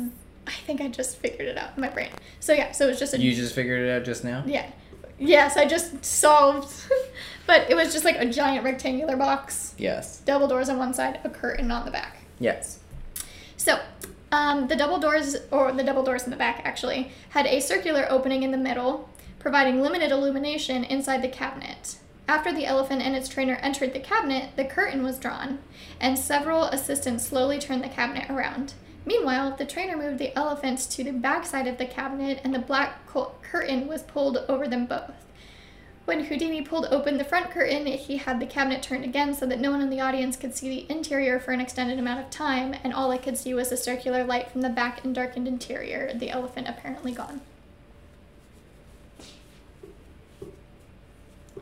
I 0.46 0.52
think 0.52 0.80
I 0.80 0.88
just 0.88 1.18
figured 1.18 1.46
it 1.48 1.58
out 1.58 1.72
in 1.76 1.82
my 1.82 1.90
brain. 1.90 2.08
So 2.40 2.54
yeah, 2.54 2.72
so 2.72 2.86
it 2.86 2.88
was 2.90 2.98
just 2.98 3.12
a 3.12 3.20
You 3.20 3.34
just 3.34 3.54
figured 3.54 3.86
it 3.86 3.90
out 3.90 4.04
just 4.04 4.24
now. 4.24 4.42
yeah. 4.46 4.70
Yes, 5.20 5.56
I 5.56 5.66
just 5.66 6.04
solved. 6.04 6.72
but 7.48 7.68
it 7.70 7.74
was 7.74 7.94
just 7.94 8.04
like 8.04 8.16
a 8.18 8.26
giant 8.26 8.62
rectangular 8.62 9.16
box, 9.16 9.74
Yes. 9.78 10.18
double 10.26 10.46
doors 10.46 10.68
on 10.68 10.78
one 10.78 10.92
side, 10.92 11.18
a 11.24 11.30
curtain 11.30 11.70
on 11.70 11.86
the 11.86 11.90
back. 11.90 12.18
Yes. 12.38 12.78
So, 13.56 13.80
um, 14.30 14.68
the 14.68 14.76
double 14.76 14.98
doors, 14.98 15.34
or 15.50 15.72
the 15.72 15.82
double 15.82 16.02
doors 16.02 16.24
in 16.24 16.30
the 16.30 16.36
back 16.36 16.60
actually, 16.64 17.10
had 17.30 17.46
a 17.46 17.60
circular 17.60 18.06
opening 18.10 18.42
in 18.42 18.50
the 18.50 18.58
middle, 18.58 19.08
providing 19.38 19.80
limited 19.80 20.10
illumination 20.12 20.84
inside 20.84 21.22
the 21.22 21.28
cabinet. 21.28 21.96
After 22.28 22.52
the 22.52 22.66
elephant 22.66 23.00
and 23.00 23.16
its 23.16 23.30
trainer 23.30 23.54
entered 23.62 23.94
the 23.94 24.00
cabinet, 24.00 24.50
the 24.56 24.66
curtain 24.66 25.02
was 25.02 25.18
drawn, 25.18 25.60
and 25.98 26.18
several 26.18 26.64
assistants 26.64 27.26
slowly 27.26 27.58
turned 27.58 27.82
the 27.82 27.88
cabinet 27.88 28.28
around. 28.28 28.74
Meanwhile, 29.06 29.56
the 29.56 29.64
trainer 29.64 29.96
moved 29.96 30.18
the 30.18 30.36
elephant 30.36 30.80
to 30.90 31.02
the 31.02 31.12
back 31.12 31.46
side 31.46 31.66
of 31.66 31.78
the 31.78 31.86
cabinet, 31.86 32.42
and 32.44 32.54
the 32.54 32.58
black 32.58 33.06
curtain 33.42 33.88
was 33.88 34.02
pulled 34.02 34.36
over 34.50 34.68
them 34.68 34.84
both. 34.84 35.14
When 36.08 36.24
Houdini 36.24 36.62
pulled 36.62 36.86
open 36.86 37.18
the 37.18 37.22
front 37.22 37.50
curtain, 37.50 37.84
he 37.84 38.16
had 38.16 38.40
the 38.40 38.46
cabinet 38.46 38.82
turned 38.82 39.04
again 39.04 39.34
so 39.34 39.44
that 39.44 39.60
no 39.60 39.70
one 39.70 39.82
in 39.82 39.90
the 39.90 40.00
audience 40.00 40.38
could 40.38 40.56
see 40.56 40.70
the 40.70 40.90
interior 40.90 41.38
for 41.38 41.50
an 41.50 41.60
extended 41.60 41.98
amount 41.98 42.20
of 42.20 42.30
time, 42.30 42.74
and 42.82 42.94
all 42.94 43.10
I 43.10 43.18
could 43.18 43.36
see 43.36 43.52
was 43.52 43.70
a 43.70 43.76
circular 43.76 44.24
light 44.24 44.50
from 44.50 44.62
the 44.62 44.70
back 44.70 45.04
and 45.04 45.14
darkened 45.14 45.46
interior, 45.46 46.10
the 46.14 46.30
elephant 46.30 46.66
apparently 46.66 47.12
gone. 47.12 47.42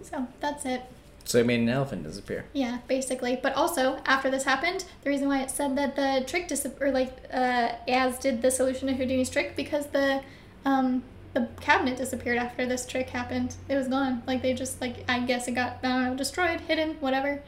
So 0.04 0.28
that's 0.38 0.64
it. 0.64 0.82
So 1.24 1.38
it 1.38 1.46
made 1.46 1.58
an 1.58 1.68
elephant 1.68 2.04
disappear. 2.04 2.44
Yeah, 2.52 2.78
basically. 2.86 3.40
But 3.42 3.52
also, 3.54 3.98
after 4.06 4.30
this 4.30 4.44
happened, 4.44 4.84
the 5.02 5.10
reason 5.10 5.26
why 5.26 5.42
it 5.42 5.50
said 5.50 5.76
that 5.76 5.96
the 5.96 6.22
trick 6.24 6.46
dis- 6.46 6.68
or 6.80 6.92
like 6.92 7.10
uh, 7.32 7.72
as 7.88 8.16
did 8.20 8.42
the 8.42 8.52
solution 8.52 8.86
to 8.86 8.94
Houdini's 8.94 9.28
trick 9.28 9.56
because 9.56 9.86
the 9.86 10.22
um, 10.64 11.02
the 11.36 11.48
cabinet 11.60 11.96
disappeared 11.98 12.38
after 12.38 12.64
this 12.66 12.86
trick 12.86 13.10
happened. 13.10 13.54
It 13.68 13.76
was 13.76 13.88
gone. 13.88 14.22
Like 14.26 14.40
they 14.42 14.54
just 14.54 14.80
like 14.80 15.04
I 15.08 15.20
guess 15.20 15.46
it 15.48 15.52
got 15.52 15.78
I 15.82 15.88
don't 15.88 16.04
know 16.04 16.14
destroyed, 16.16 16.60
hidden, 16.60 16.96
whatever. 17.00 17.42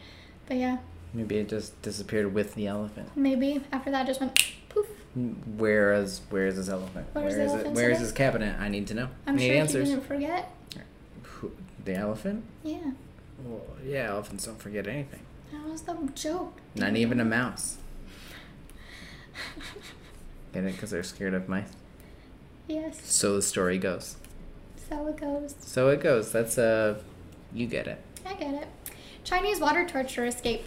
But 0.47 0.59
yeah, 0.59 0.78
Maybe 1.14 1.39
it 1.39 1.49
just 1.49 1.80
disappeared 1.80 2.34
with 2.34 2.55
the 2.55 2.66
elephant. 2.66 3.09
maybe 3.16 3.62
after 3.72 3.91
that 3.91 4.07
just 4.07 4.20
went 4.20 4.39
poof. 4.68 4.86
Where 5.57 5.95
is 5.95 6.20
where 6.28 6.47
is 6.47 6.57
this 6.57 6.68
elephant? 6.68 7.07
Where's 7.14 7.34
Where 7.34 7.47
is 7.47 7.53
it? 7.55 7.66
Where 7.72 7.91
is 7.91 8.01
this 8.01 8.12
cabinet? 8.12 8.61
I 8.61 8.68
need 8.68 8.86
to 8.89 8.95
know. 8.95 9.09
I'm 9.26 9.36
need 9.36 9.47
sure 9.49 9.57
answers. 9.57 9.89
he 9.89 9.95
didn't 9.95 10.07
forget. 10.07 10.53
The 11.84 11.95
elephant? 11.95 12.45
Yeah, 12.63 12.91
Well, 13.42 13.63
yeah, 13.83 14.08
elephants 14.11 14.45
don't 14.45 14.61
forget 14.61 14.87
anything. 14.87 15.21
that 15.53 15.64
was 15.67 15.80
the 15.83 15.96
joke. 16.14 16.61
Not 16.75 16.95
even 16.96 17.18
a 17.21 17.25
mouse. 17.25 17.79
Get 20.53 20.64
it? 20.64 20.72
Because 20.72 20.91
they're 20.91 21.03
scared 21.03 21.33
of 21.33 21.49
mice. 21.49 21.71
Yes, 22.68 23.00
So 23.04 23.34
the 23.36 23.42
story 23.42 23.78
goes. 23.78 24.16
so 24.88 25.07
it 25.08 25.16
goes. 25.16 25.54
So 25.61 25.88
it 25.88 26.00
goes. 26.00 26.30
That's 26.32 26.58
uh, 26.58 27.00
you 27.53 27.66
get 27.66 27.86
it. 27.86 27.99
I 28.26 28.34
get 28.34 28.54
it. 28.54 28.68
Chinese 29.24 29.58
water 29.61 29.86
torture 29.88 30.26
escape. 30.26 30.64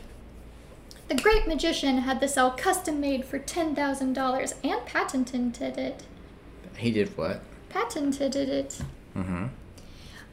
The 1.07 1.15
great 1.15 1.47
magician 1.47 1.99
had 1.99 2.19
the 2.19 2.27
cell 2.27 2.51
custom 2.51 2.99
made 2.99 3.25
for 3.25 3.37
$10,000 3.37 4.53
and 4.63 4.85
patented 4.85 5.77
it. 5.77 6.03
He 6.77 6.91
did 6.91 7.15
what? 7.17 7.41
Patented 7.69 8.35
it. 8.35 8.81
Mm-hmm. 9.15 9.47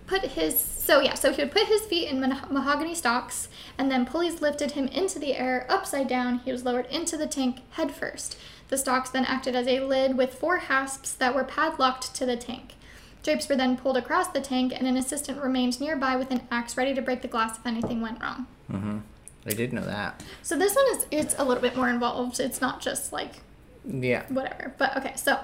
Put 0.06 0.22
his 0.22 0.58
so 0.58 1.00
yeah, 1.00 1.14
so 1.14 1.32
he 1.34 1.42
would 1.42 1.52
put 1.52 1.64
his 1.66 1.82
feet 1.82 2.08
in 2.08 2.18
ma- 2.20 2.46
mahogany 2.50 2.94
stocks, 2.94 3.48
and 3.76 3.90
then 3.90 4.06
pulleys 4.06 4.40
lifted 4.40 4.70
him 4.70 4.86
into 4.88 5.18
the 5.18 5.34
air 5.36 5.66
upside 5.68 6.08
down. 6.08 6.38
He 6.38 6.50
was 6.52 6.64
lowered 6.64 6.86
into 6.86 7.18
the 7.18 7.26
tank 7.26 7.58
head 7.72 7.92
first. 7.92 8.38
The 8.68 8.78
stocks 8.78 9.10
then 9.10 9.24
acted 9.24 9.54
as 9.56 9.66
a 9.66 9.80
lid 9.80 10.16
with 10.16 10.34
four 10.34 10.58
hasps 10.58 11.12
that 11.14 11.34
were 11.34 11.44
padlocked 11.44 12.14
to 12.14 12.26
the 12.26 12.36
tank. 12.36 12.74
Drapes 13.22 13.48
were 13.48 13.56
then 13.56 13.76
pulled 13.76 13.96
across 13.96 14.28
the 14.28 14.40
tank, 14.40 14.72
and 14.76 14.86
an 14.86 14.96
assistant 14.96 15.42
remained 15.42 15.80
nearby 15.80 16.16
with 16.16 16.30
an 16.30 16.42
axe 16.50 16.76
ready 16.76 16.94
to 16.94 17.02
break 17.02 17.22
the 17.22 17.28
glass 17.28 17.58
if 17.58 17.66
anything 17.66 18.00
went 18.00 18.20
wrong. 18.22 18.46
Mm-hmm. 18.70 18.98
I 19.46 19.50
did 19.50 19.72
know 19.72 19.84
that. 19.84 20.22
So 20.42 20.56
this 20.58 20.74
one 20.74 20.84
is 20.96 21.06
it's 21.10 21.34
a 21.38 21.44
little 21.44 21.62
bit 21.62 21.76
more 21.76 21.88
involved. 21.88 22.38
It's 22.40 22.60
not 22.60 22.80
just 22.80 23.12
like 23.12 23.40
Yeah. 23.86 24.24
whatever. 24.28 24.74
But 24.78 24.96
okay, 24.98 25.14
so 25.16 25.40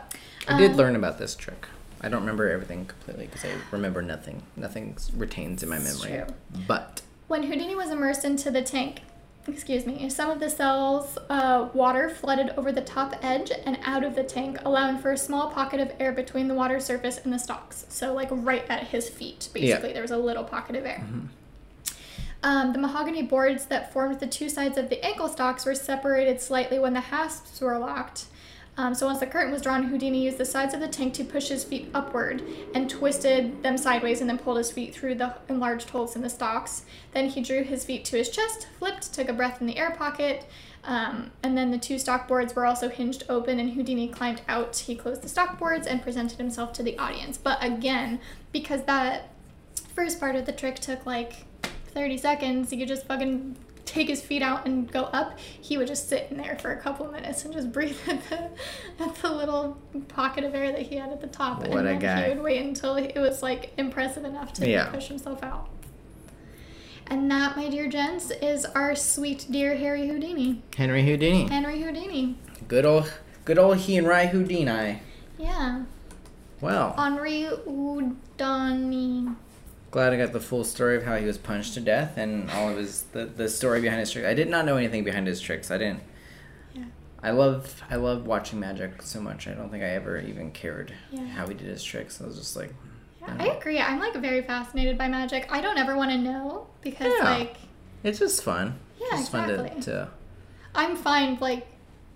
I 0.47 0.59
did 0.59 0.73
um, 0.73 0.77
learn 0.77 0.97
about 0.97 1.19
this 1.19 1.35
trick. 1.35 1.67
I 2.03 2.09
don't 2.11 2.21
remember 2.21 2.51
everything 2.51 2.85
completely 2.85 3.27
because 3.27 3.45
I 3.47 3.53
remember 3.71 4.03
nothing. 4.03 4.43
Nothing 4.57 4.97
retains 5.17 5.63
in 5.63 5.71
my 5.71 5.79
memory. 5.79 6.11
true. 6.25 6.27
But 6.69 7.01
When 7.29 7.45
Houdini 7.45 7.75
was 7.75 7.91
immersed 7.91 8.25
into 8.27 8.51
the 8.51 8.61
tank, 8.61 9.01
excuse 9.47 9.87
me, 9.87 10.09
some 10.09 10.31
of 10.31 10.41
the 10.41 10.49
cells' 10.51 11.19
uh, 11.29 11.69
water 11.75 12.09
flooded 12.09 12.51
over 12.57 12.73
the 12.73 12.81
top 12.81 13.15
edge 13.23 13.51
and 13.67 13.79
out 13.85 14.03
of 14.05 14.15
the 14.15 14.25
tank, 14.25 14.59
allowing 14.65 14.99
for 14.99 15.13
a 15.13 15.19
small 15.19 15.51
pocket 15.51 15.81
of 15.81 15.93
air 16.01 16.13
between 16.13 16.49
the 16.49 16.55
water 16.55 16.81
surface 16.81 17.19
and 17.25 17.33
the 17.33 17.39
stalks. 17.39 17.87
So, 17.89 18.13
like 18.13 18.29
right 18.31 18.65
at 18.69 18.89
his 18.89 19.09
feet, 19.09 19.49
basically, 19.53 19.93
there 19.93 20.03
was 20.03 20.11
a 20.11 20.19
little 20.19 20.45
pocket 20.45 20.77
of 20.77 20.85
air. 20.87 21.05
Um, 22.43 22.73
the 22.75 22.79
mahogany 22.79 23.23
boards 23.23 23.67
that 23.67 23.93
formed 23.93 24.21
the 24.21 24.27
two 24.27 24.51
sides 24.51 24.77
of 24.77 24.91
the 24.91 25.03
ankle 25.05 25.29
stalks 25.29 25.65
were 25.65 25.75
separated 25.75 26.41
slightly 26.43 26.79
when 26.79 26.93
the 26.93 27.01
hasps 27.01 27.61
were 27.61 27.79
locked. 27.79 28.27
Um, 28.77 28.95
so 28.95 29.07
once 29.07 29.21
the 29.21 29.27
curtain 29.27 29.53
was 29.53 29.63
drawn, 29.63 29.85
Houdini 29.85 30.25
used 30.25 30.39
the 30.39 30.45
sides 30.45 30.75
of 30.75 30.81
the 30.81 30.89
tank 30.89 31.15
to 31.15 31.25
push 31.25 31.49
his 31.49 31.63
feet 31.63 31.91
upward 31.95 32.43
and 32.75 32.91
twisted 32.91 33.63
them 33.63 33.79
sideways 33.79 34.21
and 34.21 34.29
then 34.29 34.39
pulled 34.39 34.59
his 34.59 34.73
feet 34.73 34.95
through 34.95 35.15
the 35.15 35.35
enlarged 35.49 35.91
holes 35.91 36.17
in 36.17 36.23
the 36.23 36.31
stalks. 36.31 36.85
Then 37.13 37.29
he 37.29 37.41
drew 37.41 37.63
his 37.63 37.85
feet 37.85 38.05
to 38.07 38.17
his 38.17 38.31
chest, 38.31 38.67
flipped, 38.79 39.13
took 39.15 39.29
a 39.29 39.33
breath 39.33 39.61
in 39.61 39.69
the 39.69 39.77
air 39.77 39.93
pocket, 39.93 40.47
um, 40.83 41.31
and 41.43 41.57
then 41.57 41.71
the 41.71 41.79
two 41.79 41.99
stock 41.99 42.27
boards 42.27 42.55
were 42.55 42.67
also 42.67 42.89
hinged 42.89 43.25
open 43.29 43.59
and 43.59 43.73
Houdini 43.73 44.09
climbed 44.09 44.43
out. 44.49 44.77
He 44.77 44.97
closed 44.97 45.23
the 45.23 45.29
stock 45.29 45.59
boards 45.59 45.87
and 45.87 46.03
presented 46.03 46.39
himself 46.39 46.73
to 46.75 46.83
the 46.83 46.99
audience. 46.99 47.39
But 47.39 47.63
again, 47.63 48.21
because 48.53 48.83
that 48.85 49.31
first 49.95 50.19
part 50.19 50.35
of 50.35 50.47
the 50.47 50.53
trick 50.53 50.77
took 50.77 51.07
like 51.07 51.45
30 51.89 52.19
seconds, 52.19 52.71
could 52.71 52.89
just 52.89 53.07
fucking 53.07 53.57
take 53.85 54.09
his 54.09 54.23
feet 54.23 54.43
out 54.43 54.67
and 54.67 54.91
go 54.91 55.05
up, 55.05 55.39
he 55.39 55.77
would 55.77 55.87
just 55.87 56.09
sit 56.09 56.29
in 56.31 56.37
there 56.39 56.57
for 56.59 56.73
a 56.73 56.77
couple 56.81 57.07
minutes 57.11 57.45
and 57.45 57.53
just 57.53 57.71
breathe 57.73 57.97
at 58.09 58.23
the, 58.31 58.51
at 59.05 59.15
the 59.17 59.31
little 59.31 59.77
pocket 60.09 60.45
of 60.45 60.55
air 60.55 60.73
that 60.73 60.83
he 60.83 60.97
had 60.97 61.11
at 61.11 61.21
the 61.21 61.27
top. 61.27 61.59
What 61.61 61.69
and 61.71 61.79
a 61.81 61.83
then 61.83 61.99
guy. 62.01 62.23
he 62.25 62.29
would 62.35 62.43
wait 62.43 62.63
until 62.65 62.97
it 62.97 63.17
was 63.19 63.43
like 63.43 63.73
impressive 63.77 64.25
enough 64.25 64.53
to 64.55 64.69
Yeah. 64.69 64.87
push 64.91 65.09
himself 65.09 65.43
out. 65.43 65.69
And 67.07 67.31
that, 67.31 67.55
my 67.57 67.69
dear 67.69 67.87
gents, 67.87 68.31
is 68.31 68.65
our 68.65 68.97
sweet 68.97 69.47
dear 69.51 69.77
Harry 69.77 70.09
Houdini. 70.09 70.63
Henry 70.75 71.05
Houdini. 71.05 71.47
Henry 71.49 71.79
Houdini. 71.83 72.37
Good 72.67 72.87
old, 72.87 73.13
good 73.45 73.59
old 73.59 73.79
Henry 73.81 74.27
Houdini. 74.29 75.03
Yeah. 75.37 75.83
Well, 76.63 76.95
Henri 76.97 77.43
Houdini. 77.67 79.35
Glad 79.95 80.13
I 80.13 80.17
got 80.17 80.33
the 80.33 80.41
full 80.41 80.65
story 80.65 80.97
of 80.97 81.05
how 81.05 81.15
he 81.15 81.25
was 81.25 81.39
punched 81.39 81.75
to 81.75 81.81
death 81.81 82.17
and 82.17 82.51
all 82.51 82.69
of 82.69 82.77
his 82.77 83.03
the, 83.13 83.27
the 83.27 83.49
story 83.49 83.81
behind 83.81 84.01
his 84.01 84.11
trick. 84.11 84.25
I 84.25 84.35
did 84.35 84.49
not 84.49 84.67
know 84.67 84.77
anything 84.77 85.05
behind 85.05 85.29
his 85.29 85.41
tricks. 85.41 85.71
I 85.71 85.79
didn't. 85.79 86.01
Yeah. 86.75 86.83
I 87.23 87.31
love 87.31 87.81
I 87.89 87.95
love 87.95 88.27
watching 88.27 88.59
magic 88.59 89.03
so 89.03 89.21
much. 89.21 89.47
I 89.47 89.53
don't 89.53 89.71
think 89.71 89.85
I 89.85 89.91
ever 89.91 90.19
even 90.19 90.51
cared 90.51 90.93
Yeah. 91.13 91.27
how 91.27 91.47
he 91.47 91.55
did 91.55 91.69
his 91.69 91.85
tricks. 91.85 92.21
I 92.21 92.27
was 92.27 92.37
just 92.37 92.57
like, 92.57 92.75
Yeah, 93.23 93.37
I 93.39 93.47
agree. 93.57 93.79
I'm 93.79 94.01
like 94.01 94.15
very 94.17 94.43
fascinated 94.43 94.99
by 94.99 95.07
magic. 95.07 95.47
I 95.53 95.61
don't 95.61 95.79
ever 95.79 95.97
want 95.97 96.11
to 96.11 96.19
know 96.19 96.67
because 96.81 97.13
Yeah. 97.17 97.31
like 97.31 97.57
it's 98.03 98.19
just 98.19 98.43
fun. 98.43 98.81
Yeah, 99.01 99.11
just 99.19 99.31
fun 99.31 99.49
exactly. 99.49 99.81
to, 99.83 99.91
to 99.93 100.09
I'm 100.75 100.97
fine 100.97 101.39
like 101.41 101.69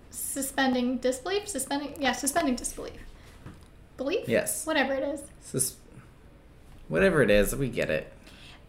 suspending 0.09 0.97
disbelief, 0.97 1.47
suspending 1.47 1.95
yeah, 1.97 2.11
suspending 2.11 2.55
disbelief. 2.57 2.99
Belief? 3.95 4.27
yes. 4.27 4.65
Whatever 4.67 4.95
it 4.95 5.03
is. 5.03 5.21
Sus- 5.41 5.77
whatever 6.89 7.21
it 7.21 7.29
is, 7.31 7.55
we 7.55 7.69
get 7.69 7.89
it. 7.89 8.11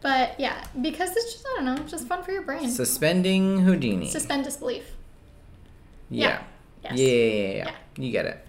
But 0.02 0.38
yeah, 0.38 0.64
because 0.80 1.10
it's 1.16 1.32
just 1.32 1.44
I 1.46 1.56
don't 1.56 1.64
know, 1.64 1.76
just 1.84 2.06
fun 2.06 2.22
for 2.22 2.30
your 2.32 2.42
brain. 2.42 2.70
Suspending 2.70 3.60
Houdini. 3.60 4.08
Suspend 4.08 4.44
disbelief. 4.44 4.84
yeah. 6.08 6.42
Yes. 6.82 6.94
Yeah, 6.98 7.06
yeah, 7.06 7.14
yeah, 7.14 7.48
yeah. 7.48 7.64
Yeah. 7.66 8.02
You 8.04 8.10
get 8.12 8.24
it. 8.24 8.46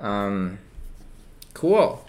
Um, 0.00 0.58
cool. 1.54 2.04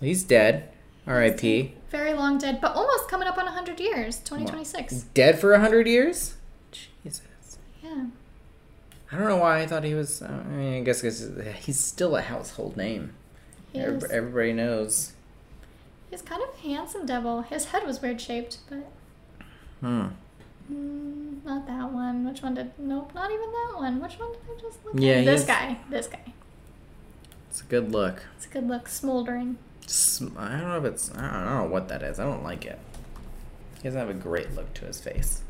He's 0.00 0.24
dead. 0.24 0.68
R.I.P. 1.06 1.72
Very 1.90 2.12
long 2.12 2.36
dead, 2.38 2.60
but 2.60 2.76
almost 2.76 3.08
coming 3.08 3.26
up 3.26 3.38
on 3.38 3.44
100 3.46 3.80
years, 3.80 4.18
2026. 4.18 5.04
Dead 5.14 5.38
for 5.38 5.52
a 5.54 5.60
hundred 5.60 5.86
years. 5.86 6.34
Jesus. 7.02 7.22
Yeah. 7.82 8.06
I 9.10 9.16
don't 9.18 9.28
know 9.28 9.36
why 9.38 9.60
I 9.62 9.66
thought 9.66 9.84
he 9.84 9.94
was. 9.94 10.20
I 10.22 10.28
mean, 10.44 10.74
I 10.74 10.80
guess 10.84 11.00
'cause 11.02 11.30
he's 11.60 11.80
still 11.80 12.14
a 12.16 12.20
household 12.22 12.76
name. 12.76 13.14
He 13.72 13.78
Everyb- 13.78 14.04
is. 14.04 14.10
Everybody 14.10 14.52
knows. 14.52 15.11
He's 16.12 16.20
kind 16.22 16.42
of 16.42 16.54
handsome 16.60 17.06
devil. 17.06 17.40
His 17.40 17.64
head 17.64 17.86
was 17.86 18.02
weird 18.02 18.20
shaped, 18.20 18.58
but 18.68 18.86
Hmm. 19.80 20.08
mm, 20.70 21.42
not 21.42 21.66
that 21.66 21.90
one. 21.90 22.28
Which 22.28 22.42
one 22.42 22.52
did? 22.54 22.70
Nope, 22.78 23.12
not 23.14 23.30
even 23.30 23.50
that 23.50 23.72
one. 23.78 23.98
Which 24.00 24.18
one 24.18 24.30
did 24.32 24.40
I 24.54 24.60
just 24.60 24.84
look 24.84 24.94
Yeah, 24.98 25.14
at? 25.14 25.24
This 25.24 25.44
guy. 25.46 25.78
This 25.88 26.08
guy. 26.08 26.20
It's 27.48 27.62
a 27.62 27.64
good 27.64 27.90
look. 27.90 28.22
It's 28.36 28.44
a 28.44 28.50
good 28.50 28.68
look. 28.68 28.88
Smoldering. 28.88 29.56
Sm- 29.86 30.36
I 30.38 30.50
don't 30.50 30.68
know 30.68 30.78
if 30.78 30.84
it's. 30.84 31.10
I 31.12 31.22
don't, 31.22 31.24
I 31.30 31.44
don't 31.44 31.64
know 31.64 31.72
what 31.72 31.88
that 31.88 32.02
is. 32.02 32.20
I 32.20 32.24
don't 32.24 32.44
like 32.44 32.66
it. 32.66 32.78
He 33.76 33.84
doesn't 33.84 33.98
have 33.98 34.10
a 34.10 34.14
great 34.14 34.54
look 34.54 34.74
to 34.74 34.84
his 34.84 35.00
face. 35.00 35.40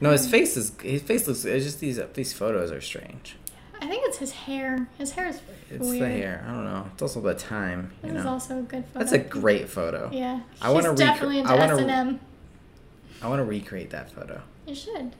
No, 0.00 0.10
his 0.10 0.28
face 0.28 0.56
is. 0.56 0.72
His 0.82 1.02
face 1.02 1.28
looks. 1.28 1.44
It's 1.44 1.64
just 1.64 1.78
these 1.78 2.00
these 2.14 2.32
photos 2.32 2.72
are 2.72 2.80
strange. 2.80 3.36
I 3.82 3.86
think 3.86 4.04
it's 4.06 4.18
his 4.18 4.32
hair. 4.32 4.86
His 4.98 5.12
hair 5.12 5.28
is 5.28 5.40
It's 5.70 5.80
weird. 5.88 6.02
the 6.02 6.08
hair. 6.08 6.44
I 6.46 6.50
don't 6.52 6.64
know. 6.64 6.86
It's 6.92 7.02
also 7.02 7.20
the 7.20 7.34
time. 7.34 7.92
You 8.04 8.10
This 8.12 8.20
is 8.20 8.26
also 8.26 8.58
a 8.58 8.62
good 8.62 8.84
photo. 8.86 8.98
That's 8.98 9.12
a 9.12 9.18
great 9.18 9.68
photo. 9.68 10.10
Yeah. 10.12 10.40
I 10.60 10.70
wanna 10.70 10.90
recre- 10.90 10.96
definitely 10.96 11.38
into 11.38 11.50
I 11.50 11.54
wanna- 11.56 11.74
S&M. 11.82 12.20
I 13.22 13.28
want 13.28 13.40
to 13.40 13.44
recreate 13.44 13.90
that 13.90 14.10
photo. 14.10 14.40
You 14.66 14.74
should. 14.74 15.14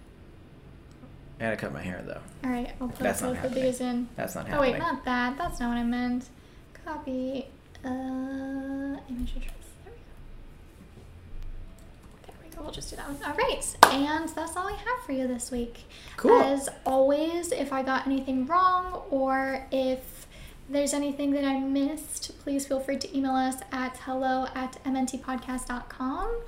I 1.39 1.45
gotta 1.45 1.57
cut 1.57 1.73
my 1.73 1.82
hair 1.82 2.03
though. 2.07 2.20
All 2.45 2.51
right, 2.55 2.70
I'll 2.81 2.89
put 2.89 2.99
That's 2.99 3.20
both 3.23 3.43
of 3.45 3.55
these 3.55 3.81
in. 3.81 4.09
That's 4.16 4.35
not 4.35 4.47
happening. 4.47 4.70
Oh 4.70 4.73
wait, 4.73 4.78
not 4.78 5.05
that. 5.05 5.37
That's 5.39 5.59
not 5.61 5.69
what 5.70 5.78
I 5.78 5.82
meant. 5.85 6.28
Copy. 6.85 7.47
Uh, 7.85 7.89
image 7.89 9.32
address. 9.37 9.55
There 12.27 12.35
we 12.43 12.49
go. 12.49 12.49
There 12.61 12.66
we 12.66 12.66
go. 12.66 12.66
We'll 12.66 12.73
just 12.73 12.91
do 12.91 12.97
that 12.97 13.09
one. 13.09 13.19
All 13.24 13.37
right, 13.37 13.77
and 13.93 14.28
that's 14.31 14.57
all 14.57 14.69
I 14.69 14.73
have 14.73 15.05
for 15.05 15.12
you 15.12 15.27
this 15.27 15.51
week. 15.51 15.85
Cool. 16.16 16.41
As 16.43 16.69
always, 16.85 17.53
if 17.53 17.73
I 17.73 17.82
got 17.82 18.07
anything 18.07 18.47
wrong 18.47 19.03
or 19.11 19.66
if 19.70 20.27
there's 20.69 20.95
anything 20.95 21.32
that 21.32 21.45
I 21.45 21.59
missed, 21.59 22.39
please 22.41 22.66
feel 22.66 22.81
free 22.81 22.99
to 22.99 23.16
email 23.16 23.32
us 23.32 23.57
at 23.73 23.97
hello 23.99 24.47
at 24.55 24.82
mntpodcast.com. 24.85 26.41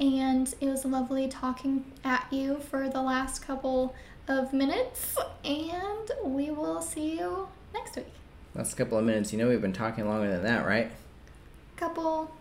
And 0.00 0.54
it 0.60 0.66
was 0.66 0.84
lovely 0.84 1.28
talking 1.28 1.84
at 2.04 2.26
you 2.30 2.58
for 2.58 2.88
the 2.88 3.02
last 3.02 3.42
couple 3.42 3.94
of 4.28 4.52
minutes. 4.52 5.16
And 5.44 6.10
we 6.24 6.50
will 6.50 6.80
see 6.80 7.18
you 7.18 7.48
next 7.74 7.96
week. 7.96 8.06
Last 8.54 8.74
couple 8.74 8.96
of 8.98 9.04
minutes. 9.04 9.32
You 9.32 9.38
know 9.38 9.48
we've 9.48 9.60
been 9.60 9.74
talking 9.74 10.08
longer 10.08 10.30
than 10.30 10.42
that, 10.44 10.66
right? 10.66 10.90
Couple 11.76 12.34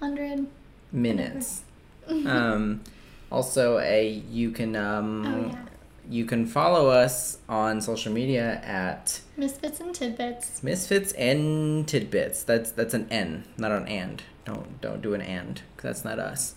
hundred. 0.00 0.46
Minutes. 0.90 1.62
um, 2.26 2.82
also, 3.30 3.78
a 3.78 4.22
you 4.30 4.50
can 4.50 4.76
um, 4.76 5.24
Oh, 5.26 5.46
yeah. 5.52 5.64
you 6.10 6.24
can 6.24 6.46
follow 6.46 6.88
us 6.90 7.38
on 7.48 7.80
social 7.80 8.12
media 8.12 8.60
at 8.64 9.20
Misfits 9.36 9.80
and 9.80 9.94
tidbits. 9.94 10.62
Misfits 10.62 11.12
and 11.12 11.86
Tidbits. 11.88 12.42
That's 12.42 12.70
that's 12.72 12.94
an 12.94 13.06
N, 13.10 13.44
not 13.56 13.72
an 13.72 13.86
and. 13.88 14.22
Don't 14.44 14.80
don't 14.80 15.00
do 15.00 15.14
an 15.14 15.22
and. 15.22 15.62
that's 15.80 16.04
not 16.04 16.18
us. 16.18 16.54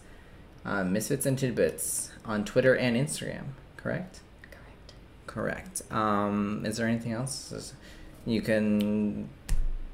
Um, 0.65 0.91
Misfits 0.93 1.26
and 1.26 1.38
Tidbits 1.38 2.11
on 2.26 2.43
Twitter 2.43 2.76
and 2.76 2.97
Instagram. 2.97 3.45
Correct. 3.77 4.19
Correct. 4.51 4.93
Correct. 5.27 5.81
Um, 5.91 6.63
is 6.65 6.77
there 6.77 6.88
anything 6.88 7.13
else? 7.13 7.51
Is- 7.51 7.73
You 8.26 8.41
can. 8.41 9.30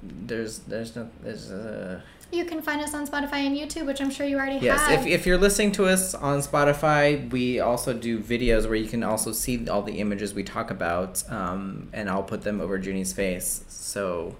There's 0.01 0.59
there's 0.59 0.95
no 0.95 1.09
there's 1.21 1.51
uh 1.51 2.01
You 2.31 2.45
can 2.45 2.61
find 2.61 2.81
us 2.81 2.93
on 2.93 3.05
Spotify 3.05 3.45
and 3.45 3.57
YouTube, 3.57 3.85
which 3.85 3.99
I'm 3.99 4.09
sure 4.09 4.25
you 4.25 4.37
already 4.37 4.63
yes. 4.65 4.79
have. 4.79 5.01
If 5.01 5.07
if 5.07 5.25
you're 5.25 5.37
listening 5.37 5.73
to 5.73 5.85
us 5.85 6.13
on 6.13 6.39
Spotify, 6.39 7.29
we 7.29 7.59
also 7.59 7.93
do 7.93 8.19
videos 8.19 8.65
where 8.65 8.75
you 8.75 8.87
can 8.87 9.03
also 9.03 9.33
see 9.33 9.67
all 9.67 9.81
the 9.81 9.99
images 9.99 10.33
we 10.33 10.43
talk 10.43 10.71
about, 10.71 11.29
um, 11.29 11.89
and 11.91 12.09
I'll 12.09 12.23
put 12.23 12.43
them 12.43 12.61
over 12.61 12.77
Junie's 12.77 13.11
face, 13.11 13.65
so 13.67 14.37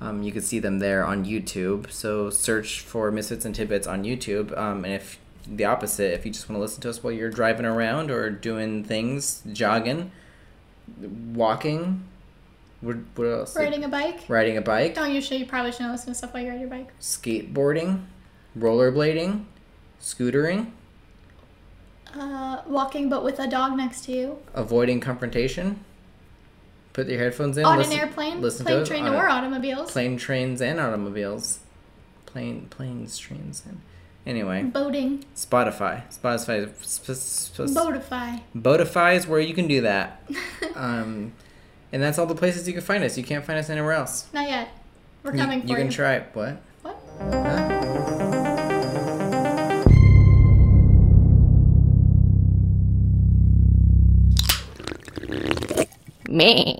um, 0.00 0.24
you 0.24 0.32
can 0.32 0.42
see 0.42 0.58
them 0.58 0.80
there 0.80 1.04
on 1.04 1.24
YouTube. 1.24 1.90
So 1.92 2.30
search 2.30 2.80
for 2.80 3.12
Misfits 3.12 3.44
and 3.44 3.54
Tidbits 3.54 3.86
on 3.86 4.02
YouTube, 4.02 4.56
um, 4.58 4.84
and 4.84 4.94
if 4.94 5.20
the 5.46 5.64
opposite, 5.64 6.12
if 6.14 6.26
you 6.26 6.32
just 6.32 6.48
want 6.48 6.56
to 6.56 6.60
listen 6.60 6.80
to 6.82 6.90
us 6.90 7.02
while 7.02 7.12
you're 7.12 7.30
driving 7.30 7.66
around 7.66 8.10
or 8.10 8.28
doing 8.28 8.82
things, 8.84 9.42
jogging, 9.52 10.10
walking, 11.32 12.04
what, 12.80 12.96
what 13.14 13.24
else? 13.26 13.56
Riding 13.56 13.84
a 13.84 13.88
bike. 13.88 14.20
Riding 14.28 14.56
a 14.56 14.62
bike, 14.62 14.94
Don't 14.94 15.12
you 15.12 15.20
should 15.20 15.38
you 15.40 15.46
probably 15.46 15.72
shouldn't 15.72 15.92
listen 15.92 16.08
to 16.08 16.14
stuff 16.14 16.32
while 16.34 16.42
you 16.42 16.50
ride 16.50 16.60
your 16.60 16.68
bike. 16.70 16.90
skateboarding, 17.00 18.04
rollerblading, 18.58 19.44
scootering, 20.00 20.70
Uh, 22.14 22.62
walking 22.66 23.08
but 23.08 23.22
with 23.22 23.38
a 23.38 23.46
dog 23.46 23.76
next 23.76 24.04
to 24.06 24.12
you. 24.12 24.38
avoiding 24.54 24.98
confrontation. 25.00 25.84
Put 26.92 27.06
your 27.06 27.18
headphones 27.20 27.56
in. 27.56 27.64
on 27.64 27.78
listen- 27.78 27.92
an 27.92 27.98
airplane, 28.00 28.40
listen 28.40 28.66
plane, 28.66 28.76
to 28.78 28.82
it 28.82 28.86
train, 28.86 29.06
a- 29.06 29.12
or 29.14 29.28
automobiles. 29.28 29.92
Plane, 29.92 30.16
trains, 30.16 30.60
and 30.60 30.80
automobiles. 30.80 31.60
Plane, 32.26 32.66
planes, 32.68 33.16
trains, 33.16 33.62
and 33.66 33.80
anyway, 34.26 34.62
Boating. 34.64 35.24
Spotify. 35.36 36.02
Spotify. 36.10 36.68
Sp- 36.82 37.14
sp- 37.14 37.70
sp- 37.70 37.70
Boatify. 37.78 38.40
Boatify 38.56 39.14
is 39.16 39.26
where 39.28 39.38
you 39.40 39.54
can 39.54 39.68
do 39.68 39.80
that. 39.82 40.20
um, 40.74 41.32
and 41.92 42.02
that's 42.02 42.18
all 42.18 42.26
the 42.26 42.34
places 42.34 42.66
you 42.66 42.72
can 42.74 42.82
find 42.82 43.02
us. 43.04 43.16
You 43.18 43.24
can't 43.24 43.44
find 43.44 43.58
us 43.58 43.68
anywhere 43.70 43.92
else. 43.92 44.26
Not 44.32 44.48
yet. 44.48 44.68
We're 45.22 45.32
coming 45.32 45.62
you, 45.62 45.66
for 45.66 45.72
you. 45.72 45.76
can 45.76 45.90
try. 45.90 46.20
What? 46.32 46.56
What? 46.82 46.96
Huh? 47.20 47.76
Me. 56.28 56.78